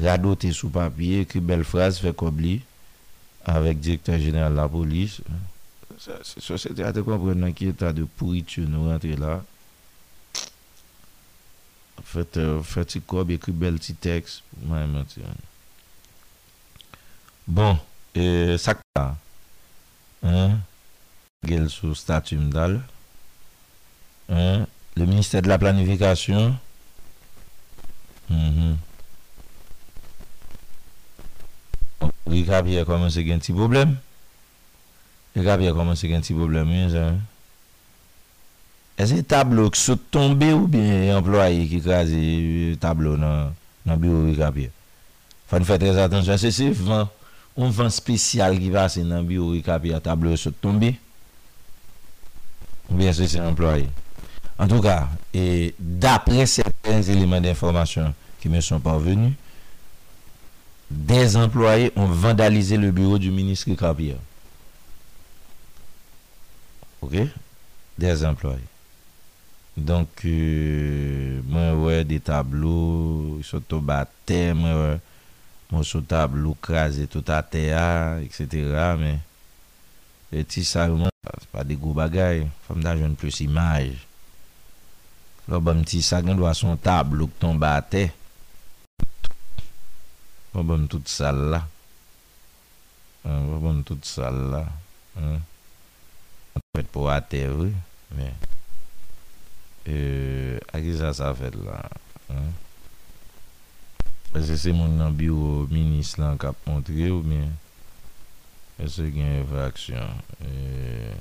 radoté 0.00 0.52
sous 0.52 0.68
papier, 0.68 1.20
écrit 1.20 1.40
belle 1.40 1.64
phrase, 1.64 1.98
fait 1.98 2.14
cobli. 2.14 2.62
avec 3.46 3.78
directeur 3.78 4.18
général 4.18 4.52
de 4.52 4.56
la 4.56 4.68
police. 4.68 5.20
C'est 5.98 6.40
société 6.40 6.82
à 6.82 6.92
te 6.94 7.00
comprendre 7.00 7.48
qui 7.50 7.66
état 7.68 7.92
de 7.92 8.04
pourriture 8.04 8.66
nous 8.68 8.88
rentrer 8.90 9.16
là. 9.16 9.42
Faites 12.02 12.36
euh, 12.38 12.58
un 12.60 12.62
petit 12.62 13.00
cob, 13.02 13.30
écrit 13.30 13.52
belle 13.52 13.74
petit 13.74 13.94
texte. 13.94 14.42
Bon, 17.46 17.78
et 18.14 18.56
ça 18.58 18.74
Hein? 20.22 20.58
Gel 21.46 21.68
sous 21.68 21.94
statut 21.94 22.38
Hein? 24.30 24.66
Le 24.96 25.04
ministère 25.04 25.42
de 25.42 25.48
la 25.48 25.58
planification. 25.58 26.56
Mm-hmm. 28.32 28.74
Rikapye 32.26 32.84
koman 32.88 33.10
se 33.12 33.22
gen 33.24 33.40
ti 33.40 33.52
boblem 33.52 33.96
Rikapye 35.36 35.72
koman 35.76 35.96
se 35.96 36.08
gen 36.08 36.22
ti 36.24 36.34
boblem 36.36 36.66
Mwen 36.68 36.90
se 36.92 37.02
E 38.96 39.06
se 39.10 39.18
tablo 39.26 39.66
ki 39.74 39.78
sot 39.80 40.00
tombe 40.14 40.48
Ou 40.54 40.66
bi 40.70 40.80
en 41.12 41.22
ploye 41.26 41.66
ki 41.68 41.80
kazi 41.84 42.24
Tablo 42.80 43.16
nan 43.20 43.52
biro 44.00 44.22
rikapye 44.24 44.70
Fany 45.50 45.68
fay 45.68 45.82
trez 45.82 46.00
atensyon 46.00 46.38
Se 46.40 46.50
se 46.54 46.70
van 46.80 47.10
Un 47.60 47.70
van 47.74 47.92
spesyal 47.92 48.56
ki 48.58 48.72
vase 48.74 49.04
nan 49.06 49.28
biro 49.28 49.52
rikapye 49.52 49.92
A 49.98 50.00
tablo 50.00 50.32
yon 50.32 50.40
sot 50.40 50.56
tombe 50.64 50.94
Ou 52.88 52.96
bi 52.96 53.08
en 53.10 53.20
sot 53.20 53.28
se 53.36 53.42
en 53.44 53.52
ploye 53.58 53.84
En 54.56 54.70
tou 54.70 54.80
ka 54.80 55.10
e, 55.36 55.74
Dapre 55.76 56.48
seten 56.48 57.04
elemen 57.04 57.44
de 57.44 57.52
informasyon 57.52 58.16
Ki 58.40 58.48
men 58.52 58.64
son 58.64 58.80
pan 58.84 59.00
veni 59.02 59.34
Des 60.90 61.36
employe, 61.36 61.90
on 61.96 62.06
vandalize 62.06 62.72
le 62.74 62.90
bureau 62.90 63.18
Du 63.18 63.30
ministre 63.30 63.72
Kavya 63.74 64.14
Ok 67.00 67.14
Des 67.98 68.24
employe 68.24 68.62
Donk 69.76 70.08
euh, 70.28 71.40
Mwen 71.50 71.80
wè 71.82 72.02
de 72.06 72.20
tablo 72.22 73.40
Soto 73.46 73.80
batè 73.82 74.50
Mwen 74.54 74.76
wè 74.78 74.92
Mwen 75.72 75.86
sou 75.88 76.04
tablo 76.06 76.52
krasè 76.62 77.06
touta 77.10 77.40
teya 77.50 77.80
Etc 78.22 78.54
Mwen 79.00 79.22
ti 80.50 80.62
sa 80.66 80.86
wè 80.92 81.08
Fèm 82.68 82.84
da 82.84 82.92
joun 82.98 83.16
plus 83.18 83.38
imaj 83.46 83.94
Lò 85.50 85.58
bèm 85.60 85.80
ti 85.88 86.04
sa 86.06 86.20
Gènd 86.22 86.44
wè 86.44 86.52
son 86.54 86.76
tablo 86.84 87.26
kton 87.34 87.56
batè 87.62 88.10
Voban 90.54 90.84
m 90.86 90.86
tout 90.86 91.02
sal 91.10 91.50
la 91.50 91.66
Voban 93.24 93.80
m 93.80 93.82
tout 93.82 93.98
sal 94.06 94.36
la 94.54 94.60
An 95.18 95.40
te 96.60 96.66
met 96.78 96.86
pou 96.94 97.10
atev 97.10 97.64
e, 97.66 97.74
Ake 100.70 100.94
sa 101.00 101.10
sa 101.18 101.32
fet 101.34 101.58
la 101.58 101.80
Ase 104.34 104.58
se 104.62 104.70
moun 104.74 104.92
nan 105.00 105.10
biyo 105.18 105.66
Minis 105.74 106.10
lan 106.22 106.38
kap 106.38 106.56
montre 106.70 107.02
ou 107.10 107.26
mi 107.26 107.42
Ase 108.78 109.10
gen 109.14 109.34
evraksyon 109.42 110.06
e, 110.38 111.18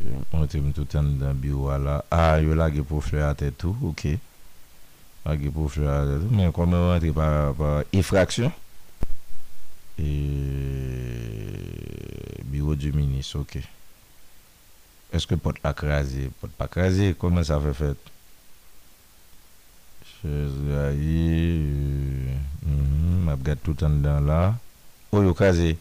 e, 0.00 0.04
Montre 0.32 0.64
m 0.64 0.72
tout 0.76 0.88
an 0.96 1.12
nan 1.20 1.36
biyo 1.44 1.68
la 1.84 2.00
A 2.08 2.26
yo 2.40 2.56
la 2.56 2.72
ge 2.72 2.80
pou 2.88 3.04
fwe 3.04 3.20
atev 3.28 3.52
tou 3.60 3.76
Ok 3.92 4.14
Agi 5.24 5.50
pou 5.52 5.68
fwa. 5.68 6.00
Men 6.32 6.52
konmen 6.54 6.80
wak 6.88 6.96
entri 7.00 7.10
pa 7.12 7.72
infraksyon. 7.96 8.52
E, 10.00 10.10
biro 12.48 12.72
di 12.76 12.92
minis. 12.94 13.34
Ok. 13.36 13.58
Eske 15.12 15.36
pot 15.36 15.58
akrazi? 15.66 16.30
Pot 16.40 16.54
akrazi. 16.64 17.12
Komen 17.20 17.44
sa 17.44 17.60
fe 17.60 17.72
fet? 17.76 17.98
Che 20.08 20.32
zra 20.56 20.88
yi. 20.96 21.68
E, 21.68 22.78
Map 23.20 23.36
mm-hmm, 23.36 23.44
get 23.44 23.60
toutan 23.64 24.00
dan 24.02 24.24
la. 24.26 24.56
Ou 25.12 25.24
yo 25.26 25.36
kaze. 25.36 25.74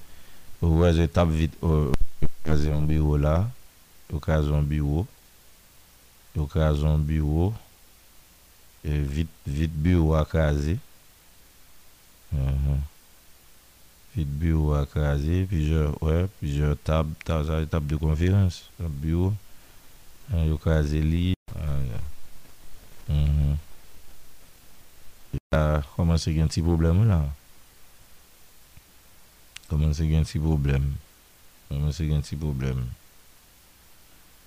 Ou 0.59 0.83
yo 0.83 0.91
je 0.99 1.07
tap 1.07 1.31
vit. 1.31 1.55
Ou 1.63 1.87
yo 2.25 2.33
kaze 2.43 2.67
yon 2.67 2.83
biro 2.91 3.15
la. 3.15 3.37
Yo 4.11 4.19
kaze 4.23 4.51
yon 4.51 4.67
biro. 4.67 5.07
Yo 6.35 6.43
kaze 6.51 6.83
yon 6.83 7.07
biro. 7.07 7.53
E 8.85 8.91
vit 9.03 9.69
byo 9.83 10.13
wak 10.15 10.35
aze. 10.39 10.77
Mm-hmm. 12.31 12.79
Vit 14.15 14.29
byo 14.39 14.57
wak 14.71 14.91
aze. 15.03 15.43
Pi 15.51 15.65
jè, 15.67 15.81
wè, 15.99 16.21
pi 16.39 16.53
jè 16.59 16.71
tab, 16.87 17.11
tab 17.25 17.83
de 17.89 17.97
konferans. 17.99 18.61
Tab 18.79 18.93
byo. 19.03 19.33
An 20.31 20.45
yo 20.47 20.59
kaze 20.63 20.99
li. 21.03 21.33
Ah, 21.57 21.75
ya. 21.89 21.99
Mm-hmm. 23.09 23.53
Ya, 25.55 25.63
koman 25.95 26.21
se 26.21 26.29
gen 26.33 26.49
ti 26.51 26.61
problem 26.65 27.01
ou 27.03 27.09
la? 27.09 27.19
Koman 29.69 29.91
se 29.97 30.05
gen 30.07 30.23
ti 30.29 30.37
problem. 30.41 30.93
Koman 31.69 31.91
se 31.93 32.05
gen 32.07 32.21
ti 32.25 32.37
problem. 32.39 32.85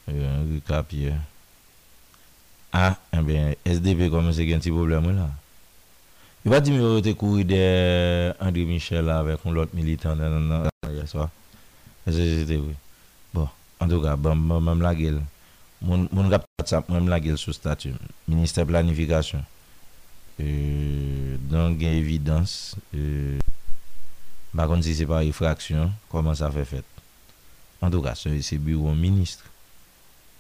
Ya, 0.09 0.33
an 0.39 0.47
yo 0.49 0.63
kapye. 0.67 1.19
Ha, 2.73 2.87
ah, 2.87 2.97
en 3.13 3.19
eh 3.19 3.23
ben, 3.23 3.51
SDP 3.77 4.07
gomen 4.09 4.33
se 4.33 4.47
gen 4.49 4.61
ti 4.65 4.71
problem 4.73 5.05
ou 5.11 5.13
la. 5.13 5.27
Y 6.43 6.49
pa 6.49 6.57
di 6.65 6.73
mi 6.73 6.81
wote 6.81 7.13
kou 7.21 7.37
ide 7.37 7.59
euh, 7.61 8.33
André 8.41 8.65
Michel 8.65 9.05
la 9.05 9.19
vek, 9.27 9.43
moun 9.45 9.55
lot 9.59 9.75
militant, 9.77 10.17
nan 10.19 10.33
nan 10.49 10.49
nan, 10.65 10.95
yaswa. 10.97 11.27
Ese 12.09 12.25
jete 12.25 12.57
wè. 12.59 12.73
Bon, 13.37 13.45
an 13.77 13.93
tou 13.93 14.01
ka, 14.03 14.17
mwen 14.17 14.41
bon, 14.49 14.65
bon, 14.65 14.81
mla 14.81 14.91
gel. 14.99 15.19
Moun 15.85 16.33
rap 16.33 16.49
tatsap, 16.59 16.89
mwen 16.91 17.05
mla 17.07 17.19
gel 17.23 17.37
sou 17.39 17.53
statu. 17.55 17.93
Ministè 18.33 18.65
planifikasyon. 18.67 19.43
Euh, 20.43 21.35
Don 21.53 21.77
gen 21.79 21.93
evidans. 22.01 22.55
Euh, 22.97 23.37
ba 24.57 24.65
kon 24.71 24.81
si 24.85 24.95
se 24.99 25.05
pa 25.11 25.21
refraksyon, 25.23 25.93
koman 26.11 26.35
sa 26.41 26.49
fe 26.57 26.65
fet. 26.73 27.05
An 27.85 27.93
tou 27.95 28.01
ka, 28.03 28.17
se 28.19 28.57
biro 28.59 28.97
ministè. 28.97 29.45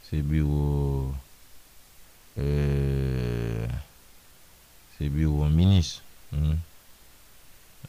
Se 0.09 0.18
biro... 0.24 1.12
Euh, 2.38 3.66
Se 4.98 5.04
bureau 5.09 5.46
minis 5.48 6.00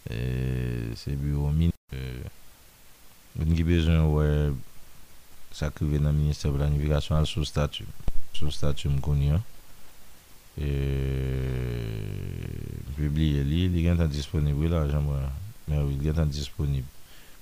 Se 0.06 0.12
euh, 0.12 1.16
bureau 1.16 1.50
minis 1.56 1.72
Ben 3.40 3.56
ki 3.56 3.64
bezen 3.66 4.04
wè 4.12 4.26
Sakriven 5.56 6.04
nan 6.04 6.20
minister 6.20 6.52
planifikasyon 6.52 7.22
Al 7.22 7.30
sou 7.30 7.48
statu 7.48 7.88
Sou 8.36 8.52
statu 8.52 8.92
mkouni 8.92 9.32
an 9.38 9.46
E 10.60 10.76
Publiye 13.00 13.48
li 13.48 13.70
Li 13.72 13.88
gen 13.88 13.96
tan 14.04 14.12
disponib 14.12 14.60
wè 14.60 14.74
la 14.76 14.84
Men 14.92 15.78
wè 15.80 15.86
li 15.88 16.00
gen 16.04 16.20
tan 16.20 16.36
disponib 16.42 16.84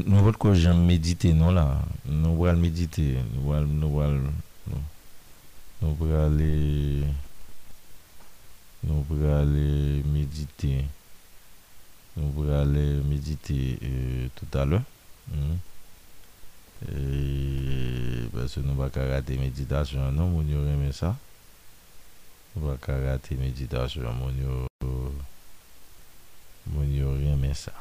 nou 0.01 0.21
vwot 0.21 0.37
kwa 0.37 0.53
jen 0.55 0.77
medite 0.85 1.31
nou 1.33 1.51
la, 1.53 1.65
nou 2.05 2.35
vwal 2.37 2.57
medite, 2.61 3.01
nou 3.33 3.43
vwal, 3.49 3.65
nou 3.65 3.91
vwal, 3.97 4.21
nou 5.81 5.95
vwal 5.99 6.37
le, 6.37 7.05
nou 8.85 9.01
vwal 9.09 9.49
le 9.49 10.05
medite. 10.13 10.83
Nous 12.17 12.27
pourrons 12.29 12.61
aller 12.61 12.97
méditer 13.03 13.79
euh, 13.83 14.27
tout 14.35 14.57
à 14.57 14.65
l'heure. 14.65 14.81
Hmm. 15.29 15.55
parce 18.33 18.55
que 18.55 18.59
nous 18.59 18.73
ne 18.75 18.89
pas 18.89 19.07
rater 19.07 19.37
méditation, 19.37 20.11
non, 20.11 20.27
mon 20.27 20.91
ça. 20.91 21.15
Nous 22.55 22.69
ne 22.69 22.75
pas 22.75 22.99
rater 23.09 23.35
méditation, 23.35 24.01
mon 24.11 24.29
ça. 27.53 27.71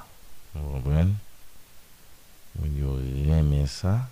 rien 3.16 3.66
ça, 3.66 4.08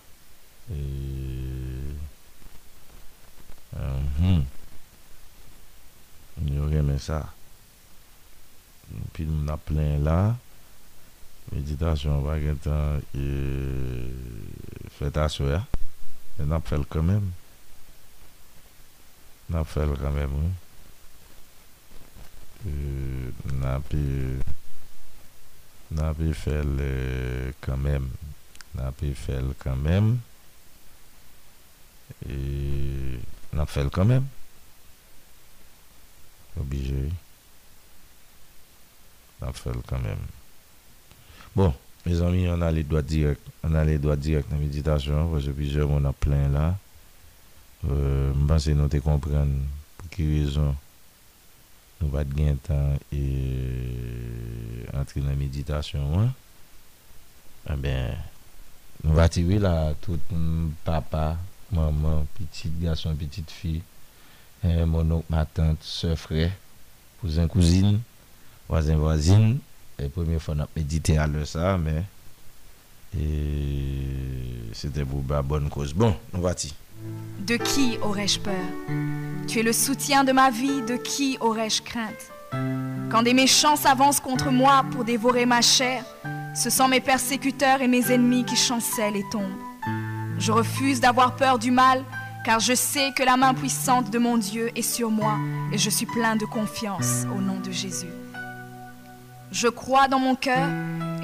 euh, 3.77 4.01
hmm. 4.19 4.41
Pi 9.13 9.25
nou 9.29 9.43
nap 9.45 9.61
plen 9.69 10.01
la, 10.07 10.37
meditasyon 11.53 12.23
wak 12.25 12.45
etan, 12.55 13.03
fweta 14.97 15.27
sou 15.33 15.51
ya, 15.53 15.61
e 16.41 16.47
nap 16.49 16.65
fel 16.71 16.87
komem. 16.95 17.27
Nap 19.53 19.69
fel 19.69 19.93
komem, 20.01 20.39
ou. 20.41 20.55
E, 22.69 22.73
nap 23.61 23.89
fel 23.93 24.41
komem. 24.47 24.49
Nap 25.99 26.19
e 26.29 26.33
fel 26.37 26.75
e, 26.85 26.89
komem. 27.65 28.11
Nap 28.77 29.05
fel 29.07 29.57
komem. 33.95 34.29
Obije 36.59 37.05
yi. 37.07 37.17
La 39.39 39.53
fèl 39.55 39.79
kan 39.87 40.03
mèm. 40.03 40.23
Bon, 41.55 41.71
mè 42.05 42.17
zanmi, 42.19 42.47
an 42.51 42.65
alè 42.67 42.83
doa 42.83 43.03
direk 43.05 43.45
nan 44.51 44.61
meditasyon. 44.63 45.29
Fò 45.31 45.39
jè 45.43 45.53
pijè 45.55 45.85
moun 45.87 46.09
ap 46.11 46.19
plèn 46.25 46.53
la. 46.55 46.67
Mwen 47.87 48.47
panse 48.51 48.75
nou 48.75 48.89
te 48.91 48.99
komprèn 49.05 49.53
pou 49.99 50.11
ki 50.15 50.27
rezon 50.33 50.73
nou 51.99 52.11
vat 52.15 52.27
gen 52.35 52.59
tan 52.67 52.97
e 53.15 54.89
antri 54.99 55.23
nan 55.23 55.39
meditasyon 55.39 56.09
mwen. 56.17 56.35
A 57.71 57.77
bè, 57.79 57.95
nou 59.05 59.15
vat 59.19 59.39
ive 59.39 59.61
la 59.63 59.77
tout 60.03 60.35
m 60.35 60.73
papa, 60.87 61.37
maman, 61.71 61.99
moun 62.03 62.29
piti 62.39 62.71
gason, 62.83 63.13
moun 63.13 63.21
piti 63.21 63.45
fi, 63.53 63.75
eh, 64.65 64.85
moun 64.89 65.11
nouk 65.13 65.29
ma 65.31 65.45
tante, 65.55 65.85
sè 65.87 66.15
frè, 66.19 66.49
pou 67.21 67.31
zan 67.35 67.51
kouzine. 67.53 67.99
Voisin, 68.69 68.97
voisine, 68.97 69.59
Et 69.99 70.09
première 70.11 70.43
fois, 70.43 70.55
on 70.59 70.63
a 70.63 70.69
médité 70.77 71.17
à 71.17 71.27
ça, 71.47 71.79
mais 71.79 72.03
c'était 74.75 75.05
pour 75.05 75.23
la 75.29 75.41
bonne 75.41 75.71
cause. 75.71 75.95
Bon, 75.95 76.15
on 76.35 76.41
va 76.41 76.53
De 77.41 77.57
qui 77.57 77.97
aurais-je 78.03 78.39
peur 78.39 78.67
Tu 79.49 79.61
es 79.61 79.63
le 79.63 79.73
soutien 79.73 80.23
de 80.23 80.33
ma 80.33 80.51
vie, 80.51 80.83
de 80.83 80.97
qui 80.99 81.39
aurais-je 81.41 81.81
crainte 81.81 82.31
Quand 83.11 83.23
des 83.23 83.33
méchants 83.33 83.77
s'avancent 83.77 84.21
contre 84.21 84.51
moi 84.51 84.85
pour 84.91 85.03
dévorer 85.05 85.47
ma 85.47 85.63
chair, 85.63 86.05
ce 86.55 86.69
sont 86.69 86.89
mes 86.89 87.01
persécuteurs 87.01 87.81
et 87.81 87.89
mes 87.89 88.13
ennemis 88.13 88.45
qui 88.45 88.57
chancellent 88.57 89.17
et 89.17 89.25
tombent. 89.31 89.47
Je 90.39 90.53
refuse 90.53 91.01
d'avoir 91.01 91.37
peur 91.37 91.59
du 91.59 91.71
mal, 91.71 92.05
car 92.45 92.61
je 92.61 92.75
sais 92.75 93.13
que 93.17 93.23
la 93.23 93.39
main 93.39 93.55
puissante 93.55 94.11
de 94.11 94.19
mon 94.19 94.37
Dieu 94.37 94.71
est 94.77 94.83
sur 94.83 95.11
moi 95.11 95.39
et 95.73 95.79
je 95.79 95.89
suis 95.89 96.07
plein 96.07 96.37
de 96.37 96.45
confiance 96.45 97.25
au 97.35 97.41
nom 97.41 97.59
de 97.61 97.71
Jésus. 97.73 98.09
Je 99.61 99.67
crois 99.67 100.07
dans 100.07 100.21
mon 100.21 100.37
cœur 100.37 100.69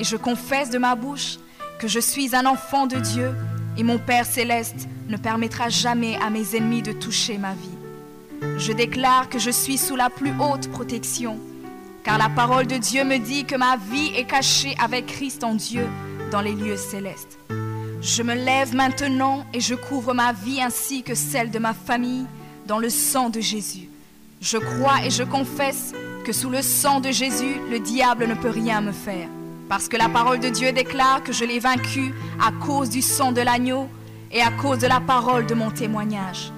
et 0.00 0.02
je 0.02 0.16
confesse 0.16 0.68
de 0.68 0.78
ma 0.78 0.96
bouche 0.96 1.36
que 1.78 1.86
je 1.86 2.00
suis 2.00 2.34
un 2.34 2.46
enfant 2.46 2.88
de 2.88 2.96
Dieu 2.96 3.30
et 3.78 3.84
mon 3.84 3.96
Père 3.96 4.26
céleste 4.26 4.88
ne 5.06 5.16
permettra 5.16 5.68
jamais 5.68 6.16
à 6.16 6.30
mes 6.30 6.56
ennemis 6.56 6.82
de 6.82 6.90
toucher 6.90 7.38
ma 7.38 7.52
vie. 7.52 8.56
Je 8.58 8.72
déclare 8.72 9.28
que 9.28 9.38
je 9.38 9.52
suis 9.52 9.78
sous 9.78 9.94
la 9.94 10.10
plus 10.10 10.32
haute 10.40 10.66
protection, 10.72 11.38
car 12.02 12.18
la 12.18 12.28
parole 12.28 12.66
de 12.66 12.76
Dieu 12.76 13.04
me 13.04 13.18
dit 13.18 13.44
que 13.44 13.54
ma 13.54 13.76
vie 13.76 14.10
est 14.16 14.24
cachée 14.26 14.74
avec 14.82 15.06
Christ 15.06 15.44
en 15.44 15.54
Dieu 15.54 15.86
dans 16.32 16.40
les 16.40 16.54
lieux 16.54 16.76
célestes. 16.76 17.38
Je 18.02 18.22
me 18.24 18.34
lève 18.34 18.74
maintenant 18.74 19.46
et 19.54 19.60
je 19.60 19.76
couvre 19.76 20.12
ma 20.12 20.32
vie 20.32 20.60
ainsi 20.60 21.04
que 21.04 21.14
celle 21.14 21.52
de 21.52 21.60
ma 21.60 21.72
famille 21.72 22.26
dans 22.66 22.78
le 22.80 22.90
sang 22.90 23.30
de 23.30 23.40
Jésus. 23.40 23.88
Je 24.44 24.58
crois 24.58 25.02
et 25.02 25.08
je 25.08 25.22
confesse 25.22 25.94
que 26.26 26.32
sous 26.34 26.50
le 26.50 26.60
sang 26.60 27.00
de 27.00 27.10
Jésus, 27.10 27.56
le 27.70 27.78
diable 27.78 28.26
ne 28.28 28.34
peut 28.34 28.50
rien 28.50 28.82
me 28.82 28.92
faire. 28.92 29.26
Parce 29.70 29.88
que 29.88 29.96
la 29.96 30.10
parole 30.10 30.38
de 30.38 30.50
Dieu 30.50 30.70
déclare 30.70 31.22
que 31.24 31.32
je 31.32 31.46
l'ai 31.46 31.60
vaincu 31.60 32.12
à 32.38 32.52
cause 32.66 32.90
du 32.90 33.00
sang 33.00 33.32
de 33.32 33.40
l'agneau 33.40 33.88
et 34.30 34.42
à 34.42 34.50
cause 34.50 34.80
de 34.80 34.86
la 34.86 35.00
parole 35.00 35.46
de 35.46 35.54
mon 35.54 35.70
témoignage. 35.70 36.52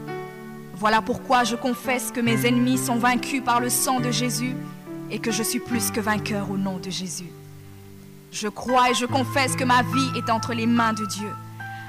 Voilà 0.75 1.01
pourquoi 1.01 1.45
je 1.45 1.55
confesse 1.55 2.11
que 2.11 2.19
mes 2.19 2.45
ennemis 2.45 2.77
sont 2.77 2.97
vaincus 2.97 3.41
par 3.45 3.61
le 3.61 3.71
sang 3.71 4.01
de 4.01 4.11
Jésus 4.11 4.57
et 5.13 5.21
que 5.21 5.31
je 5.31 5.45
suis 5.45 5.61
plus 5.61 5.93
que 5.93 6.01
vainqueur 6.01 6.51
au 6.51 6.57
nom 6.57 6.79
de 6.79 6.91
Jésus. 6.91 7.31
Je 8.33 8.49
crois 8.49 8.91
et 8.91 8.95
je 8.95 9.07
confesse 9.07 9.55
que 9.55 9.63
ma 9.65 9.83
vie 9.85 10.13
est 10.19 10.29
entre 10.29 10.55
les 10.55 10.67
mains 10.67 10.93
de 10.93 11.07
Dieu. 11.07 11.31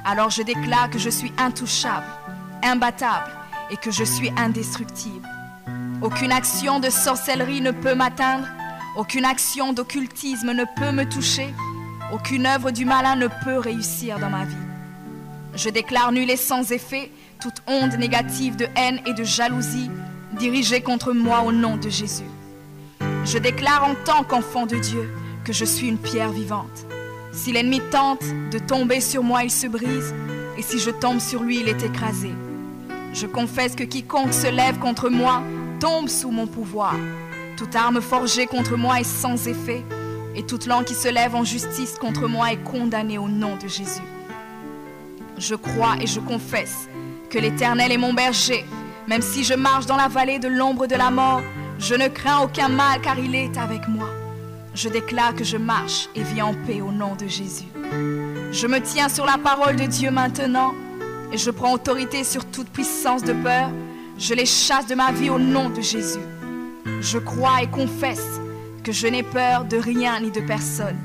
Alors 0.05 0.29
je 0.29 0.43
déclare 0.43 0.91
que 0.91 0.99
je 0.99 1.09
suis 1.09 1.33
intouchable, 1.39 2.05
imbattable 2.63 3.31
et 3.71 3.77
que 3.77 3.89
je 3.89 4.03
suis 4.03 4.31
indestructible. 4.37 5.27
Aucune 6.03 6.31
action 6.31 6.79
de 6.79 6.91
sorcellerie 6.91 7.59
ne 7.59 7.71
peut 7.71 7.95
m'atteindre, 7.95 8.47
aucune 8.97 9.25
action 9.25 9.73
d'occultisme 9.73 10.51
ne 10.51 10.63
peut 10.75 10.91
me 10.91 11.05
toucher, 11.09 11.51
aucune 12.13 12.45
œuvre 12.45 12.69
du 12.69 12.85
malin 12.85 13.15
ne 13.15 13.25
peut 13.43 13.57
réussir 13.57 14.19
dans 14.19 14.29
ma 14.29 14.45
vie. 14.45 14.55
Je 15.55 15.69
déclare 15.69 16.11
nul 16.11 16.29
et 16.29 16.37
sans 16.37 16.71
effet 16.71 17.09
toute 17.41 17.63
onde 17.65 17.93
négative 17.95 18.55
de 18.55 18.67
haine 18.75 18.99
et 19.07 19.13
de 19.13 19.23
jalousie 19.23 19.89
dirigée 20.37 20.81
contre 20.81 21.13
moi 21.13 21.41
au 21.41 21.51
nom 21.51 21.77
de 21.77 21.89
Jésus. 21.89 22.25
Je 23.25 23.39
déclare 23.39 23.83
en 23.83 23.95
tant 24.05 24.23
qu'enfant 24.23 24.67
de 24.67 24.77
Dieu 24.77 25.09
que 25.45 25.53
je 25.53 25.65
suis 25.65 25.87
une 25.87 25.97
pierre 25.97 26.31
vivante. 26.31 26.85
Si 27.33 27.51
l'ennemi 27.51 27.81
tente 27.91 28.23
de 28.51 28.59
tomber 28.59 29.01
sur 29.01 29.23
moi, 29.23 29.43
il 29.43 29.51
se 29.51 29.65
brise, 29.65 30.13
et 30.59 30.61
si 30.61 30.77
je 30.77 30.91
tombe 30.91 31.19
sur 31.19 31.41
lui, 31.41 31.59
il 31.59 31.67
est 31.67 31.83
écrasé. 31.83 32.31
Je 33.13 33.25
confesse 33.25 33.73
que 33.73 33.83
quiconque 33.83 34.33
se 34.33 34.47
lève 34.47 34.77
contre 34.77 35.09
moi 35.09 35.41
tombe 35.79 36.09
sous 36.09 36.31
mon 36.31 36.47
pouvoir. 36.47 36.95
Toute 37.55 37.75
arme 37.75 38.01
forgée 38.01 38.45
contre 38.45 38.75
moi 38.77 38.99
est 38.99 39.03
sans 39.03 39.47
effet, 39.47 39.83
et 40.35 40.43
toute 40.43 40.65
langue 40.67 40.85
qui 40.85 40.93
se 40.95 41.07
lève 41.07 41.35
en 41.35 41.43
justice 41.43 41.95
contre 41.99 42.27
moi 42.27 42.51
est 42.51 42.63
condamnée 42.63 43.17
au 43.17 43.27
nom 43.27 43.55
de 43.55 43.67
Jésus. 43.67 44.03
Je 45.37 45.55
crois 45.55 45.95
et 46.01 46.07
je 46.07 46.19
confesse 46.19 46.87
que 47.29 47.37
l'Éternel 47.39 47.91
est 47.91 47.97
mon 47.97 48.13
berger. 48.13 48.65
Même 49.07 49.21
si 49.21 49.43
je 49.43 49.53
marche 49.53 49.85
dans 49.85 49.97
la 49.97 50.07
vallée 50.07 50.39
de 50.39 50.47
l'ombre 50.47 50.85
de 50.87 50.95
la 50.95 51.09
mort, 51.11 51.41
je 51.79 51.93
ne 51.95 52.07
crains 52.07 52.39
aucun 52.41 52.69
mal 52.69 52.99
car 53.01 53.17
il 53.19 53.35
est 53.35 53.55
avec 53.57 53.87
moi. 53.87 54.09
Je 54.73 54.89
déclare 54.89 55.33
que 55.35 55.43
je 55.43 55.57
marche 55.57 56.09
et 56.15 56.21
vis 56.23 56.41
en 56.41 56.53
paix 56.65 56.81
au 56.81 56.91
nom 56.91 57.15
de 57.15 57.27
Jésus. 57.27 57.65
Je 58.51 58.67
me 58.67 58.79
tiens 58.81 59.09
sur 59.09 59.25
la 59.25 59.37
parole 59.37 59.75
de 59.75 59.85
Dieu 59.85 60.11
maintenant 60.11 60.71
et 61.31 61.37
je 61.37 61.51
prends 61.51 61.73
autorité 61.73 62.23
sur 62.23 62.43
toute 62.45 62.69
puissance 62.69 63.23
de 63.23 63.33
peur 63.33 63.69
je 64.19 64.33
les 64.33 64.47
chasse 64.47 64.87
de 64.87 64.95
ma 64.95 65.11
vie 65.11 65.29
au 65.29 65.37
nom 65.37 65.69
de 65.69 65.79
Jésus. 65.79 66.19
Je 67.01 67.19
crois 67.19 67.61
et 67.61 67.69
confesse 67.69 68.39
que 68.83 68.91
je 68.91 69.05
n'ai 69.05 69.21
peur 69.21 69.63
de 69.65 69.77
rien 69.77 70.19
ni 70.19 70.31
de 70.31 70.41
personne. 70.41 70.97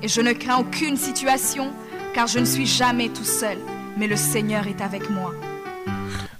Et 0.00 0.06
je 0.06 0.20
ne 0.20 0.32
crains 0.32 0.58
aucune 0.58 0.96
situation, 0.96 1.72
car 2.14 2.28
je 2.28 2.38
ne 2.38 2.44
suis 2.44 2.66
jamais 2.66 3.08
tout 3.08 3.24
seul, 3.24 3.58
mais 3.96 4.06
le 4.06 4.16
Seigneur 4.16 4.68
est 4.68 4.80
avec 4.80 5.10
moi. 5.10 5.32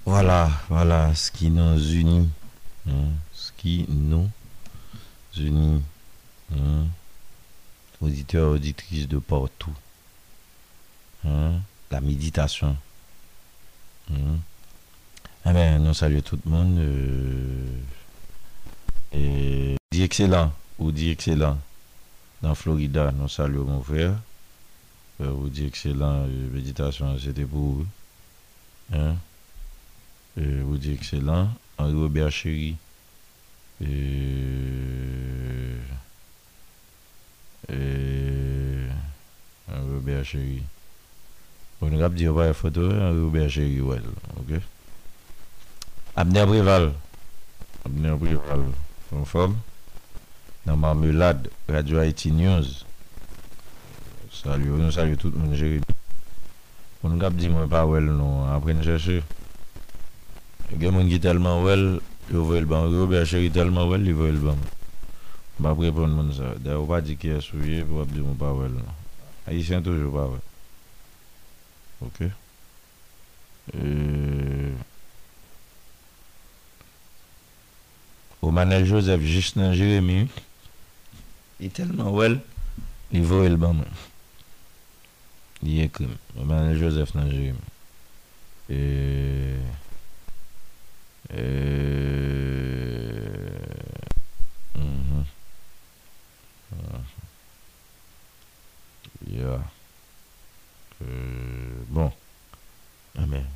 Voilà, 0.05 0.49
voilà 0.69 1.13
ce 1.13 1.29
qui 1.29 1.49
nous 1.49 1.91
unit. 1.93 2.29
Hein, 2.87 3.09
ce 3.33 3.51
qui 3.57 3.85
nous 3.89 4.29
unit. 5.37 5.81
Hein. 6.55 6.85
auditeurs, 8.01 8.51
auditrices 8.51 9.09
de 9.09 9.17
partout. 9.17 9.73
Hein, 11.27 11.51
la 11.91 11.99
méditation. 11.99 12.77
Eh 15.45 15.51
bien, 15.51 15.77
nous 15.79 15.93
saluons 15.93 16.21
tout 16.21 16.39
le 16.45 16.51
monde. 16.51 16.77
Euh, 16.79 17.75
et 19.11 19.75
dites 19.91 20.03
excellent, 20.03 20.53
ou 20.79 20.93
dites 20.93 21.19
excellent, 21.19 21.59
dans 22.41 22.55
Florida, 22.55 23.11
nous 23.11 23.27
saluons 23.27 23.65
mon 23.65 23.83
frère. 23.83 24.13
vous 25.19 25.47
euh, 25.47 25.49
dites 25.49 25.67
excellent, 25.67 26.25
euh, 26.29 26.49
méditation, 26.49 27.17
c'était 27.19 27.43
pour 27.43 27.59
vous. 27.59 27.85
Hein? 28.93 29.15
vous 30.37 30.43
euh, 30.75 30.77
dites 30.77 31.01
excellent, 31.01 31.49
en 31.77 31.91
Robert 31.91 32.31
Chéri. 32.31 32.77
Henri 33.81 33.93
Robert 39.67 40.23
Chéri. 40.23 40.63
On 41.81 41.87
va 41.89 42.07
dire, 42.07 42.33
pas 42.33 42.45
va 42.45 42.53
photo, 42.53 42.89
en 42.89 43.09
Robert 43.11 43.49
Chéri, 43.49 43.81
ouais, 43.81 43.97
ok? 44.39 44.61
Abne 46.15 46.43
aprival, 46.45 46.91
apne 47.85 48.07
aprival, 48.13 48.61
foun 49.09 49.23
foun. 49.25 49.53
Nanman 50.65 50.99
me 50.99 51.11
lad, 51.11 51.47
Radio 51.67 51.97
Haiti 51.99 52.29
News, 52.31 52.85
salyon, 54.31 54.91
salyon 54.93 55.17
tout 55.17 55.33
moun 55.35 55.55
jeri. 55.57 55.81
Moun 57.01 57.17
kap 57.19 57.33
di 57.33 57.49
mwen 57.49 57.65
pa 57.69 57.81
wel 57.89 58.05
nou, 58.13 58.45
apren 58.45 58.81
jese. 58.85 59.23
E 60.69 60.77
gen 60.79 60.93
moun 60.93 61.09
ki 61.09 61.17
telman 61.19 61.63
wel, 61.65 61.87
yo 62.29 62.45
vel 62.51 62.65
ban, 62.69 62.87
gen 62.93 62.99
moun 62.99 63.09
bi 63.15 63.17
a 63.17 63.25
cheri 63.25 63.49
telman 63.49 63.89
wel, 63.89 64.05
yo 64.07 64.15
vel 64.21 64.39
ban. 64.45 64.59
Moun 65.57 65.71
apre 65.73 65.91
pon 65.97 66.11
moun 66.21 66.31
salyon, 66.37 66.61
deyo 66.63 66.85
wad 66.85 67.05
di 67.09 67.17
kye 67.17 67.41
souye, 67.41 67.81
wap 67.89 68.13
di 68.13 68.21
moun 68.21 68.37
pa 68.37 68.53
wel 68.53 68.69
nou. 68.77 68.93
A 69.49 69.57
yi 69.57 69.63
sen 69.65 69.83
toujou 69.83 70.13
wavè. 70.13 70.39
Ok. 72.05 72.25
Eee... 73.73 74.73
au 78.43 78.51
Manel 78.51 78.83
Joseph 78.85 79.21
dans 79.55 79.71
Jérémy, 79.73 80.27
il 81.61 81.67
est 81.67 81.69
tellement 81.69 82.13
well, 82.13 82.41
il 83.13 83.21
vaut 83.23 83.47
le 83.47 83.55
bon. 83.55 83.73
Il 85.65 85.79
est 85.79 85.87
crime. 85.87 86.17
Au 86.37 86.43
Manel 86.43 86.77
Joseph 86.77 87.13
dans 87.13 87.29
Jérémy. 87.29 87.57
et 88.69 89.55
Yeah. 99.25 99.57
Euh, 101.01 101.83
bon. 101.87 102.11
Amen. 103.17 103.43
Ah, 103.47 103.51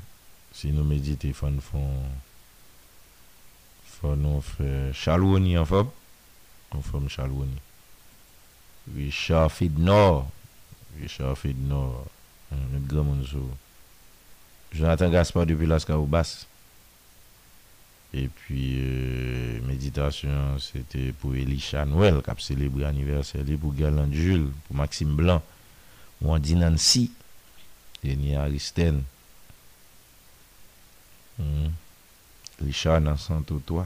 si 0.54 0.72
nous 0.72 0.84
méditons, 0.84 1.28
il 1.28 1.34
faut 1.34 1.50
nous 1.50 1.62
faire... 1.62 1.80
Fò 3.98 4.14
nou 4.14 4.44
fè, 4.46 4.92
Chalwouni 4.98 5.56
an 5.58 5.66
fòm? 5.70 5.88
An 6.78 6.84
fòm 6.86 7.08
Chalwouni. 7.10 7.58
Richard 8.94 9.56
Fidnor. 9.58 10.28
Richard 11.00 11.40
Fidnor. 11.42 12.04
An 12.54 12.68
mèdre 12.76 13.02
moun 13.02 13.24
sou. 13.28 13.48
Jonathan 14.76 15.10
Gaspard 15.16 15.50
dèpè 15.50 15.70
la 15.72 15.80
ska 15.82 15.98
ou 15.98 16.06
bas. 16.14 16.36
E 18.14 18.28
pwi 18.44 19.64
meditasyon 19.68 20.62
sè 20.64 20.84
tè 20.94 21.08
pou 21.20 21.34
Elie 21.34 21.60
Chanouel. 21.64 22.22
Kap 22.26 22.44
selebri 22.46 22.86
aniverseli 22.88 23.58
pou 23.58 23.74
Galant 23.82 24.14
Jules. 24.14 24.54
Pou 24.68 24.78
Maxime 24.84 25.18
Blanc. 25.18 25.42
Ou 26.22 26.38
Andinansi. 26.38 27.08
Teni 28.04 28.38
Aristène. 28.38 29.02
Mèdite. 29.02 29.04
Hmm. 31.38 31.74
Lisha 32.62 32.98
nan 33.00 33.18
santo 33.22 33.60
toa. 33.66 33.86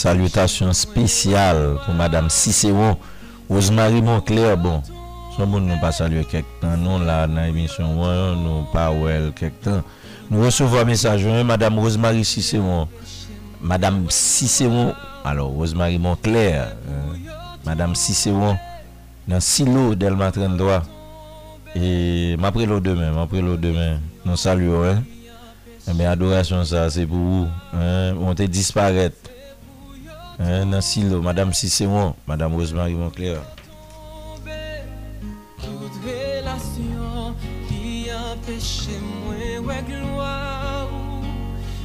Salutasyon 0.00 0.72
spesyal 0.72 1.58
pou 1.82 1.92
madame 1.92 2.30
Sisewo 2.32 2.94
Ozmary 3.52 4.00
Moncler 4.00 4.54
Bon, 4.56 4.80
son 5.34 5.50
moun 5.50 5.66
nou 5.68 5.76
pa 5.82 5.90
salye 5.92 6.22
kek 6.28 6.46
tan 6.62 6.80
Nou 6.80 7.02
la 7.04 7.26
nan 7.28 7.50
emisyon 7.50 7.98
wè 8.00 8.12
Nou 8.40 8.62
pa 8.72 8.86
wèl 8.96 9.26
kek 9.36 9.58
tan 9.60 9.82
Nou 10.30 10.46
resovwa 10.46 10.86
mesaj 10.88 11.26
wè 11.28 11.42
Madame 11.44 11.84
Ozmary 11.84 12.24
Sisewo 12.24 12.86
Madame 13.60 14.08
Sisewo 14.14 14.86
Alors, 15.28 15.52
Ozmary 15.60 15.98
Moncler 16.00 16.62
Madame 17.66 17.92
Sisewo 17.98 18.54
Nan 19.28 19.44
silou 19.44 19.92
del 20.00 20.16
matren 20.16 20.56
dwa 20.56 20.78
E 21.76 22.38
mapre 22.40 22.64
lou 22.70 22.80
demè 22.80 23.10
Napre 23.18 23.44
lou 23.44 23.60
demè 23.60 23.90
Nan 24.24 24.40
salye 24.40 24.72
wè 24.80 24.94
E 24.96 25.90
eh 25.90 25.92
mi 25.96 26.08
adorasyon 26.08 26.64
sa 26.72 26.86
se 26.94 27.04
pou 27.10 27.44
wè 27.74 27.96
Montè 28.16 28.48
disparèt 28.48 29.28
Eh, 30.42 30.64
Nansilo, 30.64 31.20
Madame 31.20 31.52
Sissémon, 31.52 32.14
Madame 32.26 32.54
Rosemary 32.56 32.94
Moncler. 32.94 33.36
Chez 38.58 38.98
moi, 39.24 39.66
ouais, 39.74 39.82
gloire, 39.88 40.88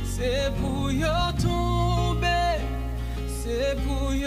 c'est 0.03 0.51
pour 0.59 0.91
y 0.91 1.03
tomber, 1.39 2.27
c'est 3.37 3.77
pour 3.87 4.13
y 4.13 4.25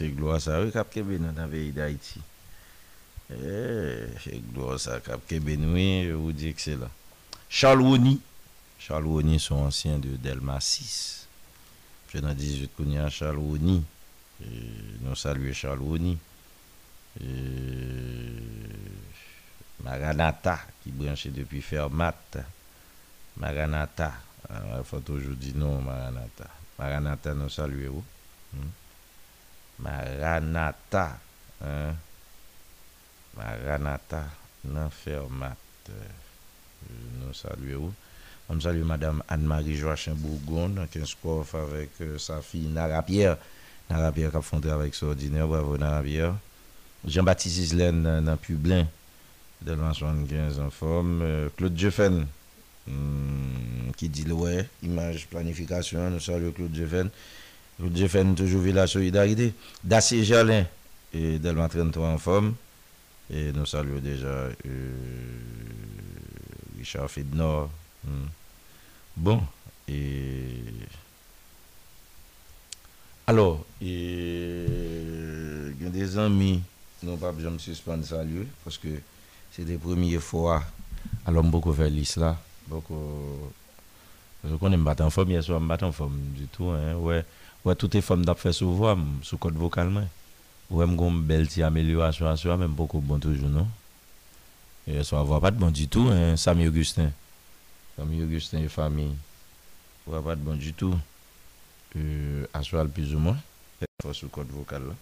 C'est 0.00 0.08
gloire 0.16 0.40
ça, 0.40 0.62
cap 0.72 0.88
kap 0.90 1.04
dans 1.06 1.30
dans 1.30 1.46
d'Haïti. 1.46 2.20
veyi 3.28 4.08
C'est 4.24 4.40
C'est 4.40 4.78
ça, 4.78 4.98
cap 5.00 5.20
que 5.28 5.36
je 5.36 5.40
vous 5.42 5.52
je 5.76 6.12
vous 6.14 6.32
dis 6.32 6.54
Charles 7.50 7.84
Charles 8.78 9.38
son 9.38 9.68
de 9.98 10.16
Delma 10.16 10.58
6. 10.58 11.26
Je 12.14 12.18
n'ai 12.18 12.32
18 12.34 12.70
kouni 12.74 12.96
à 12.96 13.10
Charles 13.10 13.36
Rony. 13.36 13.84
Nous 14.40 15.14
saluons 15.16 15.52
saluons 15.52 15.52
Charles 15.52 16.16
Maranatha, 19.84 19.84
Maranata, 19.84 20.60
qui 20.82 20.92
branche 20.92 21.26
depuis 21.26 21.60
Fermat. 21.60 22.14
Maranata. 23.36 24.14
Il 24.48 24.56
faut 24.84 25.00
toujours 25.00 25.34
dire 25.36 25.56
non 25.56 25.82
Maranata. 25.82 26.46
Maranata 26.78 27.34
nous 27.34 27.50
saluons. 27.50 28.02
Hmm. 28.54 28.58
Maranata, 29.82 31.18
Hein? 31.62 31.96
Maranatha, 33.36 34.22
l'enfermate. 34.64 35.56
Nous 37.20 37.32
saluons. 37.34 37.92
On 38.48 38.60
salue 38.60 38.82
Madame 38.82 39.22
Anne-Marie 39.28 39.76
Joachim 39.76 40.14
Bourgogne, 40.16 40.86
qui 40.90 40.98
est 40.98 41.54
avec 41.56 41.90
euh, 42.00 42.18
sa 42.18 42.40
fille 42.40 42.66
Nara 42.68 43.02
Pierre. 43.02 43.36
Nara 43.88 44.10
Pierre 44.10 44.30
qui 44.30 44.36
a 44.38 44.42
fondé 44.42 44.70
avec 44.70 44.94
son 44.94 45.12
dîner 45.12 45.42
Bravo 45.46 45.78
Nara 45.78 46.02
Pierre. 46.02 46.34
Jean-Baptiste 47.06 47.58
Islaine 47.58 48.02
dans 48.24 48.36
Publin, 48.36 48.86
de 49.62 49.74
75 49.74 50.58
en 50.60 50.70
forme. 50.70 51.20
Euh, 51.22 51.48
Claude 51.56 51.78
Jeffen, 51.78 52.26
hmm, 52.88 53.92
qui 53.96 54.08
dit 54.08 54.30
ouais, 54.32 54.68
image 54.82 55.28
planification. 55.28 56.10
Nous 56.10 56.20
saluons 56.20 56.52
Claude 56.52 56.74
Jeffen. 56.74 57.08
Je 57.94 58.06
fais 58.06 58.24
toujours 58.34 58.74
la 58.74 58.86
solidarité. 58.86 59.54
d'assez 59.82 60.22
Jalin, 60.24 60.64
et 61.14 61.38
Delma 61.38 61.68
33 61.68 62.06
en 62.08 62.18
forme. 62.18 62.54
Et 63.32 63.52
nous 63.52 63.64
saluons 63.66 64.00
déjà 64.00 64.26
euh, 64.26 64.96
Richard 66.76 67.10
Fidnor. 67.10 67.70
Hmm. 68.04 68.26
Bon, 69.16 69.40
et. 69.88 70.44
Alors, 73.26 73.64
euh, 73.82 75.70
il 75.78 75.84
y 75.84 75.86
a 75.86 75.90
des 75.90 76.18
amis, 76.18 76.60
non 77.04 77.16
pas 77.16 77.32
je 77.38 77.46
me 77.48 77.58
suspendre 77.58 78.04
saluer, 78.04 78.46
parce 78.64 78.76
que 78.76 78.88
c'est 79.52 79.64
des 79.64 79.76
premières 79.76 80.20
fois. 80.20 80.64
Alors, 81.24 81.44
beaucoup 81.44 81.72
faire 81.72 81.88
l'isla. 81.88 82.36
Beaucoup. 82.66 82.94
Je 84.48 84.54
connais, 84.56 84.76
me 84.76 84.84
battre 84.84 85.04
en 85.04 85.10
forme 85.10 85.30
hier 85.30 85.42
soir, 85.44 85.60
je 85.60 85.64
me 85.64 85.84
en 85.84 85.92
forme 85.92 86.18
du 86.36 86.46
tout. 86.46 86.64
Hein, 86.70 86.94
ouais. 86.94 87.24
Ouais, 87.64 87.74
toutes 87.74 87.92
les 87.94 88.00
femmes 88.00 88.24
d'affaires 88.24 88.54
sous 88.54 88.72
voix, 88.74 88.96
sous 89.22 89.36
code 89.36 89.54
vocal. 89.54 89.92
Ouais, 90.70 90.86
même 90.86 90.98
une 90.98 91.22
belle 91.22 91.46
petite 91.46 91.62
amélioration 91.62 92.26
à 92.26 92.36
soi, 92.36 92.56
même 92.56 92.72
beaucoup 92.72 93.00
bon 93.00 93.18
toujours, 93.18 93.48
non? 93.50 93.68
Et 94.86 95.04
ça 95.04 95.22
va 95.22 95.40
pas 95.40 95.50
de 95.50 95.58
bon 95.58 95.70
du 95.70 95.86
tout, 95.86 96.08
hein, 96.10 96.36
Samy 96.38 96.66
Augustin. 96.68 97.10
Samy 97.98 98.22
Augustin 98.22 98.58
et 98.60 98.68
famille. 98.68 99.14
Ouais, 100.06 100.22
pas 100.22 100.36
de 100.36 100.40
bon 100.40 100.54
du 100.56 100.72
tout. 100.72 100.94
Euh, 101.96 102.46
à 102.54 102.62
soi, 102.62 102.86
plus 102.86 103.14
ou 103.14 103.18
moins. 103.18 103.36
Sous 104.14 104.28
code 104.28 104.48
vocal, 104.50 104.82
là. 104.86 104.94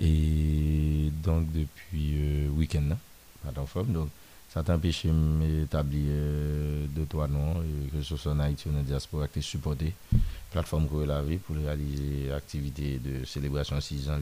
Et 0.00 1.10
donc, 1.22 1.52
depuis 1.52 2.14
le 2.16 2.46
euh, 2.46 2.48
week-end, 2.52 2.84
là, 2.88 2.96
pas 3.44 3.50
d'enfant, 3.52 3.82
donc 3.82 4.08
ça 4.52 4.62
t'empêche 4.62 5.04
d'établir 5.04 6.06
euh, 6.08 6.86
deux 6.88 7.02
ou 7.02 7.06
trois 7.06 7.28
noms, 7.28 7.62
que 7.92 8.02
ce 8.02 8.16
soit 8.16 8.32
en 8.32 8.40
Haïti 8.40 8.68
ou 8.68 8.72
la 8.74 8.82
diaspora, 8.82 9.28
qui 9.28 9.42
supporter 9.42 9.92
supporté. 9.92 10.26
Plateforme 10.50 10.88
que 10.88 11.04
la 11.04 11.20
vie 11.22 11.36
pour 11.36 11.56
réaliser 11.56 12.28
l'activité 12.30 12.98
de 12.98 13.26
célébration 13.26 13.78
6 13.78 14.08
ans. 14.08 14.18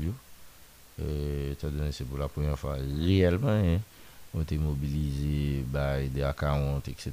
Euh, 1.00 1.52
c'est 1.92 2.04
pour 2.04 2.18
la 2.18 2.26
première 2.26 2.58
fois 2.58 2.74
réellement. 3.04 3.48
ont 3.50 3.74
hein. 3.76 3.80
on 4.34 4.42
été 4.42 4.58
mobilisé 4.58 5.64
par 5.72 5.98
bah, 5.98 6.04
des 6.12 6.22
accounts, 6.24 6.88
etc. 6.88 7.12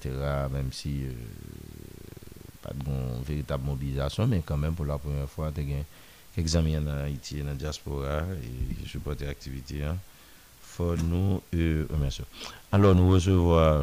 Même 0.52 0.72
si 0.72 1.03
euh, 1.03 2.64
pas 2.64 2.73
de 2.73 3.23
véritable 3.27 3.64
mobilisation, 3.64 4.26
mais 4.26 4.41
quand 4.44 4.57
même 4.57 4.73
pour 4.73 4.85
la 4.85 4.98
première 4.98 5.30
fois, 5.30 5.52
tu 5.53 5.61
as 5.61 5.64
quelques 6.41 6.56
en 6.56 6.65
Haïti 6.88 7.38
et 7.40 7.44
en 7.44 7.53
diaspora 7.53 8.22
et 8.84 8.88
supporter 8.88 9.27
l'activité. 9.27 9.84
Hein 9.84 9.98
nous 10.79 11.41
Merci. 11.99 12.21
Euh, 12.21 12.25
Alors, 12.71 12.95
nous 12.95 13.11
recevons 13.11 13.57
euh, 13.57 13.81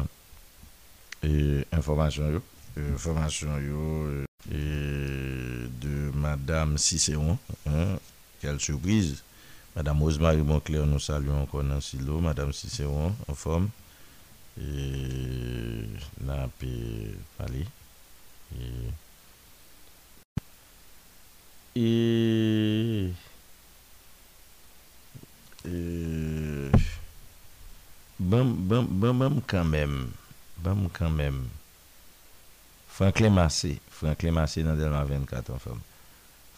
euh, 1.25 1.61
et 1.63 1.67
information 1.75 2.41
de 2.75 2.81
madame 6.15 6.77
Cicéron 6.79 7.37
hein, 7.69 7.99
quelle 8.41 8.59
surprise 8.59 9.21
madame 9.75 10.01
Rosemary 10.01 10.37
Moncler 10.37 10.79
nous 10.83 10.97
saluons 10.99 11.43
encore 11.43 11.63
dans 11.63 11.79
silo 11.81 12.17
madame 12.19 12.53
Cicéron 12.53 13.13
en 13.27 13.33
forme 13.35 13.69
et 14.59 15.83
n'a 16.21 16.49
parlé 17.37 17.65
et, 21.75 23.05
et 23.05 23.11
Bèm 28.21 28.53
bèm 28.69 28.85
bèm 29.01 29.19
bèm 29.19 29.39
bèm 29.49 29.71
bèm. 29.71 29.93
Bèm 30.63 30.75
bèm 30.83 30.87
bèm 30.99 31.17
bèm. 31.17 31.37
Franklè 32.93 33.31
Massé. 33.33 33.71
Franklè 33.97 34.29
Massé 34.35 34.61
nan 34.63 34.77
Delma 34.77 35.01
24, 35.09 35.49
on 35.49 35.57
fèm. 35.63 35.79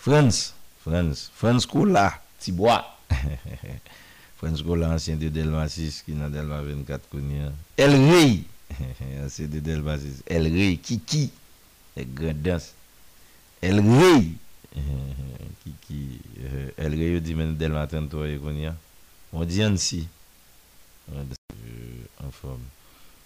Frans. 0.04 0.42
Frans. 0.84 1.22
Frans 1.40 1.66
Koula. 1.72 2.10
Ti 2.44 2.52
boi. 2.52 2.76
Frans 4.42 4.60
Koula, 4.60 4.90
ansyen 4.98 5.22
de 5.22 5.30
Delma 5.32 5.64
6, 5.72 6.02
ki 6.04 6.18
nan 6.20 6.34
Delma 6.34 6.60
24, 6.66 7.08
kouni 7.14 7.46
an. 7.48 7.56
Elre. 7.80 8.42
Ansyen 9.24 9.54
de 9.54 9.62
Delma 9.64 9.96
6. 10.04 10.26
Elre. 10.36 10.68
Kiki. 10.84 11.30
E 11.96 12.04
gredas. 12.18 12.74
Elre. 13.64 14.18
Kiki. 15.64 16.02
Elre 16.76 17.14
yon 17.14 17.24
di 17.24 17.40
men 17.40 17.56
Delma 17.62 17.86
33, 17.88 18.36
kouni 18.44 18.68
an. 18.74 18.84
On 19.32 19.48
di 19.48 19.64
an 19.66 19.80
si. 19.80 20.02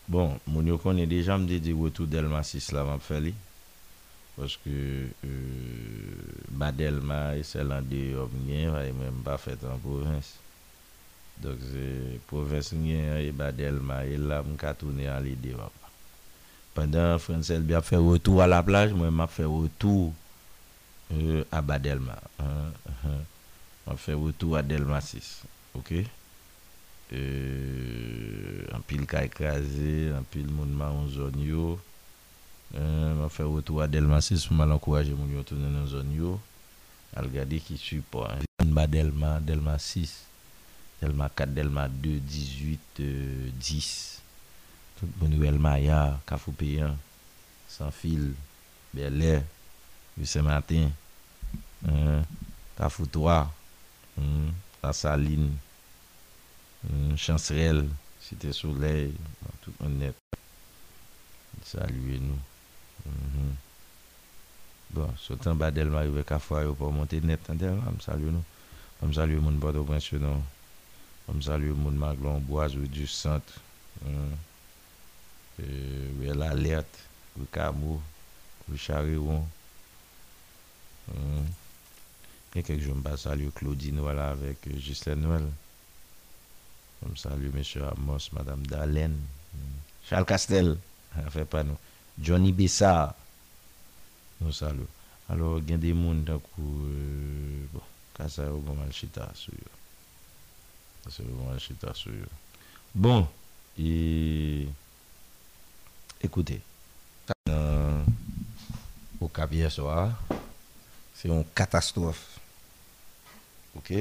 Bon, 0.08 0.38
moun 0.48 0.68
yo 0.70 0.78
konen 0.80 1.10
dejan 1.12 1.42
mde 1.44 1.60
di 1.66 1.74
wotou 1.76 2.08
Delma 2.08 2.40
6 2.48 2.72
la 2.76 2.84
man 2.88 3.00
feli 3.04 3.34
Paske 4.36 5.12
Badelma 6.60 7.36
e 7.36 7.42
selan 7.48 7.84
de 7.92 8.02
yon 8.14 8.32
mwen 8.46 8.94
mwen 8.98 9.18
pa 9.26 9.36
fèt 9.44 9.62
an 9.70 9.80
Provence 9.84 10.30
Dok 11.44 11.60
zè 11.74 11.90
Provence 12.30 12.72
mwen 12.78 13.04
yon 13.08 13.22
yon 13.28 13.38
Badelma 13.42 13.98
yon 14.10 14.26
la 14.32 14.38
mwen 14.46 14.58
katounen 14.62 15.12
an 15.12 15.22
li 15.28 15.36
devan 15.46 15.76
Pendan 16.78 17.20
Frenzel 17.24 17.68
bi 17.68 17.76
a 17.78 17.84
fèt 17.84 18.02
wotou 18.08 18.40
a 18.46 18.48
la 18.48 18.64
plaj 18.68 18.96
mwen 18.96 19.12
mwen 19.14 19.30
fèt 19.34 19.52
wotou 19.52 20.14
a 21.52 21.60
Badelma 21.68 22.16
Mwen 22.38 24.06
fèt 24.08 24.18
wotou 24.24 24.56
a 24.56 24.64
Delma 24.64 25.04
6 25.04 25.36
E, 27.08 27.20
Anpil 28.76 29.08
ka 29.08 29.22
ekraze 29.24 30.12
Anpil 30.12 30.50
moun 30.52 30.74
ma 30.76 30.90
ou 30.92 31.08
zon 31.08 31.40
yo 31.40 31.78
e, 32.76 32.84
Ma 33.16 33.30
fe 33.32 33.46
wotou 33.48 33.80
a 33.80 33.88
Delma 33.88 34.20
6 34.20 34.44
Mou 34.52 34.60
malankouaje 34.60 35.14
moun 35.16 35.32
yo 35.32 35.44
tounen 35.48 35.72
ou 35.80 35.88
zon 35.88 36.10
yo 36.12 36.34
Al 37.16 37.30
gade 37.32 37.62
ki 37.64 37.80
sou 37.80 38.04
po 38.12 38.28
Delma 38.92 39.78
6 39.80 41.00
Delma 41.00 41.32
4 41.32 41.56
Delma 41.56 41.86
2 41.88 42.20
18 43.56 43.56
10 43.56 45.00
Tout 45.00 45.12
moun 45.22 45.32
ou 45.40 45.48
Elma 45.48 45.78
ya 45.80 46.02
Kafou 46.28 46.52
P1 46.60 46.92
Sanfil 47.72 48.34
Belè 48.92 49.38
Yuse 50.20 50.44
Matin 50.44 50.92
euh, 51.88 52.20
Kafou 52.76 53.08
3 53.08 53.48
La 53.48 53.48
euh, 54.20 54.92
Saline 54.92 55.56
Chans 57.18 57.48
rel, 57.56 57.86
si 58.22 58.36
te 58.36 58.52
souley, 58.54 59.12
tout 59.64 59.74
moun 59.82 59.96
net. 60.00 60.14
Saluye 61.66 62.20
nou. 62.22 62.38
Mm-hmm. 63.08 63.56
Bon, 64.98 65.10
sotan 65.22 65.58
badel 65.60 65.90
ma 65.94 66.04
yon 66.06 66.14
ve 66.20 66.24
ka 66.28 66.38
fwayo 66.44 66.76
pou 66.80 66.94
mante 66.96 67.18
net. 67.26 67.50
Saluye 68.06 68.34
nou. 68.36 68.46
Saluye 69.20 69.42
moun 69.42 69.58
bado 69.64 69.82
prinsyonon. 69.90 70.46
Saluye 71.50 71.74
moun 71.76 71.98
maglon 72.00 72.46
boaz 72.48 72.78
ou 72.78 72.88
di 72.88 73.08
sante. 73.12 73.58
Ve 75.58 76.36
la 76.38 76.54
lert, 76.56 77.02
kou 77.34 77.50
kamou, 77.58 78.00
kou 78.64 78.80
charyon. 78.88 79.42
Nekèk 82.56 82.86
jom 82.86 83.02
ba 83.04 83.18
salye 83.20 83.50
klodi 83.58 83.92
nou 83.98 84.08
ala 84.14 84.32
vek 84.40 84.70
Gislen 84.80 85.26
Noel. 85.26 85.50
On 87.06 87.16
salue 87.16 87.52
M. 87.54 87.64
Amos, 87.96 88.32
Mme 88.34 88.66
Darlene, 88.66 89.18
Charles 90.10 90.26
Castel, 90.26 90.78
hein, 91.16 91.30
fait 91.30 91.46
pas 91.46 91.64
nous. 91.64 91.78
Johnny 92.20 92.52
Bessa. 92.52 93.16
nous 94.42 94.52
saluons. 94.52 94.88
Alors, 95.30 95.60
il 95.60 95.70
y 95.70 95.74
a 95.74 95.78
des 95.78 95.90
gens 95.92 96.24
qui 96.24 96.62
euh, 96.62 97.66
bon, 97.72 97.82
quand 98.14 98.30
ça 98.30 98.46
bon 98.48 98.74
malchita 98.76 99.26
chita 99.34 99.34
sur 99.36 99.54
C'est 101.10 101.24
bon 101.28 101.48
malchita 101.50 101.88
chita 101.94 101.94
sur 101.94 102.12
Bon, 102.96 103.28
et 103.78 104.68
écoutez, 106.22 106.62
euh, 107.50 108.04
au 109.20 109.28
cas 109.28 109.48
hier 109.52 109.72
soir, 109.72 110.12
c'est 111.14 111.28
une 111.28 111.46
catastrophe. 111.54 112.40
OK 113.76 113.94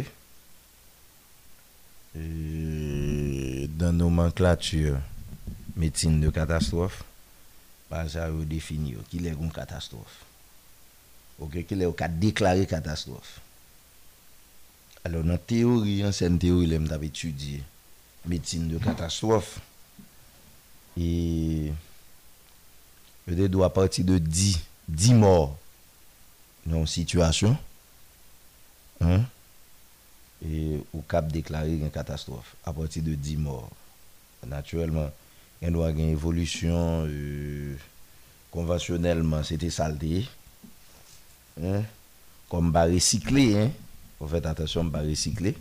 euh, 2.16 3.66
dans 3.78 3.86
la 3.86 3.92
nomenclature 3.92 4.96
médecine 5.76 6.20
de 6.20 6.30
catastrophe, 6.30 7.04
pas 7.90 8.08
ça, 8.08 8.30
vous 8.30 8.44
définit 8.44 8.94
qui 9.10 9.24
est 9.26 9.30
une 9.30 9.52
catastrophe. 9.52 10.24
Ok, 11.38 11.66
qui 11.66 11.74
est 11.74 12.08
déclaré 12.18 12.66
catastrophe. 12.66 13.40
Alors, 15.04 15.22
dans 15.22 15.32
la 15.32 15.38
théorie, 15.38 16.04
ancienne 16.06 16.38
théorie, 16.38 16.70
je 16.70 16.76
d'habitude 16.78 17.34
étudié 17.36 17.62
médecine 18.26 18.68
de 18.68 18.78
catastrophe. 18.78 19.60
Et 20.98 21.70
je 23.28 23.60
à 23.62 23.68
partir 23.68 24.06
de 24.06 24.16
10, 24.18 24.58
10 24.88 25.14
morts 25.14 25.56
dans 26.64 26.76
une 26.78 26.86
situation. 26.86 27.56
Hein? 29.02 29.22
et 30.50 30.80
au 30.92 31.00
cap 31.02 31.30
déclaré 31.32 31.72
une 31.74 31.90
catastrophe 31.90 32.54
à 32.64 32.72
partir 32.72 33.02
de 33.02 33.14
10 33.14 33.36
morts. 33.38 33.70
Naturellement, 34.46 35.10
il 35.62 35.72
doit 35.72 35.90
une 35.90 36.00
évolution 36.10 37.08
conventionnellement, 38.50 39.42
c'était 39.42 39.70
saleté. 39.70 40.26
Hein? 41.62 41.82
Comme 42.48 42.72
pas 42.72 42.84
recycler, 42.86 43.56
hein? 43.58 43.70
faut 44.18 44.28
faire 44.28 44.46
attention, 44.46 44.88
pas 44.88 45.00
recycler 45.00 45.56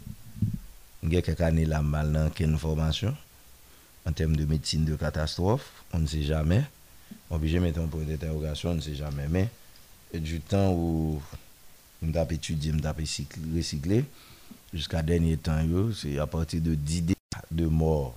Il 1.01 1.13
y 1.13 1.17
a 1.17 1.21
quelques 1.21 1.39
e, 1.41 1.43
e, 1.45 1.65
e. 1.65 1.81
mal 1.81 2.31
une 2.39 2.57
formation 2.57 3.15
en 4.07 4.11
termes 4.11 4.35
de 4.35 4.45
médecine 4.45 4.85
de 4.85 4.95
catastrophe, 4.95 5.67
on 5.93 5.97
ne 5.99 6.05
sait 6.05 6.21
jamais. 6.23 6.63
Obligé 7.31 7.57
de 7.57 7.63
mettre 7.63 7.79
un 7.79 7.87
point 7.87 8.03
d'interrogation, 8.03 8.71
on 8.71 8.75
ne 8.75 8.79
sait 8.81 8.93
jamais. 8.93 9.27
Mais 9.29 9.49
du 10.13 10.39
temps 10.41 10.71
où 10.73 11.19
on 12.03 12.13
a 12.13 12.23
étudié, 12.33 12.71
on 12.79 12.85
a 12.85 12.93
jusqu'à 14.75 15.01
dernier 15.01 15.37
temps, 15.37 15.59
c'est 15.95 16.19
à 16.19 16.27
partir 16.27 16.61
de 16.61 16.75
10 16.75 17.05
de 17.51 17.65
mort 17.65 18.13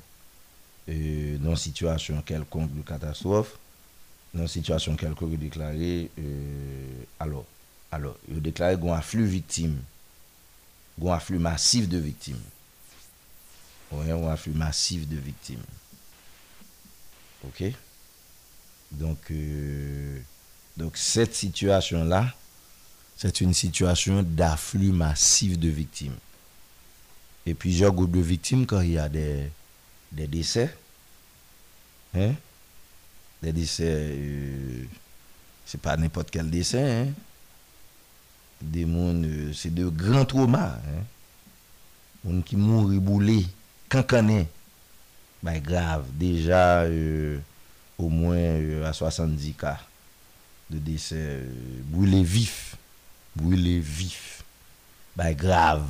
dans 0.88 0.92
euh, 0.94 1.36
dans 1.38 1.54
situation 1.56 2.20
quelconque 2.22 2.74
de 2.74 2.82
catastrophe, 2.82 3.56
dans 4.34 4.46
situation 4.46 4.96
quelconque 4.96 5.38
déclarée, 5.38 6.10
euh, 6.18 7.02
alors, 7.20 7.44
alors, 7.92 8.16
ils 8.28 8.42
déclaré 8.42 8.76
qu'il 8.76 8.86
y 8.86 8.90
a 8.90 8.96
un 8.96 9.00
flux 9.00 9.24
victime, 9.26 9.78
un 11.04 11.08
afflux 11.12 11.38
massif 11.38 11.88
de 11.88 11.98
victimes. 11.98 12.40
Oui, 13.92 14.10
un 14.10 14.28
afflux 14.28 14.52
massif 14.52 15.08
de 15.08 15.16
victimes. 15.16 15.62
OK 17.46 17.62
Donc, 18.92 19.18
euh, 19.30 20.18
donc 20.76 20.96
cette 20.96 21.34
situation-là, 21.34 22.34
c'est 23.16 23.40
une 23.40 23.54
situation 23.54 24.22
d'afflux 24.22 24.90
massif 24.92 25.58
de 25.58 25.68
victimes 25.68 26.14
et 27.48 27.54
plusieurs 27.54 27.92
groupes 27.92 28.10
de 28.12 28.20
victimes 28.20 28.66
quand 28.66 28.80
il 28.82 28.92
y 28.92 28.98
a 28.98 29.08
des, 29.08 29.50
des 30.12 30.26
décès. 30.26 30.74
Hein, 32.14 32.32
des 33.42 33.52
décès, 33.52 33.84
euh, 33.86 34.84
ce 35.66 35.76
n'est 35.76 35.80
pas 35.80 35.96
n'importe 35.96 36.30
quel 36.30 36.50
décès. 36.50 37.06
Hein? 37.06 37.06
Des 38.60 38.84
euh, 38.84 39.52
c'est 39.52 39.74
de 39.74 39.86
grands 39.88 40.24
traumas. 40.24 40.76
Hein? 40.76 41.04
gens 42.30 42.42
qui 42.42 42.56
quand 42.56 43.00
on 43.08 43.44
cancané. 43.88 44.48
Bah, 45.40 45.58
grave, 45.60 46.04
déjà 46.14 46.80
euh, 46.82 47.38
au 47.96 48.08
moins 48.08 48.56
à 48.84 48.92
70 48.92 49.54
cas 49.54 49.78
de 50.68 50.78
décès 50.78 51.42
brûlés 51.84 52.24
vifs. 52.24 52.76
Brûlés 53.36 53.78
vifs. 53.78 54.42
Bah, 55.16 55.32
grave. 55.32 55.86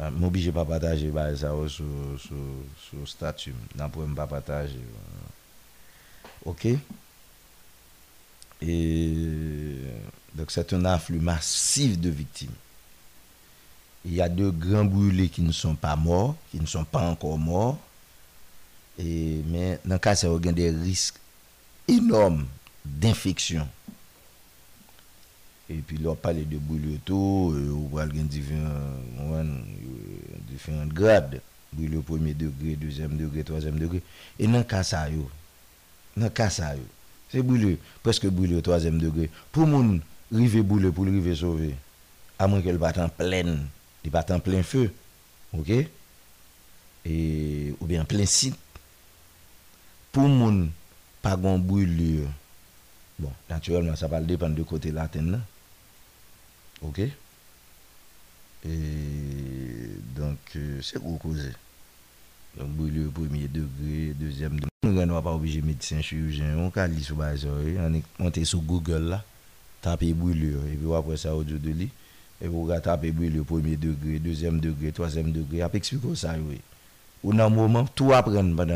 Bah, 0.00 0.10
suis 0.34 0.50
pas 0.50 0.64
partager 0.64 1.12
ça 1.36 1.52
sur 1.68 1.84
le 1.84 3.04
statut 3.06 3.54
pas 3.76 4.28
OK 6.46 6.68
et 8.62 9.14
donc 10.34 10.50
c'est 10.50 10.72
un 10.72 10.86
afflux 10.86 11.18
massif 11.18 11.98
de 12.00 12.08
victimes 12.08 12.48
il 14.06 14.14
y 14.14 14.22
a 14.22 14.30
deux 14.30 14.50
grands 14.50 14.86
brûlés 14.86 15.28
qui 15.28 15.42
ne 15.42 15.52
sont 15.52 15.74
pas 15.74 15.96
morts 15.96 16.34
qui 16.50 16.60
ne 16.60 16.66
sont 16.66 16.84
pas 16.86 17.02
encore 17.06 17.36
morts 17.36 17.78
et 18.98 19.42
mais 19.48 19.80
dans 19.84 19.96
le 19.96 19.98
cas 19.98 20.14
ça 20.14 20.28
il 20.28 20.48
a 20.48 20.52
des 20.52 20.70
risques 20.70 21.18
énormes 21.88 22.46
d'infection 22.86 23.68
et 25.70 25.82
puis 25.86 25.98
là, 25.98 26.10
on 26.10 26.14
parle 26.16 26.44
de 26.48 26.58
brûlure 26.58 26.98
tout 27.04 27.52
euh, 27.54 27.72
on 27.72 27.94
parle 27.96 28.08
de 28.10 28.20
différents, 28.22 28.66
grades. 30.88 31.40
Brûlure 31.72 32.02
premier 32.02 32.34
degré, 32.34 32.74
deuxième 32.74 33.16
degré, 33.16 33.44
troisième 33.44 33.78
degré. 33.78 34.02
Et 34.40 34.48
dans 34.48 34.58
le 34.58 34.64
cas 34.64 34.82
ça, 34.82 35.06
dans 36.16 36.28
cas 36.30 36.50
ça, 36.50 36.72
c'est 37.30 37.40
brûlure, 37.40 37.76
presque 38.02 38.26
brûlure 38.26 38.60
troisième 38.62 38.98
degré. 38.98 39.30
Pour 39.52 39.68
mon 39.68 40.00
river 40.32 40.62
brûlure 40.62 40.92
pour 40.92 41.04
river 41.04 41.36
sauver, 41.36 41.76
à 42.36 42.48
moins 42.48 42.60
qu'elle 42.60 42.76
batte 42.78 42.98
en 42.98 43.08
pleine, 43.08 43.68
il 44.04 44.10
batte 44.10 44.32
en 44.32 44.40
plein 44.40 44.64
feu, 44.64 44.92
ok? 45.56 45.70
Et, 47.06 47.74
ou 47.80 47.86
bien 47.86 48.02
en 48.02 48.04
plein 48.04 48.26
site. 48.26 48.58
Pour 50.10 50.26
mon 50.26 50.68
pas 51.22 51.36
grand 51.36 51.60
brûlure. 51.60 52.26
Bon, 53.20 53.30
naturellement, 53.48 53.94
ça 53.94 54.08
va 54.08 54.20
dépendre 54.20 54.56
du 54.56 54.64
côté 54.64 54.90
latin, 54.90 55.22
là. 55.22 55.38
Ok 56.82 56.98
Et 58.64 58.68
donc, 60.16 60.36
euh, 60.56 60.80
c'est 60.82 60.98
gros 61.00 61.16
causé. 61.16 61.48
Donc, 62.58 62.68
brûlure 62.70 63.08
au 63.08 63.10
premier 63.10 63.48
degré, 63.48 64.12
deuxième 64.16 64.54
degré. 64.56 64.68
Nous 64.84 64.92
n'avons 64.92 65.20
pas 65.22 65.32
obligé 65.34 65.60
médecin, 65.62 66.00
chirurgien, 66.02 66.56
on 66.58 66.70
calise 66.70 67.04
sur 67.06 67.16
base, 67.16 67.46
on 67.46 67.94
est 67.94 68.02
monté 68.18 68.44
sur 68.46 68.60
Google 68.62 69.08
là, 69.10 69.24
taper 69.82 70.12
brûlure, 70.14 70.60
et 70.72 70.76
puis 70.76 70.92
après 70.94 71.18
ça, 71.18 71.36
audio 71.36 71.58
de 71.58 71.70
lit, 71.70 71.90
et 72.42 72.48
vous 72.48 72.68
tapez 72.82 73.12
brûlure 73.12 73.44
premier 73.44 73.76
degré, 73.76 74.18
deuxième 74.18 74.58
degré, 74.58 74.90
troisième 74.90 75.32
degré, 75.32 75.60
après 75.60 75.78
expliquer 75.78 76.14
ça, 76.16 76.34
oui. 76.48 76.60
Ou 77.22 77.32
moment, 77.32 77.44
un 77.44 77.48
moment, 77.50 77.86
tout 77.94 78.08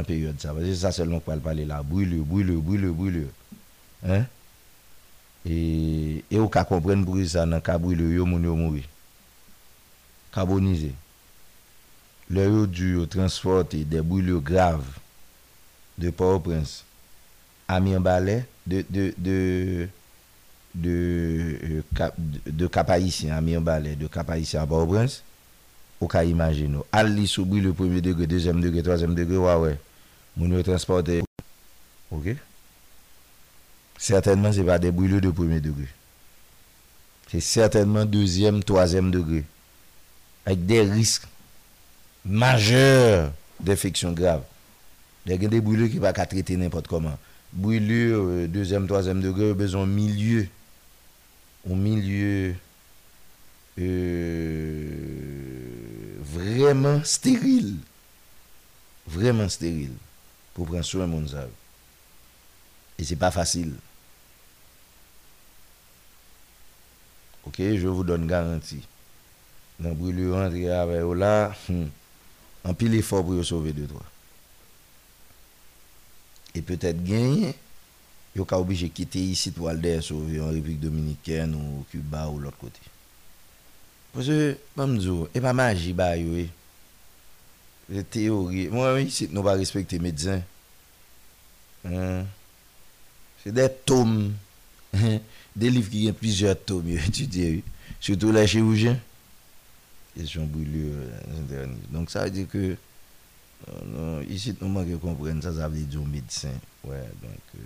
période 0.06 0.39
ça. 0.39 0.52
la 0.52 0.74
ça 0.74 0.93
Ça, 0.93 0.93
ça 0.93 1.05
kwa 1.24 1.35
ça 1.35 1.40
seulement 1.44 1.64
la. 1.66 1.82
brûlure 1.82 2.24
brûlure 2.24 2.60
brûlure 2.60 2.94
brûlure 2.94 3.28
Hein? 4.06 4.26
Et 5.45 6.25
e 6.33 6.39
ou 6.41 6.49
ka 6.49 6.62
kompren 6.65 7.03
pou 7.05 7.21
sa 7.29 7.43
nan 7.49 7.61
kabri 7.65 7.93
le 7.99 8.07
yo 8.19 8.27
moun 8.29 8.45
yo 8.49 8.55
mouri. 8.57 8.87
carbonisé 10.35 10.89
Le 12.29 12.43
yo 12.47 12.66
du 12.66 13.07
transporte 13.09 13.77
des 13.77 14.01
graves 14.03 14.43
graves 14.43 14.97
de 15.97 16.11
Port-au-Prince 16.11 16.83
a 17.69 17.79
balais 17.79 18.45
de 18.66 18.85
de, 18.91 19.15
de, 19.16 19.89
de, 20.75 21.83
euh, 21.99 22.11
de 22.51 22.66
Kapayisyen 22.66 23.37
a 23.37 23.41
Mirbalè 23.41 23.95
de 23.95 24.09
Kapayisyen 24.09 24.62
a 24.62 24.66
Port-au-Prince 24.66 25.23
ou 26.01 26.09
ka 26.09 26.25
imagine 26.25 26.79
ou. 26.83 26.87
Al 26.91 27.12
li 27.15 27.29
soubri 27.29 27.61
le 27.61 27.73
premier 27.73 28.01
degré, 28.01 28.27
deuxième 28.27 28.61
degré, 28.61 28.83
troisième 28.83 29.15
degré. 29.15 29.37
Ouais 29.37 29.55
ouais. 29.55 29.79
Moun 30.37 30.51
yo 30.57 30.62
transporte 30.65 31.21
ok? 32.11 32.35
certainement 33.99 34.53
ce 34.53 34.59
n'est 34.61 34.65
pas 34.66 34.79
des 34.79 34.91
brûlures 34.91 35.21
de 35.21 35.31
premier 35.31 35.61
degré. 35.61 35.87
C'est 37.31 37.41
certainement 37.41 38.05
deuxième, 38.05 38.62
troisième 38.62 39.11
degré. 39.11 39.45
Avec 40.47 40.65
des 40.66 40.83
risques 40.83 41.25
majeurs 42.25 43.33
d'infection 43.61 44.12
grave. 44.12 44.43
Il 45.27 45.33
y 45.33 45.45
a 45.45 45.49
des 45.49 45.61
brûlures 45.61 45.89
qui 45.89 45.97
ne 45.97 46.01
vont 46.01 46.12
pas 46.12 46.27
traiter 46.27 46.57
n'importe 46.57 46.87
comment. 46.87 47.19
Brûlure, 47.53 48.21
euh, 48.25 48.47
deuxième, 48.47 48.87
troisième 48.87 49.21
degré, 49.21 49.55
besoin 49.55 49.87
milieu. 49.87 50.47
Au 51.69 51.75
milieu 51.75 52.55
euh, 53.79 54.91
vraiment 56.23 57.03
stérile. 57.05 57.77
Vraiment 59.07 59.49
stérile. 59.49 59.93
Pour 60.53 60.66
prendre 60.66 60.85
soin 60.85 61.07
de 61.07 61.12
mon 61.12 61.27
zèbre. 61.27 61.49
Et 62.99 63.05
c'est 63.05 63.16
pas 63.16 63.31
facile. 63.31 63.75
Ok, 67.47 67.57
je 67.59 67.87
vous 67.89 68.05
donne 68.05 68.27
garantie. 68.27 68.87
Dans 69.79 69.93
brûlure 69.93 70.37
rentrer 70.37 70.71
avec 70.71 71.03
là, 71.05 71.53
hum. 71.69 71.89
en 72.62 72.75
pile 72.75 72.95
effort 72.95 73.25
pour 73.25 73.35
vous 73.35 73.45
sauver 73.45 73.73
de 73.73 73.87
toi. 73.87 74.03
Et 76.55 76.62
peut-être 76.62 77.03
gagner, 77.03 77.55
vous 78.37 78.45
êtes 78.45 78.53
obligé 78.53 78.89
de 78.89 78.93
quitter 78.93 79.19
ici 79.19 79.51
pour 79.51 79.69
aller 79.69 80.01
sauver 80.01 80.41
en 80.41 80.49
République 80.49 80.81
Dominicaine 80.81 81.55
ou 81.57 81.85
Cuba 81.91 82.29
ou 82.29 82.39
l'autre 82.39 82.57
côté. 82.59 82.81
Parce 84.12 84.29
que, 84.29 84.57
et 85.35 85.41
pas 85.41 85.53
magie, 85.53 85.93
bah, 85.93 86.12
oui. 86.16 86.49
Les 87.89 88.05
théories. 88.05 88.69
Moi, 88.69 89.01
ici, 89.01 89.29
nous 89.33 89.41
ne 89.43 89.45
pas 89.45 89.55
respecter 89.55 89.97
les 89.97 90.03
médecins. 90.05 90.41
Hein? 91.85 92.25
c'est 93.45 93.53
des 93.53 93.69
tomes, 93.85 94.33
hein? 94.95 95.19
des 95.55 95.71
livres 95.71 95.91
qui 95.91 96.09
ont 96.09 96.12
plusieurs 96.15 96.59
tomes 96.65 96.89
surtout 98.01 98.33
les 98.33 98.47
chirurgiens. 98.47 98.99
Question 100.16 100.47
brûlure. 100.47 100.95
Euh, 101.53 101.66
donc 101.91 102.11
ça 102.11 102.25
veut 102.25 102.31
dire 102.31 102.49
que 102.49 102.77
euh, 103.97 104.25
ici, 104.31 104.55
nous 104.61 104.69
manquons 104.69 104.91
de 104.91 104.97
comprendre 104.97 105.43
ça, 105.43 105.53
ça 105.55 105.69
veut 105.69 105.79
dire 105.81 106.01
un 106.01 106.07
médecin. 106.09 106.53
Ouais, 106.85 107.01
donc, 107.23 107.62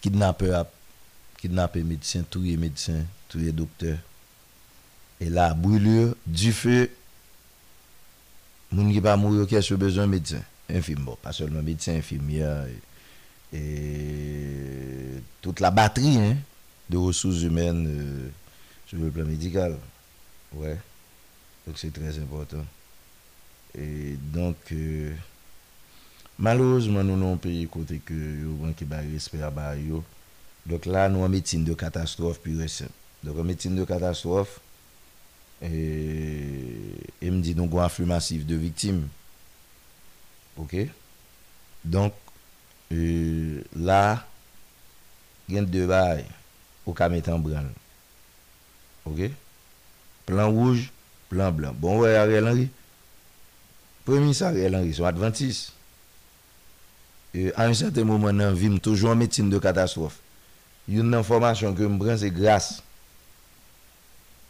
kidnapper, 0.00 0.46
euh, 0.54 0.64
kidnapper 1.38 1.82
médecin, 1.82 2.24
tous 2.28 2.40
les 2.40 2.56
médecins, 2.56 3.04
tous 3.28 3.38
les 3.38 3.52
docteurs. 3.52 3.98
Et 5.20 5.28
la 5.28 5.52
brûlure 5.54 6.14
du 6.26 6.52
feu, 6.52 6.90
gens 8.74 8.90
qui 8.90 9.00
pas 9.00 9.16
mourir, 9.18 9.46
qui 9.46 9.56
a 9.56 9.76
besoin 9.76 10.06
de 10.06 10.10
médecin. 10.12 10.40
Infime, 10.68 11.06
pas 11.22 11.32
seulement 11.32 11.62
médecin, 11.62 11.94
infirmière 11.96 12.66
et 13.52 15.22
toute 15.42 15.60
la 15.60 15.70
batterie 15.70 16.18
hein, 16.18 16.36
de 16.88 16.96
ressources 16.96 17.42
humaines 17.42 17.86
euh, 17.88 18.28
sur 18.86 18.98
le 18.98 19.10
plan 19.10 19.24
médical. 19.24 19.76
Ouais. 20.54 20.76
Donc 21.66 21.78
c'est 21.78 21.92
très 21.92 22.16
important. 22.18 22.64
Et 23.76 24.16
donc, 24.32 24.56
euh, 24.72 25.12
malheureusement, 26.38 27.04
nous 27.04 27.16
n'avons 27.16 27.36
pas 27.36 27.48
côté 27.70 28.00
que 28.04 28.12
nous 28.14 28.72
qui 28.72 28.84
respect 29.12 29.42
à 29.42 29.50
Donc 30.66 30.86
là, 30.86 31.08
nous 31.08 31.22
en 31.22 31.28
médecine 31.28 31.64
de 31.64 31.74
catastrophe 31.74 32.40
pure 32.40 32.62
et 32.62 32.68
simple. 32.68 32.90
Donc 33.22 33.38
en 33.38 33.44
médecine 33.44 33.76
de 33.76 33.84
catastrophe, 33.84 34.60
et, 35.62 36.78
me 37.22 37.40
dit 37.40 37.54
nous 37.54 37.64
avons 37.64 37.80
un 37.80 37.88
flux 37.88 38.06
massif 38.06 38.46
de 38.46 38.56
victimes. 38.56 39.06
Ok? 40.56 40.74
Donc, 41.84 42.12
là, 42.90 44.24
il 45.48 45.54
y 45.54 45.58
a 45.58 45.62
deux 45.62 45.86
bails 45.86 46.24
au 46.86 46.92
cas 46.92 47.08
en 47.08 47.38
branle. 47.38 47.70
OK 49.04 49.18
Plan 50.26 50.50
rouge, 50.50 50.90
plan 51.28 51.50
blanc. 51.50 51.72
Bon, 51.76 52.00
ouais, 52.00 52.14
Ariel 52.14 52.46
Henry. 52.48 52.68
Premier, 54.04 54.34
ça, 54.34 54.48
Ariel 54.48 54.76
Henry, 54.76 54.92
son 54.94 55.04
adventiste. 55.04 55.72
et 57.34 57.52
à 57.54 57.62
un 57.64 57.74
certain 57.74 58.04
moment 58.04 58.32
dans 58.32 58.52
la 58.54 58.78
toujours 58.80 59.10
en 59.10 59.16
médecine 59.16 59.50
de 59.50 59.58
catastrophe. 59.58 60.18
Une 60.88 61.14
information 61.14 61.74
que 61.74 61.82
je 61.82 61.96
prends, 61.96 62.16
c'est 62.16 62.30
grâce 62.30 62.82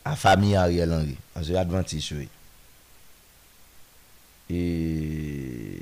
à 0.04 0.10
la 0.10 0.16
famille 0.16 0.56
Ariel 0.56 0.92
Henry, 0.92 1.16
à 1.34 1.42
ce 1.42 1.52
adventiste. 1.52 2.14
Et 4.52 5.78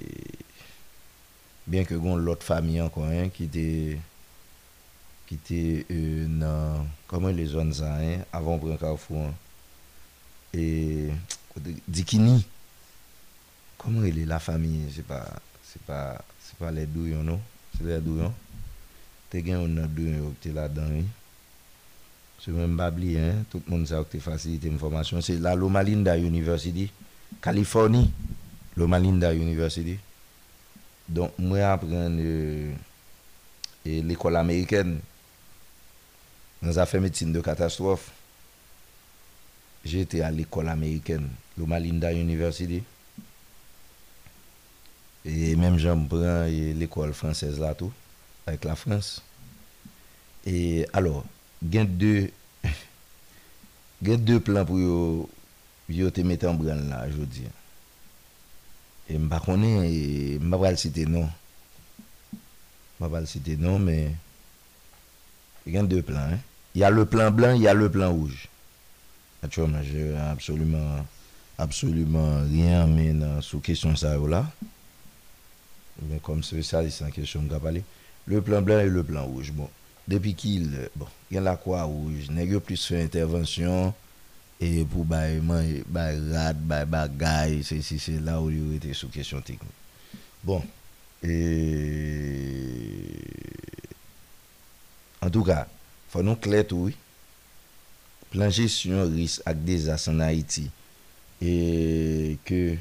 bien 1.68 1.84
que 1.84 1.94
gon 1.94 2.16
l'autre 2.16 2.44
famille 2.44 2.80
encore 2.80 3.06
qui 3.34 3.44
était 5.34 5.86
dans 5.90 6.86
comment 7.06 7.28
les 7.28 7.44
zones 7.46 7.74
hein, 7.82 8.20
avant 8.32 8.58
prend 8.58 8.76
carrefour 8.76 9.18
hein. 9.22 9.34
et 10.54 11.08
Dikini 11.86 12.44
comment 13.76 14.02
elle 14.02 14.18
est 14.18 14.24
la 14.24 14.38
famille 14.38 14.86
c'est 14.94 15.04
pas 15.06 15.26
c'est 15.62 15.82
pas 15.82 16.22
c'est 16.42 16.56
pas 16.58 16.70
les 16.70 16.86
douillons 16.86 17.22
non 17.22 17.38
c'est 17.76 17.84
les 17.84 18.00
douillons 18.00 18.32
t'es 19.28 19.42
gain 19.42 19.58
on 19.60 19.76
a 19.76 19.82
qui 19.88 20.32
t'es 20.40 20.52
là 20.52 20.68
dedans 20.68 20.86
c'est 22.42 22.50
même 22.52 22.78
pas 22.78 22.88
hein, 22.88 23.44
tout 23.50 23.60
le 23.66 23.70
monde 23.70 23.86
ça 23.86 24.02
que 24.10 24.18
facilité 24.18 24.68
une 24.68 24.78
formation 24.78 25.20
c'est 25.20 25.38
la 25.38 25.54
Loma 25.54 25.82
Linda 25.82 26.16
University 26.16 26.90
Californie 27.42 28.10
Loma 28.74 28.98
Linda 28.98 29.34
University 29.34 29.98
donc, 31.08 31.32
moi, 31.38 31.60
après 31.72 31.88
euh, 31.94 32.72
l'école 33.86 34.36
américaine 34.36 35.00
dans 36.62 36.84
fait 36.86 37.00
médecine 37.00 37.32
de 37.32 37.40
catastrophe. 37.40 38.10
J'étais 39.84 40.22
à 40.22 40.28
l'école 40.30 40.68
américaine, 40.68 41.28
l'Umalinda 41.56 42.12
University. 42.12 42.82
Et 45.24 45.56
même 45.56 45.78
j'en 45.78 46.04
prends 46.04 46.42
l'école 46.44 47.14
française 47.14 47.58
là 47.58 47.74
tout, 47.74 47.90
avec 48.46 48.62
la 48.64 48.74
France. 48.76 49.22
Et 50.44 50.86
alors, 50.92 51.24
il 51.62 51.74
y 51.74 51.78
a 51.78 51.84
deux, 51.84 52.30
plans 54.40 54.64
pour 54.64 55.28
te 55.88 56.20
mettre 56.20 56.46
en 56.48 56.54
branle 56.54 56.88
là, 56.88 57.06
je 57.08 57.16
veux 57.16 57.26
dire. 57.26 57.50
E 59.08 59.16
m 59.16 59.24
pa 59.32 59.40
konen, 59.40 59.80
e 59.88 60.36
m 60.36 60.50
pa 60.52 60.58
pal 60.60 60.76
sitenon. 60.76 61.28
Ma 63.00 63.08
pal 63.08 63.24
sitenon, 63.30 63.80
men, 63.80 64.12
e 65.64 65.68
gen 65.72 65.88
de 65.88 66.00
plan, 66.04 66.34
eh. 66.36 66.42
Ya 66.76 66.90
le 66.90 67.06
plan 67.08 67.32
blan, 67.32 67.56
ya 67.56 67.72
le 67.72 67.88
plan 67.90 68.12
ouj. 68.12 68.36
Atchouman, 69.42 69.80
jè 69.86 70.12
absolutman, 70.28 71.06
absolutman, 71.62 72.44
diyan 72.52 72.92
men 72.92 73.22
sou 73.46 73.62
kesyon 73.64 73.96
sa 73.96 74.12
ou 74.20 74.28
la. 74.30 74.42
Men 76.04 76.20
kom 76.26 76.42
seve 76.44 76.62
sa, 76.66 76.84
disan 76.84 77.14
kesyon 77.14 77.46
m 77.48 77.52
ka 77.54 77.62
pali. 77.64 77.80
Le 78.28 78.42
plan 78.44 78.60
blan, 78.66 78.82
ya 78.84 78.92
le 78.92 79.06
plan 79.08 79.24
ouj. 79.30 79.54
Bon, 79.56 79.72
depi 80.04 80.34
kil, 80.38 80.68
gen 80.74 80.92
bon, 81.00 81.16
la 81.48 81.56
kwa 81.58 81.86
ouj, 81.88 82.28
neyo 82.34 82.60
plis 82.60 82.84
fe 82.92 83.00
intervansyon, 83.08 83.94
et 84.60 84.84
pour 84.84 85.04
bailler 85.04 85.40
bailler 85.86 86.32
rad 86.36 86.56
bailler 86.60 86.86
bah, 86.86 87.08
guy 87.08 87.62
c'est 87.62 87.80
c'est 87.80 88.20
là 88.20 88.40
où 88.40 88.50
il 88.50 88.74
était 88.74 88.92
sous 88.92 89.08
question 89.08 89.40
technique 89.40 89.62
bon 90.42 90.62
et 91.22 92.92
en 95.22 95.30
tout 95.30 95.44
cas 95.44 95.66
faut 96.08 96.22
nous 96.22 96.34
clair 96.36 96.66
tout 96.66 96.84
oui 96.90 96.96
plan 98.30 98.50
gestion 98.50 99.08
risque 99.08 99.42
des 99.48 99.54
désastre 99.54 100.10
en 100.10 100.20
Haïti 100.20 100.70
et 101.40 102.36
que 102.44 102.76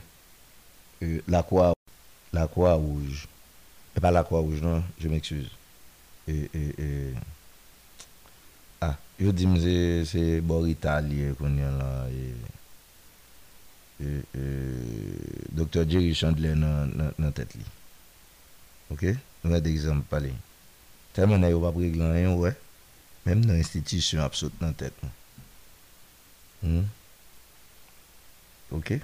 euh, 1.03 1.21
la 1.27 1.43
croix 1.43 1.73
la 2.33 2.47
croix 2.47 2.73
rouge 2.73 3.25
et 3.93 3.97
eh 3.97 4.01
pas 4.01 4.07
ben, 4.07 4.15
la 4.15 4.23
croix 4.23 4.39
rouge 4.39 4.61
non 4.61 4.83
je 4.99 5.07
m'excuse 5.07 5.49
et, 6.27 6.49
et, 6.53 6.75
et 6.81 7.13
je 9.19 9.31
dis 9.31 9.45
que 9.47 10.03
c'est 10.05 10.41
bor 10.41 10.67
Italye 10.67 11.31
konyen 11.39 11.71
la 11.81 12.05
e, 12.13 12.27
e, 13.97 14.21
e 14.37 15.85
Jerry 15.89 16.13
Chandler 16.13 16.53
dans 16.53 16.85
nan, 17.17 17.33
tête. 17.33 17.49
tet 17.49 17.65
Ok? 18.91 19.05
On 19.43 19.51
a 19.53 19.59
des 19.59 19.71
exemples 19.71 20.05
pale. 20.07 20.31
on 21.17 21.37
na 21.39 21.49
pas 21.49 21.59
pa 21.59 21.71
preglan 21.71 22.13
yon 22.13 22.35
we. 22.37 22.53
Mem 23.25 23.41
dans 23.43 23.57
institisyon 23.57 24.21
ap 24.21 24.35
sot 24.37 24.53
nan 24.61 24.75
tet 24.77 24.93
nou. 25.01 25.09
Hmm? 26.61 26.85
Ok? 28.71 28.99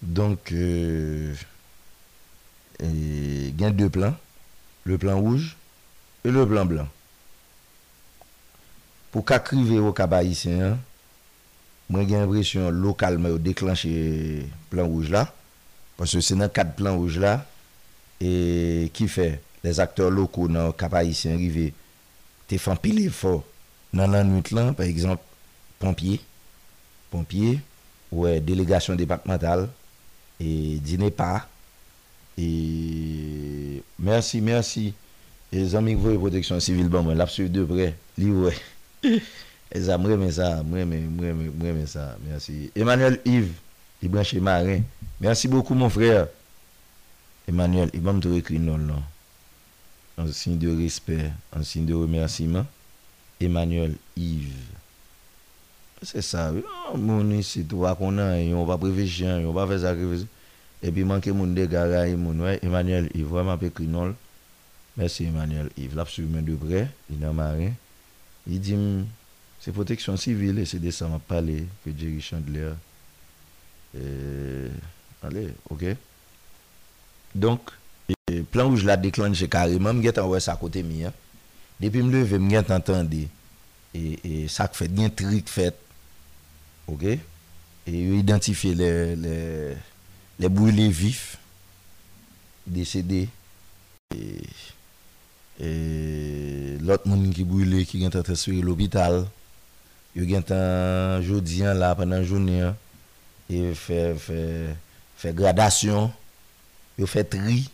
Donk 0.00 0.52
euh, 0.52 1.34
e, 2.80 3.50
deux 3.70 3.90
plans. 3.90 4.16
Le 4.84 4.96
plan 4.96 5.18
rouge 5.18 5.56
et 6.24 6.30
le 6.30 6.46
plan 6.46 6.64
blanc. 6.64 6.88
Ou 9.18 9.20
au 9.20 9.24
au 9.24 9.24
cap 9.26 9.48
j'ai 9.50 9.80
l'impression 9.80 10.76
mwen 11.90 12.04
gen 12.06 12.26
local 12.28 12.70
localement 12.84 13.34
déclenché 13.40 13.88
le 13.90 14.42
plan 14.70 14.84
rouge 14.86 15.08
là 15.10 15.32
parce 15.96 16.12
que 16.12 16.34
un 16.34 16.36
nan 16.36 16.50
quatre 16.50 16.76
plan 16.76 16.94
rouge 16.96 17.18
là 17.18 17.44
et 18.20 18.90
qui 18.92 19.08
fait 19.08 19.40
les 19.64 19.80
acteurs 19.80 20.10
locaux 20.10 20.46
dans 20.46 20.70
cap 20.72 20.94
haïtien 20.94 21.36
river, 21.36 21.72
te 22.46 22.58
fan 22.58 22.78
pile 22.78 23.10
fort. 23.10 23.42
nan 23.92 24.12
nuit 24.28 24.50
lan, 24.52 24.74
par 24.74 24.86
exemple, 24.86 25.22
pompiers 25.80 26.20
pompiers, 27.10 27.58
ou 28.12 28.28
délégation 28.28 28.94
départementale 28.94 29.68
et 30.38 30.78
dîner 30.78 31.10
pas 31.10 31.48
et 32.36 33.82
merci 33.98 34.40
merci 34.40 34.94
les 35.50 35.74
amis 35.74 35.94
de 35.96 35.98
protection 36.00 36.20
protection 36.20 36.60
civile 36.60 36.88
ban 36.88 37.02
de 37.02 37.64
près. 37.64 37.94
li 38.18 38.30
et 39.02 39.20
ça, 39.80 39.98
moi, 39.98 40.16
mais 40.16 40.30
ça, 40.30 40.62
moi, 40.62 40.84
mais, 40.84 41.00
moi, 41.00 41.26
mais, 41.62 41.72
mais 41.72 41.86
ça. 41.86 42.16
Merci. 42.26 42.70
Emmanuel 42.74 43.20
Yves, 43.24 43.52
il 44.02 44.08
branche 44.08 44.34
marin. 44.34 44.80
Merci 45.20 45.48
beaucoup, 45.48 45.74
mon 45.74 45.88
frère. 45.88 46.26
Emmanuel, 47.46 47.90
il 47.94 48.00
va 48.00 48.12
me 48.12 48.36
écrire 48.36 48.60
non, 48.60 48.78
non. 48.78 49.02
En 50.18 50.26
signe 50.28 50.58
de 50.58 50.74
respect, 50.76 51.30
en 51.56 51.62
signe 51.62 51.86
de 51.86 51.94
remerciement. 51.94 52.66
Emmanuel 53.40 53.94
Yves. 54.16 54.52
C'est 56.02 56.22
ça, 56.22 56.52
oui. 56.52 56.62
Oh, 56.92 56.96
mon 56.96 57.40
c'est 57.42 57.62
toi 57.64 57.94
qu'on 57.96 58.18
a, 58.18 58.22
hein. 58.36 58.52
on 58.54 58.64
va 58.64 58.78
prévenir, 58.78 59.28
hein. 59.28 59.42
on 59.44 59.52
va 59.52 59.66
faire 59.66 59.80
ça, 59.80 59.94
Et 60.82 60.90
puis, 60.92 61.02
manquer 61.04 61.32
mon 61.32 61.48
ouais. 61.56 62.58
Emmanuel 62.62 63.08
Yves, 63.14 63.26
vraiment, 63.26 63.58
écrit 63.60 63.86
non. 63.86 64.14
Merci, 64.96 65.24
Emmanuel 65.26 65.70
Yves. 65.76 65.94
L'absolument 65.96 66.42
de 66.42 66.52
vrai, 66.52 66.88
il 67.10 67.22
est 67.22 67.26
marin. 67.32 67.70
Il 68.48 68.60
dit, 68.60 68.74
hmm, 68.74 69.04
c'est 69.60 69.72
protection 69.72 70.16
civile 70.16 70.58
et 70.58 70.64
c'est 70.64 70.78
de 70.78 70.90
ça 70.90 71.06
m'a 71.06 71.18
parlé 71.18 71.66
que 71.84 71.90
Jerry 71.96 72.20
Chandler. 72.20 72.70
Euh, 73.96 74.68
allez, 75.22 75.48
ok. 75.68 75.82
Donc, 77.34 77.70
le 78.28 78.42
plan 78.42 78.74
je 78.74 78.86
la 78.86 78.96
déclenche 78.96 79.46
carrément, 79.48 79.92
je 80.02 80.08
suis 80.10 80.20
ouais, 80.20 80.48
à 80.48 80.56
côté 80.56 80.82
mien 80.82 81.12
Depuis 81.80 82.02
me 82.02 82.10
lever, 82.10 82.38
je 82.40 82.62
suis 82.64 82.72
entendu. 82.74 83.28
Et, 83.94 84.42
et 84.44 84.48
ça 84.48 84.68
fait, 84.68 84.88
bien 84.88 85.10
truc 85.10 85.48
fait. 85.48 85.74
Ok? 86.86 87.04
Et 87.04 87.14
identifier 87.86 88.74
les, 88.74 89.16
les, 89.16 89.74
les 90.38 90.48
brûlés 90.48 90.90
vifs, 90.90 91.38
décédés. 92.66 93.28
Et, 94.14 94.42
et 95.60 96.78
l'autre 96.80 97.08
monde 97.08 97.32
qui 97.34 97.42
brûle 97.44 97.84
qui 97.86 97.98
vient 97.98 98.10
entré 98.14 98.36
sur 98.36 98.54
l'hôpital 98.62 99.24
il 100.14 100.32
est 100.32 100.52
en 100.52 101.20
Jodien 101.20 101.74
là 101.74 101.94
pendant 101.94 102.22
journée 102.22 102.70
et 103.50 103.74
fait 103.74 104.14
fait 105.16 105.34
gradation 105.34 106.12
il 106.96 107.06
fait 107.08 107.24
tri 107.24 107.68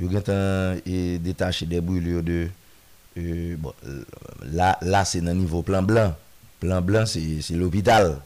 il 0.00 0.14
est 0.14 1.18
détaché 1.18 1.64
des 1.66 1.80
brûlures 1.80 2.22
de 2.22 2.48
là 4.44 4.78
là 4.82 5.04
c'est 5.06 5.22
dans 5.22 5.34
niveau 5.34 5.62
plan 5.62 5.82
blanc 5.82 6.14
plan 6.60 6.82
blanc 6.82 7.04
c'est 7.06 7.50
l'hôpital 7.54 8.18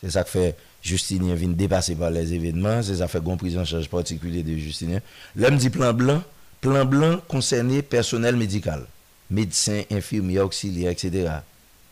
c'est 0.00 0.10
ça 0.10 0.22
que 0.22 0.30
fait 0.30 0.56
Justinien 0.80 1.34
vient 1.34 1.48
dépasser 1.48 1.96
par 1.96 2.10
les 2.10 2.32
événements 2.34 2.84
c'est 2.84 2.96
ça 2.96 3.08
fait 3.08 3.18
une 3.18 3.36
prise 3.36 3.58
en 3.58 3.64
charge 3.64 3.88
particulière 3.88 4.44
de 4.44 4.52
Justinien 4.54 5.00
l'homme 5.34 5.56
dit 5.56 5.70
plan 5.70 5.92
blanc 5.92 6.22
plan 6.60 6.84
blanc 6.84 7.20
concerné 7.28 7.82
personnel 7.82 8.36
médical, 8.36 8.84
médecins, 9.30 9.82
infirmiers, 9.90 10.40
auxiliaires, 10.40 10.92
etc. 10.92 11.30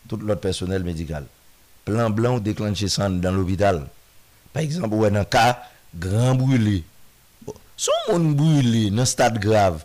Tout 0.07 0.17
l'autre 0.17 0.41
personnel 0.41 0.83
médical. 0.83 1.25
Plan 1.85 2.09
blanc 2.09 2.39
déclenché 2.39 2.87
dans 2.97 3.31
l'hôpital. 3.31 3.87
Par 4.53 4.63
exemple, 4.63 4.93
ou 4.95 5.05
un 5.05 5.23
cas 5.23 5.61
grand 5.95 6.35
brûlé. 6.35 6.83
Si 7.77 7.89
on 8.09 8.19
brûlé 8.19 8.89
dans 8.89 9.03
un 9.03 9.05
stade 9.05 9.39
grave, 9.39 9.83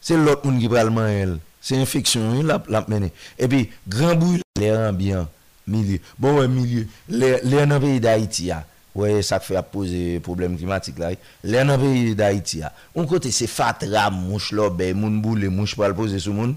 c'est 0.00 0.16
l'autre 0.16 0.46
monde 0.46 0.60
qui 0.60 0.68
parle 0.68 0.90
mal. 0.90 1.38
C'est 1.60 1.76
infection, 1.76 2.42
la, 2.42 2.62
la 2.68 2.84
mené. 2.88 3.12
Et 3.38 3.48
puis, 3.48 3.68
grand 3.86 4.14
brûlé, 4.14 4.42
l'air 4.56 4.88
ambiant, 4.88 5.26
milieu. 5.66 5.98
Bon, 6.18 6.38
ouais, 6.38 6.48
milieu, 6.48 6.86
l'air 7.08 7.66
dans 7.66 7.74
le 7.74 7.80
pays 7.80 8.00
d'Haïti, 8.00 8.50
ah. 8.52 8.64
Ouais, 8.94 9.20
ça 9.22 9.38
fait 9.38 9.60
poser 9.62 10.18
problème 10.20 10.56
climatique 10.56 10.98
là. 10.98 11.10
Les 11.44 11.64
dans 11.64 11.78
pays 11.78 12.14
d'Haïti, 12.14 12.62
on 12.94 13.06
côté 13.06 13.30
c'est 13.30 13.46
fatra, 13.46 14.10
mouche 14.10 14.54
ben 14.76 14.96
moun 14.96 15.20
boule, 15.20 15.48
mouche 15.50 15.76
pas 15.76 15.92
poser 15.92 16.18
sur 16.18 16.32
moun. 16.32 16.54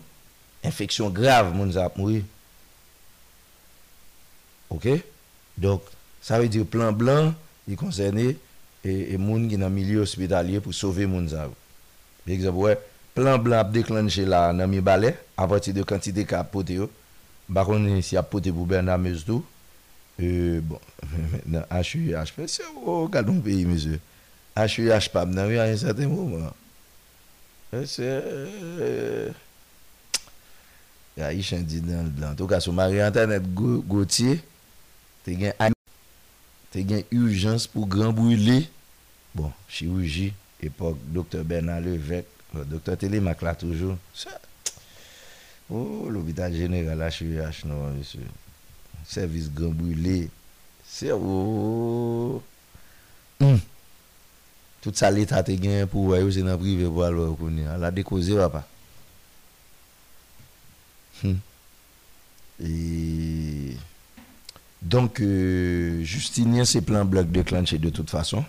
Infection 0.64 1.10
grave, 1.10 1.54
moun 1.54 1.72
ça 1.74 1.92
mourir. 1.96 2.24
OK 4.70 4.88
Donc 5.58 5.82
ça 6.22 6.40
veut 6.40 6.48
dire 6.48 6.66
plan 6.66 6.94
blanc, 6.94 7.34
il 7.68 7.76
concerné 7.76 8.38
et, 8.86 9.14
et 9.14 9.18
moun 9.18 9.50
qui 9.50 9.58
dans 9.58 9.70
milieu 9.70 10.02
hospitalier 10.02 10.62
pour 10.62 10.74
sauver 10.74 11.06
moun 11.06 11.28
ça. 11.28 11.50
Par 12.26 12.34
exemple, 12.34 12.58
ouais, 12.60 12.80
plan 13.14 13.38
blanc 13.38 13.60
a 13.60 13.64
déclenché 13.66 14.24
là 14.26 14.54
dans 14.54 14.68
mi 14.68 14.80
balai 14.80 15.16
à 15.36 15.46
partir 15.48 15.74
de 15.74 15.84
quantité 15.84 16.24
qu'a 16.26 16.46
poté 16.46 16.76
yo. 16.76 16.90
si 18.02 18.16
a 18.16 18.24
poté 18.24 18.54
pour 18.54 18.66
Bernard 18.66 19.00
Mesdou 19.00 19.44
euh, 20.24 20.60
bon, 20.62 20.80
maintenant, 21.32 21.64
HUH, 21.82 22.16
c'est 22.48 22.64
oh, 22.86 23.04
au 23.04 23.08
galon 23.08 23.40
pays, 23.42 23.66
monsieur. 23.66 24.00
HUH, 24.58 25.10
pas 25.12 25.26
y 25.26 25.58
à 25.58 25.64
un 25.64 25.78
certain 25.78 26.08
moment. 26.08 26.52
C'est. 27.72 28.00
Euh, 28.02 29.30
Haïtien 31.20 31.60
dit 31.60 31.82
dans 31.82 32.04
le 32.04 32.10
blanc. 32.10 32.32
En 32.32 32.36
tout 32.36 32.48
cas, 32.48 32.60
sur 32.60 32.74
Marie-Antoinette 32.74 33.54
Gauthier, 33.54 34.42
tu 35.24 35.46
as 35.60 35.74
urgence 37.12 37.68
pour 37.68 37.86
grand 37.88 38.12
brûler. 38.12 38.68
Bon, 39.36 39.52
chirurgie, 39.70 40.34
époque, 40.62 40.98
docteur 41.08 41.44
Bernard 41.44 41.82
Levesque, 41.82 42.26
docteur 42.66 42.98
Télémac 42.98 43.42
là 43.44 43.54
toujours. 43.56 43.98
Oh, 45.70 46.08
l'hôpital 46.10 46.54
général, 46.54 47.00
HUH, 47.22 47.66
non, 47.66 47.92
monsieur 47.98 48.22
service 49.08 49.52
grand 49.52 49.74
brûlé, 49.76 50.30
c'est 50.88 51.12
Mm. 53.40 53.58
Tout 54.82 54.92
ça, 54.94 55.10
l'État 55.10 55.42
te 55.42 55.52
gagne 55.52 55.88
pour 55.88 56.16
vous, 56.16 56.32
c'est 56.32 56.44
dans 56.44 56.58
privé 56.58 56.86
pour 56.86 57.04
aller 57.04 57.66
La 57.80 57.90
décosé, 57.90 58.36
papa. 58.36 58.66
Mm. 61.24 61.34
Et 62.64 63.76
donc, 64.84 65.20
euh, 65.22 66.04
Justinien, 66.04 66.66
c'est 66.66 66.82
plein 66.82 67.04
bloc 67.04 67.26
clancher 67.46 67.80
de 67.80 67.90
toute 67.90 68.12
façon. 68.12 68.44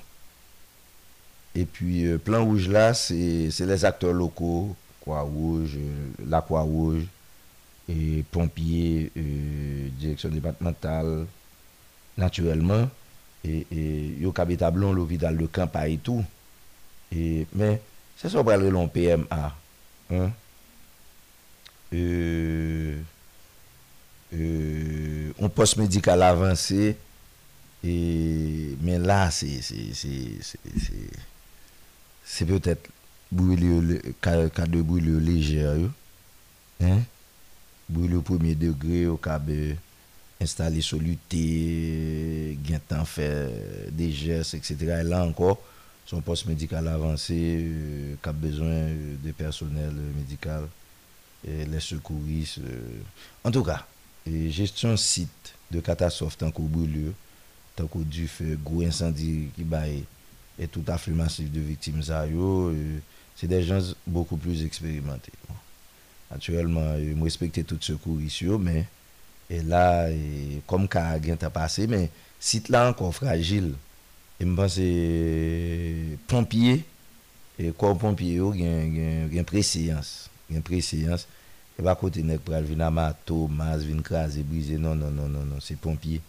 Et 1.54 1.64
puis, 1.64 2.02
plein 2.04 2.08
euh, 2.12 2.18
plan 2.18 2.44
rouge 2.44 2.68
là, 2.68 2.92
c'est 2.92 3.48
les 3.60 3.84
acteurs 3.86 4.12
locaux, 4.12 4.74
quoi 5.00 5.22
rouge 5.22 5.76
euh, 5.76 6.08
la 6.28 6.42
Croix-Rouge, 6.42 7.02
E 7.90 8.22
pompier, 8.30 9.10
e, 9.10 9.24
direksyon 9.98 10.36
departemental, 10.38 11.08
natyouèlman, 12.20 12.84
e, 13.42 13.62
yo 14.22 14.30
kabeta 14.36 14.70
blon 14.70 14.94
lo 14.94 15.02
vi 15.08 15.18
dal 15.18 15.34
le 15.40 15.48
kampa 15.50 15.82
etou, 15.90 16.22
men, 17.56 17.74
se 18.20 18.30
so 18.30 18.44
bralè 18.46 18.68
l'on 18.70 18.86
PMA, 18.86 19.42
e, 20.14 22.04
on 25.42 25.50
post-medical 25.50 26.22
avansè, 26.30 26.86
e, 27.82 27.92
men 28.78 29.08
la, 29.10 29.24
se, 29.34 29.58
se 32.22 32.46
peut-èt, 32.46 32.86
kade 34.22 34.84
bouli 34.86 35.16
ou 35.18 35.26
lege, 35.26 35.66
e, 36.78 36.94
brûlé 37.92 38.16
au 38.16 38.22
premier 38.22 38.54
degré, 38.54 39.06
au 39.06 39.16
cas 39.18 39.40
installé 40.40 40.80
soluté, 40.80 42.58
bien 42.60 42.80
faire 43.04 43.48
des 43.90 44.10
gestes, 44.10 44.54
etc. 44.54 44.76
Et 45.00 45.04
là 45.04 45.24
encore, 45.24 45.58
son 46.06 46.20
poste 46.20 46.46
médical 46.46 46.88
avancé, 46.88 47.58
euh, 47.62 48.14
qui 48.20 48.28
a 48.28 48.32
besoin 48.32 48.88
de 49.22 49.32
personnel 49.32 49.92
médical, 50.16 50.64
et 51.46 51.64
les 51.66 51.78
secouristes. 51.80 52.58
Euh. 52.58 52.80
En 53.44 53.50
tout 53.52 53.62
cas, 53.62 53.86
gestion 54.26 54.96
site 54.96 55.54
de 55.70 55.78
catastrophe 55.80 56.36
tant 56.38 56.50
qu'au 56.50 56.64
brûlure, 56.64 57.12
tant 57.76 57.86
qu'au 57.86 58.00
du 58.02 58.26
feu, 58.26 58.58
gros 58.64 58.82
incendie 58.82 59.48
qui 59.54 59.62
baille 59.62 60.04
et 60.58 60.66
tout 60.66 60.84
afflux 60.88 61.14
massif 61.14 61.50
de 61.52 61.60
victimes, 61.60 62.02
euh, 62.08 62.98
c'est 63.36 63.46
des 63.46 63.62
gens 63.62 63.80
beaucoup 64.06 64.36
plus 64.36 64.64
expérimentés. 64.64 65.32
Naturellement, 66.32 66.96
je 66.96 67.22
respecte 67.22 67.62
tout 67.66 67.76
ce 67.80 67.92
cours 67.92 68.20
ici, 68.20 68.46
mais 68.46 68.86
et 69.50 69.62
là, 69.62 70.08
comme 70.66 70.88
quand 70.88 71.06
a 71.42 71.50
passé, 71.50 71.86
mais 71.86 72.02
le 72.02 72.08
site 72.40 72.70
là 72.70 72.88
encore 72.88 73.14
fragile. 73.14 73.74
Je 74.40 74.46
pense 74.46 74.76
que 74.76 76.16
pompier, 76.26 76.84
et 77.58 77.70
quoi 77.72 77.94
pompier, 77.96 78.40
oh, 78.40 78.52
il 78.54 78.62
y 78.62 78.66
a 78.66 78.70
une 78.82 79.44
préséance. 79.44 80.30
Il 80.48 80.54
y 80.54 80.56
a 80.56 80.56
une 80.58 80.62
préséance. 80.62 81.28
Et 81.78 81.82
pas 81.82 81.94
côté 81.96 82.22
la 82.22 82.36
vie, 82.62 82.72
il 82.72 82.78
y 82.78 82.82
a 82.82 82.90
mas, 82.90 83.14
Non, 83.30 83.46
non, 83.50 84.96
non, 84.96 85.10
non, 85.10 85.28
non, 85.28 85.58
c'est 85.60 85.76
pompier. 85.78 86.20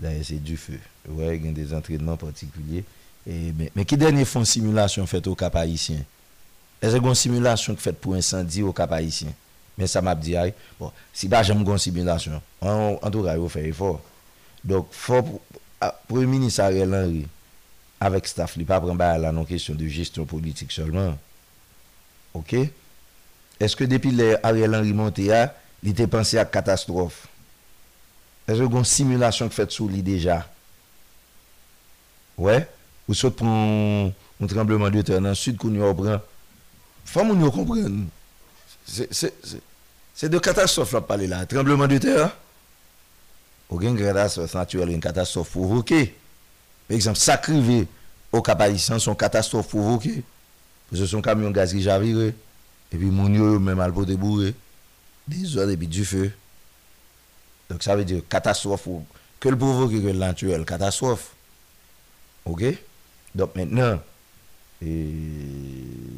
Là, 0.00 0.08
c'est 0.22 0.42
du 0.42 0.56
feu. 0.56 0.78
Ouais, 1.10 1.36
il 1.36 1.46
y 1.46 1.48
a 1.48 1.52
des 1.52 1.74
entraînements 1.74 2.16
particuliers. 2.16 2.84
Et, 3.28 3.52
mais, 3.56 3.70
mais 3.76 3.84
qui 3.84 3.96
dernier 3.96 4.24
font 4.24 4.44
simulation 4.44 5.06
fait 5.06 5.26
au 5.26 5.34
cap 5.34 5.54
haïtien? 5.54 5.98
E 6.82 6.90
zè 6.90 6.98
gon 6.98 7.14
simulasyon 7.16 7.76
k 7.78 7.84
fèt 7.84 8.00
pou 8.02 8.18
incendi 8.18 8.64
ou 8.66 8.74
kapayisyen. 8.74 9.30
Men 9.78 9.88
sa 9.88 10.02
map 10.04 10.18
di 10.20 10.34
ay, 10.36 10.50
ah 10.50 10.80
bon, 10.80 10.90
si 11.16 11.28
ba 11.30 11.44
jèm 11.46 11.62
gon 11.64 11.78
simulasyon, 11.80 12.40
an 12.66 13.12
tou 13.14 13.22
ray 13.28 13.38
wè 13.40 13.48
fè 13.54 13.62
e 13.68 13.72
fò. 13.76 13.92
Dok 14.66 14.90
fò, 14.94 15.20
pou 16.08 16.18
yon 16.18 16.28
minis 16.34 16.58
Ariel 16.62 16.92
Henry, 16.98 17.22
avèk 18.02 18.26
staf 18.28 18.56
li, 18.58 18.66
pa 18.68 18.80
pran 18.82 18.98
ba 18.98 19.12
yon 19.14 19.28
anon 19.30 19.46
kèsyon 19.48 19.78
de 19.78 19.86
gestyon 19.94 20.26
politik 20.28 20.74
solman. 20.74 21.14
Ok? 22.36 22.56
Eske 23.62 23.86
depi 23.88 24.10
lè 24.18 24.32
Ariel 24.42 24.74
Henry 24.80 24.92
monte 24.98 25.28
ya, 25.30 25.44
ah, 25.46 25.54
li 25.86 25.94
te 25.96 26.08
pansi 26.10 26.40
ak 26.42 26.50
katastrof. 26.54 27.28
E 28.50 28.58
zè 28.58 28.66
gon 28.66 28.82
simulasyon 28.84 29.54
k 29.54 29.56
fèt 29.62 29.78
sou 29.78 29.86
li 29.90 30.02
deja. 30.04 30.40
Ouè? 32.42 32.58
Ou 33.06 33.14
sot 33.16 33.38
pran, 33.38 34.10
ou 34.42 34.50
trembleman 34.50 34.90
de 34.94 35.06
tè 35.06 35.22
nan 35.22 35.38
sud 35.38 35.56
koun 35.62 35.78
yo 35.78 35.88
pran, 35.98 36.18
Faut 37.04 37.20
que 37.20 37.26
nous 37.26 37.50
comprenions. 37.50 38.06
C'est 38.86 40.28
de 40.28 40.38
catastrophe, 40.38 40.92
là, 40.92 41.00
parler 41.00 41.26
là. 41.26 41.46
Tremblement 41.46 41.86
de 41.86 41.98
terre. 41.98 42.30
Aucune 43.68 43.98
catastrophe 43.98 44.54
naturelle, 44.54 44.90
une 44.90 45.00
catastrophe 45.00 45.50
provoquée. 45.50 46.14
Par 46.88 46.94
exemple, 46.96 47.18
sacrivé 47.18 47.86
au 48.30 48.42
cap 48.42 48.62
sont 48.78 49.14
catastrophes 49.14 49.68
provoquées. 49.68 50.22
Parce 50.90 51.00
que 51.02 51.06
son 51.06 51.22
camion 51.22 51.50
gaz 51.50 51.72
qui 51.72 51.82
javire. 51.82 52.20
Et 52.20 52.34
puis, 52.98 53.06
mon 53.06 53.32
yo, 53.32 53.58
même 53.58 53.80
à 53.80 53.88
l'eau 53.88 54.04
bourré. 54.04 54.54
Des 55.26 55.56
heures 55.56 55.70
et 55.70 55.76
puis 55.76 55.86
du 55.86 56.04
feu. 56.04 56.30
Donc, 57.70 57.82
ça 57.82 57.96
veut 57.96 58.04
dire 58.04 58.22
catastrophe. 58.28 58.88
Que 59.40 59.48
le 59.48 59.56
provoque, 59.56 59.92
que 59.92 60.08
l'antuelle, 60.08 60.64
catastrophe. 60.64 61.30
Ok? 62.44 62.62
Donc, 63.34 63.54
maintenant. 63.56 63.98
Et 64.84 65.06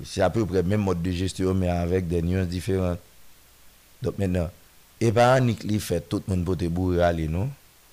c'est 0.04 0.22
à 0.22 0.30
peu 0.30 0.46
près 0.46 0.62
même 0.62 0.80
mode 0.80 1.02
de 1.02 1.10
gestion, 1.10 1.52
mais 1.54 1.68
avec 1.68 2.08
des 2.08 2.22
nuances 2.22 2.48
différentes. 2.48 2.98
Donc 4.02 4.18
maintenant, 4.18 4.48
et 5.00 5.12
fait 5.78 6.08
tout 6.08 6.22
le 6.28 6.36
monde 6.36 6.74
pour 6.74 6.94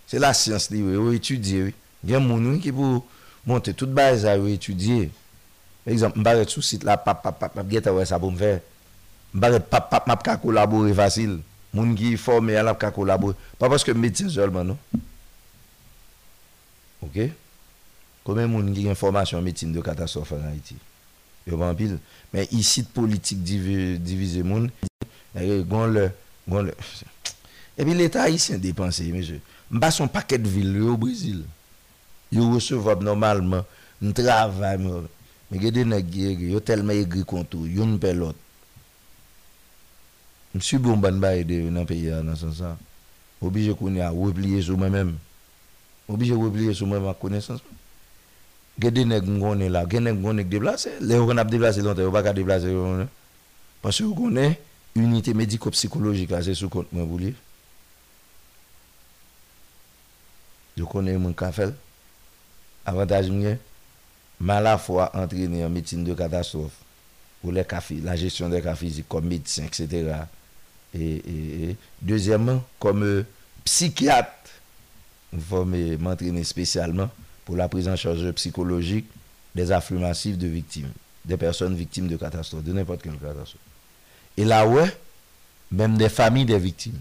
C'est 0.07 0.19
la 0.19 0.33
science, 0.33 0.69
étudier. 0.71 1.73
Il 2.03 2.09
y 2.09 2.15
a 2.15 2.19
des 2.19 2.27
gens 2.27 2.57
qui 2.59 2.71
pour 2.71 3.05
monter 3.45 3.73
toute 3.73 3.91
base 3.91 4.25
à 4.25 4.37
étudier. 4.37 5.09
Par 5.83 5.91
exemple, 5.91 6.19
je 6.23 6.23
vais 6.29 6.47
sur 6.47 6.63
site 6.63 6.83
là, 6.83 6.95
pap, 6.95 7.21
pap, 7.23 7.53
ça 7.53 8.19
faire. 8.37 8.61
Je 9.33 10.85
vais 10.85 10.93
facile. 10.93 11.39
Pas 13.57 13.69
parce 13.69 13.83
que 13.83 13.91
médecin 13.91 14.29
seulement, 14.29 14.63
non? 14.63 14.77
Ok? 17.01 17.17
Combien 18.23 18.43
de 18.43 18.47
monde 18.51 18.73
qui 18.73 18.87
a 18.87 18.95
formation 18.95 19.41
médecine 19.41 19.71
de 19.73 19.81
catastrophe 19.81 20.33
en 20.33 20.47
Haïti 20.47 20.75
Yo 21.47 21.57
pas 21.57 21.73
pile. 21.73 21.97
Mais 22.33 22.47
ici, 22.51 22.83
politique 22.83 23.41
divise, 23.43 24.37
monde, 24.43 24.69
eh, 25.35 25.37
le, 25.65 26.75
Et 27.77 27.83
puis 27.83 27.91
eh 27.93 27.95
l'État 27.95 28.23
haïtien 28.23 28.59
dépensé, 28.59 29.05
monsieur. 29.11 29.41
M'pas 29.71 29.89
son 29.89 30.07
paquet 30.07 30.37
de 30.37 30.47
villes 30.47 30.81
au 30.83 30.97
Brésil. 30.97 31.43
Yo 32.31 32.49
recevable 32.51 33.03
normalement, 33.05 33.65
un 34.03 34.11
travail. 34.13 34.79
Mais 35.51 35.59
gade 35.59 35.81
nèg 35.83 36.13
yo 36.47 36.61
tellement 36.63 36.95
aigri 36.95 37.25
contour, 37.27 37.65
yo 37.67 37.83
ne 37.83 37.97
paie 37.99 38.13
l'autre. 38.15 38.39
M'suis 40.55 40.77
bon 40.79 40.95
ban 41.03 41.17
baye 41.19 41.43
de 41.43 41.57
dans 41.69 41.83
pays 41.85 42.07
dans 42.07 42.35
sens 42.39 42.59
ça. 42.63 42.77
Obligé 43.41 43.73
qu'on 43.75 43.91
a 43.99 44.07
replier 44.09 44.61
sur 44.61 44.77
moi-même. 44.77 45.17
Obligé 46.07 46.33
replier 46.33 46.73
sur 46.73 46.87
moi 46.87 47.01
ma 47.01 47.13
connaissance. 47.13 47.59
Gede 48.79 49.03
nèg 49.05 49.25
m'gonné 49.27 49.67
là, 49.69 49.83
gen 49.89 50.05
nèg 50.07 50.15
m'gonné 50.15 50.43
déplacé, 50.43 50.91
les 51.01 51.15
on 51.15 51.33
déplacés, 51.43 51.79
ils 51.79 51.83
longtemps, 51.85 52.01
on 52.03 52.11
pas 52.11 52.23
qu'à 52.23 52.31
déplacer 52.33 52.73
parce 53.81 53.97
que 53.97 54.03
vous 54.03 54.29
une 54.29 54.55
unité 54.95 55.33
médico-psychologique 55.33 56.29
là, 56.29 56.41
c'est 56.43 56.53
sous 56.53 56.69
compte 56.69 56.91
moi 56.93 57.03
vous 57.03 57.17
lire. 57.17 57.33
Je 60.77 60.83
connais 60.83 61.17
mon 61.17 61.33
café. 61.33 61.65
Avantage 62.85 63.29
mien, 63.31 63.57
mal 64.39 64.67
à 64.67 64.77
fois 64.77 65.09
entraîner 65.15 65.65
en 65.65 65.69
médecine 65.69 66.03
de 66.03 66.13
catastrophe 66.13 66.71
pour 67.41 67.51
les 67.51 67.63
cas, 67.65 67.83
la 68.03 68.15
gestion 68.15 68.49
des 68.49 68.61
cas 68.61 68.75
physiques 68.75 69.07
comme 69.09 69.27
médecin, 69.27 69.63
etc. 69.65 70.11
Et, 70.93 70.99
et, 71.03 71.69
et. 71.71 71.77
deuxièmement, 72.01 72.63
comme 72.79 73.03
euh, 73.03 73.23
psychiatre, 73.65 74.29
psychiatre, 74.43 74.49
je 75.49 75.55
euh, 75.55 75.97
m'entraîner 75.99 76.43
spécialement 76.43 77.09
pour 77.45 77.55
la 77.55 77.67
prise 77.67 77.87
en 77.87 77.95
charge 77.95 78.29
psychologique 78.33 79.05
des 79.55 79.71
afflux 79.71 79.97
massifs 79.97 80.37
de 80.37 80.47
victimes, 80.47 80.89
des 81.25 81.37
personnes 81.37 81.75
victimes 81.75 82.07
de 82.07 82.17
catastrophes, 82.17 82.63
de 82.63 82.73
n'importe 82.73 83.01
quelle 83.01 83.13
catastrophe. 83.17 83.55
Et 84.37 84.45
là, 84.45 84.67
ouais, 84.67 84.95
même 85.71 85.97
des 85.97 86.09
familles 86.09 86.45
des 86.45 86.57
victimes. 86.59 86.97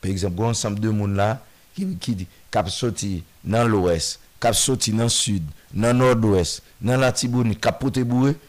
Par 0.00 0.10
exemple, 0.10 0.40
un 0.42 0.46
ensemble 0.46 0.80
de 0.80 0.90
monde 0.90 1.14
là 1.16 1.40
qui, 1.74 1.94
qui, 1.96 2.26
cap 2.50 2.68
sorti 2.70 3.22
dans 3.44 3.66
l'ouest, 3.68 4.18
cap 4.40 4.54
sorti 4.54 4.92
dans 4.92 5.04
le 5.04 5.08
sud, 5.08 5.42
dans 5.72 5.88
le 5.92 5.94
nord-ouest, 5.94 6.62
dans 6.80 6.96
la 6.96 7.12
Tibouni, 7.12 7.54
cap 7.56 7.78
pote 7.80 7.98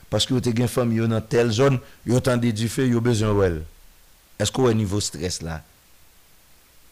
parce 0.09 0.25
que 0.25 0.33
vous 0.33 0.39
avez 0.39 0.61
une 0.61 0.67
famille 0.67 1.05
dans 1.07 1.21
telle 1.21 1.51
zone, 1.51 1.79
vous 2.05 2.15
ont 2.17 2.37
du 2.37 2.69
feu, 2.69 2.89
vous 2.89 2.97
ont 2.97 3.01
besoin 3.01 3.33
d'eux. 3.49 3.63
Est-ce 4.39 4.51
qu'on 4.51 4.67
a 4.67 4.71
un 4.71 4.73
niveau 4.73 4.99
stress 5.01 5.41
là? 5.41 5.61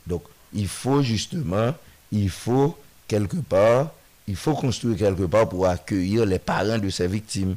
Donc, 0.06 0.24
il 0.54 0.68
faut 0.68 1.02
justement, 1.02 1.74
il 2.12 2.30
faut 2.30 2.78
quelque 3.08 3.38
part 3.38 3.92
il 4.28 4.36
faut 4.36 4.54
construire 4.54 4.98
quelque 4.98 5.24
part 5.24 5.48
pour 5.50 5.68
accueillir 5.68 6.26
les 6.26 6.40
parents 6.40 6.78
de 6.78 6.90
ces 6.90 7.08
victimes. 7.08 7.56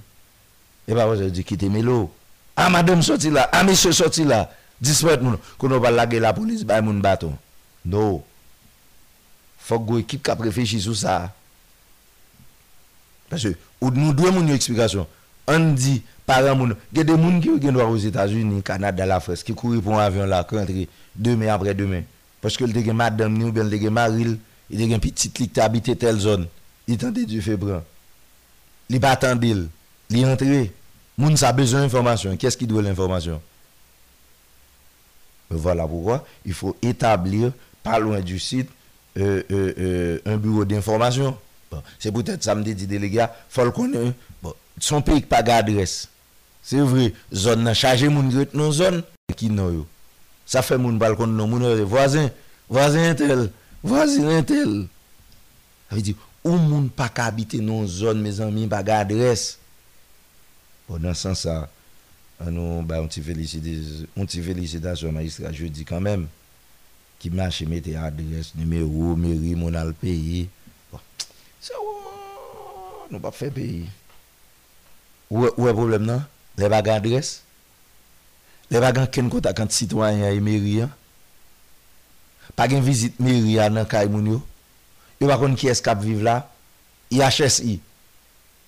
Et 0.86 0.94
pas 0.94 1.06
parce 1.06 1.20
que 1.20 1.40
quitter 1.40 1.68
Mélo. 1.68 2.10
Ah, 2.56 2.70
madame 2.70 3.02
sorti 3.02 3.30
là, 3.30 3.48
ah, 3.52 3.62
monsieur 3.62 3.92
sorti 3.92 4.24
là, 4.24 4.50
disparaître 4.80 5.22
nous, 5.22 5.36
qu'on 5.58 5.78
va 5.78 5.90
laguer 5.90 6.18
la 6.18 6.32
police, 6.32 6.64
bah, 6.64 6.80
mon 6.80 6.94
bâton. 6.94 7.34
Non. 7.84 8.22
Faut 9.58 9.78
que 9.80 9.94
l'équipe 9.94 10.22
qui 10.22 10.42
réfléchisse 10.42 10.82
sur 10.84 10.96
ça. 10.96 11.32
Parce 13.28 13.42
que, 13.44 13.50
nous 13.82 14.12
devons 14.12 14.40
une 14.40 14.50
explication. 14.50 15.06
On 15.46 15.72
dit, 15.74 16.02
parents, 16.26 16.66
il 16.92 16.98
y 16.98 17.00
a 17.00 17.04
des 17.04 17.12
gens 17.16 17.40
qui 17.40 17.50
ont 17.68 17.90
aux 17.90 17.96
États-Unis, 17.96 18.58
au 18.58 18.62
Canada, 18.62 19.06
la 19.06 19.20
France, 19.20 19.42
qui 19.42 19.54
courent 19.54 19.80
pour 19.82 19.98
un 19.98 20.04
avion 20.04 20.26
là, 20.26 20.42
qui 20.44 20.56
rentrent 20.56 20.72
demain 21.14 21.48
après 21.54 21.74
demain. 21.74 22.02
Parce 22.40 22.56
que 22.56 22.64
le 22.64 22.92
madame, 22.92 23.34
nous, 23.36 23.52
bien 23.52 23.64
le 23.64 23.90
maril, 23.90 24.38
il 24.70 24.84
y 24.84 24.92
a 24.92 24.96
un 24.96 24.98
petit 24.98 25.30
qui 25.30 25.50
habite 25.60 25.98
telle 25.98 26.18
zone 26.18 26.46
il 26.88 26.96
tente 26.96 27.20
du 27.24 27.40
fait 27.40 27.56
prendre. 27.56 27.82
Il 28.88 28.98
pas 28.98 29.18
il 29.42 29.68
il 30.10 30.18
est 30.24 30.42
Les 30.44 30.72
Moun 31.18 31.34
a 31.42 31.52
besoin 31.52 31.80
d'informations. 31.82 32.36
Qu'est-ce 32.36 32.56
qui 32.56 32.66
doit 32.66 32.80
l'information 32.80 33.42
ben 35.50 35.56
Voilà 35.56 35.86
pourquoi 35.86 36.24
il 36.46 36.54
faut 36.54 36.76
établir, 36.80 37.50
pas 37.82 37.98
loin 37.98 38.20
du 38.20 38.38
site, 38.38 38.70
euh, 39.18 39.42
euh, 39.50 39.74
euh, 39.78 40.18
un 40.26 40.36
bureau 40.36 40.64
d'information. 40.64 41.36
c'est 41.98 42.12
peut-être 42.12 42.44
samedi, 42.44 42.74
dit 42.74 42.86
gars 43.10 43.34
faut 43.48 43.70
qu'on 43.72 44.12
bon, 44.42 44.54
son 44.78 45.02
pays 45.02 45.20
pas 45.22 45.42
d'adresse. 45.42 46.08
C'est 46.62 46.78
vrai, 46.78 47.12
zone 47.34 47.64
n'a 47.64 47.74
chargé 47.74 48.08
moun 48.08 48.46
non 48.54 48.70
zone 48.72 49.02
qui 49.36 49.50
non 49.50 49.84
Ça 50.46 50.62
fait 50.62 50.78
moun 50.78 50.98
balcon 50.98 51.26
non 51.26 51.48
moun 51.48 51.82
voisin, 51.82 52.30
voisin 52.68 53.14
tel, 53.16 53.50
voisin 53.82 54.42
tel. 54.44 54.86
Ça 55.90 55.96
Ou 56.46 56.54
moun 56.54 56.86
pa 56.94 57.08
kabite 57.10 57.58
nou 57.64 57.86
zon 57.90 58.20
me 58.22 58.30
zan 58.34 58.52
mi 58.54 58.66
baga 58.70 59.00
adres? 59.02 59.56
Bo 60.86 61.00
nan 61.02 61.16
san 61.18 61.34
sa, 61.38 61.64
an 62.40 62.52
nou 62.54 62.84
ba 62.86 63.00
yon 63.00 63.10
ti 63.10 63.22
felicite, 63.24 63.74
yon 64.14 64.28
ti 64.30 64.42
felicite 64.44 64.86
aswa 64.90 65.12
maistra 65.18 65.50
jodi 65.54 65.84
kanmem. 65.88 66.26
Ki 67.18 67.32
manche 67.34 67.66
me 67.66 67.80
te 67.82 67.96
adres, 67.98 68.52
nime 68.54 68.78
ou, 68.86 69.16
me 69.18 69.32
ri, 69.34 69.56
moun 69.58 69.74
al 69.78 69.90
peyi. 69.98 70.44
Bo, 70.92 71.00
sa 71.64 71.74
ou, 71.82 72.14
nou 73.10 73.18
pa 73.22 73.34
fe 73.34 73.50
peyi. 73.54 73.88
Ou 75.34 75.48
e 75.50 75.72
problem 75.74 76.06
nan? 76.06 76.22
Le 76.58 76.70
baga 76.70 76.94
adres? 77.02 77.40
Le 78.72 78.78
baga 78.84 79.08
ken 79.10 79.26
kota 79.32 79.50
kante 79.58 79.74
sitwanya 79.74 80.30
e 80.34 80.38
me 80.44 80.54
ri 80.62 80.78
ya? 80.84 80.86
Pa 82.56 82.68
gen 82.70 82.80
vizit 82.86 83.18
me 83.22 83.34
ri 83.42 83.58
ya 83.58 83.66
nan 83.72 83.86
ka 83.90 84.04
yon 84.06 84.14
moun 84.14 84.30
yo? 84.36 84.38
yo 85.18 85.26
bakon 85.28 85.56
ki 85.58 85.70
eskap 85.74 85.98
viv 86.02 86.20
la, 86.22 86.46
IHSI, 87.10 87.78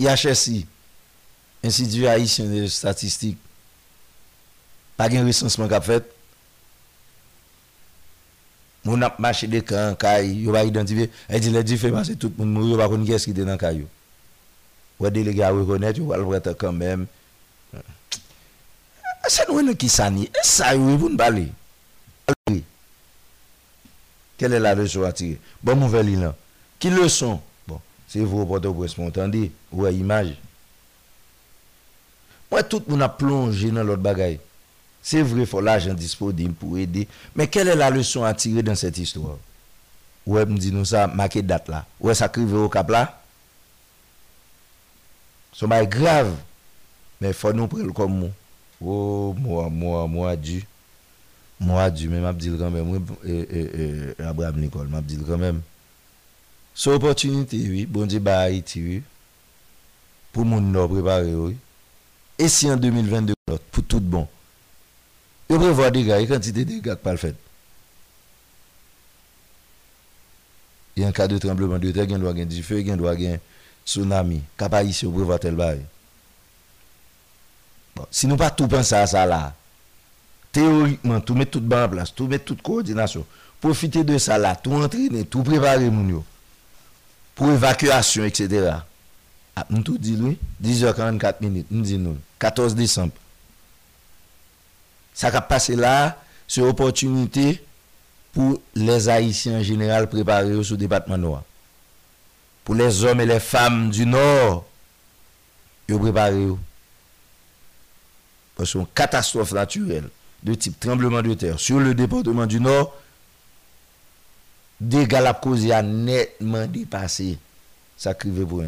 IHSI, 0.03 0.67
Insidivation 1.63 2.51
Statistik, 2.73 3.37
pagin 4.99 5.27
wisansman 5.29 5.69
kap 5.71 5.85
fet, 5.87 6.09
moun 8.85 9.05
ap 9.07 9.19
masye 9.23 9.47
de 9.53 9.61
kan, 9.69 9.95
kay, 10.01 10.31
yo 10.47 10.57
bak 10.57 10.67
identife, 10.71 11.07
edi 11.31 11.53
le 11.55 11.63
dife 11.69 11.93
masye 11.95 12.17
tout, 12.19 12.35
moun 12.41 12.67
yo 12.73 12.81
bakon 12.81 13.05
ki 13.07 13.15
eski 13.19 13.35
denan 13.37 13.61
kay 13.61 13.83
yo, 13.85 13.89
wade 15.01 15.21
e 15.23 15.27
lege 15.31 15.45
awe 15.47 15.65
konet, 15.69 16.01
yo 16.03 16.09
wale 16.11 16.27
wete 16.35 16.57
kan 16.61 16.75
bem, 16.81 17.07
asen 19.27 19.53
wene 19.55 19.77
ki 19.79 19.93
sani, 19.93 20.27
e 20.33 20.47
sayo 20.49 20.91
e 20.91 20.99
bun 20.99 21.15
bali, 21.21 21.47
bali, 22.27 22.65
Quelle 24.41 24.55
est 24.55 24.59
la 24.59 24.75
leçon 24.75 25.03
à 25.03 25.13
tirer 25.13 25.37
Bon 25.63 25.77
nouvelle, 25.77 26.09
il 26.09 26.25
a. 26.25 26.35
Qui 26.79 26.89
leçon 26.89 27.43
Bon, 27.69 27.79
c'est 28.09 28.21
vous, 28.21 28.47
porteur 28.47 28.75
au 28.75 28.83
entendez. 28.85 29.03
m'entendez 29.05 29.53
Ou 29.71 29.85
à 29.85 29.91
image 29.91 30.29
Moi, 32.51 32.63
tout 32.63 32.83
le 32.87 32.91
monde 32.93 33.03
a 33.03 33.09
plongé 33.11 33.71
dans 33.71 33.83
l'autre 33.85 34.01
bagaille. 34.01 34.41
C'est 35.03 35.21
vrai, 35.21 35.43
il 35.43 35.47
faut 35.47 35.61
l'argent 35.61 35.93
disponible 35.93 36.55
pour 36.55 36.79
aider. 36.79 37.07
Mais 37.37 37.49
quelle 37.49 37.69
est 37.69 37.75
la 37.77 37.91
leçon 37.91 38.25
à 38.25 38.33
tirer 38.33 38.63
dans 38.63 38.75
cette 38.75 38.97
histoire 38.97 39.37
Ouais, 40.27 40.47
me 40.47 40.57
dit 40.57 40.73
nous 40.73 40.87
ça, 40.87 41.07
marqué 41.07 41.43
date 41.43 41.69
là. 41.69 41.85
Ouais, 42.01 42.15
ça 42.15 42.31
crève 42.31 42.55
au 42.55 42.71
cap 42.71 42.89
là. 42.89 43.21
C'est 45.55 45.69
grave. 45.87 46.35
Mais 47.21 47.29
il 47.29 47.35
faut 47.35 47.53
nous 47.53 47.69
prendre 47.69 47.93
comme 47.93 48.19
moi. 48.21 48.29
Oh, 48.83 49.35
moi, 49.39 49.69
moi, 49.69 50.07
moi, 50.07 50.35
Dieu. 50.35 50.63
Mwa 51.61 51.91
di 51.91 52.09
men 52.09 52.23
m 52.23 52.27
ap 52.27 52.37
di 52.41 52.51
li 52.51 52.59
kambem. 52.59 52.85
Mwen 52.85 53.07
abdil 54.95 55.23
kambem. 55.27 55.63
So, 56.75 56.95
oportunite 56.95 57.57
yi, 57.57 57.87
bon 57.87 58.07
di 58.09 58.19
ba 58.19 58.41
ayi 58.47 58.63
ti 58.65 58.81
yi, 58.81 59.03
pou 60.33 60.45
moun 60.49 60.71
nou 60.73 60.89
prepare 60.89 61.27
yi, 61.29 61.57
e 62.41 62.49
si 62.49 62.71
an 62.73 62.77
2022, 62.81 63.35
pou 63.75 63.83
tout 63.83 64.01
bon, 64.07 64.25
yon 65.51 65.59
prevo 65.61 65.91
de 65.93 66.03
gay, 66.07 66.27
kantite 66.31 66.63
de 66.65 66.79
gay 66.81 66.97
kpal 66.97 67.19
fet. 67.21 67.37
Yon 70.97 71.13
kade 71.13 71.37
trembleman, 71.43 71.81
di 71.83 71.87
yote 71.91 72.07
gen 72.09 72.23
do 72.23 72.29
a 72.31 72.37
gen, 72.39 72.49
di 72.49 72.57
yote 72.63 72.81
gen 72.87 72.99
do 73.03 73.07
a 73.11 73.15
gen, 73.19 73.43
tsunami, 73.85 74.39
kapa 74.57 74.81
yi 74.87 74.95
se 74.97 75.05
yon 75.09 75.17
prevo 75.19 75.35
tel 75.43 75.59
bay. 75.61 75.81
Bon, 77.99 78.07
si 78.15 78.31
nou 78.31 78.39
pa 78.41 78.49
tout 78.55 78.71
pensa 78.73 79.03
sa 79.11 79.27
la, 79.29 79.49
théoriquement, 80.53 81.21
tout 81.21 81.35
mettre 81.35 81.53
tout 81.53 81.61
bas 81.61 81.87
en 81.87 81.89
place, 81.89 82.15
tout 82.15 82.27
mettre 82.27 82.45
toute 82.45 82.63
coordination. 82.63 83.27
Profiter 83.61 84.05
de 84.05 84.17
ça 84.19 84.39
là, 84.39 84.57
tout 84.57 84.73
entraîner, 84.73 85.25
tout 85.25 85.43
préparer 85.43 85.91
pour 87.35 87.51
évacuation, 87.51 88.25
etc. 88.25 88.71
Ah, 89.57 89.67
nous 89.71 89.83
tout 89.83 89.99
dit 89.99 90.17
lui, 90.17 90.39
10h44 90.63 91.37
minutes, 91.41 91.67
nous 91.71 91.83
dit 91.83 91.99
nous, 91.99 92.17
14 92.39 92.75
décembre. 92.75 93.13
Ça 95.15 95.29
a 95.29 95.41
passer 95.41 95.77
là, 95.77 96.19
c'est 96.47 96.61
opportunité 96.61 97.63
pour 98.33 98.61
les 98.75 99.09
Haïtiens 99.09 99.59
en 99.59 99.63
général 99.63 100.09
préparés 100.09 100.63
sous 100.63 100.77
département 100.77 101.19
noir. 101.19 101.43
Pour 102.65 102.75
les 102.75 103.05
hommes 103.05 103.21
et 103.21 103.27
les 103.27 103.41
femmes 103.41 103.91
du 103.91 104.07
Nord, 104.07 104.67
ils 105.89 105.99
préparent 105.99 106.33
Parce 108.55 108.71
que 108.71 108.79
c'est 108.79 108.79
une 108.79 108.87
catastrophe 108.95 109.53
naturelle 109.53 110.09
de 110.43 110.55
type 110.55 110.79
tremblement 110.81 111.23
de 111.23 111.35
terre 111.35 111.61
sur 111.61 111.81
le 111.81 111.95
département 111.95 112.47
du 112.47 112.61
Nord, 112.61 112.95
des 114.81 115.05
la 115.07 115.35
cause 115.35 115.71
a 115.71 115.83
nettement 115.83 116.67
dépassé 116.67 117.39
ça 117.97 118.15
pour, 118.15 118.31
pour, 118.41 118.65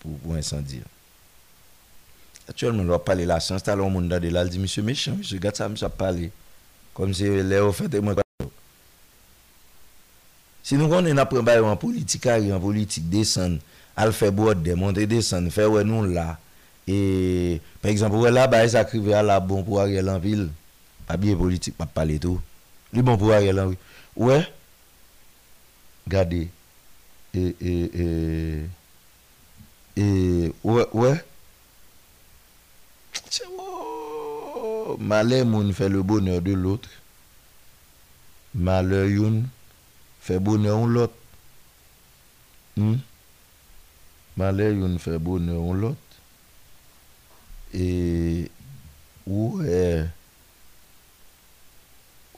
pour, 0.00 0.18
pour, 0.20 0.34
incendie. 0.34 0.80
Actuellement, 2.48 2.82
on 2.82 2.86
va 2.86 2.98
parler 2.98 3.24
de 3.24 3.28
la 3.28 3.40
science. 3.40 3.66
monde 3.66 4.08
de 4.08 4.28
là, 4.28 4.44
dit 4.46 4.58
Monsieur 4.58 4.82
méchant, 4.82 5.14
Monsieur 5.16 5.38
Gatsa, 5.38 5.68
Monsieur 5.68 5.90
parler. 5.90 6.30
Comme 6.94 7.12
si 7.12 7.24
les 7.24 7.72
fait. 7.72 7.84
étaient 7.84 8.00
moins. 8.00 8.14
Si 10.62 10.76
nous 10.76 10.86
on 10.86 10.94
un 11.04 11.18
en 11.18 11.26
politique, 11.76 12.26
en 12.26 12.58
politique, 12.58 13.10
descend, 13.10 13.58
à 13.94 14.10
faire 14.10 14.32
des 14.54 14.74
monter, 14.74 15.06
descendre, 15.06 15.50
faire 15.50 15.70
ouais, 15.70 15.84
nous 15.84 16.04
là. 16.06 16.38
Et 16.88 17.60
par 17.82 17.90
exemple, 17.90 18.16
là, 18.30 18.46
bah, 18.46 18.66
ça 18.66 18.84
crivait 18.86 19.12
à 19.14 19.22
la 19.22 19.38
bon 19.38 19.62
pour 19.62 19.82
aller 19.82 20.00
en 20.08 20.18
ville. 20.18 20.48
A 21.08 21.16
politique, 21.18 21.76
pas 21.76 21.86
parler 21.86 22.18
tout. 22.18 22.40
Lui 22.92 23.02
bon 23.02 23.16
pouvoir 23.16 23.38
est 23.38 23.52
là. 23.52 23.68
Ouais. 24.16 24.44
Regardez. 26.06 26.48
Et, 27.34 27.54
et, 27.60 27.90
et, 28.40 28.66
et, 29.96 30.52
ouais, 30.64 30.86
ouais. 30.92 31.24
Oh, 33.58 34.96
Malheur 35.00 35.46
mon 35.46 35.72
fait 35.72 35.88
le 35.88 36.02
bonheur 36.02 36.42
de 36.42 36.52
l'autre. 36.52 36.88
Malheur 38.54 39.06
yon 39.06 39.44
fait 40.20 40.38
bonheur 40.40 40.80
de 40.80 40.86
l'autre. 40.92 41.14
Hmm? 42.76 42.96
Malheur 44.36 44.72
youn 44.72 44.98
fait 44.98 45.18
bonheur 45.18 45.60
de 45.60 45.72
l'autre. 45.72 45.96
Et 47.74 48.50
ouais. 49.26 50.06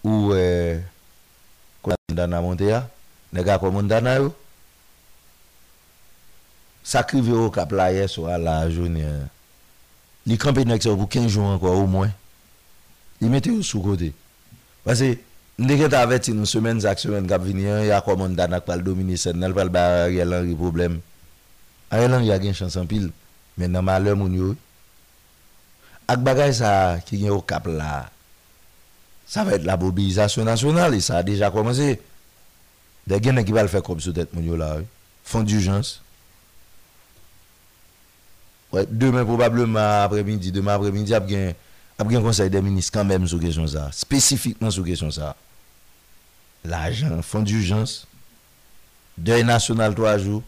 Ou 0.04 0.34
e... 0.34 0.38
Eh, 0.38 0.82
kwa 1.82 1.96
moun 1.98 2.16
dana 2.16 2.40
monte 2.42 2.66
ya? 2.68 2.86
Nega 3.32 3.58
kwa 3.58 3.70
moun 3.70 3.88
dana 3.88 4.14
yo? 4.18 4.32
Sakrivi 6.82 7.30
yo 7.30 7.50
kap 7.50 7.72
la 7.72 7.88
ye 7.92 8.06
So 8.08 8.26
a 8.30 8.38
la 8.38 8.68
jo 8.70 8.86
nye 8.86 9.02
eh. 9.02 9.26
Ni 10.26 10.38
kampen 10.38 10.70
ek 10.70 10.82
se 10.82 10.90
ou 10.92 10.96
pou 10.98 11.06
15 11.10 11.28
jou 11.32 11.46
an 11.50 11.58
kwa 11.58 11.70
ou 11.74 11.86
mwen 11.90 12.12
Ni 13.20 13.28
mette 13.32 13.50
yo 13.50 13.62
sou 13.62 13.82
kote 13.82 14.12
Pase 14.86 15.16
Ndeket 15.58 15.94
avet 15.98 16.24
si 16.28 16.32
nou 16.36 16.46
semen 16.46 16.78
zak 16.78 17.00
semen 17.02 17.26
kap 17.26 17.42
vini 17.42 17.66
eh, 17.66 17.88
Ya 17.90 18.00
kwa 18.04 18.16
moun 18.22 18.36
dana 18.38 18.60
ak 18.62 18.68
pal 18.68 18.84
domine 18.86 19.18
sen 19.18 19.38
Nel 19.42 19.54
pal 19.56 19.70
bari 19.74 20.20
alan 20.22 20.46
ki 20.48 20.54
problem 20.60 21.00
Alan 21.92 22.22
ya 22.26 22.38
gen 22.38 22.54
chansan 22.54 22.86
pil 22.88 23.10
Men 23.58 23.74
nan 23.74 23.86
malen 23.88 24.18
moun 24.22 24.36
yo 24.38 24.54
Ak 26.08 26.22
bagay 26.24 26.54
sa 26.54 27.00
ki 27.02 27.24
gen 27.24 27.34
yo 27.34 27.42
kap 27.42 27.66
la 27.68 28.06
ça 29.28 29.44
va 29.44 29.52
être 29.54 29.64
la 29.64 29.76
mobilisation 29.76 30.42
nationale 30.42 30.94
et 30.94 31.00
ça 31.00 31.18
a 31.18 31.22
déjà 31.22 31.50
commencé. 31.50 32.00
Des 33.06 33.22
gens 33.22 33.44
qui 33.44 33.52
va 33.52 33.62
le 33.62 33.68
faire 33.68 33.82
comme 33.82 34.00
sur 34.00 34.12
tête 34.12 34.30
là, 34.34 34.76
font 35.24 35.42
d'urgence. 35.42 36.02
demain 38.90 39.24
probablement 39.24 40.02
après-midi, 40.02 40.50
demain 40.50 40.74
après-midi, 40.74 41.12
il 41.18 41.32
y 41.32 41.36
a 41.36 41.48
un 42.00 42.20
conseil 42.22 42.50
des 42.50 42.60
ministres 42.60 42.92
quand 42.94 43.04
même 43.04 43.26
sur 43.26 43.38
question 43.40 43.66
ça, 43.66 43.88
spécifiquement 43.92 44.70
sur 44.70 44.84
question 44.84 45.10
ça. 45.10 45.36
L'argent, 46.64 47.22
fonds 47.22 47.42
d'urgence, 47.42 48.06
deuil 49.16 49.44
national 49.44 49.94
trois 49.94 50.18
jours, 50.18 50.42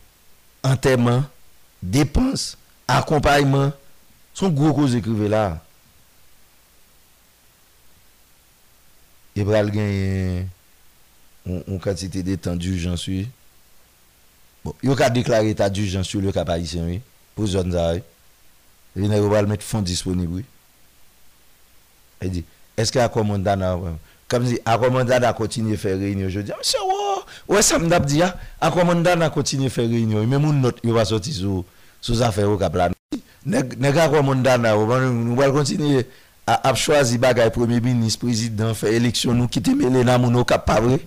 enterrement, 0.62 1.24
dépenses, 1.82 2.58
accompagnement, 2.88 3.72
sont 4.34 4.48
gros 4.48 4.72
causes 4.74 4.94
écrivez 4.96 5.28
là. 5.28 5.60
et 9.36 9.44
pral 9.44 9.70
a 9.78 11.52
une 11.66 11.80
quantité 11.80 12.22
de 12.22 12.34
temps 12.34 12.56
d'urgence 12.56 13.06
oui 13.06 13.28
bon 14.64 14.74
il 14.82 15.02
a 15.02 15.10
déclaré 15.10 15.50
état 15.50 15.70
d'urgence 15.70 16.06
sur 16.08 16.20
le 16.20 16.32
cap 16.32 16.48
haïtien 16.48 16.84
oui 16.86 17.00
pour 17.34 17.46
zone 17.46 17.72
ça 17.72 17.94
Il 18.98 19.06
nèg 19.08 19.22
pral 19.22 19.46
mettre 19.46 19.62
fonds 19.64 19.82
disponible 19.86 20.42
Il 22.22 22.30
dit 22.32 22.44
est-ce 22.76 22.96
a 22.98 23.04
un 23.04 23.08
commandant 23.08 23.96
comme 24.28 24.44
si 24.46 24.58
un 24.66 24.78
commandant 24.78 25.14
a 25.14 25.32
continué 25.32 25.74
à 25.74 25.78
faire 25.78 25.96
réunion 25.98 26.26
aujourd'hui 26.26 26.52
monsieur 26.58 26.80
ouais 26.80 27.56
ouais 27.56 27.62
ça 27.62 27.78
me 27.78 27.98
dit 28.04 28.20
commandant 28.72 29.20
a 29.20 29.30
continué 29.30 29.66
à 29.66 29.70
faire 29.70 29.88
réunion 29.88 30.26
même 30.26 30.42
une 30.42 30.60
note 30.60 30.80
il 30.82 30.92
va 30.92 31.04
sortir 31.04 31.32
sous 31.34 31.64
sous 32.00 32.20
affaire 32.22 32.50
au 32.50 32.58
cap 32.58 32.74
a 32.82 32.90
nèg 33.46 33.78
nèg 33.78 33.94
commandant 34.10 34.58
on 34.76 35.34
va 35.36 35.50
continuer 35.52 36.04
a, 36.50 36.74
choisi 36.74 37.18
bagay 37.18 37.50
premier 37.50 37.80
ministre, 37.80 38.20
président, 38.20 38.74
fait 38.74 38.94
élection, 38.94 39.32
nous 39.34 39.46
qui 39.48 39.60
te 39.62 39.70
mêlé 39.70 40.02
dans 40.04 40.18
mon 40.18 40.42
cap, 40.44 40.64
pas 40.66 40.80
vrai? 40.80 41.00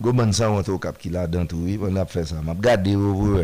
Goman 0.00 0.32
ça, 0.32 0.50
on 0.50 0.62
cap 0.78 0.96
qui 0.98 1.10
l'a 1.10 1.26
dans 1.26 1.46
tout, 1.46 1.62
on 1.82 1.96
a 1.96 2.06
fait 2.06 2.24
ça. 2.24 2.36
M'a 2.42 2.52
regardé, 2.52 2.94
vous 2.96 3.38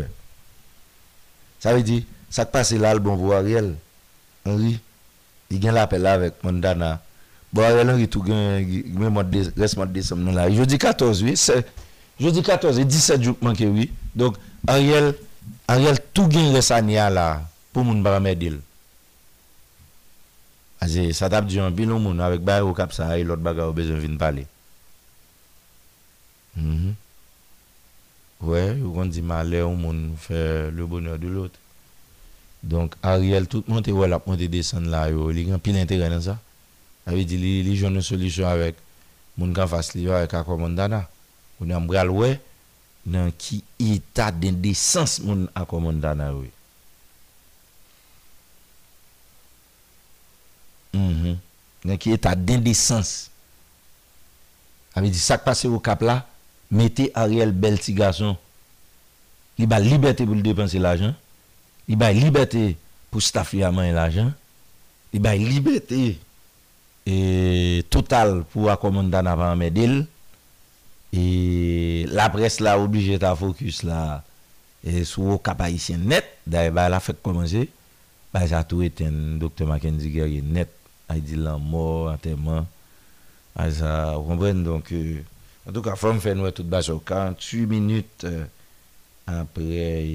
Ça 1.59 1.73
veut 1.73 1.83
dire, 1.83 2.03
ça 2.29 2.45
passe 2.45 2.73
là, 2.73 2.93
le 2.93 2.99
bon 2.99 3.31
Ariel, 3.31 3.75
Henri, 4.45 4.79
il 5.49 5.59
gagne 5.59 5.75
l'appel 5.75 6.05
avec 6.05 6.43
Mandana. 6.43 6.99
Bon, 7.53 7.61
Ariel 7.63 7.89
Henri, 7.89 8.07
tout 8.07 8.23
gagne, 8.23 8.83
reste 9.57 9.79
de 9.79 9.85
décembre 9.85 10.31
là. 10.31 10.49
Jeudi 10.51 10.77
14, 10.77 11.23
oui, 11.23 11.37
c'est, 11.37 11.65
jeudi 12.19 12.41
14 12.41 12.79
et 12.79 12.85
17 12.85 13.21
jours 13.23 13.37
manqué, 13.41 13.67
oui. 13.67 13.89
Donc, 14.15 14.35
Ariel, 14.65 15.13
Ariel, 15.67 15.97
tout 16.13 16.27
gagne 16.27 16.53
reste 16.53 16.71
à 16.71 16.81
là, 16.81 17.41
pour 17.71 17.83
mon 17.85 18.01
baramètre 18.01 18.43
Aze, 20.81 21.03
sa 21.17 21.25
tap 21.29 21.45
diyon 21.49 21.73
bin 21.75 21.89
ou 21.93 21.97
moun, 22.01 22.19
avèk 22.21 22.41
baye 22.45 22.61
ou 22.61 22.73
kap 22.77 22.91
sa 22.93 23.07
haye, 23.09 23.25
lòt 23.25 23.41
baga 23.41 23.65
ou 23.69 23.73
bezon 23.73 23.97
vin 24.01 24.17
pale. 24.21 24.43
Wè, 26.57 26.61
mhm. 26.63 26.91
yon 28.83 28.93
kon 28.93 29.11
di 29.13 29.21
man 29.25 29.49
lè 29.49 29.59
ou 29.65 29.75
moun 29.77 30.11
fè 30.21 30.69
le 30.73 30.85
bonèr 30.89 31.19
di 31.21 31.29
lòt. 31.33 31.53
Donk, 32.67 32.95
a 33.05 33.15
riel 33.21 33.45
tout 33.49 33.63
moun 33.69 33.83
te 33.85 33.91
wèl 33.93 34.13
ap 34.17 34.25
moun 34.29 34.37
te 34.41 34.47
desen 34.51 34.89
la 34.93 35.07
yo, 35.13 35.29
li 35.33 35.43
gen 35.49 35.59
pin 35.63 35.77
enteren 35.81 36.13
an 36.19 36.23
sa. 36.25 36.35
Avè 37.09 37.21
di 37.29 37.37
li, 37.41 37.55
li 37.65 37.73
joun 37.79 37.93
nou 37.97 38.05
solisyon 38.05 38.47
avèk, 38.51 38.75
moun 39.39 39.53
kan 39.57 39.69
fass 39.71 39.87
li 39.95 40.01
yo 40.07 40.11
avèk 40.17 40.33
akwa 40.41 40.59
moun 40.61 40.77
dana. 40.77 41.01
Ou 41.57 41.65
nan 41.69 41.83
mbrel 41.87 42.09
wè, 42.13 42.31
nan 43.09 43.33
ki 43.39 43.57
itat 43.85 44.37
den 44.43 44.55
desen 44.61 45.07
moun 45.25 45.41
akwa 45.57 45.77
moun 45.87 45.99
dana 46.03 46.29
wè. 46.37 46.49
gen 51.87 51.99
ki 52.01 52.13
e 52.15 52.17
ta 52.21 52.33
dende 52.35 52.73
sens. 52.77 53.29
A 54.97 55.01
mi 55.03 55.11
di 55.13 55.21
sak 55.21 55.43
pase 55.45 55.69
ou 55.69 55.81
kap 55.85 56.01
la, 56.05 56.15
mete 56.73 57.09
a 57.17 57.27
riel 57.29 57.53
bel 57.53 57.77
ti 57.81 57.93
gason. 57.97 58.33
Li 59.57 59.65
ba 59.69 59.79
libeti 59.81 60.27
pou 60.29 60.37
l'depanse 60.37 60.77
l'ajan, 60.81 61.15
li 61.89 61.95
ba 61.97 62.11
libeti 62.13 62.71
pou 63.09 63.23
stafi 63.25 63.63
a 63.65 63.71
man 63.73 63.87
l'ajan, 63.95 64.27
li 65.13 65.21
ba 65.23 65.31
libeti 65.37 66.17
total 67.93 68.41
pou 68.51 68.69
akomondan 68.69 69.29
apan 69.31 69.57
medil, 69.59 69.99
e 71.15 72.03
la 72.13 72.27
pres 72.33 72.59
la 72.61 72.75
oblije 72.81 73.17
ta 73.23 73.31
fokus 73.37 73.79
la 73.87 74.03
sou 75.09 75.33
ou 75.37 75.41
kap 75.41 75.61
a 75.65 75.71
isen 75.73 76.05
net, 76.11 76.29
da 76.45 76.65
e 76.67 76.71
ba 76.73 76.85
la 76.93 77.01
fèk 77.01 77.21
komanse, 77.25 77.65
ba 78.33 78.43
e 78.45 78.51
sa 78.51 78.61
tou 78.67 78.85
eten 78.85 79.39
Dr. 79.41 79.65
Mackenzie 79.71 80.13
Gary 80.13 80.41
net. 80.43 80.73
Aïdi 81.09 81.35
la 81.35 81.57
mort, 81.57 82.11
enterrement, 82.11 82.65
à 83.55 83.67
vous 83.69 84.23
comprenez 84.23 84.63
Donc, 84.63 84.91
euh, 84.91 85.19
en 85.67 85.71
tout 85.71 85.81
cas, 85.81 85.95
femme 85.95 86.19
fait 86.19 86.35
nous 86.35 86.49
tout 86.51 86.63
bas, 86.65 86.81
48 86.81 87.65
minutes 87.65 88.25
euh, 88.25 88.43
après. 89.25 90.05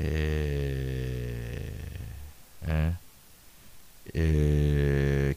Euh, 0.00 2.56
hein, 2.68 2.92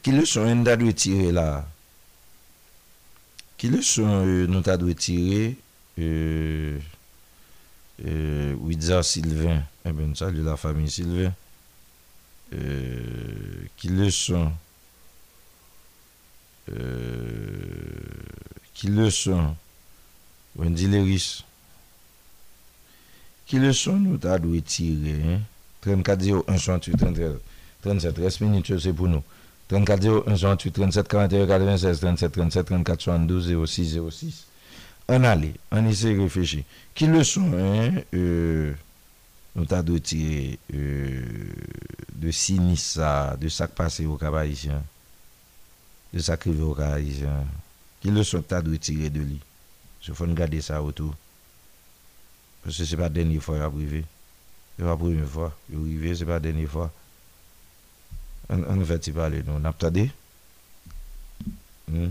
qui 0.03 0.11
le 0.11 0.25
sont 0.25 0.53
nous 0.53 0.67
avons 0.67 0.91
tirer 0.91 1.32
là 1.32 1.66
qui 3.58 3.69
le 3.69 3.82
sont 3.82 4.25
nous 4.25 4.69
avons 4.69 4.93
tirer 4.93 5.56
euh, 5.99 6.77
Sylvain 9.01 9.64
eh 9.85 9.91
bien 9.91 10.14
salut 10.16 10.43
la 10.43 10.58
famille 10.58 10.90
Sylvain 10.91 11.32
euh, 12.52 13.68
qui 13.78 13.90
le 13.90 14.10
sont, 14.10 14.52
euh, 16.72 17.60
qui 18.74 18.88
le 18.88 19.10
sont, 19.11 19.56
Wendy 20.56 20.88
Leris, 20.88 21.45
qui 23.45 23.60
le 23.60 23.72
sont, 23.72 23.98
nous 23.98 24.18
t'as 24.18 24.40
dû 24.40 24.60
tirer, 24.64 25.40
34 25.82 26.22
0 26.22 26.44
1 26.48 26.58
68 26.58 26.98
37, 27.84 28.18
reste 28.18 28.42
minutes, 28.42 28.78
c'est 28.80 28.94
pour 28.94 29.08
nous. 29.08 29.24
34 29.68 30.02
0 30.02 30.24
1 30.26 30.36
68 30.36 30.72
37 30.72 31.08
41 31.08 31.48
96 31.48 32.00
37 32.00 32.32
37 32.32 32.66
34 32.66 33.02
72 33.02 33.68
06 33.69 34.00
06. 34.10 34.45
On 35.08 35.24
allait, 35.24 35.53
on 35.72 35.86
essaie 35.88 36.16
réfléchir. 36.16 36.64
Qui 36.95 37.06
le 37.08 37.24
sont, 37.24 37.52
hein? 37.53 37.92
Euh, 38.16 38.74
nous 39.59 39.65
t'a 39.65 39.81
doté 39.83 40.57
euh, 40.73 41.21
de 42.15 42.31
sinistre, 42.31 43.35
de 43.38 43.49
sac 43.49 43.71
qui 43.71 43.75
passé 43.75 44.05
au 44.05 44.15
Cabaïtien, 44.15 44.81
de 46.13 46.19
ça 46.19 46.38
qui 46.38 46.49
au 46.49 46.73
Cabaïtien, 46.73 47.45
qui 47.99 48.09
le 48.09 48.23
sont 48.23 48.41
t'a 48.41 48.61
tirer 48.79 49.09
de 49.09 49.19
lui. 49.19 49.39
Je 50.01 50.13
faut 50.13 50.25
garder 50.27 50.61
ça 50.61 50.81
autour. 50.81 51.13
Parce 52.63 52.77
que 52.77 52.85
ce 52.85 52.91
n'est 52.91 52.95
pas 52.97 53.03
la 53.03 53.09
dernière 53.09 53.43
fois 53.43 53.55
qu'il 53.57 53.63
a 53.65 53.69
privé. 53.69 54.05
Ce 54.77 54.83
pas 54.83 54.89
la 54.91 54.95
première 54.97 55.27
fois. 55.27 55.57
Il 55.69 55.75
est 55.77 55.81
arrivé, 55.81 56.15
ce 56.15 56.19
n'est 56.21 56.25
pas 56.25 56.33
la 56.35 56.39
dernière 56.39 56.69
fois. 56.69 56.89
On 58.47 58.57
ne 58.77 58.83
va 58.83 58.97
pas 58.97 59.11
parler, 59.11 59.43
nous. 59.45 59.53
On 59.61 59.65
a 59.65 59.69
entendu 59.69 60.09
hmm? 61.91 62.07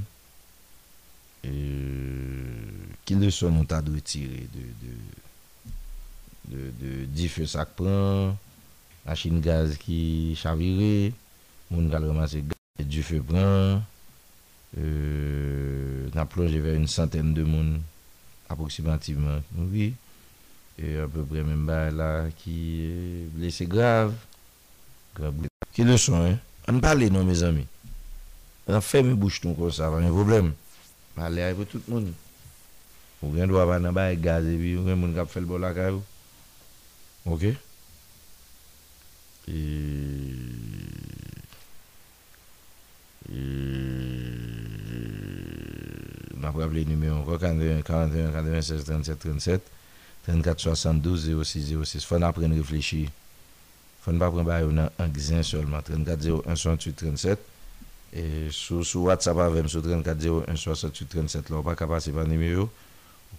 Qui 3.06 3.14
le 3.14 3.30
sont 3.30 3.50
nous 3.50 3.64
t'a 3.64 3.80
de, 3.80 3.90
de 3.92 4.00
Di 6.48 7.28
fe 7.28 7.44
sak 7.44 7.76
pran 7.76 8.32
Machen 9.04 9.40
gaz 9.44 9.76
ki 9.76 10.32
chavire 10.32 11.12
Moun 11.68 11.92
kal 11.92 12.08
remase 12.08 12.40
gaz 12.40 12.80
Di 12.80 13.04
fe 13.04 13.20
pran 13.20 13.82
euh, 14.80 16.08
Na 16.16 16.24
plonje 16.24 16.56
ver 16.64 16.80
Un 16.80 16.88
santen 16.88 17.34
de 17.36 17.44
moun 17.44 17.76
Aproximativeman 18.48 19.44
E 20.78 20.94
anpe 21.04 21.24
premen 21.28 21.68
bay 21.68 21.92
la 21.92 22.28
Ki 22.40 22.56
euh, 22.88 23.24
blese 23.36 23.68
grav 23.68 24.16
Ki 25.76 25.84
le 25.84 25.98
son 26.00 26.32
An 26.68 26.80
pale 26.80 27.10
nan 27.12 27.28
me 27.28 27.36
zami 27.36 27.66
An 28.68 28.80
fe 28.84 29.04
mi 29.04 29.12
bouche 29.16 29.42
ton 29.44 29.56
kon 29.58 29.72
sa 29.72 29.92
Mane 29.92 30.08
pou 30.16 31.68
tout 31.68 31.84
moun 31.92 32.08
Moun 33.20 33.34
gen 33.36 33.50
do 33.52 33.58
avan 33.60 33.84
nan 33.84 33.92
bay 33.96 34.16
gaz 34.16 34.48
Moun 34.48 34.88
gen 34.88 34.96
moun 34.96 35.12
kap 35.16 35.28
fel 35.32 35.44
bol 35.48 35.66
akayou 35.68 36.00
Ok. 37.30 37.42
Et... 37.42 37.54
Et... 43.32 43.38
On 46.42 46.58
rappelé 46.60 46.84
le 46.84 46.90
numéro 46.90 47.22
41 47.36 47.82
41 47.82 48.32
96 48.32 48.84
37 48.84 49.18
37 49.20 49.62
34 50.26 50.58
72 50.60 51.44
06 51.44 51.76
06. 51.84 52.04
Faut 52.04 52.14
apprendre 52.14 52.46
à 52.52 52.56
réfléchir. 52.56 53.08
Faut 54.00 54.12
pas 54.12 54.30
prendre 54.30 54.50
un 54.50 55.06
examen 55.06 55.42
seulement. 55.42 55.82
34 55.82 56.48
01 56.48 56.56
68 56.56 56.92
37. 56.96 57.38
Et 58.14 58.48
sur, 58.50 58.84
sur 58.86 59.02
WhatsApp 59.02 59.36
avec 59.36 59.68
sur 59.68 59.82
34 59.82 60.48
01 60.48 60.56
68 60.56 61.06
37. 61.10 61.50
Là, 61.50 61.56
on 61.56 61.62
pas 61.62 61.72
capable 61.74 61.90
de 61.90 61.94
passer 61.94 62.12
par 62.12 62.26
numéro. 62.26 62.70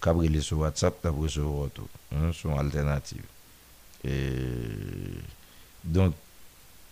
Vous 0.04 0.12
pouvez 0.12 0.40
sur 0.40 0.58
WhatsApp, 0.60 1.04
vous 1.04 1.22
recevoir 1.22 1.62
retour. 1.64 1.88
Hein, 2.14 2.30
son 2.32 2.56
alternative. 2.56 3.24
Euh, 4.08 5.16
Don 5.84 6.14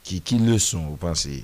ki 0.04 0.20
le 0.44 0.58
son 0.60 0.90
ou 0.92 0.96
panse 1.00 1.40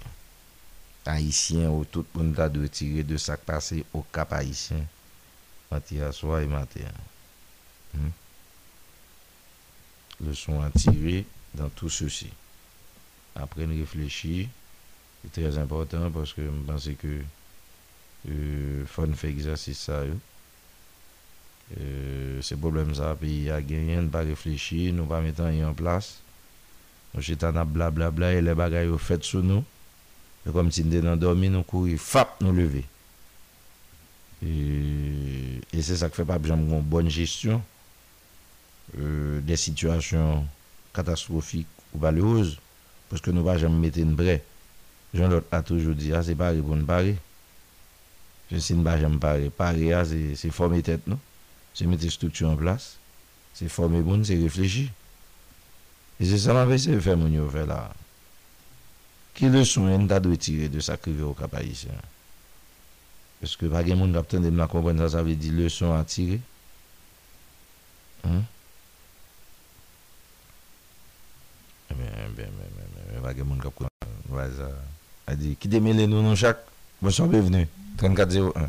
Haitien 1.04 1.70
ou 1.72 1.84
tout 1.88 2.04
ponda 2.12 2.48
de 2.48 2.66
tirer 2.68 3.04
de 3.04 3.16
sak 3.20 3.42
pase 3.48 3.80
ou 3.96 4.04
kap 4.12 4.32
Haitien 4.36 4.82
Mati 5.70 6.02
aswa 6.04 6.42
e 6.44 6.48
mati 6.52 6.84
an 6.84 6.98
hmm? 7.94 8.12
Le 10.28 10.36
son 10.36 10.60
a 10.64 10.68
tirer 10.76 11.22
dan 11.56 11.72
tou 11.80 11.88
souci 11.92 12.28
Apre 13.36 13.64
n 13.64 13.72
reflechi 13.80 14.42
E 15.24 15.32
trez 15.32 15.56
important 15.60 16.12
parce 16.12 16.36
ke 16.36 16.44
m 16.44 16.60
panse 16.68 16.92
ke 17.00 17.16
Fon 18.92 19.16
fè 19.20 19.32
egzasi 19.32 19.72
sa 19.76 20.02
yo 20.04 20.20
Euh, 21.80 22.42
se 22.44 22.54
problem 22.60 22.92
sa, 22.94 23.14
pi 23.18 23.46
ya 23.48 23.56
genyen, 23.64 24.10
pa 24.12 24.20
reflechi, 24.26 24.90
nou 24.94 25.08
pa 25.10 25.22
metan 25.24 25.48
yon 25.56 25.72
plas 25.74 26.10
Ou 27.14 27.24
chetan 27.24 27.56
a 27.58 27.62
bla 27.64 27.86
bla 27.94 28.10
bla, 28.12 28.28
e 28.36 28.42
le 28.42 28.52
bagay 28.58 28.90
ou 28.90 29.00
fet 29.00 29.24
sou 29.24 29.40
nou 29.40 29.62
E 30.44 30.52
kom 30.52 30.68
ti 30.68 30.84
nden 30.84 31.08
an 31.14 31.18
dormi, 31.22 31.48
nou 31.50 31.64
kouri, 31.66 31.96
fap, 31.96 32.36
nou 32.44 32.52
leve 32.54 32.82
E 34.44 35.86
se 35.88 35.96
sa 36.04 36.12
ke 36.12 36.20
fe 36.20 36.28
pa, 36.28 36.36
pi 36.36 36.52
janm 36.52 36.66
kon 36.68 36.84
bon 36.92 37.08
jistyon 37.08 37.64
De 38.94 39.56
situasyon 39.58 40.44
katastrofik 40.94 41.66
ou 41.96 42.04
balouz 42.04 42.58
Poske 43.08 43.32
nou 43.32 43.48
pa 43.48 43.56
janm 43.64 43.80
meten 43.80 44.12
bre 44.20 44.42
Joun 45.16 45.32
lot 45.32 45.48
a 45.54 45.64
toujou 45.64 45.96
di, 45.96 46.12
a 46.12 46.20
se 46.26 46.36
pari 46.38 46.60
kon 46.60 46.84
pari 46.84 47.16
Se 48.52 48.60
sin 48.60 48.84
pa 48.84 49.00
janm 49.00 49.16
pari, 49.16 49.48
pari 49.48 49.94
a, 49.96 50.04
se 50.04 50.52
fom 50.52 50.76
etet 50.76 51.08
nou 51.08 51.32
c'est 51.74 51.86
mettre 51.86 52.02
des 52.02 52.10
structures 52.10 52.50
en 52.50 52.56
place, 52.56 52.96
c'est 53.52 53.68
former 53.68 54.00
bon, 54.00 54.22
c'est 54.24 54.36
réfléchir. 54.36 54.88
Et 56.20 56.24
c'est 56.26 56.38
ça 56.38 56.52
la 56.52 56.70
je 56.70 56.76
c'est 56.76 57.00
faire 57.00 57.16
mon 57.16 57.28
nouvel 57.28 57.66
là. 57.66 57.92
Qui 59.34 59.46
le 59.48 59.62
on 59.80 59.86
hein, 59.88 60.08
a 60.10 60.20
de 60.20 60.34
tirer 60.36 60.68
de 60.68 60.78
sa 60.78 60.96
crive 60.96 61.26
au 61.26 61.34
cap 61.34 61.52
haïtien? 61.54 61.90
Parce 63.40 63.56
que 63.56 63.66
pas 63.66 63.82
de 63.82 63.92
monde 63.94 64.24
qui 64.28 64.38
de 64.38 64.48
la 64.50 64.68
comprendre 64.68 65.02
ça, 65.08 65.18
ça 65.18 65.22
veut 65.24 65.34
dire 65.34 65.52
leçon 65.54 65.92
à 65.92 66.04
tirer. 66.04 66.40
Hein? 68.22 68.42
Eh 71.90 71.94
ben, 71.94 72.06
eh 72.28 72.30
ben, 72.36 72.46
eh 72.48 73.14
ben, 73.16 73.22
pas 73.22 73.34
de 73.34 73.42
monde 73.42 73.60
qui 73.60 73.66
a 73.66 73.70
compris 73.70 75.56
Qui 75.56 75.68
démêle 75.68 75.96
nous, 76.08 76.22
non, 76.22 76.36
chaque? 76.36 76.58
Bonsoir, 77.02 77.28
bienvenue. 77.28 77.66
34-01. 77.98 78.68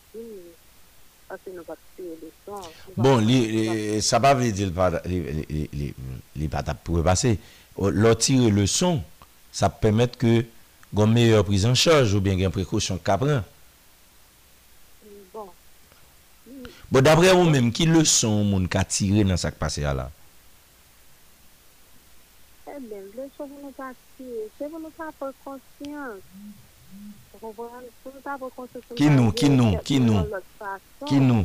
Bon, 2.99 3.21
sa 4.03 4.19
pa 4.19 4.33
vide 4.35 4.65
li 4.67 6.49
bata 6.51 6.75
pouwe 6.75 7.03
pase, 7.05 7.37
lor 7.79 8.17
tire 8.19 8.49
le 8.51 8.65
son, 8.67 8.99
sa 9.55 9.69
ppemet 9.71 10.11
ke 10.19 10.33
gom 10.95 11.11
meyo 11.15 11.39
priz 11.47 11.63
an 11.69 11.77
chaj 11.81 12.11
ou 12.17 12.21
ben 12.23 12.39
gen 12.39 12.51
prekosyon 12.51 12.99
kabran. 13.07 13.43
Bon, 16.91 16.99
dabre 16.99 17.31
ou 17.37 17.47
menm, 17.47 17.71
ki 17.71 17.87
le 17.87 18.03
son 18.07 18.43
moun 18.51 18.67
ka 18.71 18.83
tire 18.87 19.23
nan 19.27 19.39
sak 19.39 19.55
pase 19.61 19.85
a 19.87 19.95
la? 19.95 20.07
E 22.67 22.75
eh 22.75 22.79
menm, 22.89 23.07
le 23.15 23.29
son 23.37 23.47
moun 23.55 23.71
ka 23.79 23.93
tire, 24.17 24.49
se 24.59 24.67
moun 24.67 24.89
moun 24.89 24.95
sa 24.99 25.07
fòl 25.19 25.31
konsyant, 25.47 26.19
Ki 27.41 29.07
nou, 29.09 29.31
ki 29.33 29.47
nou, 29.49 29.77
ki 29.89 29.95
nou, 29.99 30.19
ki 31.09 31.17
nou. 31.17 31.41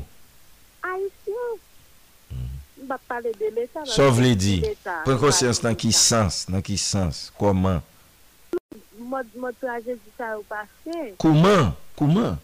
So 3.89 4.11
vle 4.19 4.35
di, 4.37 4.59
pren 5.07 5.17
konsyans 5.23 5.63
nan 5.65 5.79
ki 5.79 5.93
sens, 5.97 6.43
nan 6.53 6.61
ki 6.69 6.77
sens, 6.83 7.23
koman? 7.41 7.81
Koman, 11.25 11.73
koman? 12.03 12.37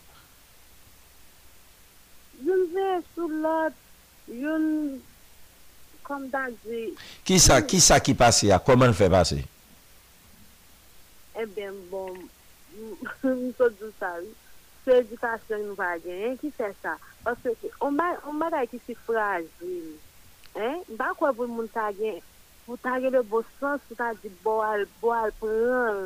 Ki 7.23 7.37
sa, 7.39 7.61
ki 7.61 7.83
sa 7.85 8.01
ki 8.03 8.17
pase 8.17 8.49
a, 8.53 8.57
koman 8.73 8.97
fe 8.97 9.13
pase? 9.13 9.43
Eben 11.37 11.73
eh 11.77 11.87
bom. 11.91 12.17
Se 14.83 14.97
di 15.07 15.15
pasyon 15.15 15.61
nou 15.63 15.77
va 15.79 15.93
gen, 16.03 16.33
ki 16.41 16.49
se 16.57 16.69
sa? 16.83 16.97
Ose 17.31 17.53
ki, 17.61 17.69
omba 17.87 18.49
la 18.51 18.65
ki 18.67 18.81
si 18.83 18.97
fragil 19.07 19.93
E, 20.59 20.67
bakwa 20.99 21.31
pou 21.35 21.47
moun 21.47 21.69
tagyen 21.73 22.19
Pou 22.67 22.75
tagyen 22.83 23.15
le 23.15 23.21
bo 23.27 23.45
sens, 23.61 23.79
pou 23.87 23.95
ta 23.99 24.09
di 24.23 24.31
bo 24.43 24.57
al, 24.67 24.83
bo 25.03 25.13
al, 25.15 25.31
pou 25.39 25.55
an 25.79 26.01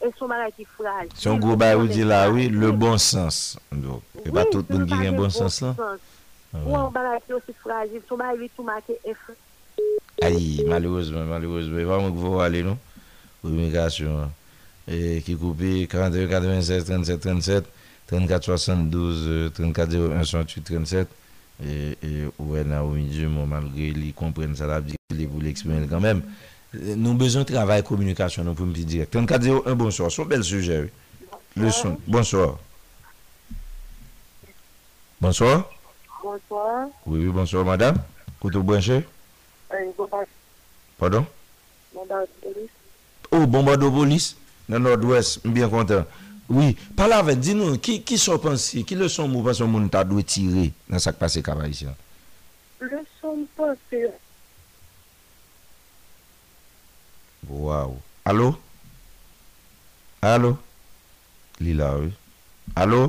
E 0.00 0.08
sou 0.16 0.28
ma 0.30 0.38
la 0.40 0.48
ki 0.56 0.64
fragil 0.76 1.12
Si 1.20 1.28
yon 1.28 1.36
gwo 1.44 1.56
bay 1.60 1.76
ou 1.76 1.84
di 1.90 2.06
la, 2.08 2.22
oui, 2.32 2.48
le 2.48 2.72
bon 2.72 2.96
sens 3.02 3.58
E 3.68 4.32
ba 4.32 4.46
tout 4.48 4.64
moun 4.72 4.88
gwen 4.88 5.20
bon 5.20 5.28
sens 5.34 5.60
bon 5.66 5.74
la 5.76 6.00
ah 6.56 6.64
Ou 6.64 6.78
an 6.80 6.88
ba 6.94 7.02
la 7.04 7.18
ki 7.26 7.34
yo 7.34 7.42
si 7.44 7.52
fragil, 7.60 8.00
sou 8.08 8.16
ma 8.20 8.32
li 8.38 8.48
tou 8.56 8.64
make 8.64 8.96
F 9.04 9.34
Ay, 10.24 10.62
mali 10.70 10.88
ozbe, 10.88 11.26
mali 11.28 11.52
ozbe 11.60 11.84
Ewa 11.84 12.00
moun 12.00 12.16
kvo 12.16 12.38
wale 12.40 12.64
nou, 12.70 12.80
oumigasyon 13.44 14.32
E, 14.88 15.20
ki 15.24 15.36
koupe 15.40 15.86
42, 15.88 16.28
96, 16.30 16.84
37, 16.84 17.20
37 17.24 17.68
34, 18.08 18.58
72 18.58 19.52
34, 19.54 19.90
0, 19.90 20.10
1, 20.14 20.24
68, 20.26 20.60
37 20.60 22.34
Ouè 22.44 22.64
nan 22.68 22.82
ou 22.84 22.92
mi 22.98 23.04
djè 23.08 23.28
Moun 23.30 23.46
malgré 23.48 23.92
li 23.96 24.10
kompren 24.18 24.52
sa 24.58 24.66
la 24.68 24.80
bi 24.84 24.92
Li 25.16 25.24
e, 25.24 25.28
pou 25.30 25.40
li 25.40 25.48
ekspèmen 25.52 25.86
kanmèm 25.88 26.20
Nou 27.00 27.14
bezon 27.16 27.46
travay 27.48 27.80
komunikasyon 27.86 28.50
34, 28.52 29.48
0, 29.48 29.62
1, 29.64 29.72
bonsoir 29.86 30.10
Son 30.12 30.28
bel 30.28 30.44
sujè 30.44 30.82
Bonsoir 31.56 31.94
Bonsoir 32.04 32.54
Bonsoir 35.16 36.86
Bonsoir 37.08 37.64
madame 37.64 38.02
Koutou 38.42 38.60
bwenche 38.66 39.00
euh, 39.00 40.16
Pardon 41.00 41.24
Bonsoir 43.32 44.10
Nan 44.68 44.82
Nord-Ouest, 44.82 45.44
mbyen 45.44 45.68
konten. 45.72 46.04
Oui, 46.48 46.74
palave, 46.96 47.34
din 47.40 47.58
nou, 47.60 47.78
ki 47.80 48.18
son 48.20 48.40
pensi? 48.40 48.82
Ki 48.88 48.96
le 49.00 49.08
son 49.12 49.30
moun 49.32 49.44
pasyon 49.46 49.70
moun 49.72 49.86
ta 49.92 50.02
dwe 50.04 50.22
tire 50.28 50.66
nan 50.92 51.00
sak 51.00 51.16
pase 51.20 51.40
kaba 51.44 51.68
isya? 51.72 51.94
Le 52.84 53.00
son 53.18 53.44
pasyon. 53.56 54.12
Waw, 57.48 57.96
alo? 58.28 58.50
Alo? 60.24 60.54
Li 61.64 61.74
la 61.76 61.92
wè. 62.00 62.10
Alo? 62.80 63.06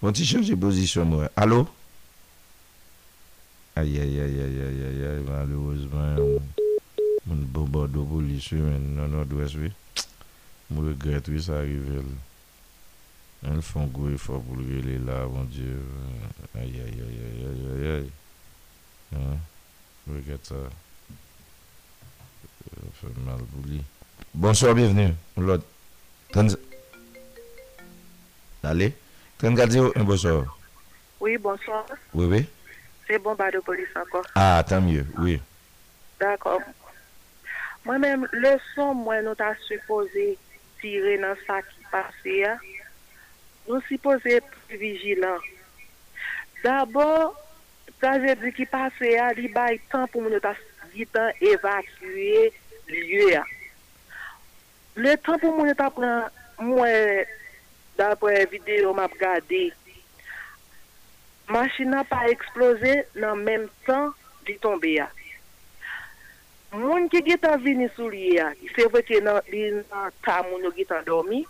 Mwen 0.00 0.14
ti 0.16 0.26
chanjè 0.26 0.56
pozisyon 0.58 1.06
mwen. 1.10 1.28
Alo? 1.38 1.64
Aye, 3.78 4.00
aye, 4.02 4.24
aye, 4.26 4.46
aye, 4.46 4.62
aye, 4.68 4.84
aye, 4.90 5.04
aye, 5.10 5.22
mwen 5.26 5.38
alo 5.42 5.68
wèzman, 5.68 7.20
mwen 7.26 7.44
bobo 7.54 7.86
dobo 7.90 8.22
li 8.22 8.38
swè 8.42 8.62
nan 8.62 9.10
Nord-Ouest 9.14 9.58
wè. 9.62 9.74
Mwen 10.70 10.86
regret 10.92 11.26
wè 11.26 11.40
sa 11.42 11.60
rivel. 11.66 12.06
El 13.50 13.58
fong 13.66 13.90
wè 14.06 14.14
fò 14.22 14.38
boul 14.44 14.60
wè 14.68 14.78
lè 14.86 14.96
la, 15.02 15.22
bon 15.30 15.48
diè. 15.50 15.72
Ayayayayayayayayayay. 16.62 18.06
An, 19.18 19.40
mwen 20.04 20.20
regret 20.20 20.46
sa. 20.46 20.60
Fò 23.00 23.10
mwen 23.10 23.26
mal 23.26 23.42
boul 23.50 23.72
wè. 23.74 23.80
Bonsoy, 24.36 24.76
bè 24.78 24.86
vnè. 24.92 25.08
Mwen 25.34 25.48
lòd. 25.48 25.66
Tèn 26.36 26.52
z... 26.52 26.60
Dali. 28.62 28.92
Tèn 29.42 29.58
gadi 29.58 29.82
wè, 29.82 29.88
mwen 29.96 30.06
bonsoy. 30.12 30.44
Oui, 31.20 31.34
bonsoy. 31.42 31.82
Oui, 32.14 32.28
oui. 32.30 32.44
Fè 33.08 33.18
bon 33.18 33.34
bado 33.34 33.58
polis 33.66 33.90
anko. 33.98 34.22
Ah, 34.38 34.60
tam 34.70 34.86
yè. 34.92 35.02
Oui. 35.18 35.34
D'akòp. 36.22 36.62
Mwen 37.88 38.04
mèm, 38.06 38.28
lè 38.38 38.54
son 38.76 38.94
mwen 39.02 39.26
lòt 39.26 39.42
a 39.42 39.50
sifo 39.66 40.04
zè. 40.14 40.28
Tire 40.82 41.14
nan 41.20 41.36
sa 41.46 41.60
ki 41.62 41.82
pase 41.92 42.32
ya 42.42 42.54
Rousi 43.68 43.98
pose 44.00 44.38
pre 44.46 44.76
vijinan 44.80 45.40
Dabo 46.64 47.06
Taze 48.00 48.34
di 48.40 48.52
ki 48.56 48.64
pase 48.72 49.12
ya 49.16 49.28
Li 49.36 49.50
bay 49.52 49.76
tan 49.92 50.08
pou 50.08 50.24
moun 50.24 50.32
yo 50.32 50.40
ta 50.40 50.54
Gitan 50.96 51.36
evakue 51.52 52.48
Lye 52.90 53.26
ya 53.34 53.44
Le 54.96 55.16
tan 55.24 55.36
pou 55.42 55.52
moun 55.54 55.68
yo 55.68 55.76
ta 55.76 55.90
pran 55.92 56.24
Mwen 56.60 57.28
dapre 58.00 58.46
video 58.50 58.94
Map 58.96 59.12
gade 59.20 59.66
Masina 61.52 62.06
pa 62.08 62.24
eksplose 62.32 63.02
Nan 63.20 63.44
menm 63.44 63.68
tan 63.86 64.12
Li 64.48 64.56
tombe 64.64 64.96
ya 64.96 65.10
Moun 66.72 67.08
ki 67.10 67.24
git 67.26 67.44
an 67.50 67.58
vini 67.64 67.88
sou 67.96 68.06
li 68.12 68.36
ya, 68.38 68.52
se 68.76 68.84
vweke 68.92 69.18
nan 69.24 69.40
ta 70.22 70.36
moun 70.46 70.62
yo 70.68 70.70
git 70.76 70.92
an 70.94 71.02
dormi, 71.08 71.40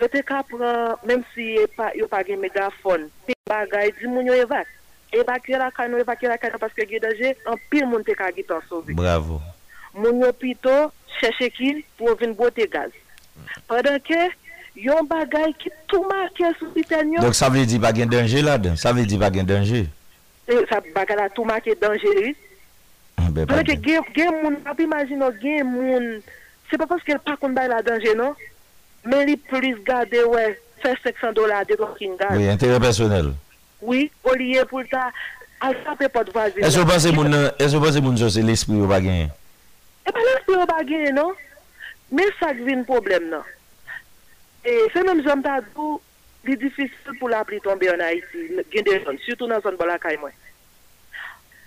yo 0.00 0.08
te 0.12 0.20
ka 0.28 0.42
pran, 0.50 0.98
menm 1.08 1.22
si 1.32 1.46
e 1.62 1.64
yo 1.96 2.08
pa 2.12 2.20
gen 2.28 2.42
megafon, 2.42 3.06
pe 3.24 3.36
bagay 3.48 3.94
di 3.96 4.10
moun 4.12 4.28
yo 4.28 4.36
evak, 4.36 4.68
evak 5.16 5.48
yo 5.48 5.62
la 5.62 5.70
kano, 5.72 6.00
evak 6.04 6.20
yo 6.26 6.34
la 6.34 6.36
kano, 6.40 6.60
paske 6.60 6.84
gen 6.90 7.00
denje, 7.06 7.32
an 7.48 7.56
pil 7.72 7.88
moun 7.88 8.04
te 8.04 8.12
ka 8.18 8.28
git 8.36 8.52
an 8.52 8.60
sovi. 8.68 8.94
Bravo. 9.00 9.40
Moun 9.96 10.20
yo 10.20 10.28
pito, 10.36 10.76
cheshe 11.16 11.48
kil, 11.56 11.80
pou 11.96 12.12
vin 12.20 12.36
bote 12.36 12.68
gaz. 12.74 12.92
Pendan 13.72 13.96
ke, 14.04 14.20
yon 14.76 15.08
bagay 15.08 15.56
ki 15.64 15.72
tou 15.88 16.04
ma 16.12 16.26
ke 16.36 16.52
sou 16.60 16.68
biten 16.76 17.16
yo. 17.16 17.24
Donk 17.24 17.40
sa 17.40 17.48
vwe 17.48 17.64
di 17.64 17.80
bagen 17.80 18.12
denje 18.12 18.44
la 18.44 18.60
donk, 18.60 18.76
sa 18.84 18.92
vwe 18.92 19.08
di 19.08 19.16
bagen 19.20 19.48
denje. 19.48 19.86
Sa 20.68 20.84
bagay 20.92 21.22
la 21.22 21.30
tou 21.32 21.48
ma 21.48 21.56
ke 21.64 21.72
denje 21.80 22.18
li. 22.20 22.36
Ah, 23.48 23.62
gye 23.62 24.30
moun, 24.42 24.56
ap 24.66 24.78
imajino, 24.78 25.30
gye 25.40 25.62
moun 25.64 26.22
Se 26.70 26.78
pa 26.78 26.86
poske 26.88 27.16
pakoun 27.24 27.54
bay 27.54 27.68
la 27.68 27.82
denje 27.84 28.14
no 28.16 28.32
Men 29.06 29.26
li 29.28 29.36
plis 29.50 29.78
gade 29.86 30.24
we 30.30 30.56
500-600 30.82 31.34
dola 31.36 31.62
de 31.68 31.76
dokin 31.78 32.16
gade 32.20 32.36
Oui, 32.38 32.48
intere 32.48 32.80
personel 32.82 33.32
Oui, 33.82 34.08
olye 34.32 34.64
pou 34.70 34.82
ta 34.90 35.06
A 35.62 35.70
sape 35.84 36.08
pot 36.12 36.30
vwa 36.34 36.48
zi 36.50 36.64
E 36.66 36.70
se 36.72 36.82
pa 36.86 37.00
se 37.02 38.02
moun 38.02 38.18
jose 38.20 38.42
l'espri 38.44 38.80
ou 38.82 38.90
bagen? 38.90 39.30
E 40.02 40.10
pa 40.10 40.22
l'espri 40.26 40.58
ou 40.58 40.66
bagen 40.70 41.12
no 41.18 41.28
Men 42.12 42.32
sa 42.40 42.50
gvin 42.58 42.82
problem 42.88 43.30
no 43.32 43.42
E 44.66 44.78
se 44.94 45.02
men 45.06 45.22
jom 45.26 45.44
ta 45.46 45.60
dbo 45.68 45.94
Li 46.46 46.56
difisil 46.58 47.14
pou 47.20 47.28
la 47.30 47.44
pli 47.46 47.60
ton 47.62 47.78
be 47.78 47.86
yon 47.90 48.02
a 48.02 48.10
iti 48.18 48.48
Gende 48.74 48.98
yon, 49.04 49.20
sutou 49.26 49.46
nan 49.50 49.62
zon 49.64 49.78
bolakay 49.78 50.16
mwen 50.20 50.34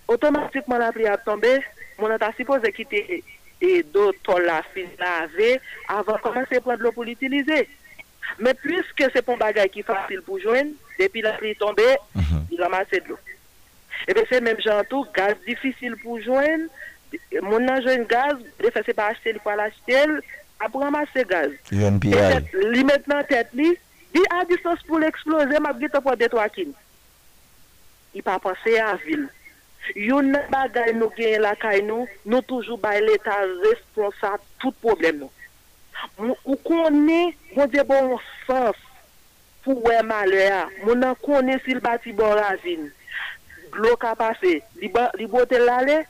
automatiquement 0.08 0.78
la 0.78 0.92
pluie 0.92 1.08
a 1.08 1.18
tombé, 1.18 1.60
mon 2.00 2.08
a 2.10 2.34
supposé 2.34 2.72
quitter 2.72 3.24
et 3.62 3.84
d'autres 3.84 4.40
la 4.42 4.62
fin 4.64 4.84
laver 5.00 5.60
avant 5.88 6.16
de 6.16 6.22
commencer 6.22 6.58
à 6.58 6.62
prendre 6.62 6.82
l'eau 6.82 6.92
pour 6.92 7.06
l'utiliser. 7.06 7.68
Mais 8.40 8.54
puisque 8.54 9.10
c'est 9.14 9.22
pour 9.22 9.38
bagage 9.38 9.70
qui 9.70 9.80
est 9.80 9.84
facile 9.84 10.22
pour 10.22 10.40
joindre, 10.40 10.72
depuis 11.00 11.22
la 11.22 11.34
pluie 11.34 11.56
tombée, 11.56 11.96
mhm. 12.16 12.48
il 12.52 12.62
a 12.62 12.70
massé 12.70 13.00
de 13.00 13.10
l'eau. 13.10 13.20
Et 14.08 14.12
eh 14.12 14.14
bien 14.14 14.24
c'est 14.30 14.42
même 14.42 14.60
genre 14.62 14.84
tout, 14.90 15.06
gaz 15.16 15.36
difficile 15.48 15.96
pour 16.04 16.20
joindre, 16.22 16.66
mon 17.42 17.66
a 17.68 17.82
joint 17.82 18.04
gaz, 18.04 18.36
de 18.60 18.70
fait 18.70 18.84
c'est 18.86 18.94
pas 18.94 19.08
acheter, 19.08 19.34
il 19.36 19.50
a 19.52 19.56
l'acheter, 19.56 20.12
après 20.60 20.80
ramasser 20.84 21.24
gaz. 21.28 21.50
UNPI. 21.72 22.12
Lui 22.54 22.84
maintenant 22.84 23.24
tête 23.24 23.50
il 23.54 23.72
a 24.32 24.42
à 24.42 24.46
distance 24.46 24.82
pour 24.84 25.00
l'exploser, 25.00 25.60
ma 25.60 25.74
guette 25.74 25.94
pour 26.00 26.16
détruire. 26.16 26.48
Il 28.14 28.24
pas 28.24 28.40
pensé 28.40 28.78
à 28.78 28.92
la 28.94 28.96
ville. 28.98 29.28
Yon 29.94 30.32
nan 30.34 30.46
bagay 30.50 30.94
nou 30.98 31.12
genye 31.16 31.38
la 31.44 31.52
kay 31.62 31.82
nou, 31.86 32.08
nou 32.26 32.42
toujou 32.50 32.78
bay 32.82 33.02
leta 33.04 33.38
respon 33.68 34.10
sa 34.20 34.34
tout 34.64 34.74
problem 34.82 35.20
nou. 35.22 35.32
Mou 36.20 36.58
koni, 36.66 37.34
moun 37.56 37.70
debo 37.74 37.96
moun 38.10 38.22
sas 38.48 38.78
pou 39.66 39.78
we 39.86 39.98
malwe 40.06 40.48
a, 40.54 40.66
moun 40.86 41.00
nan 41.02 41.16
koni 41.26 41.58
sil 41.66 41.80
bati 41.86 42.14
borazin. 42.18 42.88
Glou 43.76 43.98
kapase, 44.02 44.58
li 44.82 45.28
bote 45.30 45.60
lale, 45.62 46.02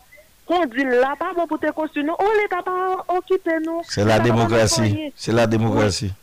kon 0.50 0.68
di 0.72 0.86
lapa 0.90 1.32
moun 1.38 1.52
pote 1.52 1.72
konsti 1.76 2.04
nou, 2.08 2.18
ou 2.22 2.36
leta 2.40 2.62
pa 2.66 2.78
okite 3.18 3.60
nou. 3.66 3.84
Se 3.92 4.08
la 4.08 4.20
demokrasi, 4.24 5.10
se 5.20 5.36
la 5.36 5.48
demokrasi. 5.58 6.14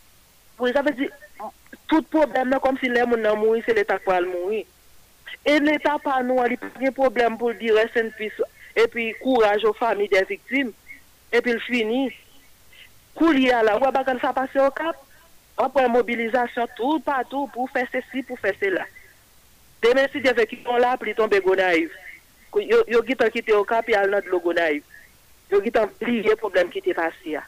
Wè, 0.63 0.71
jave 0.73 0.93
di, 0.97 1.09
tout 1.91 2.07
problem 2.13 2.49
nou 2.53 2.63
kom 2.65 2.79
si 2.81 2.89
lè 2.89 3.05
moun 3.09 3.21
nan 3.25 3.39
mou 3.41 3.59
yi, 3.59 3.65
se 3.67 3.77
leta 3.77 3.99
kwal 4.01 4.29
mou 4.31 4.55
yi. 4.55 4.65
En 5.49 5.65
leta 5.67 5.97
pa 6.03 6.21
nou, 6.23 6.39
an 6.39 6.53
li 6.53 6.59
pwene 6.61 6.93
problem 6.95 7.35
pou 7.41 7.51
di 7.59 7.73
resen 7.75 8.12
pis, 8.15 8.37
epi 8.79 9.09
kouraj 9.23 9.65
ou 9.67 9.75
fami 9.75 10.07
de 10.12 10.21
viktim, 10.29 10.71
epi 11.35 11.55
l 11.57 11.59
finis. 11.67 12.15
Kou 13.19 13.33
li 13.35 13.49
ala, 13.53 13.75
wabak 13.83 14.09
an 14.12 14.21
sa 14.23 14.31
pase 14.37 14.61
okap, 14.62 15.01
an 15.61 15.73
pou 15.75 15.83
an 15.83 15.91
mobilizasyon 15.97 16.71
tout 16.79 17.03
patou 17.05 17.49
pou 17.53 17.67
fese 17.75 18.05
si, 18.12 18.23
pou 18.29 18.39
fese 18.41 18.71
la. 18.73 18.87
Deme 19.83 20.07
si 20.12 20.23
de 20.23 20.31
vekipon 20.39 20.79
la, 20.81 20.93
pli 21.01 21.12
tonbe 21.19 21.43
gonaiv. 21.43 21.91
Yo 22.71 23.03
git 23.09 23.21
an 23.25 23.33
kite 23.35 23.55
okap, 23.59 23.91
ya 23.91 24.05
al 24.05 24.15
not 24.15 24.31
lo 24.31 24.39
gonaiv. 24.45 24.87
Yo 25.51 25.59
git 25.67 25.75
an 25.83 25.91
pli 25.99 26.21
ye 26.29 26.39
problem 26.39 26.71
kite 26.73 26.95
pase 26.97 27.35
ya. 27.35 27.43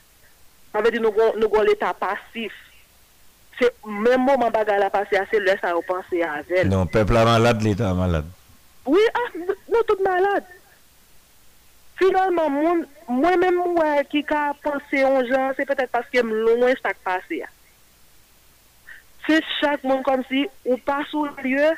An 0.75 0.83
ve 0.83 0.91
di 0.97 1.01
nou 1.01 1.15
gon 1.15 1.63
leta 1.69 1.95
pasif. 1.97 2.59
Se 3.59 3.71
menmou 3.87 4.37
man 4.39 4.51
bagala 4.53 4.91
pase 4.91 5.15
a 5.19 5.27
se 5.31 5.39
lè 5.39 5.55
sa 5.63 5.75
ou 5.79 5.85
panse 5.87 6.19
a 6.27 6.41
zèl. 6.49 6.67
Non, 6.71 6.89
pepla 6.91 7.23
malade 7.27 7.63
lè 7.63 7.75
tan 7.79 7.95
malade. 8.01 8.27
Oui, 8.91 9.01
ah, 9.15 9.29
nou 9.71 9.87
tout 9.87 10.01
malade. 10.05 10.49
Finalman 12.01 12.51
moun, 12.51 12.83
mwen 13.15 13.39
menmou 13.43 13.77
wè 13.79 14.03
ki 14.11 14.25
ka 14.27 14.49
panse 14.65 14.99
yon 15.05 15.23
jan, 15.31 15.55
se 15.55 15.67
petèk 15.71 15.93
paske 15.95 16.25
m 16.25 16.33
louen 16.35 16.75
stak 16.81 16.99
pase 17.07 17.39
a. 17.47 17.51
Se 19.29 19.39
chak 19.61 19.87
moun 19.87 20.03
kom 20.05 20.25
si, 20.29 20.45
ou 20.67 20.77
pa 20.85 20.99
sou 21.09 21.31
lè, 21.39 21.71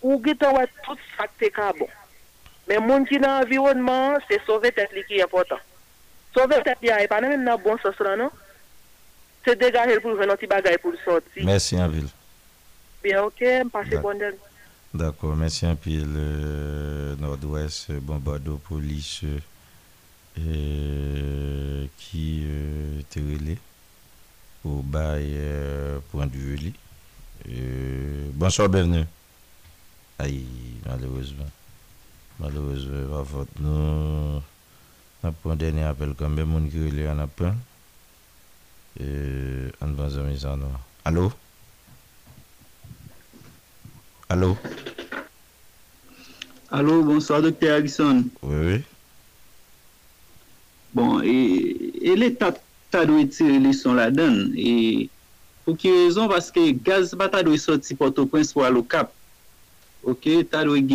ou 0.00 0.16
gè 0.24 0.32
te 0.40 0.48
wè 0.56 0.64
tout 0.86 1.04
sakte 1.12 1.52
ka 1.54 1.68
bon. 1.76 1.92
Men 2.70 2.82
moun 2.88 3.04
ki 3.08 3.20
nan 3.20 3.44
environman, 3.44 4.16
se 4.28 4.40
sove 4.48 4.72
tepli 4.76 5.04
ki 5.10 5.20
apotan. 5.24 5.60
Sove 6.32 6.56
tepli 6.64 6.88
a, 6.92 7.02
e 7.04 7.08
panen 7.12 7.36
mè 7.36 7.42
nan 7.44 7.60
bon 7.64 7.76
sosran 7.84 8.22
nou. 8.24 8.32
Se 9.48 9.54
degaje 9.56 9.94
pou 10.04 10.12
genoti 10.12 10.44
bagay 10.44 10.76
pou 10.76 10.92
sot. 11.00 11.24
Mersi 11.48 11.78
anvil. 11.80 12.04
Bien, 13.00 13.22
ok, 13.24 13.38
mpasek 13.70 14.02
bon 14.04 14.18
den. 14.20 14.34
Dako, 14.92 15.30
mersi 15.40 15.64
anvil. 15.64 16.02
Euh, 16.20 17.14
Nord-ouest, 17.16 17.88
bon 18.04 18.20
bado 18.20 18.58
polis 18.66 19.08
ki 20.36 20.42
euh, 20.44 21.86
euh, 21.88 22.98
te 23.08 23.22
wile 23.24 23.56
ou 24.68 24.82
bay 24.84 25.32
pou 26.10 26.20
andu 26.20 26.42
wile. 26.50 26.74
Bonsor 28.36 28.68
bevne. 28.74 29.06
Ay, 30.20 30.44
malerouzbe. 30.84 31.48
Malerouzbe, 32.44 33.00
wavot. 33.14 33.56
Nou, 33.64 34.44
nan 35.24 35.40
pon 35.40 35.56
dene 35.64 35.88
apel 35.88 36.12
kan, 36.20 36.36
mwen 36.36 36.52
moun 36.52 36.68
ki 36.74 36.84
wile 36.90 37.08
anapen. 37.14 37.56
Eh, 39.00 39.70
an 39.78 39.94
van 39.94 40.10
zan 40.10 40.26
mizan 40.26 40.58
anwa. 40.58 40.74
Alo? 41.06 41.30
Alo? 44.30 44.58
Alo, 46.70 47.02
bonsoir 47.02 47.42
Dr. 47.42 47.70
Harrison. 47.70 48.28
Oui, 48.42 48.66
oui. 48.66 48.82
Bon, 50.94 51.22
e, 51.22 51.30
e 52.02 52.16
le 52.18 52.34
ta 52.34 52.50
dou 53.06 53.20
eti 53.22 53.46
relisyon 53.46 53.98
la 54.02 54.10
den. 54.10 54.50
Fou 55.62 55.76
e, 55.78 55.78
ki 55.78 55.92
rezon, 56.00 56.26
baske 56.32 56.64
gaz 56.82 57.14
ba 57.14 57.28
ta 57.30 57.42
dou 57.46 57.54
eti 57.54 57.62
soti 57.68 57.94
poto 57.94 58.26
pwens 58.26 58.50
pou 58.50 58.64
alo 58.66 58.82
kap. 58.82 59.12
Ok, 60.02 60.26
ta 60.50 60.64
dou 60.66 60.74
eti 60.74 60.90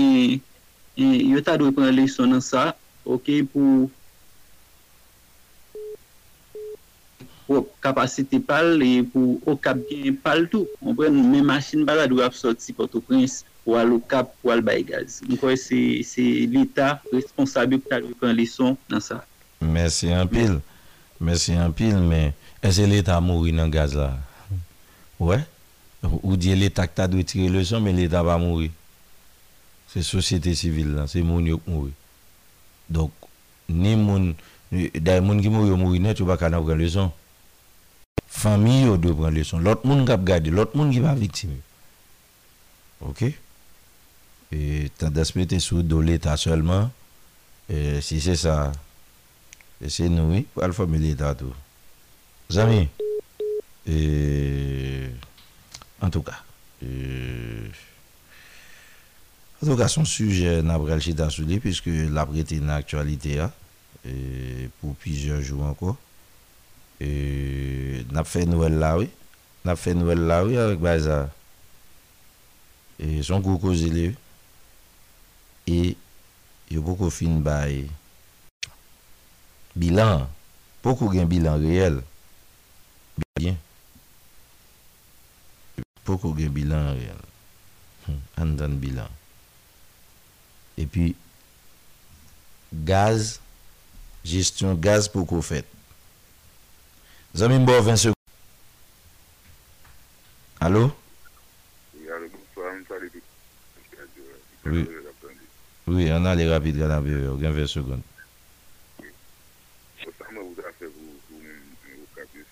gen, 0.97 1.15
e, 1.21 1.23
yo 1.31 1.39
ta 1.45 1.55
dou 1.55 1.69
eti 1.71 1.77
kon 1.79 1.87
relisyon 1.87 2.35
nan 2.35 2.43
sa. 2.43 2.73
Ok, 3.07 3.39
pou... 3.53 3.87
kapasite 7.83 8.39
pal 8.41 8.77
e 8.83 9.03
pou 9.11 9.35
okap 9.53 9.79
gen 9.89 10.15
pal 10.23 10.45
tou. 10.49 10.65
Mwen 10.83 11.19
mwen 11.19 11.45
masin 11.45 11.85
bala 11.87 12.05
dwe 12.09 12.23
ap 12.25 12.35
sot 12.37 12.61
si 12.63 12.73
poto 12.75 13.01
prins 13.03 13.43
wale 13.67 13.95
okap, 13.99 14.33
wale 14.45 14.63
bay 14.65 14.81
gaz. 14.87 15.21
Mwen 15.27 15.39
kwe 15.41 15.55
se 15.57 16.25
lita 16.49 16.97
responsabil 17.13 17.79
pou 17.81 17.93
ta 17.93 18.01
dwe 18.03 18.15
prins 18.17 18.35
lison 18.37 18.77
nan 18.91 19.03
sa. 19.03 19.21
Mersi 19.63 20.11
an 20.15 20.27
pil. 20.29 20.57
Mersi 21.23 21.55
an 21.59 21.71
pil, 21.75 21.99
men. 22.03 22.31
E 22.63 22.71
se 22.75 22.87
lita 22.89 23.19
mouri 23.23 23.53
nan 23.55 23.71
gaz 23.71 23.95
la? 23.97 24.13
Ouè? 25.21 25.41
Ou 26.23 26.35
diye 26.39 26.55
lita 26.59 26.87
kta 26.89 27.05
dwe 27.11 27.23
tire 27.27 27.51
lison 27.53 27.83
men 27.83 27.99
lita 27.99 28.23
ba 28.27 28.39
mouri? 28.41 28.71
Se 29.93 30.01
sosyete 30.05 30.55
sivil 30.57 30.95
lan, 30.97 31.11
se 31.11 31.21
moun 31.21 31.45
yok 31.47 31.67
mouri. 31.69 31.93
Dok, 32.91 33.29
ni 33.71 33.93
moun, 33.95 34.31
da 35.05 35.19
moun 35.23 35.37
ki 35.41 35.51
mouri 35.53 35.69
ou 35.71 35.79
mouri 35.79 36.01
ne, 36.03 36.11
chou 36.17 36.25
baka 36.27 36.49
nan 36.51 36.63
prins 36.65 36.79
lison. 36.81 37.11
famille 38.27 38.87
ou 38.87 38.97
deux, 38.97 39.13
prendre 39.13 39.31
leçon. 39.31 39.59
L'autre 39.59 39.85
monde 39.85 40.05
qui 40.05 40.11
a 40.11 40.17
gardé, 40.17 40.49
l'autre 40.51 40.75
monde 40.77 40.91
qui 40.91 40.99
va 40.99 41.13
victime. 41.13 41.55
OK 43.01 43.23
Et 44.51 44.89
tendance 44.97 45.35
mettre 45.35 45.57
sous 45.59 45.83
de 45.83 45.97
l'état 45.97 46.37
seulement 46.37 46.89
et 47.69 47.99
si 48.01 48.19
c'est 48.21 48.35
ça 48.35 48.71
c'est 49.87 50.07
nous 50.09 50.31
oui, 50.33 50.45
pour 50.53 50.61
la 50.63 50.71
famille 50.73 50.99
l'état 51.01 51.33
tout. 51.35 51.53
Amis 52.57 52.87
en 56.01 56.09
tout 56.09 56.21
cas 56.21 56.43
en 59.61 59.65
tout 59.67 59.75
cas, 59.77 59.87
son 59.89 60.03
sujet 60.05 60.61
n'a 60.63 60.77
pas 60.79 60.99
chita 60.99 61.29
sous 61.29 61.45
puisque 61.59 61.85
l'a 61.87 62.27
est 62.37 62.51
une 62.51 62.69
actualité 62.69 63.39
hein. 63.39 63.51
pour 64.81 64.93
plusieurs 64.95 65.41
jours 65.41 65.63
encore. 65.63 65.95
e 67.01 68.03
nap 68.13 68.27
fe 68.29 68.43
nouel 68.49 68.77
lawe 68.81 69.07
nap 69.65 69.77
fe 69.79 69.93
nouel 69.97 70.21
lawe 70.29 70.53
ak 70.61 70.81
baza 70.81 71.17
e 73.01 73.21
son 73.25 73.41
kou 73.45 73.57
kou 73.61 73.73
zile 73.77 74.11
e 75.69 75.95
yo 76.71 76.83
pou 76.85 76.97
kou 76.99 77.11
fin 77.13 77.39
bay 77.45 77.83
bilan 79.77 80.27
pou 80.85 80.97
kou 80.99 81.09
gen 81.13 81.29
bilan 81.31 81.61
reyel 81.65 81.97
bilan 83.25 83.57
pou 86.05 86.19
kou 86.19 86.37
gen 86.37 86.53
bilan 86.53 86.91
reyel 86.93 87.21
hmm, 88.05 88.21
an 88.41 88.55
dan 88.59 88.77
bilan 88.81 89.21
e 90.79 90.85
pi 90.89 91.09
gaz 92.89 93.37
gestyon 94.25 94.77
gaz 94.81 95.09
pou 95.11 95.25
kou 95.29 95.43
fet 95.45 95.72
Zanmimbo, 97.35 97.71
20 97.81 97.97
second. 97.97 98.13
Alo? 100.59 100.93
Alo, 102.15 102.29
bonsoir, 102.29 102.71
mwen 102.71 102.85
salipi. 102.85 103.21
Oui, 105.87 106.09
anade 106.11 106.45
rapide, 106.47 106.77
gana 106.77 106.99
beve. 107.01 107.27
Ogen 107.29 107.51
20 107.57 107.67
second. 107.67 108.03
Oui. 109.01 109.09
Sama, 110.19 110.41
mwen 110.41 110.65
afevou, 110.69 111.17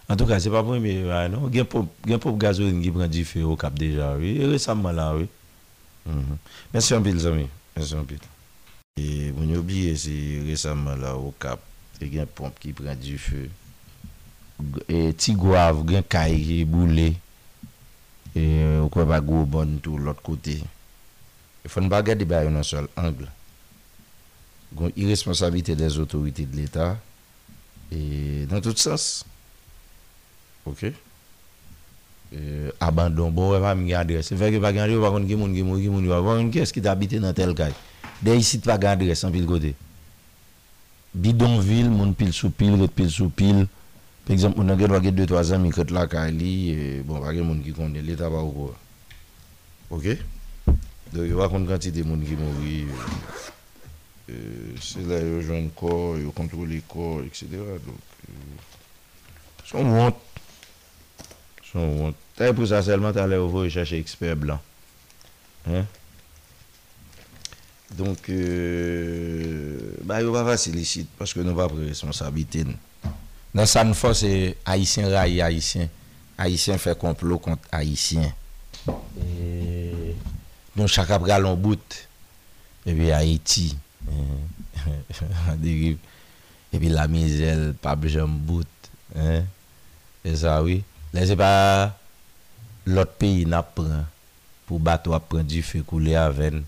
An 0.05 0.19
touk 0.21 0.29
an 0.35 0.41
se 0.43 0.51
pa 0.53 0.61
pou 0.61 0.77
mè 0.77 1.27
genpop 1.55 2.33
gazouin 2.37 2.83
gipran 2.85 3.09
jifè 3.11 3.41
okap 3.49 3.79
dejan 3.81 4.21
wè. 4.21 4.35
Resanman 4.53 4.99
la 4.99 5.09
wè. 5.17 5.25
Mèsyon 6.75 7.05
pit. 7.05 8.29
Mwen 9.35 9.55
yo 9.55 9.63
biye 9.65 9.95
si 9.97 10.17
resanman 10.51 11.01
la 11.01 11.15
okap. 11.17 11.71
il 12.01 12.13
y 12.13 12.17
a 12.17 12.21
une 12.21 12.27
pompe 12.27 12.59
qui 12.59 12.73
prend 12.73 12.95
du 12.95 13.17
feu. 13.17 13.49
Et 14.87 15.13
tigo 15.13 15.49
il 15.49 15.53
y 15.53 15.55
a 15.55 15.69
un 15.69 16.01
caillé 16.01 16.63
brûlé 16.65 17.13
Et 18.35 18.63
on 18.79 18.83
ne 18.85 19.03
pas 19.05 19.19
au 19.21 19.45
bon 19.45 19.79
tout 19.81 19.97
l'autre 19.97 20.21
côté. 20.21 20.63
Il 21.63 21.69
faut 21.71 21.81
ne 21.81 21.89
pas 21.89 22.01
garder 22.03 22.25
dans 22.25 22.37
un 22.55 22.63
seul 22.63 22.87
angle. 22.95 23.27
Il 24.75 24.81
y 24.83 24.85
a 24.85 24.89
une 24.97 25.03
irresponsabilité 25.05 25.75
des 25.75 25.97
autorités 25.97 26.45
de 26.45 26.55
l'État. 26.55 26.97
Et 27.91 28.45
dans 28.49 28.61
tout 28.61 28.75
sens. 28.75 29.25
Ok? 30.65 30.87
abandon. 32.81 33.31
Bon, 33.31 33.53
on 33.55 33.59
va 33.59 33.73
pas 33.73 33.81
garder. 33.81 34.21
C'est 34.21 34.35
vrai 34.35 34.51
que 34.51 34.57
pas 34.57 34.73
garder, 34.73 34.95
on 34.97 35.01
va 35.01 35.09
voir 36.19 36.47
qui 36.49 36.59
est-ce 36.59 36.73
qui 36.73 36.85
habite 36.85 37.15
dans 37.15 37.31
tel 37.33 37.53
cas. 37.53 37.69
d'ici 38.21 38.59
pas 38.59 38.77
garder, 38.77 39.13
sans 39.15 39.31
pile 39.31 39.45
Di 41.15 41.31
don 41.31 41.61
vil, 41.63 41.87
moun 41.87 42.11
pil 42.13 42.33
sou 42.35 42.51
pil, 42.51 42.73
let 42.79 42.91
pil 42.95 43.07
sou 43.11 43.31
pil. 43.31 43.63
Pè 44.27 44.33
exemple, 44.35 44.59
un 44.59 44.71
an 44.71 44.75
bon, 44.75 44.81
gen 44.83 44.91
wakèd 44.97 45.19
2-3 45.21 45.51
an 45.55 45.61
mikot 45.63 45.91
lak 45.95 46.15
a 46.19 46.25
li, 46.27 46.51
bon 47.07 47.23
wakèd 47.23 47.45
moun 47.45 47.61
ki 47.63 47.71
konde, 47.77 48.01
lè 48.03 48.17
taba 48.19 48.41
wakò. 48.43 48.65
Ok? 49.95 50.09
De 51.15 51.27
yon 51.29 51.39
wakonde 51.39 51.71
kante 51.71 51.93
de 51.95 52.03
moun 52.03 52.25
ki 52.25 52.35
mouvi. 52.39 52.81
Euh, 52.83 53.39
euh, 54.35 54.75
se 54.83 55.05
la 55.07 55.21
yon 55.23 55.39
jon 55.45 55.69
kor, 55.77 56.17
yon 56.19 56.35
kontrou 56.35 56.67
li 56.67 56.81
kor, 56.89 57.23
etc. 57.29 57.63
Euh, 57.63 58.73
son 59.69 59.93
wot. 59.95 60.19
Son 61.69 61.93
wot. 62.01 62.19
Te 62.35 62.51
pou 62.57 62.67
sa 62.67 62.83
selman 62.83 63.15
ta 63.15 63.29
lè 63.29 63.39
wò 63.39 63.63
yon 63.63 63.77
chache 63.77 64.01
eksper 64.03 64.35
blan. 64.43 64.59
He? 65.69 65.85
Donk, 67.95 68.27
euh, 68.27 69.95
ba 70.03 70.19
yo 70.19 70.33
pa 70.35 70.41
va 70.43 70.57
selisit. 70.59 71.07
Paske 71.19 71.39
nou 71.45 71.55
pa 71.55 71.65
pre 71.71 71.85
responsabiten. 71.87 72.73
Dan 73.55 73.65
sa 73.71 73.83
mou 73.87 73.95
fos, 73.95 74.19
ayisyen 74.67 75.07
ray, 75.13 75.37
ayisyen. 75.45 75.87
Ayisyen 76.35 76.77
fe 76.81 76.91
konplo 76.99 77.37
kont 77.43 77.61
ayisyen. 77.75 78.33
Donk, 80.75 80.89
chakap 80.91 81.23
galon 81.27 81.55
bout. 81.59 82.01
Ebi, 82.85 83.11
ayiti. 83.15 83.71
Ebi, 85.63 86.87
la 86.97 87.07
mizel, 87.11 87.71
pabjom 87.81 88.35
bout. 88.49 88.67
Eza, 90.27 90.57
oui. 90.65 90.81
Lè, 91.15 91.21
se 91.29 91.35
pa, 91.39 91.51
lot 92.91 93.11
peyi 93.21 93.43
nap 93.47 93.67
pran. 93.79 94.03
Pou 94.67 94.83
bat 94.83 95.03
wap 95.07 95.25
pran 95.31 95.45
di 95.47 95.59
fe 95.63 95.79
kou 95.87 95.97
le 96.03 96.13
avèn. 96.19 96.59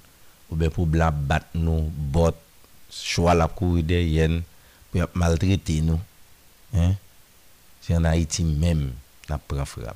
ou 0.49 0.55
bien 0.55 0.69
pour 0.69 0.87
la 0.93 1.11
battre 1.11 1.45
nous, 1.55 1.91
bot, 1.95 2.35
choix 2.89 3.33
la 3.33 3.47
courir 3.47 3.89
yen, 4.01 4.41
pour 4.91 5.01
maltraiter 5.13 5.81
nous. 5.81 5.99
Hein? 6.73 6.93
C'est 7.81 7.95
en 7.95 8.03
Haïti 8.05 8.43
même, 8.43 8.91
qu'on 9.27 9.37
prend 9.47 9.65
frappe. 9.65 9.95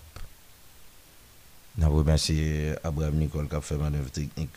Je 1.79 1.85
remercie 1.85 2.67
Abraham 2.83 3.15
Nicole 3.15 3.47
qui 3.47 3.53
euh, 3.53 3.57
e 3.57 3.59
a 3.59 3.61
fait 3.61 3.77
manœuvre 3.77 4.11
technique, 4.11 4.49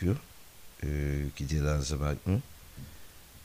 qui 1.35 1.43
était 1.43 1.59
dans 1.59 1.81
ce 1.81 1.93
avec 1.95 2.19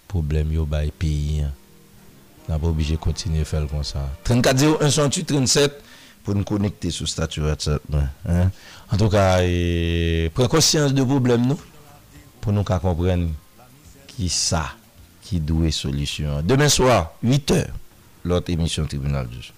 problème 0.08 0.48
de 0.52 0.60
bay 0.62 0.92
pays 0.96 1.44
n'a 2.48 2.54
hein. 2.54 2.58
pas 2.58 2.66
obligé 2.66 2.94
de 2.94 3.00
continuer 3.00 3.40
à 3.40 3.44
faire 3.44 3.66
comme 3.68 3.82
ça 3.84 4.08
34 4.24 5.26
37 5.26 5.82
pour 6.22 6.34
nous 6.34 6.44
connecter 6.44 6.90
sur 6.90 7.08
statut 7.08 7.42
WhatsApp 7.42 7.82
hein? 8.28 8.50
en 8.90 8.96
tout 8.96 9.08
cas 9.08 9.40
et 9.42 10.30
prenez 10.34 10.48
conscience 10.48 10.94
de 10.94 11.02
problème 11.02 11.46
nous 11.46 11.60
pour 12.40 12.52
nous 12.52 12.62
comprendre 12.64 13.28
qui 14.08 14.28
ça 14.28 14.74
qui 15.22 15.40
doit 15.40 15.70
solution 15.72 16.42
demain 16.42 16.68
soir 16.68 17.14
8h 17.24 17.66
l'autre 18.24 18.50
émission 18.52 18.86
tribunal 18.86 19.26
du 19.28 19.56